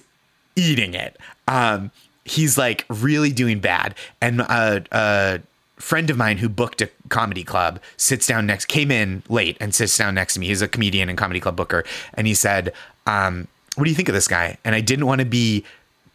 eating 0.56 0.94
it. 0.94 1.18
Um, 1.46 1.90
he's 2.24 2.56
like 2.56 2.86
really 2.88 3.30
doing 3.32 3.60
bad. 3.60 3.94
And 4.22 4.40
uh, 4.40 4.80
a 4.90 5.40
friend 5.78 6.10
of 6.10 6.16
mine 6.16 6.38
who 6.38 6.48
booked 6.48 6.82
a 6.82 6.90
comedy 7.08 7.44
club 7.44 7.80
sits 7.96 8.26
down 8.26 8.46
next, 8.46 8.66
came 8.66 8.90
in 8.90 9.22
late 9.28 9.56
and 9.60 9.74
sits 9.74 9.96
down 9.96 10.14
next 10.14 10.34
to 10.34 10.40
me. 10.40 10.46
He's 10.46 10.62
a 10.62 10.68
comedian 10.68 11.08
and 11.08 11.16
comedy 11.16 11.40
club 11.40 11.56
booker. 11.56 11.84
And 12.14 12.26
he 12.26 12.34
said, 12.34 12.72
um, 13.06 13.48
what 13.76 13.84
do 13.84 13.90
you 13.90 13.96
think 13.96 14.08
of 14.08 14.14
this 14.14 14.28
guy? 14.28 14.58
And 14.64 14.74
I 14.74 14.80
didn't 14.80 15.06
want 15.06 15.20
to 15.20 15.24
be 15.24 15.64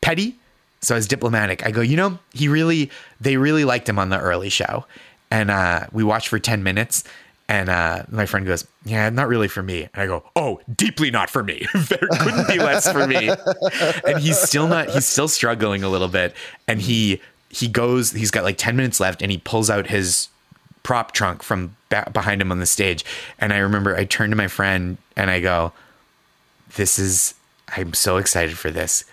petty. 0.01 0.35
So 0.81 0.95
I 0.95 0.97
was 0.97 1.07
diplomatic. 1.07 1.65
I 1.65 1.71
go, 1.71 1.79
you 1.79 1.95
know, 1.95 2.19
he 2.33 2.49
really, 2.49 2.91
they 3.21 3.37
really 3.37 3.63
liked 3.63 3.87
him 3.87 3.97
on 3.97 4.09
the 4.09 4.19
early 4.19 4.49
show. 4.49 4.85
And 5.31 5.49
uh, 5.49 5.87
we 5.93 6.03
watched 6.03 6.27
for 6.27 6.39
10 6.39 6.61
minutes. 6.61 7.05
And 7.47 7.69
uh, 7.69 8.03
my 8.09 8.25
friend 8.25 8.45
goes, 8.45 8.67
Yeah, 8.85 9.09
not 9.09 9.27
really 9.27 9.47
for 9.47 9.63
me. 9.63 9.83
And 9.93 10.03
I 10.03 10.07
go, 10.07 10.23
Oh, 10.35 10.59
deeply 10.75 11.11
not 11.11 11.29
for 11.29 11.43
me. 11.43 11.65
there 11.73 12.07
couldn't 12.19 12.47
be 12.47 12.57
less 12.57 12.91
for 12.91 13.07
me. 13.07 13.29
And 14.05 14.19
he's 14.19 14.39
still 14.39 14.67
not, 14.67 14.89
he's 14.89 15.05
still 15.05 15.27
struggling 15.27 15.83
a 15.83 15.89
little 15.89 16.07
bit. 16.07 16.35
And 16.67 16.81
he, 16.81 17.21
he 17.53 17.67
goes, 17.67 18.11
he's 18.11 18.31
got 18.31 18.43
like 18.43 18.57
10 18.57 18.75
minutes 18.75 18.99
left 18.99 19.21
and 19.21 19.31
he 19.31 19.37
pulls 19.37 19.69
out 19.69 19.87
his 19.87 20.29
prop 20.81 21.11
trunk 21.11 21.43
from 21.43 21.75
ba- 21.89 22.09
behind 22.11 22.41
him 22.41 22.51
on 22.51 22.59
the 22.59 22.65
stage. 22.65 23.05
And 23.39 23.53
I 23.53 23.57
remember 23.57 23.95
I 23.95 24.05
turned 24.05 24.31
to 24.31 24.35
my 24.35 24.47
friend 24.47 24.97
and 25.15 25.29
I 25.29 25.39
go, 25.39 25.71
This 26.75 26.97
is, 26.97 27.35
I'm 27.69 27.93
so 27.93 28.17
excited 28.17 28.57
for 28.57 28.71
this 28.71 29.05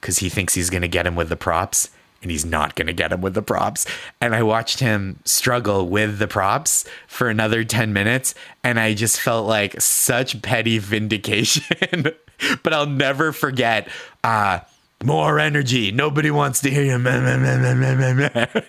because 0.00 0.18
he 0.18 0.28
thinks 0.28 0.54
he's 0.54 0.70
going 0.70 0.82
to 0.82 0.88
get 0.88 1.06
him 1.06 1.14
with 1.14 1.28
the 1.28 1.36
props 1.36 1.88
and 2.20 2.32
he's 2.32 2.44
not 2.44 2.74
going 2.74 2.88
to 2.88 2.92
get 2.92 3.12
him 3.12 3.20
with 3.20 3.34
the 3.34 3.42
props. 3.42 3.86
And 4.20 4.34
I 4.34 4.42
watched 4.42 4.80
him 4.80 5.20
struggle 5.24 5.88
with 5.88 6.18
the 6.18 6.26
props 6.26 6.84
for 7.06 7.28
another 7.28 7.62
10 7.62 7.92
minutes. 7.92 8.34
And 8.64 8.80
I 8.80 8.94
just 8.94 9.20
felt 9.20 9.46
like 9.46 9.80
such 9.80 10.42
petty 10.42 10.78
vindication. 10.78 12.10
but 12.62 12.72
I'll 12.72 12.86
never 12.86 13.30
forget 13.30 13.88
uh, 14.24 14.60
more 15.04 15.38
energy. 15.38 15.90
Nobody 15.92 16.30
wants 16.30 16.60
to 16.62 16.70
hear 16.70 16.84
you. 16.84 16.98
Meh, 16.98 17.20
meh, 17.20 18.14
meh. 18.14 18.46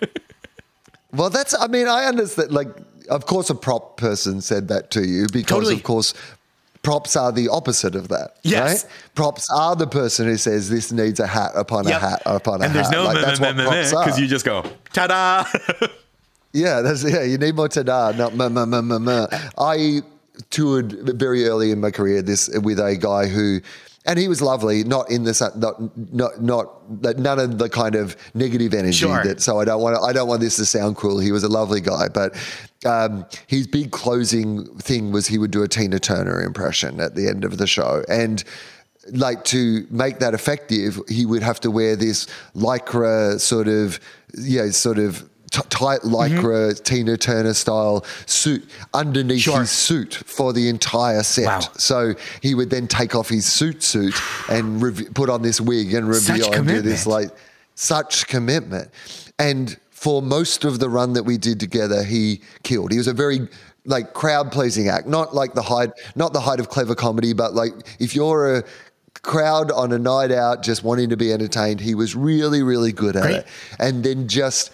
Well, 1.12 1.30
that's, 1.30 1.54
I 1.58 1.66
mean, 1.68 1.88
I 1.88 2.04
understand. 2.04 2.50
Like, 2.52 2.68
of 3.08 3.24
course, 3.26 3.48
a 3.48 3.54
prop 3.54 3.96
person 3.96 4.40
said 4.42 4.68
that 4.68 4.90
to 4.90 5.02
you 5.06 5.26
because, 5.32 5.48
Totally. 5.48 5.74
of 5.76 5.82
course, 5.82 6.12
props 6.82 7.16
are 7.16 7.32
the 7.32 7.48
opposite 7.48 7.94
of 7.94 8.08
that. 8.08 8.36
Yes. 8.42 8.84
Right? 8.84 8.92
Props 9.14 9.48
are 9.54 9.74
the 9.76 9.86
person 9.86 10.26
who 10.26 10.36
says 10.36 10.68
this 10.68 10.92
needs 10.92 11.18
a 11.18 11.26
hat 11.26 11.52
upon 11.54 11.86
Yep. 11.88 11.96
a 11.96 12.00
hat 12.00 12.22
upon 12.26 12.60
a 12.60 12.64
and 12.64 12.72
hat. 12.72 12.74
there's 12.74 12.90
no 12.90 13.04
like, 13.04 13.24
that's 13.24 13.40
what 13.40 13.56
props 13.56 13.92
are. 13.94 14.04
because 14.04 14.20
you 14.20 14.26
just 14.26 14.44
go, 14.44 14.64
ta 14.92 15.06
da. 15.06 15.44
Yeah, 16.52 16.80
that's 16.80 17.02
yeah. 17.04 17.22
You 17.22 17.36
need 17.38 17.54
more 17.54 17.68
ta-da, 17.68 18.12
not 18.12 18.34
ma 18.34 18.48
ma 18.48 18.64
ma 18.64 18.80
ma 18.80 18.98
ma. 18.98 19.26
I 19.58 20.00
toured 20.48 20.92
very 21.18 21.44
early 21.46 21.70
in 21.70 21.80
my 21.80 21.90
career 21.90 22.22
this 22.22 22.48
with 22.62 22.78
a 22.80 22.96
guy 22.96 23.26
who, 23.26 23.60
and 24.06 24.18
he 24.18 24.28
was 24.28 24.40
lovely. 24.40 24.84
Not 24.84 25.10
in 25.10 25.24
this, 25.24 25.40
not 25.40 25.80
not 26.12 26.40
not 26.42 27.18
none 27.18 27.38
of 27.38 27.58
the 27.58 27.68
kind 27.68 27.94
of 27.94 28.16
negative 28.34 28.72
energy 28.74 28.92
Sure. 28.98 29.22
that. 29.24 29.40
So 29.42 29.60
I 29.60 29.64
don't 29.64 29.82
want 29.82 29.96
to, 29.96 30.02
I 30.02 30.12
don't 30.12 30.28
want 30.28 30.40
this 30.40 30.56
to 30.56 30.66
sound 30.66 30.96
cruel. 30.96 31.18
He 31.18 31.32
was 31.32 31.42
a 31.42 31.48
lovely 31.48 31.80
guy, 31.80 32.08
but 32.08 32.34
um, 32.84 33.26
his 33.46 33.66
big 33.66 33.90
closing 33.90 34.66
thing 34.78 35.12
was 35.12 35.26
he 35.26 35.38
would 35.38 35.50
do 35.50 35.62
a 35.62 35.68
Tina 35.68 35.98
Turner 35.98 36.42
impression 36.42 37.00
at 37.00 37.14
the 37.14 37.28
end 37.28 37.44
of 37.44 37.58
the 37.58 37.66
show, 37.66 38.04
and 38.08 38.42
like 39.12 39.44
to 39.44 39.86
make 39.90 40.18
that 40.18 40.34
effective, 40.34 41.00
he 41.08 41.26
would 41.26 41.42
have 41.42 41.60
to 41.60 41.70
wear 41.70 41.94
this 41.94 42.26
lycra 42.56 43.40
sort 43.40 43.68
of, 43.68 44.00
yeah, 44.36 44.68
sort 44.70 44.98
of 44.98 45.28
t- 45.56 45.68
tight 45.70 46.00
lycra 46.02 46.72
mm-hmm. 46.72 46.82
Tina 46.84 47.16
Turner 47.16 47.54
style 47.54 48.04
suit 48.26 48.68
underneath 48.92 49.42
Sure. 49.42 49.60
his 49.60 49.70
suit 49.70 50.14
for 50.14 50.52
the 50.52 50.68
entire 50.68 51.22
set. 51.22 51.46
Wow. 51.46 51.60
So 51.76 52.14
he 52.42 52.54
would 52.54 52.70
then 52.70 52.86
take 52.86 53.14
off 53.14 53.28
his 53.28 53.46
suit 53.46 53.82
suit 53.82 54.14
and 54.48 54.82
rev- 54.82 55.14
put 55.14 55.30
on 55.30 55.42
this 55.42 55.60
wig 55.60 55.94
and 55.94 56.08
reveal 56.08 56.52
and 56.52 56.66
do 56.66 56.80
this 56.82 57.06
like 57.06 57.30
such 57.74 58.26
commitment. 58.26 58.90
And 59.38 59.76
for 59.90 60.22
most 60.22 60.64
of 60.64 60.78
the 60.78 60.88
run 60.88 61.14
that 61.14 61.24
we 61.24 61.38
did 61.38 61.58
together, 61.58 62.02
he 62.04 62.40
killed. 62.62 62.92
He 62.92 62.98
was 62.98 63.08
a 63.08 63.14
very 63.14 63.48
like 63.84 64.14
crowd 64.14 64.50
pleasing 64.52 64.88
act, 64.88 65.06
not 65.06 65.34
like 65.34 65.54
the 65.54 65.62
height, 65.62 65.90
not 66.16 66.32
the 66.32 66.40
height 66.40 66.60
of 66.60 66.68
clever 66.68 66.94
comedy, 66.94 67.32
but 67.32 67.54
like 67.54 67.72
if 67.98 68.14
you're 68.14 68.56
a 68.56 68.64
crowd 69.22 69.70
on 69.70 69.92
a 69.92 69.98
night 69.98 70.30
out 70.30 70.62
just 70.62 70.84
wanting 70.84 71.08
to 71.10 71.16
be 71.16 71.32
entertained, 71.32 71.80
he 71.80 71.94
was 71.94 72.14
really, 72.14 72.62
really 72.62 72.92
good 72.92 73.16
at 73.16 73.22
Great. 73.22 73.36
it. 73.36 73.46
And 73.78 74.04
then 74.04 74.28
just 74.28 74.70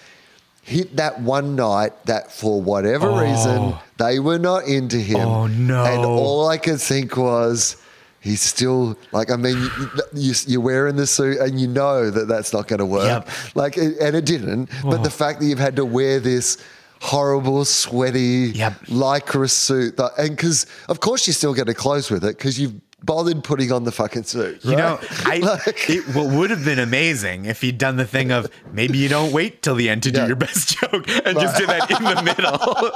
hit 0.73 0.97
that 0.97 1.21
one 1.21 1.55
night 1.55 1.93
that 2.07 2.33
for 2.33 2.61
whatever 2.61 3.09
oh. 3.09 3.21
reason 3.21 3.75
they 3.99 4.19
were 4.19 4.39
not 4.39 4.65
into 4.65 4.97
him. 4.97 5.29
Oh, 5.29 5.47
no. 5.47 5.85
And 5.85 6.05
all 6.05 6.49
I 6.49 6.59
could 6.59 6.81
think 6.81 7.17
was. 7.17 7.77
He's 8.21 8.41
still 8.41 8.97
like 9.11 9.33
I 9.33 9.37
mean, 9.37 9.59
you, 9.59 10.05
you, 10.15 10.35
you're 10.47 10.61
wearing 10.61 10.95
the 10.95 11.09
suit 11.09 11.39
and 11.39 11.61
you 11.61 11.67
know 11.67 12.09
that 12.09 12.29
that's 12.29 12.53
not 12.53 12.69
going 12.69 12.79
to 12.79 12.87
work. 12.87 13.27
Yep. 13.27 13.57
Like, 13.57 13.77
and 13.77 14.15
it 14.15 14.25
didn't. 14.25 14.71
But 14.85 14.99
the 15.03 15.09
oh. 15.09 15.21
fact 15.23 15.41
that 15.41 15.47
you've 15.47 15.59
had 15.59 15.75
to 15.75 15.85
wear 15.85 16.21
this 16.21 16.57
horrible, 17.01 17.65
sweaty 17.65 18.53
Yep. 18.55 18.75
lycra 18.87 19.51
suit, 19.51 19.99
and 20.19 20.37
because 20.37 20.67
of 20.89 21.01
course 21.01 21.27
you're 21.27 21.35
still 21.35 21.53
going 21.53 21.67
to 21.67 21.75
close 21.75 22.13
with 22.13 22.23
it 22.25 22.39
because 22.39 22.61
you've 22.61 22.75
bothered 23.05 23.43
putting 23.45 23.73
on 23.73 23.85
the 23.85 23.93
fucking 23.93 24.25
suit. 24.25 24.65
You 24.65 24.77
know. 24.77 24.99
I 25.25 25.39
Like- 25.43 25.91
it 25.91 26.05
what 26.15 26.31
would 26.33 26.51
have 26.51 26.65
been 26.65 26.79
amazing 26.79 27.45
if 27.47 27.61
he'd 27.61 27.79
done 27.79 27.97
the 27.97 28.07
thing 28.07 28.31
of 28.31 28.51
maybe 28.73 28.99
you 28.99 29.09
don't 29.09 29.33
wait 29.33 29.63
till 29.63 29.75
the 29.75 29.89
end 29.89 30.03
to 30.05 30.11
do 30.13 30.21
Yeah. 30.21 30.27
your 30.29 30.37
best 30.37 30.79
joke 30.79 31.09
and 31.09 31.39
just 31.39 31.59
do 31.59 31.67
that 31.67 31.91
in 31.91 32.03
the 32.05 32.23
middle. 32.23 32.93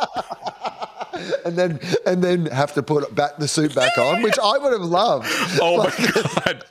and 1.45 1.57
then 1.57 1.81
and 2.07 2.23
then 2.23 2.47
have 2.47 2.75
to 2.75 2.83
put 2.83 3.15
back 3.15 3.37
the 3.39 3.49
suit 3.49 3.75
back 3.75 3.97
on, 3.99 4.23
which 4.23 4.39
I 4.43 4.59
would 4.59 4.73
have 4.73 4.83
loved. 4.83 5.27
Oh 5.61 5.79
my 5.79 5.91
god, 6.15 6.65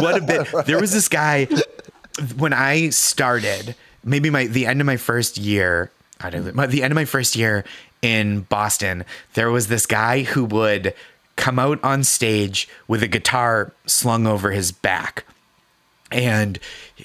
what 0.00 0.16
a 0.18 0.20
bit! 0.24 0.66
There 0.66 0.80
was 0.80 0.92
this 0.92 1.08
guy 1.08 1.46
when 2.36 2.52
I 2.52 2.90
started, 2.90 3.74
maybe 4.04 4.30
my 4.30 4.46
the 4.46 4.66
end 4.66 4.80
of 4.80 4.86
my 4.86 4.96
first 4.96 5.38
year. 5.38 5.90
I 6.20 6.30
don't 6.30 6.54
know, 6.54 6.66
the 6.66 6.82
end 6.82 6.92
of 6.92 6.96
my 6.96 7.04
first 7.04 7.36
year 7.36 7.64
in 8.02 8.40
Boston. 8.42 9.04
There 9.34 9.50
was 9.50 9.68
this 9.68 9.84
guy 9.86 10.22
who 10.22 10.44
would 10.46 10.94
come 11.36 11.58
out 11.58 11.82
on 11.84 12.02
stage 12.02 12.68
with 12.88 13.02
a 13.02 13.08
guitar 13.08 13.72
slung 13.86 14.26
over 14.26 14.50
his 14.50 14.72
back. 14.72 15.24
and 16.10 16.58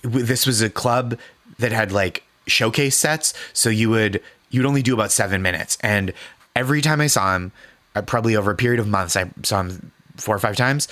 this 0.04 0.46
was 0.46 0.62
a 0.62 0.70
club 0.70 1.18
that 1.60 1.72
had 1.72 1.92
like 1.92 2.24
showcase 2.48 2.96
sets 2.96 3.34
so 3.54 3.70
you 3.70 3.90
would 3.90 4.22
you'd 4.50 4.66
only 4.66 4.82
do 4.82 4.94
about 4.94 5.12
seven 5.12 5.42
minutes 5.42 5.78
and 5.82 6.14
every 6.56 6.82
time 6.82 7.02
i 7.02 7.08
saw 7.08 7.36
him 7.36 7.52
uh, 7.96 8.02
probably 8.02 8.36
over 8.36 8.52
a 8.52 8.56
period 8.56 8.80
of 8.80 8.88
months 8.88 9.16
i 9.16 9.30
saw 9.44 9.62
him 9.62 9.92
four 10.18 10.36
or 10.36 10.40
five 10.40 10.56
times 10.56 10.88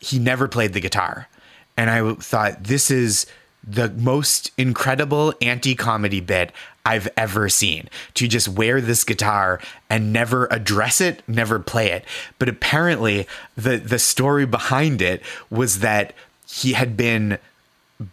he 0.00 0.18
never 0.18 0.48
played 0.48 0.72
the 0.74 0.80
guitar 0.80 1.28
and 1.76 1.90
I 1.90 2.14
thought 2.14 2.64
this 2.64 2.90
is 2.90 3.26
the 3.66 3.90
most 3.90 4.52
incredible 4.56 5.34
anti-comedy 5.42 6.20
bit 6.20 6.52
I've 6.84 7.08
ever 7.16 7.48
seen. 7.48 7.88
To 8.14 8.28
just 8.28 8.48
wear 8.48 8.80
this 8.80 9.02
guitar 9.02 9.60
and 9.90 10.12
never 10.12 10.46
address 10.52 11.00
it, 11.00 11.22
never 11.26 11.58
play 11.58 11.90
it. 11.90 12.04
But 12.38 12.48
apparently 12.48 13.26
the 13.56 13.78
the 13.78 13.98
story 13.98 14.46
behind 14.46 15.02
it 15.02 15.22
was 15.50 15.80
that 15.80 16.14
he 16.46 16.74
had 16.74 16.96
been 16.96 17.38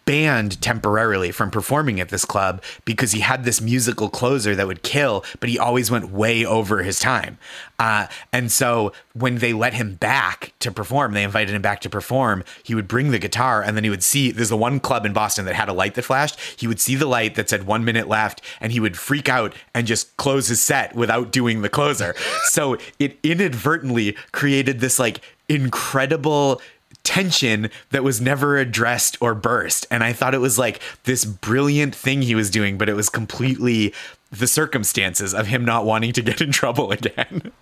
banned 0.05 0.61
temporarily 0.61 1.31
from 1.31 1.51
performing 1.51 1.99
at 1.99 2.09
this 2.09 2.25
club 2.25 2.63
because 2.85 3.11
he 3.11 3.19
had 3.19 3.43
this 3.43 3.59
musical 3.59 4.09
closer 4.09 4.55
that 4.55 4.67
would 4.67 4.83
kill, 4.83 5.25
but 5.39 5.49
he 5.49 5.59
always 5.59 5.91
went 5.91 6.09
way 6.09 6.45
over 6.45 6.83
his 6.83 6.99
time. 6.99 7.37
Uh, 7.79 8.07
and 8.31 8.51
so 8.51 8.93
when 9.13 9.39
they 9.39 9.51
let 9.51 9.73
him 9.73 9.95
back 9.95 10.53
to 10.59 10.71
perform, 10.71 11.13
they 11.13 11.23
invited 11.23 11.53
him 11.53 11.61
back 11.61 11.81
to 11.81 11.89
perform, 11.89 12.43
he 12.63 12.73
would 12.75 12.87
bring 12.87 13.11
the 13.11 13.19
guitar 13.19 13.61
and 13.61 13.75
then 13.75 13.83
he 13.83 13.89
would 13.89 14.03
see 14.03 14.31
there's 14.31 14.49
the 14.49 14.57
one 14.57 14.79
club 14.79 15.05
in 15.05 15.11
Boston 15.11 15.45
that 15.45 15.55
had 15.55 15.69
a 15.69 15.73
light 15.73 15.95
that 15.95 16.03
flashed. 16.03 16.39
He 16.57 16.67
would 16.67 16.79
see 16.79 16.95
the 16.95 17.05
light 17.05 17.35
that 17.35 17.49
said 17.49 17.65
one 17.65 17.83
minute 17.83 18.07
left 18.07 18.41
and 18.61 18.71
he 18.71 18.79
would 18.79 18.97
freak 18.97 19.27
out 19.27 19.53
and 19.73 19.85
just 19.85 20.15
close 20.17 20.47
his 20.47 20.61
set 20.61 20.95
without 20.95 21.31
doing 21.31 21.61
the 21.61 21.69
closer. 21.69 22.15
so 22.45 22.77
it 22.99 23.17
inadvertently 23.23 24.15
created 24.31 24.79
this 24.79 24.97
like 24.97 25.19
incredible 25.49 26.61
tension 27.03 27.69
that 27.91 28.03
was 28.03 28.21
never 28.21 28.57
addressed 28.57 29.17
or 29.21 29.35
burst. 29.35 29.85
And 29.91 30.03
I 30.03 30.13
thought 30.13 30.33
it 30.33 30.39
was 30.39 30.57
like 30.57 30.79
this 31.03 31.25
brilliant 31.25 31.93
thing 31.93 32.21
he 32.21 32.35
was 32.35 32.49
doing, 32.49 32.77
but 32.77 32.89
it 32.89 32.93
was 32.93 33.09
completely 33.09 33.93
the 34.31 34.47
circumstances 34.47 35.33
of 35.33 35.47
him 35.47 35.65
not 35.65 35.85
wanting 35.85 36.13
to 36.13 36.21
get 36.21 36.41
in 36.41 36.51
trouble 36.51 36.91
again. 36.91 37.51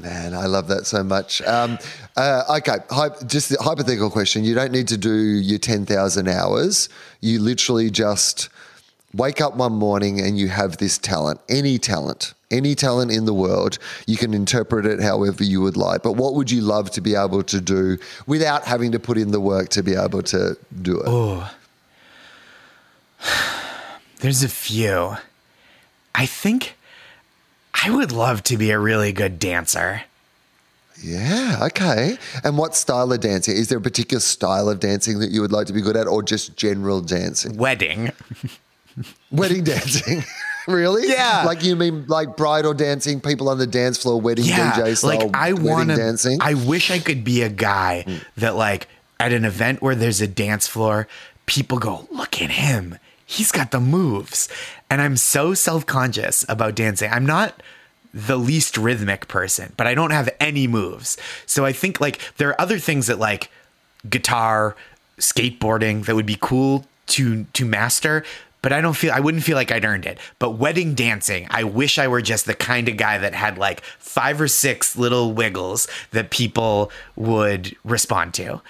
Man, 0.00 0.32
I 0.32 0.46
love 0.46 0.68
that 0.68 0.86
so 0.86 1.02
much. 1.02 1.42
Um, 1.42 1.76
uh, 2.16 2.58
okay, 2.58 2.76
just 3.26 3.50
a 3.50 3.56
hypothetical 3.60 4.10
question. 4.10 4.44
You 4.44 4.54
don't 4.54 4.70
need 4.70 4.86
to 4.88 4.96
do 4.96 5.12
your 5.12 5.58
10,000 5.58 6.28
hours. 6.28 6.88
You 7.20 7.40
literally 7.40 7.90
just 7.90 8.48
wake 9.14 9.40
up 9.40 9.56
one 9.56 9.72
morning 9.72 10.20
and 10.20 10.38
you 10.38 10.48
have 10.48 10.76
this 10.78 10.98
talent, 10.98 11.40
any 11.48 11.78
talent, 11.78 12.34
any 12.50 12.74
talent 12.74 13.10
in 13.10 13.24
the 13.24 13.34
world. 13.34 13.78
You 14.06 14.16
can 14.16 14.34
interpret 14.34 14.86
it 14.86 15.00
however 15.00 15.44
you 15.44 15.60
would 15.60 15.76
like. 15.76 16.02
But 16.02 16.12
what 16.12 16.34
would 16.34 16.50
you 16.50 16.60
love 16.60 16.90
to 16.92 17.00
be 17.00 17.14
able 17.14 17.42
to 17.44 17.60
do 17.60 17.98
without 18.26 18.64
having 18.64 18.92
to 18.92 18.98
put 18.98 19.18
in 19.18 19.30
the 19.30 19.40
work 19.40 19.68
to 19.70 19.82
be 19.82 19.94
able 19.94 20.22
to 20.24 20.56
do 20.82 21.00
it? 21.00 21.04
Oh, 21.06 21.50
there's 24.20 24.42
a 24.42 24.48
few. 24.48 25.16
I 26.14 26.26
think 26.26 26.76
I 27.84 27.90
would 27.90 28.12
love 28.12 28.42
to 28.44 28.56
be 28.56 28.70
a 28.70 28.78
really 28.78 29.12
good 29.12 29.38
dancer. 29.38 30.02
Yeah, 31.00 31.60
okay. 31.62 32.18
And 32.42 32.58
what 32.58 32.74
style 32.74 33.12
of 33.12 33.20
dancing? 33.20 33.56
Is 33.56 33.68
there 33.68 33.78
a 33.78 33.80
particular 33.80 34.20
style 34.20 34.68
of 34.68 34.80
dancing 34.80 35.20
that 35.20 35.30
you 35.30 35.40
would 35.40 35.52
like 35.52 35.68
to 35.68 35.72
be 35.72 35.80
good 35.80 35.96
at 35.96 36.08
or 36.08 36.24
just 36.24 36.56
general 36.56 37.00
dancing? 37.00 37.56
Wedding. 37.56 38.10
Wedding 39.30 39.64
dancing. 39.64 40.24
really? 40.68 41.08
Yeah. 41.08 41.44
Like 41.46 41.62
you 41.62 41.76
mean 41.76 42.06
like 42.06 42.36
bridal 42.36 42.74
dancing, 42.74 43.20
people 43.20 43.48
on 43.48 43.58
the 43.58 43.66
dance 43.66 44.00
floor, 44.02 44.20
wedding 44.20 44.44
yeah, 44.44 44.72
DJ 44.72 44.96
style 44.96 45.18
like 45.18 45.30
I 45.34 45.52
wedding 45.52 45.66
want 45.66 45.88
dancing? 45.88 46.38
I 46.40 46.54
wish 46.54 46.90
I 46.90 46.98
could 46.98 47.24
be 47.24 47.42
a 47.42 47.48
guy 47.48 48.02
hmm. 48.02 48.16
that 48.36 48.56
like 48.56 48.88
at 49.20 49.32
an 49.32 49.44
event 49.44 49.82
where 49.82 49.94
there's 49.94 50.20
a 50.20 50.28
dance 50.28 50.66
floor, 50.66 51.08
people 51.46 51.78
go, 51.78 52.06
"Look 52.10 52.40
at 52.40 52.50
him, 52.50 52.98
he's 53.26 53.50
got 53.50 53.70
the 53.70 53.80
moves," 53.80 54.48
and 54.90 55.00
I'm 55.00 55.16
so 55.16 55.54
self 55.54 55.86
conscious 55.86 56.44
about 56.48 56.74
dancing. 56.74 57.10
I'm 57.10 57.26
not 57.26 57.62
the 58.14 58.38
least 58.38 58.76
rhythmic 58.76 59.28
person, 59.28 59.72
but 59.76 59.86
I 59.86 59.94
don't 59.94 60.10
have 60.10 60.28
any 60.40 60.66
moves. 60.66 61.16
So 61.46 61.64
I 61.64 61.72
think 61.72 62.00
like 62.00 62.20
there 62.36 62.48
are 62.48 62.60
other 62.60 62.78
things 62.78 63.06
that 63.06 63.18
like 63.18 63.50
guitar, 64.08 64.76
skateboarding 65.18 66.06
that 66.06 66.14
would 66.14 66.26
be 66.26 66.38
cool 66.40 66.86
to 67.08 67.44
to 67.44 67.64
master, 67.64 68.24
but 68.62 68.72
I 68.72 68.80
don't 68.80 68.94
feel 68.94 69.12
I 69.12 69.20
wouldn't 69.20 69.44
feel 69.44 69.56
like 69.56 69.70
I'd 69.70 69.84
earned 69.84 70.06
it. 70.06 70.18
But 70.38 70.52
wedding 70.52 70.94
dancing, 70.94 71.46
I 71.50 71.64
wish 71.64 71.98
I 71.98 72.08
were 72.08 72.22
just 72.22 72.46
the 72.46 72.54
kind 72.54 72.88
of 72.88 72.96
guy 72.96 73.18
that 73.18 73.34
had 73.34 73.58
like 73.58 73.82
five 73.98 74.40
or 74.40 74.48
six 74.48 74.96
little 74.96 75.32
wiggles 75.32 75.88
that 76.10 76.30
people 76.30 76.90
would 77.16 77.76
respond 77.84 78.34
to. 78.34 78.60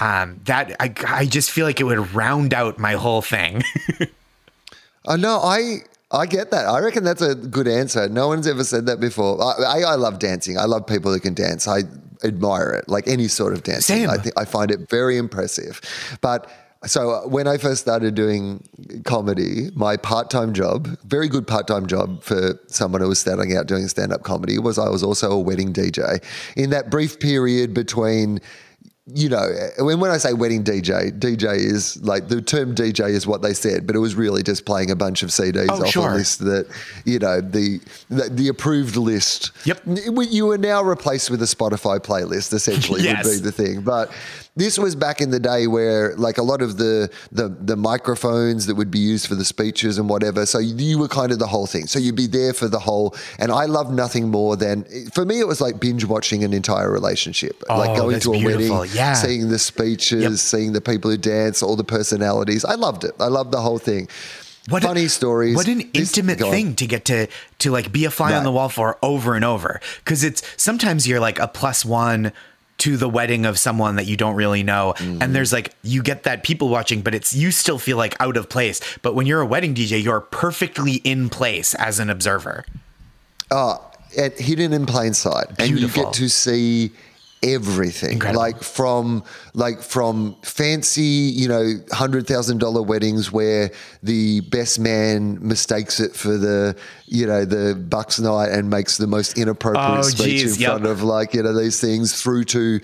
Um, 0.00 0.40
that 0.44 0.76
I 0.80 0.94
I 1.06 1.26
just 1.26 1.50
feel 1.50 1.66
like 1.66 1.80
it 1.80 1.84
would 1.84 2.14
round 2.14 2.54
out 2.54 2.78
my 2.78 2.92
whole 2.92 3.22
thing. 3.22 3.62
I 5.06 5.16
know. 5.16 5.40
I 5.42 5.78
I 6.10 6.26
get 6.26 6.50
that. 6.50 6.66
I 6.66 6.78
reckon 6.80 7.04
that's 7.04 7.22
a 7.22 7.34
good 7.34 7.68
answer. 7.68 8.08
No 8.08 8.28
one's 8.28 8.46
ever 8.46 8.64
said 8.64 8.86
that 8.86 9.00
before. 9.00 9.42
I, 9.42 9.80
I, 9.80 9.80
I 9.80 9.94
love 9.96 10.18
dancing. 10.18 10.56
I 10.56 10.64
love 10.64 10.86
people 10.86 11.12
who 11.12 11.20
can 11.20 11.34
dance. 11.34 11.68
I 11.68 11.82
admire 12.24 12.70
it, 12.70 12.88
like 12.88 13.06
any 13.06 13.28
sort 13.28 13.52
of 13.52 13.62
dancing. 13.62 13.96
Same. 13.96 14.10
I 14.10 14.16
think 14.16 14.38
I 14.38 14.44
find 14.44 14.70
it 14.70 14.88
very 14.88 15.18
impressive. 15.18 15.80
But 16.20 16.50
so 16.86 17.10
uh, 17.10 17.26
when 17.26 17.48
I 17.48 17.58
first 17.58 17.80
started 17.82 18.14
doing 18.14 18.62
comedy, 19.04 19.70
my 19.74 19.96
part-time 19.96 20.52
job, 20.52 20.96
very 21.04 21.28
good 21.28 21.46
part-time 21.46 21.86
job 21.86 22.22
for 22.22 22.58
someone 22.68 23.00
who 23.00 23.08
was 23.08 23.18
starting 23.18 23.56
out 23.56 23.66
doing 23.66 23.88
stand-up 23.88 24.22
comedy, 24.22 24.58
was 24.58 24.78
I 24.78 24.88
was 24.88 25.02
also 25.02 25.32
a 25.32 25.40
wedding 25.40 25.72
DJ. 25.72 26.22
In 26.56 26.70
that 26.70 26.90
brief 26.90 27.18
period 27.18 27.74
between 27.74 28.40
you 29.14 29.30
know, 29.30 29.48
when, 29.78 30.00
when 30.00 30.10
I 30.10 30.18
say 30.18 30.34
wedding 30.34 30.62
DJ, 30.62 31.18
DJ 31.18 31.54
is 31.56 31.96
like 32.02 32.28
the 32.28 32.42
term 32.42 32.74
DJ 32.74 33.08
is 33.08 33.26
what 33.26 33.40
they 33.40 33.54
said, 33.54 33.86
but 33.86 33.96
it 33.96 34.00
was 34.00 34.14
really 34.14 34.42
just 34.42 34.66
playing 34.66 34.90
a 34.90 34.96
bunch 34.96 35.22
of 35.22 35.30
CDs 35.30 35.66
Oh, 35.70 35.80
off 35.82 35.88
sure. 35.88 36.10
a 36.10 36.14
list 36.14 36.40
that, 36.40 36.66
you 37.06 37.18
know, 37.18 37.40
the, 37.40 37.80
the 38.10 38.28
the 38.28 38.48
approved 38.48 38.96
list. 38.96 39.52
Yep. 39.64 39.80
You 40.30 40.44
were 40.44 40.58
now 40.58 40.82
replaced 40.82 41.30
with 41.30 41.40
a 41.40 41.46
Spotify 41.46 41.98
playlist, 42.00 42.52
essentially, 42.52 43.00
Yes. 43.02 43.24
would 43.24 43.30
be 43.32 43.38
the 43.40 43.50
thing. 43.52 43.80
But 43.80 44.12
this 44.58 44.78
was 44.78 44.94
back 44.94 45.20
in 45.20 45.30
the 45.30 45.40
day 45.40 45.66
where, 45.66 46.14
like, 46.16 46.36
a 46.38 46.42
lot 46.42 46.60
of 46.62 46.76
the, 46.76 47.10
the 47.32 47.48
the 47.48 47.76
microphones 47.76 48.66
that 48.66 48.74
would 48.74 48.90
be 48.90 48.98
used 48.98 49.26
for 49.26 49.34
the 49.34 49.44
speeches 49.44 49.98
and 49.98 50.08
whatever. 50.08 50.44
So 50.46 50.58
you 50.58 50.98
were 50.98 51.08
kind 51.08 51.32
of 51.32 51.38
the 51.38 51.46
whole 51.46 51.66
thing. 51.66 51.86
So 51.86 51.98
you'd 51.98 52.16
be 52.16 52.26
there 52.26 52.52
for 52.52 52.68
the 52.68 52.78
whole. 52.78 53.14
And 53.38 53.50
I 53.52 53.64
love 53.66 53.92
nothing 53.92 54.28
more 54.30 54.56
than, 54.56 54.84
for 55.14 55.24
me, 55.24 55.40
it 55.40 55.46
was 55.48 55.60
like 55.60 55.80
binge 55.80 56.04
watching 56.04 56.44
an 56.44 56.52
entire 56.52 56.90
relationship, 56.90 57.62
like 57.68 57.90
Oh, 57.90 57.96
going 57.96 58.20
to 58.20 58.34
a 58.34 58.38
beautiful. 58.38 58.78
wedding, 58.80 58.94
Yeah. 58.94 59.14
seeing 59.14 59.48
the 59.48 59.58
speeches, 59.58 60.22
Yep. 60.22 60.32
seeing 60.34 60.72
the 60.72 60.80
people 60.80 61.10
who 61.10 61.16
dance, 61.16 61.62
all 61.62 61.76
the 61.76 61.84
personalities. 61.84 62.64
I 62.64 62.74
loved 62.74 63.04
it. 63.04 63.14
I 63.20 63.28
loved 63.28 63.52
the 63.52 63.60
whole 63.60 63.78
thing. 63.78 64.08
What 64.68 64.84
a- 64.84 64.88
Funny 64.88 65.08
stories. 65.08 65.56
What 65.56 65.66
an 65.68 65.78
This- 65.94 66.16
intimate 66.16 66.38
thing 66.40 66.74
to 66.74 66.86
get 66.86 67.04
to 67.06 67.26
to 67.60 67.70
like 67.70 67.90
be 67.90 68.04
a 68.04 68.10
fly 68.10 68.34
on 68.34 68.44
the 68.44 68.52
wall 68.52 68.68
for 68.68 68.98
over 69.02 69.34
and 69.34 69.44
over. 69.44 69.80
Because 70.04 70.22
it's 70.22 70.42
sometimes 70.58 71.06
you're 71.08 71.20
like 71.20 71.38
a 71.38 71.48
plus 71.48 71.84
one 71.86 72.32
to 72.78 72.96
the 72.96 73.08
wedding 73.08 73.44
of 73.44 73.58
someone 73.58 73.96
that 73.96 74.06
you 74.06 74.16
don't 74.16 74.34
really 74.36 74.62
know, 74.62 74.94
Mm-hmm. 74.98 75.22
and 75.22 75.34
there's 75.34 75.52
like 75.52 75.74
you 75.82 76.02
get 76.02 76.22
that 76.22 76.42
people 76.44 76.68
watching, 76.68 77.00
but 77.02 77.14
it's 77.14 77.34
you 77.34 77.50
still 77.50 77.78
feel 77.78 77.96
like 77.96 78.14
out 78.20 78.36
of 78.36 78.48
place. 78.48 78.80
But 79.02 79.14
when 79.14 79.26
you're 79.26 79.40
a 79.40 79.46
wedding 79.46 79.74
DJ, 79.74 80.02
you're 80.02 80.20
perfectly 80.20 80.94
in 81.04 81.28
place 81.28 81.74
as 81.74 81.98
an 81.98 82.08
observer. 82.10 82.64
Oh, 83.50 83.84
hidden 84.10 84.72
in 84.72 84.86
plain 84.86 85.14
sight, 85.14 85.46
and 85.58 85.78
you 85.78 85.88
get 85.88 86.12
to 86.14 86.28
see 86.28 86.90
everything 87.42 88.12
Incredible. 88.14 88.40
like 88.40 88.62
from 88.62 89.22
like 89.54 89.80
from 89.80 90.36
fancy 90.42 91.02
you 91.02 91.46
know 91.48 91.74
hundred 91.92 92.26
thousand 92.26 92.58
dollar 92.58 92.82
weddings 92.82 93.30
where 93.30 93.70
the 94.02 94.40
best 94.40 94.78
man 94.80 95.38
mistakes 95.46 96.00
it 96.00 96.14
for 96.16 96.36
the 96.36 96.76
you 97.06 97.26
know 97.26 97.44
the 97.44 97.74
bucks 97.74 98.18
night 98.18 98.50
and 98.50 98.68
makes 98.70 98.96
the 98.96 99.06
most 99.06 99.38
inappropriate 99.38 99.98
Oh, 99.98 100.02
speech 100.02 100.40
geez, 100.40 100.56
in 100.56 100.62
yep. 100.62 100.70
front 100.70 100.86
of 100.86 101.02
like 101.02 101.34
you 101.34 101.42
know 101.42 101.56
these 101.56 101.80
things 101.80 102.20
through 102.20 102.44
to 102.44 102.80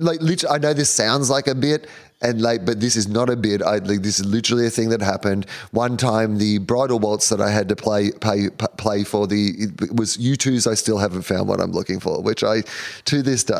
like 0.00 0.20
literally, 0.22 0.54
I 0.54 0.58
know 0.58 0.72
this 0.72 0.88
sounds 0.90 1.28
like 1.30 1.46
a 1.48 1.54
bit 1.54 1.88
and 2.22 2.40
like 2.40 2.64
but 2.64 2.80
this 2.80 2.96
is 2.96 3.08
not 3.08 3.30
a 3.30 3.36
bit 3.36 3.62
I 3.62 3.78
like 3.78 4.02
this 4.02 4.20
is 4.20 4.26
literally 4.26 4.66
a 4.66 4.70
thing 4.70 4.90
that 4.90 5.00
happened 5.00 5.46
one 5.70 5.96
time 5.96 6.38
the 6.38 6.58
bridal 6.58 6.98
waltz 6.98 7.28
that 7.30 7.40
I 7.40 7.50
had 7.50 7.68
to 7.70 7.76
play 7.76 8.10
pay, 8.12 8.50
p- 8.50 8.66
play 8.76 9.04
for 9.04 9.26
the 9.26 9.52
it 9.80 9.96
was 9.96 10.16
U2's 10.16 10.66
I 10.66 10.74
still 10.74 10.98
haven't 10.98 11.22
found 11.22 11.48
what 11.48 11.60
I'm 11.60 11.72
looking 11.72 12.00
for 12.00 12.20
which 12.22 12.44
I 12.44 12.62
to 13.06 13.22
this 13.22 13.44
day 13.44 13.54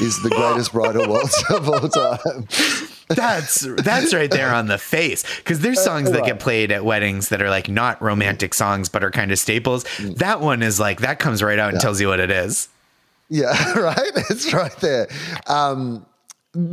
is 0.00 0.22
the 0.22 0.30
greatest 0.30 0.72
bridal 0.72 1.08
waltz 1.08 1.42
of 1.50 1.68
all 1.68 1.88
time 1.88 2.46
That's 3.08 3.66
that's 3.82 4.12
right 4.12 4.30
there 4.30 4.54
on 4.54 4.66
the 4.66 4.76
face. 4.76 5.24
Because 5.38 5.60
there's 5.60 5.82
songs 5.82 6.10
that 6.10 6.26
get 6.26 6.40
played 6.40 6.70
at 6.70 6.84
weddings 6.84 7.30
that 7.30 7.40
are 7.40 7.48
like 7.48 7.68
not 7.68 8.00
romantic 8.02 8.52
songs, 8.52 8.90
but 8.90 9.02
are 9.02 9.10
kind 9.10 9.32
of 9.32 9.38
staples. 9.38 9.86
That 9.98 10.42
one 10.42 10.62
is 10.62 10.78
like 10.78 11.00
that 11.00 11.18
comes 11.18 11.42
right 11.42 11.58
out 11.58 11.72
and 11.72 11.80
tells 11.80 12.02
you 12.02 12.08
what 12.08 12.20
it 12.20 12.30
is. 12.30 12.68
Yeah, 13.30 13.72
right. 13.78 14.10
It's 14.28 14.52
right 14.52 14.76
there. 14.80 15.08
Um, 15.46 16.04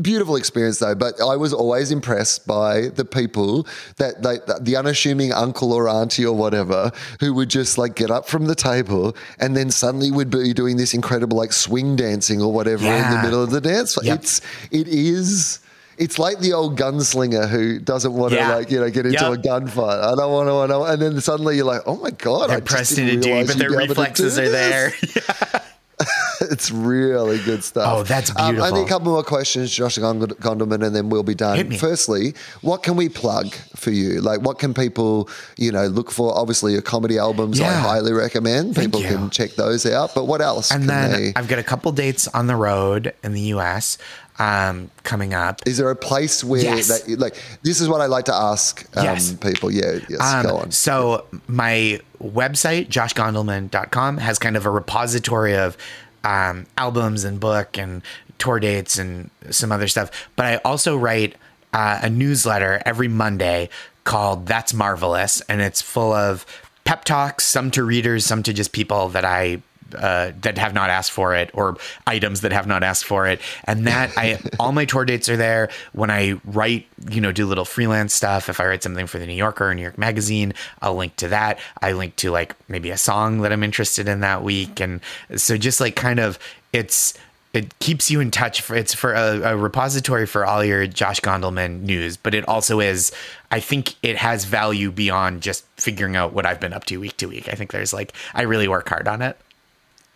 beautiful 0.02 0.36
experience 0.36 0.80
though, 0.80 0.96
but 0.96 1.20
I 1.22 1.36
was 1.36 1.54
always 1.54 1.92
impressed 1.92 2.48
by 2.48 2.88
the 2.90 3.04
people 3.06 3.68
that 3.98 4.24
they, 4.24 4.38
the 4.62 4.76
unassuming 4.78 5.34
uncle 5.34 5.74
or 5.74 5.90
auntie 5.90 6.26
or 6.26 6.36
whatever 6.36 6.92
who 7.20 7.34
would 7.34 7.50
just 7.50 7.78
like 7.78 7.96
get 7.96 8.10
up 8.10 8.28
from 8.28 8.46
the 8.46 8.56
table 8.56 9.16
and 9.40 9.56
then 9.56 9.70
suddenly 9.70 10.12
would 10.12 10.30
be 10.30 10.54
doing 10.54 10.78
this 10.78 10.94
incredible 10.94 11.38
like 11.38 11.52
swing 11.52 11.96
dancing 11.96 12.42
or 12.42 12.52
whatever 12.54 12.86
in 12.86 13.12
the 13.12 13.20
middle 13.22 13.44
of 13.44 13.52
the 13.52 13.62
dance. 13.62 13.98
Yep. 14.02 14.20
It's 14.20 14.42
it 14.72 14.88
is. 14.88 15.60
It's 15.98 16.20
like 16.20 16.40
the 16.40 16.52
old 16.54 16.78
gunslinger 16.78 17.48
who 17.50 17.80
doesn't 17.80 18.14
want 18.14 18.32
to 18.32 18.38
Yeah. 18.38 18.56
like 18.56 18.72
you 18.72 18.80
know 18.80 18.90
get 18.90 19.06
into 19.06 19.20
Yep. 19.22 19.34
a 19.34 19.38
gunfight. 19.42 20.04
I 20.04 20.16
don't 20.16 20.32
want 20.32 20.50
to, 20.50 20.56
I 20.56 20.68
don't, 20.68 20.90
and 20.90 21.02
then 21.02 21.22
suddenly 21.22 21.58
you're 21.58 21.66
like, 21.66 21.82
oh 21.86 21.98
my 21.98 22.12
god, 22.12 22.50
They're 22.50 22.58
I 22.58 22.62
pressed 22.62 22.98
into 22.98 23.28
realize 23.30 23.48
but 23.48 23.58
their 23.58 23.70
you'd 23.72 23.78
be 23.78 23.84
able 23.84 23.96
to 23.96 24.02
reflexes 24.02 24.40
are 24.40 24.50
there. 24.50 24.92
it's 26.42 26.72
really 26.72 27.40
good 27.44 27.64
stuff. 27.64 27.88
Oh, 27.90 28.04
that's 28.04 28.30
Um, 28.32 28.36
only 28.40 28.54
beautiful. 28.56 28.86
a 28.86 28.88
couple 28.90 29.12
more 29.14 29.24
questions, 29.24 29.72
Josh 29.72 29.98
Gond- 29.98 30.22
Gondelman, 30.40 30.86
and 30.86 30.96
then 30.96 31.10
we'll 31.10 31.24
be 31.24 31.36
done. 31.36 31.72
Firstly, 31.78 32.34
what 32.62 32.84
can 32.84 32.96
we 32.96 33.08
plug 33.10 33.54
for 33.76 33.92
you? 33.92 34.20
Like, 34.22 34.42
what 34.42 34.60
can 34.60 34.74
people, 34.74 35.30
you 35.58 35.72
know, 35.72 35.86
look 35.88 36.12
for? 36.12 36.38
Obviously, 36.38 36.74
your 36.74 36.82
comedy 36.82 37.18
albums 37.18 37.62
I 37.62 37.72
highly 37.74 38.12
recommend. 38.14 38.76
Thank 38.76 38.88
people 38.88 39.02
you. 39.02 39.08
can 39.08 39.30
check 39.30 39.52
those 39.52 39.86
out. 39.86 40.14
But 40.14 40.26
what 40.26 40.42
else? 40.42 40.72
And 40.72 40.90
then 40.90 41.12
they, 41.12 41.34
I've 41.36 41.48
got 41.48 41.60
a 41.60 41.64
couple 41.64 41.92
dates 41.92 42.28
on 42.30 42.48
the 42.48 42.56
road 42.56 43.14
in 43.24 43.34
the 43.34 43.42
US 43.56 43.98
um, 44.40 44.90
coming 45.04 45.34
up. 45.34 45.62
is 45.66 45.78
there 45.78 45.90
a 45.90 45.96
place 45.96 46.44
where, 46.44 46.62
Yes. 46.62 46.88
that, 46.88 47.20
like, 47.20 47.36
this 47.64 47.80
is 47.80 47.88
what 47.88 48.02
I 48.02 48.06
like 48.08 48.26
to 48.26 48.34
ask 48.34 48.86
um, 48.98 49.06
Yes. 49.06 49.32
people. 49.34 49.72
Yeah, 49.72 50.00
yes, 50.10 50.20
Um, 50.22 50.44
go 50.46 50.58
on. 50.58 50.72
So 50.72 51.26
my 51.48 52.00
website, 52.22 52.90
joshgondelman.com, 52.90 54.18
has 54.18 54.40
kind 54.40 54.58
of 54.58 54.66
a 54.66 54.70
repository 54.70 55.56
of 55.56 55.78
um, 56.24 56.66
albums 56.78 57.24
and 57.24 57.40
book 57.40 57.78
and 57.78 58.02
tour 58.40 58.60
dates 58.60 58.98
and 58.98 59.30
some 59.52 59.72
other 59.72 59.88
stuff. 59.88 60.10
But 60.36 60.46
I 60.48 60.56
also 60.66 60.98
write 60.98 61.36
uh, 61.74 62.00
a 62.02 62.10
newsletter 62.10 62.82
every 62.86 63.08
Monday 63.08 63.70
called 64.06 64.48
That's 64.48 64.74
Marvelous. 64.74 65.42
And 65.42 65.62
it's 65.62 65.82
full 65.82 66.12
of 66.14 66.46
pep 66.84 67.06
talks, 67.06 67.44
some 67.46 67.70
to 67.72 67.84
readers, 67.84 68.26
some 68.26 68.44
to 68.44 68.54
just 68.54 68.72
people 68.72 69.10
that 69.10 69.24
I 69.26 69.62
uh, 69.96 70.32
that 70.42 70.58
have 70.58 70.74
not 70.74 70.90
asked 70.90 71.12
for 71.12 71.36
it 71.36 71.50
or 71.54 71.78
items 72.08 72.42
that 72.42 72.52
have 72.52 72.68
not 72.68 72.84
asked 72.84 73.06
for 73.06 73.28
it. 73.28 73.40
And 73.66 73.88
that 73.88 74.12
I, 74.18 74.40
all 74.60 74.72
my 74.72 74.86
tour 74.86 75.06
dates 75.06 75.30
are 75.30 75.38
there 75.38 75.70
when 75.94 76.12
I 76.12 76.40
write, 76.46 76.88
you 77.10 77.22
know, 77.22 77.32
do 77.32 77.46
little 77.46 77.66
freelance 77.66 78.14
stuff. 78.14 78.50
If 78.50 78.60
I 78.60 78.66
write 78.66 78.84
something 78.84 79.08
for 79.08 79.20
the 79.20 79.26
New 79.26 79.34
Yorker 79.34 79.70
or 79.70 79.76
New 79.76 79.82
York 79.82 79.98
magazine, 79.98 80.54
I'll 80.82 80.96
link 80.96 81.16
to 81.18 81.28
that. 81.30 81.60
I 81.82 81.94
link 81.94 82.16
to 82.18 82.32
like 82.32 82.56
maybe 82.70 82.90
a 82.90 82.98
song 82.98 83.42
that 83.42 83.52
I'm 83.52 83.64
interested 83.64 84.08
in 84.08 84.22
that 84.22 84.44
week. 84.44 84.80
And 84.80 85.02
so 85.36 85.58
just 85.58 85.80
like 85.80 85.96
kind 85.96 86.20
of 86.20 86.40
it's, 86.74 87.14
it 87.56 87.80
keeps 87.80 88.12
you 88.12 88.20
in 88.20 88.32
touch 88.32 88.60
for 88.60 88.76
it's 88.76 88.94
for 88.94 89.14
a, 89.14 89.54
a 89.54 89.58
repository 89.58 90.26
for 90.26 90.46
all 90.46 90.64
your 90.64 90.86
Josh 90.88 91.22
Gondelman 91.22 91.84
news, 91.84 92.18
but 92.18 92.36
it 92.36 92.46
also 92.50 92.82
is 92.82 93.14
I 93.50 93.62
think 93.62 93.96
it 94.04 94.18
has 94.18 94.44
value 94.44 94.92
beyond 94.92 95.42
just 95.42 95.66
figuring 95.78 96.18
out 96.18 96.34
what 96.34 96.46
I've 96.46 96.60
been 96.60 96.74
up 96.74 96.84
to 96.86 97.00
week 97.00 97.16
to 97.18 97.28
week. 97.28 97.48
I 97.48 97.54
think 97.54 97.72
there's 97.72 97.94
like 97.94 98.12
I 98.34 98.42
really 98.42 98.68
work 98.68 98.90
hard 98.90 99.08
on 99.08 99.22
it. 99.22 99.38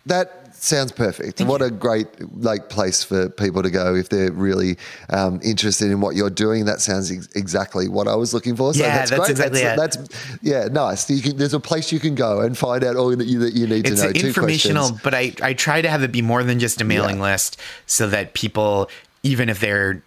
That 0.06 0.54
sounds 0.54 0.92
perfect. 0.92 1.40
what 1.42 1.62
a 1.62 1.70
great 1.70 2.06
like 2.36 2.68
place 2.68 3.02
for 3.04 3.28
people 3.30 3.62
to 3.62 3.70
go 3.70 3.94
if 3.94 4.08
they're 4.08 4.32
really 4.32 4.76
um, 5.10 5.40
interested 5.42 5.90
in 5.90 6.00
what 6.00 6.16
you're 6.16 6.30
doing. 6.30 6.64
That 6.66 6.80
sounds 6.80 7.10
ex- 7.10 7.28
exactly 7.34 7.88
what 7.88 8.08
I 8.08 8.14
was 8.14 8.34
looking 8.34 8.56
for. 8.56 8.74
So 8.74 8.80
Yeah, 8.82 8.98
that's, 8.98 9.10
that's 9.10 9.20
great. 9.20 9.30
exactly 9.30 9.62
that's, 9.62 9.96
it. 9.96 10.08
that's 10.10 10.38
yeah, 10.42 10.64
nice. 10.70 11.08
You 11.10 11.22
can, 11.22 11.36
there's 11.36 11.54
a 11.54 11.60
place 11.60 11.92
you 11.92 12.00
can 12.00 12.14
go 12.14 12.40
and 12.40 12.56
find 12.58 12.82
out 12.84 12.96
all 12.96 13.14
that 13.14 13.26
you, 13.26 13.38
that 13.40 13.54
you 13.54 13.66
need 13.66 13.86
it's 13.86 14.00
to 14.00 14.06
know. 14.06 14.10
It's 14.10 14.24
informational, 14.24 14.90
but 15.02 15.14
I, 15.14 15.32
I 15.42 15.54
try 15.54 15.80
to 15.82 15.88
have 15.88 16.02
it 16.02 16.12
be 16.12 16.22
more 16.22 16.42
than 16.42 16.58
just 16.58 16.80
a 16.80 16.84
mailing 16.84 17.16
Yeah. 17.16 17.32
list 17.32 17.58
so 17.86 18.08
that 18.08 18.34
people, 18.34 18.90
even 19.22 19.48
if 19.48 19.60
they're 19.60 20.02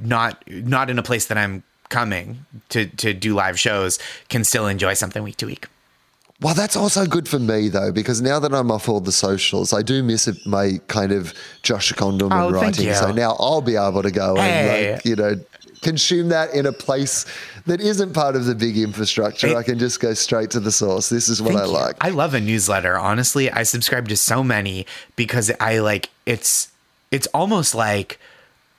not 0.00 0.42
not 0.48 0.90
in 0.90 0.98
a 0.98 1.02
place 1.04 1.26
that 1.26 1.38
I'm 1.38 1.62
coming 1.88 2.44
to 2.70 2.86
to 2.86 3.14
do 3.14 3.34
live 3.34 3.58
shows, 3.60 3.98
can 4.28 4.42
still 4.44 4.66
enjoy 4.66 4.94
something 4.94 5.22
week 5.22 5.36
to 5.38 5.46
week. 5.46 5.66
Well, 6.44 6.52
that's 6.54 6.76
also 6.76 7.06
good 7.06 7.26
for 7.26 7.38
me 7.38 7.68
though, 7.70 7.90
because 7.90 8.20
now 8.20 8.38
that 8.38 8.52
I'm 8.54 8.70
off 8.70 8.88
all 8.88 9.00
the 9.00 9.12
socials, 9.12 9.72
I 9.72 9.80
do 9.80 10.02
miss 10.02 10.28
it, 10.28 10.36
my 10.46 10.78
kind 10.88 11.10
of 11.10 11.32
Josh 11.62 11.92
Gondelman 11.94 12.32
Oh, 12.32 12.48
and 12.48 12.54
thank 12.56 12.66
writing. 12.76 12.86
you. 12.88 12.94
So 12.94 13.10
now 13.12 13.34
I'll 13.40 13.62
be 13.62 13.76
able 13.76 14.02
to 14.02 14.10
go 14.10 14.36
Hey. 14.36 14.42
and 14.88 14.92
like, 14.96 15.04
you 15.06 15.16
know, 15.16 15.36
consume 15.80 16.28
that 16.28 16.52
in 16.54 16.66
a 16.66 16.72
place 16.72 17.24
that 17.66 17.80
isn't 17.80 18.12
part 18.12 18.36
of 18.36 18.44
the 18.44 18.54
big 18.54 18.76
infrastructure. 18.76 19.48
Hey. 19.48 19.56
I 19.56 19.62
can 19.62 19.78
just 19.78 20.00
go 20.00 20.12
straight 20.12 20.50
to 20.50 20.60
the 20.60 20.70
source. 20.70 21.08
This 21.08 21.28
is 21.30 21.40
what 21.40 21.56
I 21.56 21.64
you. 21.64 21.70
like. 21.70 21.96
I 22.02 22.10
love 22.10 22.34
a 22.34 22.40
newsletter. 22.40 22.98
Honestly, 22.98 23.50
I 23.50 23.62
subscribe 23.62 24.08
to 24.08 24.16
so 24.16 24.44
many 24.44 24.86
because 25.16 25.50
I 25.60 25.78
like 25.78 26.10
it's 26.26 26.68
it's 27.10 27.26
almost 27.28 27.74
like 27.74 28.18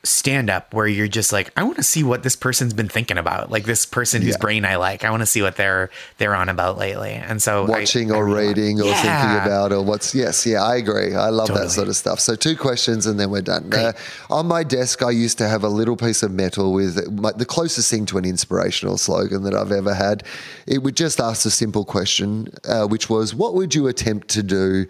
stand 0.05 0.49
up 0.49 0.73
where 0.73 0.87
you're 0.87 1.07
just 1.07 1.33
like 1.33 1.51
I 1.57 1.63
want 1.63 1.77
to 1.77 1.83
see 1.83 2.03
what 2.03 2.23
this 2.23 2.35
person's 2.35 2.73
been 2.73 2.89
thinking 2.89 3.17
about. 3.17 3.51
Like 3.51 3.65
this 3.65 3.85
person 3.85 4.21
whose 4.21 4.35
Yeah. 4.35 4.39
brain 4.39 4.65
I 4.65 4.75
like. 4.77 5.03
I 5.03 5.09
want 5.09 5.21
to 5.21 5.25
see 5.25 5.41
what 5.41 5.55
they're 5.57 5.89
they're 6.17 6.35
on 6.35 6.47
about 6.49 6.77
lately. 6.77 7.13
And 7.13 7.41
so 7.41 7.65
watching 7.65 8.11
I 8.11 8.15
or 8.15 8.25
really 8.25 8.45
want- 8.45 8.57
reading 8.57 8.79
or 8.81 8.93
thinking 8.93 9.35
about 9.41 9.71
or 9.71 9.81
what's 9.83 10.13
yes 10.15 10.45
yeah 10.45 10.63
i 10.63 10.75
agree 10.75 11.15
i 11.15 11.29
love 11.29 11.47
Totally. 11.47 11.65
that 11.67 11.71
sort 11.71 11.87
of 11.87 11.95
stuff 11.95 12.19
so 12.19 12.35
two 12.35 12.55
questions 12.55 13.05
and 13.05 13.19
then 13.19 13.29
we're 13.29 13.41
done 13.41 13.73
uh, 13.73 13.91
on 14.29 14.45
my 14.45 14.63
desk 14.63 15.01
i 15.03 15.09
used 15.09 15.37
to 15.39 15.47
have 15.47 15.63
a 15.63 15.67
little 15.69 15.95
piece 15.97 16.21
of 16.23 16.31
metal 16.31 16.71
with 16.73 17.11
my, 17.11 17.31
the 17.31 17.45
closest 17.45 17.89
thing 17.89 18.05
to 18.07 18.17
an 18.17 18.25
inspirational 18.25 18.97
slogan 18.97 19.43
that 19.43 19.53
i've 19.53 19.71
ever 19.71 19.93
had 19.93 20.23
it 20.67 20.83
would 20.83 20.95
just 20.95 21.19
ask 21.19 21.45
a 21.45 21.49
simple 21.49 21.83
question 21.85 22.47
uh, 22.67 22.85
which 22.87 23.09
was 23.09 23.33
what 23.33 23.53
would 23.55 23.73
you 23.75 23.87
attempt 23.87 24.27
to 24.29 24.43
do 24.43 24.85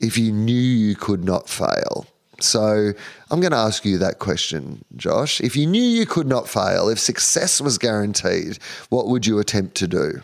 if 0.00 0.18
you 0.18 0.32
knew 0.32 0.52
you 0.54 0.94
could 0.96 1.24
not 1.24 1.48
fail 1.48 2.06
so 2.40 2.92
I'm 3.30 3.40
going 3.40 3.52
to 3.52 3.58
ask 3.58 3.84
you 3.84 3.98
that 3.98 4.18
question, 4.18 4.84
Josh. 4.96 5.40
If 5.40 5.56
you 5.56 5.66
knew 5.66 5.82
you 5.82 6.06
could 6.06 6.26
not 6.26 6.48
fail, 6.48 6.88
if 6.88 6.98
success 6.98 7.60
was 7.60 7.78
guaranteed, 7.78 8.58
what 8.88 9.08
would 9.08 9.26
you 9.26 9.38
attempt 9.38 9.74
to 9.76 9.88
do? 9.88 10.22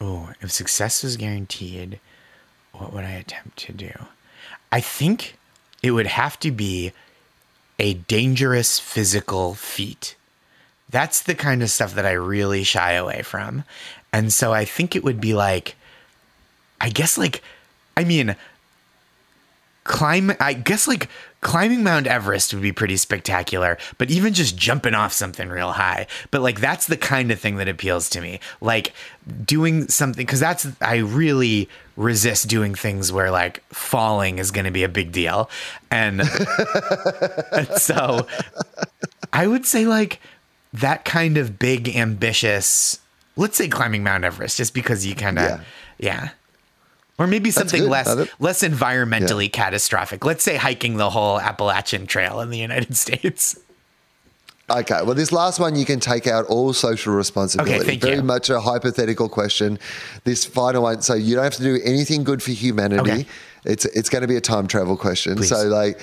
Oh, 0.00 0.30
if 0.40 0.52
success 0.52 1.02
was 1.02 1.16
guaranteed, 1.16 1.98
what 2.72 2.92
would 2.92 3.04
I 3.04 3.12
attempt 3.12 3.56
to 3.60 3.72
do? 3.72 3.92
I 4.70 4.80
think 4.80 5.38
it 5.82 5.92
would 5.92 6.06
have 6.06 6.38
to 6.40 6.50
be 6.50 6.92
a 7.78 7.94
dangerous 7.94 8.78
physical 8.78 9.54
feat. 9.54 10.16
That's 10.90 11.22
the 11.22 11.34
kind 11.34 11.62
of 11.62 11.70
stuff 11.70 11.94
that 11.94 12.06
I 12.06 12.12
really 12.12 12.64
shy 12.64 12.92
away 12.92 13.22
from. 13.22 13.64
And 14.12 14.32
so 14.32 14.52
I 14.52 14.64
think 14.64 14.94
it 14.94 15.04
would 15.04 15.20
be 15.20 15.34
like, 15.34 15.76
I 16.80 16.90
guess, 16.90 17.18
like, 17.18 17.42
I 17.96 18.04
mean, 18.04 18.36
climb, 19.88 20.30
I 20.38 20.52
guess, 20.52 20.86
like, 20.86 21.08
climbing 21.40 21.82
Mount 21.82 22.06
Everest 22.06 22.52
would 22.52 22.62
be 22.62 22.72
pretty 22.72 22.96
spectacular, 22.96 23.78
but 23.96 24.10
even 24.10 24.34
just 24.34 24.56
jumping 24.56 24.94
off 24.94 25.12
something 25.12 25.48
real 25.48 25.72
high. 25.72 26.06
But, 26.30 26.42
like, 26.42 26.60
that's 26.60 26.86
the 26.86 26.96
kind 26.96 27.32
of 27.32 27.40
thing 27.40 27.56
that 27.56 27.68
appeals 27.68 28.08
to 28.10 28.20
me. 28.20 28.38
Like, 28.60 28.92
doing 29.44 29.88
something, 29.88 30.24
because 30.24 30.40
that's, 30.40 30.68
I 30.80 30.96
really 30.98 31.68
resist 31.96 32.48
doing 32.48 32.74
things 32.74 33.10
where, 33.10 33.30
like, 33.30 33.64
falling 33.70 34.38
is 34.38 34.50
going 34.50 34.66
to 34.66 34.70
be 34.70 34.84
a 34.84 34.88
big 34.88 35.10
deal. 35.10 35.50
And, 35.90 36.20
and 37.52 37.68
so 37.76 38.26
I 39.32 39.46
would 39.46 39.64
say, 39.66 39.86
like, 39.86 40.20
that 40.74 41.04
kind 41.06 41.38
of 41.38 41.58
big, 41.58 41.88
ambitious, 41.96 43.00
let's 43.36 43.56
say 43.56 43.68
climbing 43.68 44.02
Mount 44.04 44.24
Everest, 44.24 44.58
just 44.58 44.74
because 44.74 45.06
you 45.06 45.14
kind 45.14 45.38
of, 45.38 45.44
Yeah. 45.44 45.60
yeah. 45.98 46.28
Or 47.18 47.26
maybe 47.26 47.50
something 47.50 47.88
less 47.88 48.08
less 48.38 48.62
environmentally 48.62 49.52
catastrophic. 49.52 50.24
Let's 50.24 50.44
say 50.44 50.56
hiking 50.56 50.98
the 50.98 51.10
whole 51.10 51.40
Appalachian 51.40 52.06
Trail 52.06 52.40
in 52.40 52.50
the 52.50 52.58
United 52.58 52.96
States. 53.04 53.58
Okay, 54.70 55.00
well, 55.02 55.14
this 55.14 55.32
last 55.32 55.58
one 55.58 55.76
you 55.76 55.86
can 55.86 55.98
take 55.98 56.26
out 56.26 56.44
all 56.46 56.74
social 56.74 57.14
responsibility. 57.14 57.76
Okay, 57.76 57.84
thank 57.84 58.02
Very 58.02 58.16
you. 58.16 58.22
much 58.22 58.50
a 58.50 58.60
hypothetical 58.60 59.26
question. 59.28 59.78
This 60.24 60.44
final 60.44 60.82
one, 60.82 61.00
so 61.00 61.14
you 61.14 61.34
don't 61.34 61.44
have 61.44 61.54
to 61.54 61.62
do 61.62 61.80
anything 61.84 62.22
good 62.22 62.42
for 62.42 62.50
humanity. 62.50 63.00
Okay. 63.00 63.26
It's 63.64 63.86
it's 63.86 64.10
going 64.10 64.22
to 64.22 64.28
be 64.28 64.36
a 64.36 64.42
time 64.42 64.66
travel 64.66 64.96
question. 64.96 65.36
Please. 65.36 65.48
So, 65.48 65.62
like, 65.64 66.00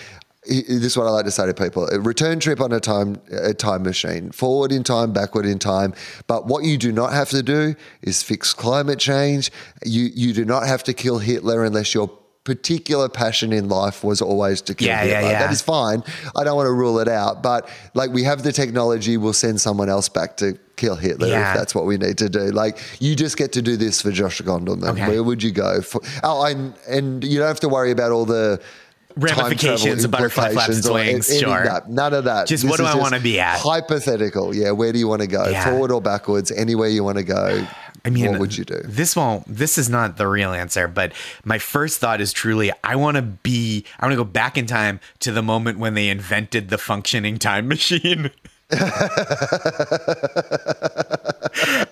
this 0.48 0.84
is 0.84 0.98
what 0.98 1.08
I 1.08 1.12
like 1.12 1.26
to 1.26 1.32
say 1.32 1.46
to 1.46 1.54
people: 1.54 1.88
a 1.92 2.00
return 2.00 2.40
trip 2.40 2.62
on 2.62 2.72
a 2.72 2.80
time 2.80 3.22
a 3.32 3.54
time 3.54 3.84
machine, 3.84 4.32
forward 4.32 4.72
in 4.72 4.84
time, 4.84 5.14
backward 5.14 5.46
in 5.46 5.60
time. 5.60 5.94
But 6.28 6.46
what 6.48 6.64
you 6.64 6.78
do 6.78 6.92
not 6.92 7.14
have 7.14 7.30
to 7.30 7.44
do 7.44 7.76
is 8.02 8.24
fix 8.24 8.54
climate 8.54 9.00
change. 9.00 9.52
You 9.86 10.10
you 10.14 10.34
do 10.34 10.46
not 10.46 10.68
have 10.68 10.84
to 10.84 10.94
kill 10.94 11.20
Hitler 11.20 11.64
unless 11.64 11.94
your 11.94 12.10
particular 12.44 13.10
passion 13.10 13.52
in 13.52 13.68
life 13.70 14.04
was 14.04 14.22
always 14.22 14.62
to 14.62 14.76
kill 14.76 14.88
Yeah, 14.88 15.04
yeah, 15.04 15.16
Hitler. 15.16 15.32
yeah. 15.32 15.40
That 15.40 15.52
is 15.52 15.64
fine. 15.64 16.04
I 16.36 16.44
don't 16.44 16.56
want 16.56 16.68
to 16.68 16.74
rule 16.74 17.00
it 17.00 17.08
out, 17.08 17.42
but 17.42 17.68
like 17.96 18.12
we 18.12 18.22
have 18.22 18.44
the 18.44 18.52
technology, 18.52 19.18
we'll 19.18 19.34
send 19.34 19.60
someone 19.60 19.90
else 19.90 20.10
back 20.10 20.38
to 20.38 20.54
kill 20.76 20.96
Hitler 20.96 21.28
Yeah. 21.28 21.50
if 21.54 21.58
that's 21.58 21.74
what 21.74 21.88
we 21.88 21.98
need 21.98 22.20
to 22.20 22.30
do. 22.30 22.52
Like 22.52 22.78
you 23.00 23.16
just 23.16 23.38
get 23.38 23.52
to 23.54 23.64
do 23.64 23.78
this 23.78 24.00
for 24.00 24.12
Josh 24.12 24.42
Gondelman. 24.44 24.90
Okay. 24.92 25.08
Where 25.08 25.24
would 25.24 25.42
you 25.42 25.52
go? 25.52 25.82
For, 25.82 26.02
oh, 26.24 26.46
and 26.46 26.76
and 26.88 27.24
you 27.24 27.40
don't 27.40 27.48
have 27.48 27.62
to 27.62 27.70
worry 27.70 27.90
about 27.90 28.12
all 28.12 28.26
the 28.26 28.62
Ramifications 29.18 30.04
of 30.04 30.12
butterfly 30.12 30.52
flaps 30.52 30.78
its 30.78 30.88
implications 30.88 31.30
or 31.44 31.46
sure. 31.46 31.64
that. 31.64 31.90
None 31.90 32.14
of 32.14 32.26
that. 32.26 32.48
Just 32.48 32.64
This 32.64 32.70
what 32.70 32.78
do 32.78 32.86
I 32.86 32.96
wanna 32.96 33.20
be 33.20 33.40
at? 33.40 33.60
Hypothetical. 33.60 34.54
Yeah. 34.54 34.72
Where 34.72 34.92
do 34.92 35.00
you 35.00 35.08
want 35.08 35.22
to 35.22 35.28
go? 35.28 35.48
Yeah. 35.48 35.64
Forward 35.64 35.92
or 35.92 36.02
backwards? 36.02 36.52
Anywhere 36.52 36.90
you 36.90 37.04
want 37.04 37.18
to 37.18 37.24
go. 37.24 37.66
I 38.06 38.10
mean, 38.12 38.30
what 38.30 38.40
would 38.40 38.58
you 38.58 38.66
do? 38.66 38.80
This 38.84 39.16
won't. 39.16 39.46
This 39.48 39.80
is 39.80 39.90
not 39.90 40.18
the 40.18 40.28
real 40.28 40.54
answer, 40.54 40.88
but 40.88 41.12
my 41.44 41.58
first 41.58 42.00
thought 42.00 42.22
is 42.22 42.32
truly, 42.32 42.72
I 42.84 42.96
want 42.96 43.16
to 43.16 43.24
be. 43.24 43.84
I 44.00 44.06
want 44.06 44.14
to 44.14 44.18
go 44.18 44.24
back 44.24 44.60
in 44.60 44.68
time 44.68 45.00
to 45.22 45.32
the 45.32 45.42
moment 45.42 45.80
when 45.80 45.96
they 45.96 46.10
invented 46.10 46.70
the 46.70 46.78
functioning 46.78 47.40
time 47.40 47.68
machine. 47.70 48.30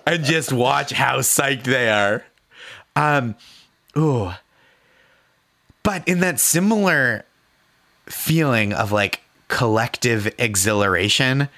and 0.06 0.24
just 0.24 0.52
watch 0.52 0.92
how 0.92 1.18
psyched 1.18 1.64
they 1.64 1.88
are. 1.88 2.24
Um, 2.96 3.34
ooh. 3.96 4.32
But 5.84 6.06
in 6.08 6.18
that 6.20 6.40
similar 6.40 7.24
feeling 8.06 8.72
of 8.72 8.90
like 8.90 9.20
collective 9.46 10.34
exhilaration, 10.38 11.48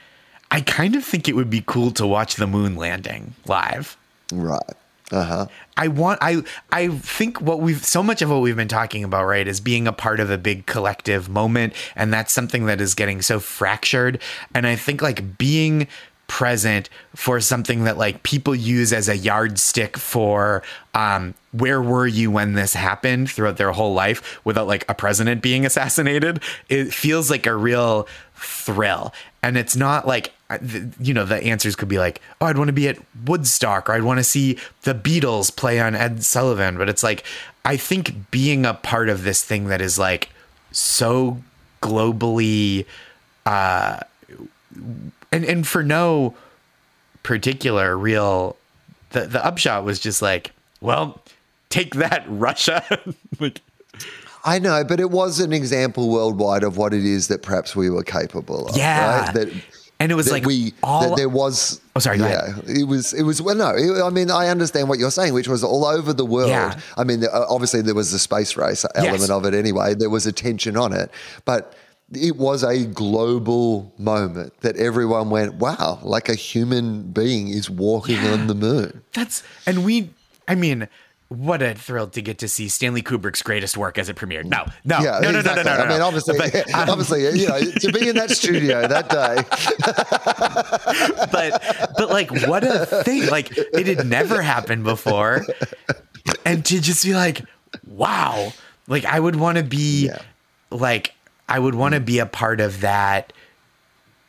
I 0.50 0.60
kind 0.60 0.94
of 0.94 1.02
think 1.04 1.28
it 1.28 1.34
would 1.34 1.48
be 1.48 1.62
cool 1.64 1.90
to 1.92 2.06
watch 2.06 2.34
the 2.34 2.46
moon 2.46 2.76
landing 2.76 3.34
live. 3.46 3.96
Right. 4.30 4.60
Uh-huh. 5.12 5.46
I 5.76 5.86
want 5.88 6.18
I 6.20 6.42
I 6.72 6.88
think 6.88 7.40
what 7.40 7.60
we've 7.60 7.84
so 7.84 8.02
much 8.02 8.22
of 8.22 8.30
what 8.30 8.40
we've 8.40 8.56
been 8.56 8.66
talking 8.66 9.04
about 9.04 9.24
right 9.26 9.46
is 9.46 9.60
being 9.60 9.86
a 9.86 9.92
part 9.92 10.18
of 10.18 10.30
a 10.30 10.38
big 10.38 10.66
collective 10.66 11.28
moment 11.28 11.74
and 11.94 12.12
that's 12.12 12.32
something 12.32 12.66
that 12.66 12.80
is 12.80 12.94
getting 12.94 13.22
so 13.22 13.38
fractured 13.38 14.20
and 14.52 14.66
I 14.66 14.74
think 14.74 15.02
like 15.02 15.38
being 15.38 15.86
present 16.26 16.88
for 17.14 17.40
something 17.40 17.84
that 17.84 17.96
like 17.96 18.22
people 18.22 18.54
use 18.54 18.92
as 18.92 19.08
a 19.08 19.16
yardstick 19.16 19.96
for 19.96 20.62
um, 20.94 21.34
where 21.52 21.80
were 21.80 22.06
you 22.06 22.30
when 22.30 22.54
this 22.54 22.74
happened 22.74 23.30
throughout 23.30 23.56
their 23.56 23.72
whole 23.72 23.94
life 23.94 24.40
without 24.44 24.66
like 24.66 24.84
a 24.88 24.94
president 24.94 25.42
being 25.42 25.64
assassinated? 25.64 26.42
It 26.68 26.92
feels 26.92 27.30
like 27.30 27.46
a 27.46 27.54
real 27.54 28.08
thrill. 28.34 29.12
And 29.42 29.56
it's 29.56 29.76
not 29.76 30.06
like 30.06 30.32
you 31.00 31.12
know 31.12 31.24
the 31.24 31.42
answers 31.42 31.74
could 31.74 31.88
be 31.88 31.98
like 31.98 32.20
oh 32.40 32.46
i'd 32.46 32.56
want 32.56 32.68
to 32.68 32.72
be 32.72 32.86
at 32.86 32.96
woodstock 33.24 33.88
or 33.88 33.94
i'd 33.94 34.04
want 34.04 34.16
to 34.16 34.22
see 34.22 34.56
the 34.82 34.94
beatles 34.94 35.54
play 35.54 35.80
on 35.80 35.94
ed 35.94 36.24
sullivan. 36.24 36.78
But 36.78 36.88
it's 36.88 37.02
like 37.02 37.24
i 37.64 37.76
think 37.76 38.30
being 38.30 38.66
a 38.66 38.74
part 38.74 39.08
of 39.08 39.24
this 39.24 39.42
thing 39.42 39.66
that 39.66 39.80
is 39.80 39.98
like 39.98 40.30
so 40.72 41.42
globally 41.82 42.86
uh 43.44 44.00
and 45.32 45.44
and 45.44 45.66
for 45.66 45.82
no 45.82 46.34
particular 47.22 47.96
real 47.96 48.56
the 49.10 49.26
the 49.26 49.44
upshot 49.44 49.84
was 49.84 49.98
just 49.98 50.22
like 50.22 50.52
well 50.80 51.20
take 51.70 51.94
that 51.96 52.24
russia 52.28 52.84
like 53.40 53.60
I 54.44 54.60
know, 54.60 54.84
but 54.84 55.00
it 55.00 55.10
was 55.10 55.40
an 55.40 55.52
example 55.52 56.08
worldwide 56.08 56.62
of 56.62 56.76
what 56.76 56.94
it 56.94 57.04
is 57.04 57.26
that 57.28 57.42
perhaps 57.42 57.74
we 57.74 57.90
were 57.90 58.04
capable 58.04 58.68
of. 58.68 58.76
Yeah. 58.76 59.22
Right? 59.24 59.34
That, 59.34 59.48
and 59.98 60.12
it 60.12 60.14
was 60.14 60.30
like 60.30 60.44
we 60.44 60.72
all 60.84 61.08
that 61.08 61.16
there 61.16 61.28
was. 61.28 61.80
Oh, 61.96 61.98
sorry. 61.98 62.18
yeah, 62.18 62.54
it 62.64 62.86
was. 62.86 63.12
It 63.12 63.24
was. 63.24 63.42
Well, 63.42 63.56
no. 63.56 63.70
It, 63.70 64.00
I 64.00 64.10
mean, 64.10 64.30
I 64.30 64.46
understand 64.46 64.88
what 64.88 65.00
you're 65.00 65.10
saying, 65.10 65.34
which 65.34 65.48
was 65.48 65.64
all 65.64 65.84
over 65.84 66.12
the 66.12 66.24
world. 66.24 66.50
Yeah. 66.50 66.78
I 66.96 67.02
mean, 67.02 67.24
uh, 67.24 67.46
obviously 67.48 67.82
there 67.82 67.96
was 67.96 68.12
the 68.12 68.20
space 68.20 68.56
race 68.56 68.84
element 68.94 69.20
Yes. 69.22 69.30
of 69.30 69.44
it 69.46 69.54
anyway. 69.54 69.94
There 69.94 70.10
was 70.10 70.26
attention 70.26 70.76
on 70.76 70.92
it, 70.92 71.10
but 71.44 71.74
it 72.12 72.36
was 72.36 72.62
a 72.62 72.84
global 72.86 73.92
moment 73.98 74.60
that 74.60 74.76
everyone 74.76 75.30
went, 75.30 75.54
"Wow!" 75.54 75.98
Like 76.02 76.28
a 76.28 76.34
human 76.34 77.10
being 77.12 77.48
is 77.48 77.68
walking 77.68 78.18
on 78.18 78.46
the 78.46 78.54
moon. 78.54 79.02
That's 79.12 79.42
and 79.66 79.84
we. 79.84 80.10
I 80.48 80.54
mean, 80.54 80.86
what 81.28 81.60
a 81.62 81.74
thrill 81.74 82.06
to 82.06 82.22
get 82.22 82.38
to 82.38 82.46
see 82.48 82.68
Stanley 82.68 83.02
Kubrick's 83.02 83.42
greatest 83.42 83.76
work 83.76 83.98
as 83.98 84.08
it 84.08 84.14
premiered. 84.14 84.44
No, 84.44 84.64
no, 84.84 85.00
Yeah, 85.00 85.18
no, 85.20 85.32
no, 85.32 85.38
exactly. 85.40 85.64
no, 85.64 85.72
no, 85.72 85.78
no, 85.78 85.84
I 85.84 85.88
mean, 85.88 86.00
obviously, 86.00 86.38
But, 86.38 86.54
um, 86.74 86.88
obviously, 86.90 87.22
you 87.40 87.48
know, 87.48 87.58
to 87.60 87.92
be 87.92 88.08
in 88.08 88.14
that 88.14 88.30
studio 88.30 88.86
that 88.86 89.08
day. 89.08 89.42
but 91.32 91.92
but 91.98 92.10
like 92.10 92.30
what 92.46 92.62
a 92.64 92.86
thing 93.02 93.26
like 93.28 93.50
it 93.56 93.86
had 93.86 94.06
never 94.06 94.42
happened 94.42 94.84
before 94.84 95.44
and 96.44 96.64
to 96.64 96.80
just 96.80 97.04
be 97.04 97.14
like 97.14 97.42
wow 97.86 98.52
like 98.86 99.04
i 99.04 99.18
would 99.18 99.36
want 99.36 99.58
to 99.58 99.64
be 99.64 100.06
Yeah. 100.06 100.18
like 100.70 101.14
i 101.48 101.58
would 101.58 101.74
want 101.74 101.94
to 101.94 102.00
be 102.00 102.18
a 102.18 102.26
part 102.26 102.60
of 102.60 102.80
that 102.80 103.32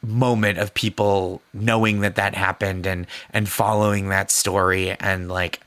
moment 0.01 0.57
of 0.57 0.73
people 0.73 1.41
knowing 1.53 2.01
that 2.01 2.15
that 2.15 2.35
happened 2.35 2.85
and 2.85 3.07
and 3.31 3.49
following 3.49 4.09
that 4.09 4.31
story 4.31 4.91
and 4.91 5.27
like 5.27 5.59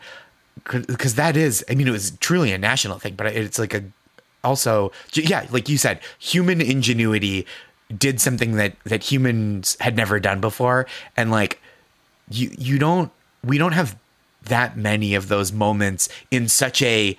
because 0.64 1.16
that 1.16 1.36
is 1.36 1.64
i 1.68 1.74
mean 1.74 1.88
it 1.88 1.92
was 1.92 2.12
truly 2.20 2.52
a 2.52 2.58
national 2.58 2.98
thing 2.98 3.14
but 3.14 3.26
it's 3.26 3.58
like 3.58 3.74
a 3.74 3.82
also 4.44 4.92
yeah 5.14 5.46
like 5.50 5.68
you 5.68 5.76
said 5.76 6.00
human 6.18 6.60
ingenuity 6.60 7.46
did 7.96 8.20
something 8.20 8.56
that 8.56 8.74
that 8.84 9.02
humans 9.02 9.76
had 9.80 9.96
never 9.96 10.20
done 10.20 10.40
before. 10.40 10.86
And 11.16 11.30
like 11.30 11.60
you 12.30 12.54
you 12.56 12.78
don't 12.78 13.10
we 13.44 13.58
don't 13.58 13.72
have 13.72 13.96
that 14.44 14.76
many 14.76 15.14
of 15.14 15.28
those 15.28 15.52
moments 15.52 16.08
in 16.30 16.48
such 16.48 16.82
a 16.82 17.16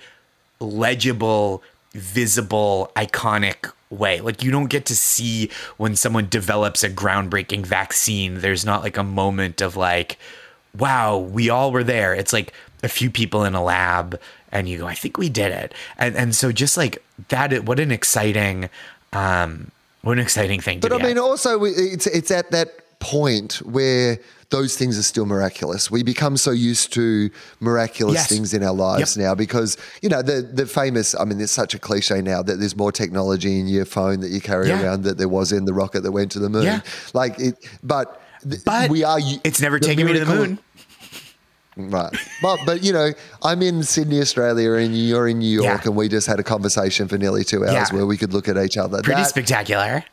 legible 0.60 1.62
visible 1.92 2.90
iconic 2.96 3.72
way. 3.92 4.20
Like 4.20 4.42
you 4.42 4.50
don't 4.50 4.70
get 4.70 4.86
to 4.86 4.96
see 4.96 5.50
when 5.76 5.96
someone 5.96 6.28
develops 6.28 6.82
a 6.82 6.90
groundbreaking 6.90 7.66
vaccine. 7.66 8.40
There's 8.40 8.64
not 8.64 8.82
like 8.82 8.96
a 8.96 9.04
moment 9.04 9.60
of 9.60 9.76
like 9.76 10.18
wow 10.76 11.18
we 11.18 11.50
all 11.50 11.70
were 11.70 11.84
there. 11.84 12.14
It's 12.14 12.32
like 12.32 12.52
a 12.82 12.88
few 12.88 13.10
people 13.10 13.44
in 13.44 13.54
a 13.54 13.62
lab 13.62 14.18
and 14.50 14.68
you 14.68 14.78
go 14.78 14.86
i 14.86 14.94
think 14.94 15.16
we 15.18 15.28
did 15.28 15.52
it. 15.52 15.74
And 15.98 16.16
and 16.16 16.34
so 16.34 16.52
just 16.52 16.76
like 16.76 17.02
that 17.28 17.64
what 17.64 17.78
an 17.78 17.92
exciting 17.92 18.68
um 19.12 19.70
what 20.02 20.12
an 20.12 20.18
exciting 20.18 20.60
thing 20.60 20.80
to 20.80 20.88
But 20.88 21.00
I 21.00 21.06
mean, 21.06 21.16
at. 21.16 21.22
also 21.22 21.64
it's 21.64 22.06
it's 22.06 22.30
at 22.30 22.50
that 22.50 22.98
point 22.98 23.54
where 23.64 24.18
those 24.52 24.76
things 24.76 24.96
are 24.98 25.02
still 25.02 25.26
miraculous. 25.26 25.90
We 25.90 26.02
become 26.04 26.36
so 26.36 26.52
used 26.52 26.92
to 26.92 27.30
miraculous 27.58 28.14
Yes. 28.14 28.28
things 28.28 28.54
in 28.54 28.62
our 28.62 28.72
lives 28.74 29.16
Yep. 29.16 29.24
now 29.24 29.34
because 29.34 29.76
you 30.02 30.08
know 30.08 30.22
the 30.22 30.42
the 30.42 30.66
famous. 30.66 31.14
I 31.18 31.24
mean, 31.24 31.38
there's 31.38 31.50
such 31.62 31.74
a 31.74 31.78
cliche 31.80 32.20
now 32.22 32.40
that 32.42 32.56
there's 32.60 32.76
more 32.76 32.92
technology 32.92 33.58
in 33.58 33.66
your 33.66 33.84
phone 33.86 34.20
that 34.20 34.30
you 34.30 34.40
carry 34.40 34.68
Yeah. 34.68 34.80
around 34.82 35.02
that 35.04 35.16
there 35.18 35.28
was 35.38 35.50
in 35.50 35.64
the 35.64 35.74
rocket 35.74 36.02
that 36.04 36.12
went 36.12 36.30
to 36.32 36.38
the 36.38 36.48
moon. 36.48 36.64
Yeah. 36.64 36.80
Like 37.14 37.34
it, 37.40 37.54
but. 37.82 38.06
th- 38.48 38.62
but 38.64 38.90
we 38.90 39.02
are. 39.04 39.18
it's 39.44 39.60
never 39.60 39.78
taken 39.80 40.06
me 40.06 40.12
to 40.12 40.24
the 40.24 40.34
moon 40.34 40.58
Right. 41.76 42.12
But 42.42 42.58
but 42.66 42.82
you 42.84 42.92
know, 42.92 43.12
I'm 43.42 43.62
in 43.62 43.82
Sydney, 43.82 44.20
Australia, 44.20 44.72
and 44.74 44.94
you're 44.94 45.26
in 45.28 45.38
New 45.38 45.48
York, 45.62 45.80
Yeah. 45.84 45.88
and 45.88 45.96
we 45.96 46.06
just 46.06 46.26
had 46.26 46.38
a 46.38 46.42
conversation 46.42 47.08
for 47.08 47.16
nearly 47.16 47.44
two 47.44 47.64
hours 47.64 47.72
Yeah. 47.90 47.94
where 47.96 48.04
we 48.06 48.18
could 48.18 48.34
look 48.34 48.46
at 48.46 48.58
each 48.58 48.76
other. 48.76 49.00
pretty 49.00 49.22
That 49.22 49.28
spectacular 49.30 50.04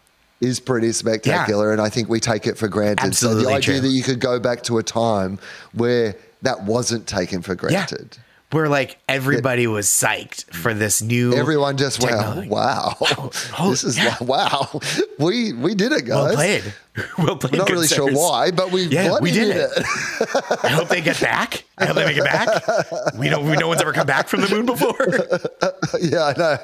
is 0.42 0.60
pretty 0.60 0.92
spectacular, 0.92 1.72
and 1.72 1.82
I 1.82 1.90
think 1.90 2.10
we 2.10 2.20
take 2.20 2.48
it 2.48 2.58
for 2.58 2.68
granted. 2.68 3.16
so 3.16 3.28
Absolutely 3.30 3.44
the 3.44 3.50
idea 3.50 3.62
true. 3.62 3.82
that 3.82 3.90
you 3.90 4.04
could 4.04 4.20
go 4.20 4.40
back 4.40 4.64
to 4.64 4.78
a 4.78 4.84
time 4.84 5.40
where 5.74 6.16
that 6.42 6.64
wasn't 6.64 7.08
taken 7.08 7.42
for 7.42 7.56
granted. 7.56 8.18
where 8.52 8.70
like 8.70 8.98
everybody 9.10 9.68
was 9.68 9.88
psyched 9.88 10.46
for 10.54 10.74
this 10.74 11.02
new 11.02 11.34
Everyone 11.34 11.78
just 11.78 12.02
went, 12.02 12.16
technology. 12.16 12.48
"Wow, 12.50 12.96
oh, 13.02 13.32
this 13.70 13.84
is 13.84 13.98
yeah. 13.98 14.16
wow, 14.22 14.80
we 15.20 15.54
we 15.54 15.76
did 15.76 15.92
it, 15.92 16.06
guys." 16.06 16.10
well 16.26 16.36
played 16.36 16.74
well 17.18 17.38
played 17.38 17.54
We're 17.54 17.60
not 17.60 17.70
really 17.70 17.88
sure 17.88 18.12
why, 18.12 18.52
but 18.52 18.72
we 18.72 18.84
Yeah, 18.88 19.18
we 19.22 19.32
did 19.32 19.46
did, 19.54 19.58
it. 19.58 19.72
it. 19.78 20.64
I 20.64 20.70
hope 20.70 20.90
they 20.90 21.02
get 21.02 21.20
back. 21.22 21.64
I 21.78 21.86
hope 21.86 21.96
they 21.96 22.06
make 22.06 22.18
it 22.18 22.24
back. 22.26 23.14
We 23.18 23.30
don't. 23.30 23.46
We, 23.50 23.56
no 23.56 23.70
one's 23.70 23.82
ever 23.82 23.94
come 23.94 24.06
back 24.08 24.28
from 24.28 24.42
the 24.42 24.50
moon 24.50 24.66
before. 24.66 24.98
yeah, 26.02 26.26
I 26.26 26.38
know. 26.38 26.58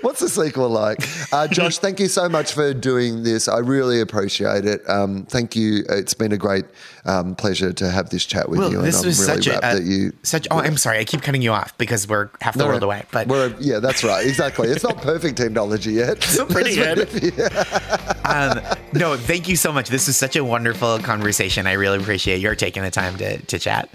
What's 0.00 0.20
the 0.20 0.28
sequel 0.30 0.70
like? 0.70 1.00
Uh, 1.32 1.46
Josh, 1.48 1.78
thank 1.78 2.00
you 2.00 2.08
so 2.08 2.26
much 2.28 2.52
for 2.52 2.72
doing 2.72 3.24
this. 3.24 3.46
I 3.46 3.58
really 3.58 4.00
appreciate 4.00 4.64
it. 4.64 4.88
Um, 4.88 5.26
thank 5.26 5.54
you. 5.54 5.84
It's 5.90 6.14
been 6.14 6.32
a 6.32 6.38
great 6.38 6.64
um, 7.04 7.34
pleasure 7.34 7.74
to 7.74 7.90
have 7.90 8.08
this 8.08 8.24
chat 8.24 8.48
with 8.48 8.60
Well, 8.60 8.72
you, 8.72 8.80
this 8.80 8.96
and 8.98 9.06
was 9.06 9.20
really 9.28 9.42
such 9.42 9.54
a, 9.54 9.60
that 9.60 9.82
you. 9.82 10.12
such. 10.22 10.48
Oh, 10.50 10.60
I'm 10.60 10.78
sorry. 10.78 10.98
I 10.98 11.04
keep 11.04 11.20
cutting 11.20 11.42
you 11.42 11.52
off 11.52 11.76
because 11.76 12.08
we're 12.08 12.30
half 12.40 12.54
the 12.54 12.60
No, 12.64 12.68
world 12.68 12.82
away. 12.84 13.04
But 13.12 13.28
we're 13.28 13.54
yeah, 13.60 13.80
that's 13.80 14.02
right. 14.02 14.26
Exactly. 14.26 14.68
It's 14.68 14.82
not 14.84 15.02
perfect 15.02 15.36
technology 15.36 15.92
yet. 15.92 16.22
Still 16.22 16.46
pretty 16.46 16.74
good. 16.74 17.00
um, 18.24 18.60
no, 18.94 19.15
thank 19.16 19.48
you 19.48 19.56
so 19.56 19.72
much. 19.72 19.88
This 19.88 20.08
is 20.08 20.16
such 20.16 20.36
a 20.36 20.44
wonderful 20.44 20.98
conversation. 21.00 21.66
I 21.66 21.72
really 21.72 21.98
appreciate 21.98 22.40
your 22.40 22.54
taking 22.54 22.82
the 22.82 22.90
time 22.90 23.16
to 23.18 23.38
to 23.38 23.58
chat. 23.58 23.88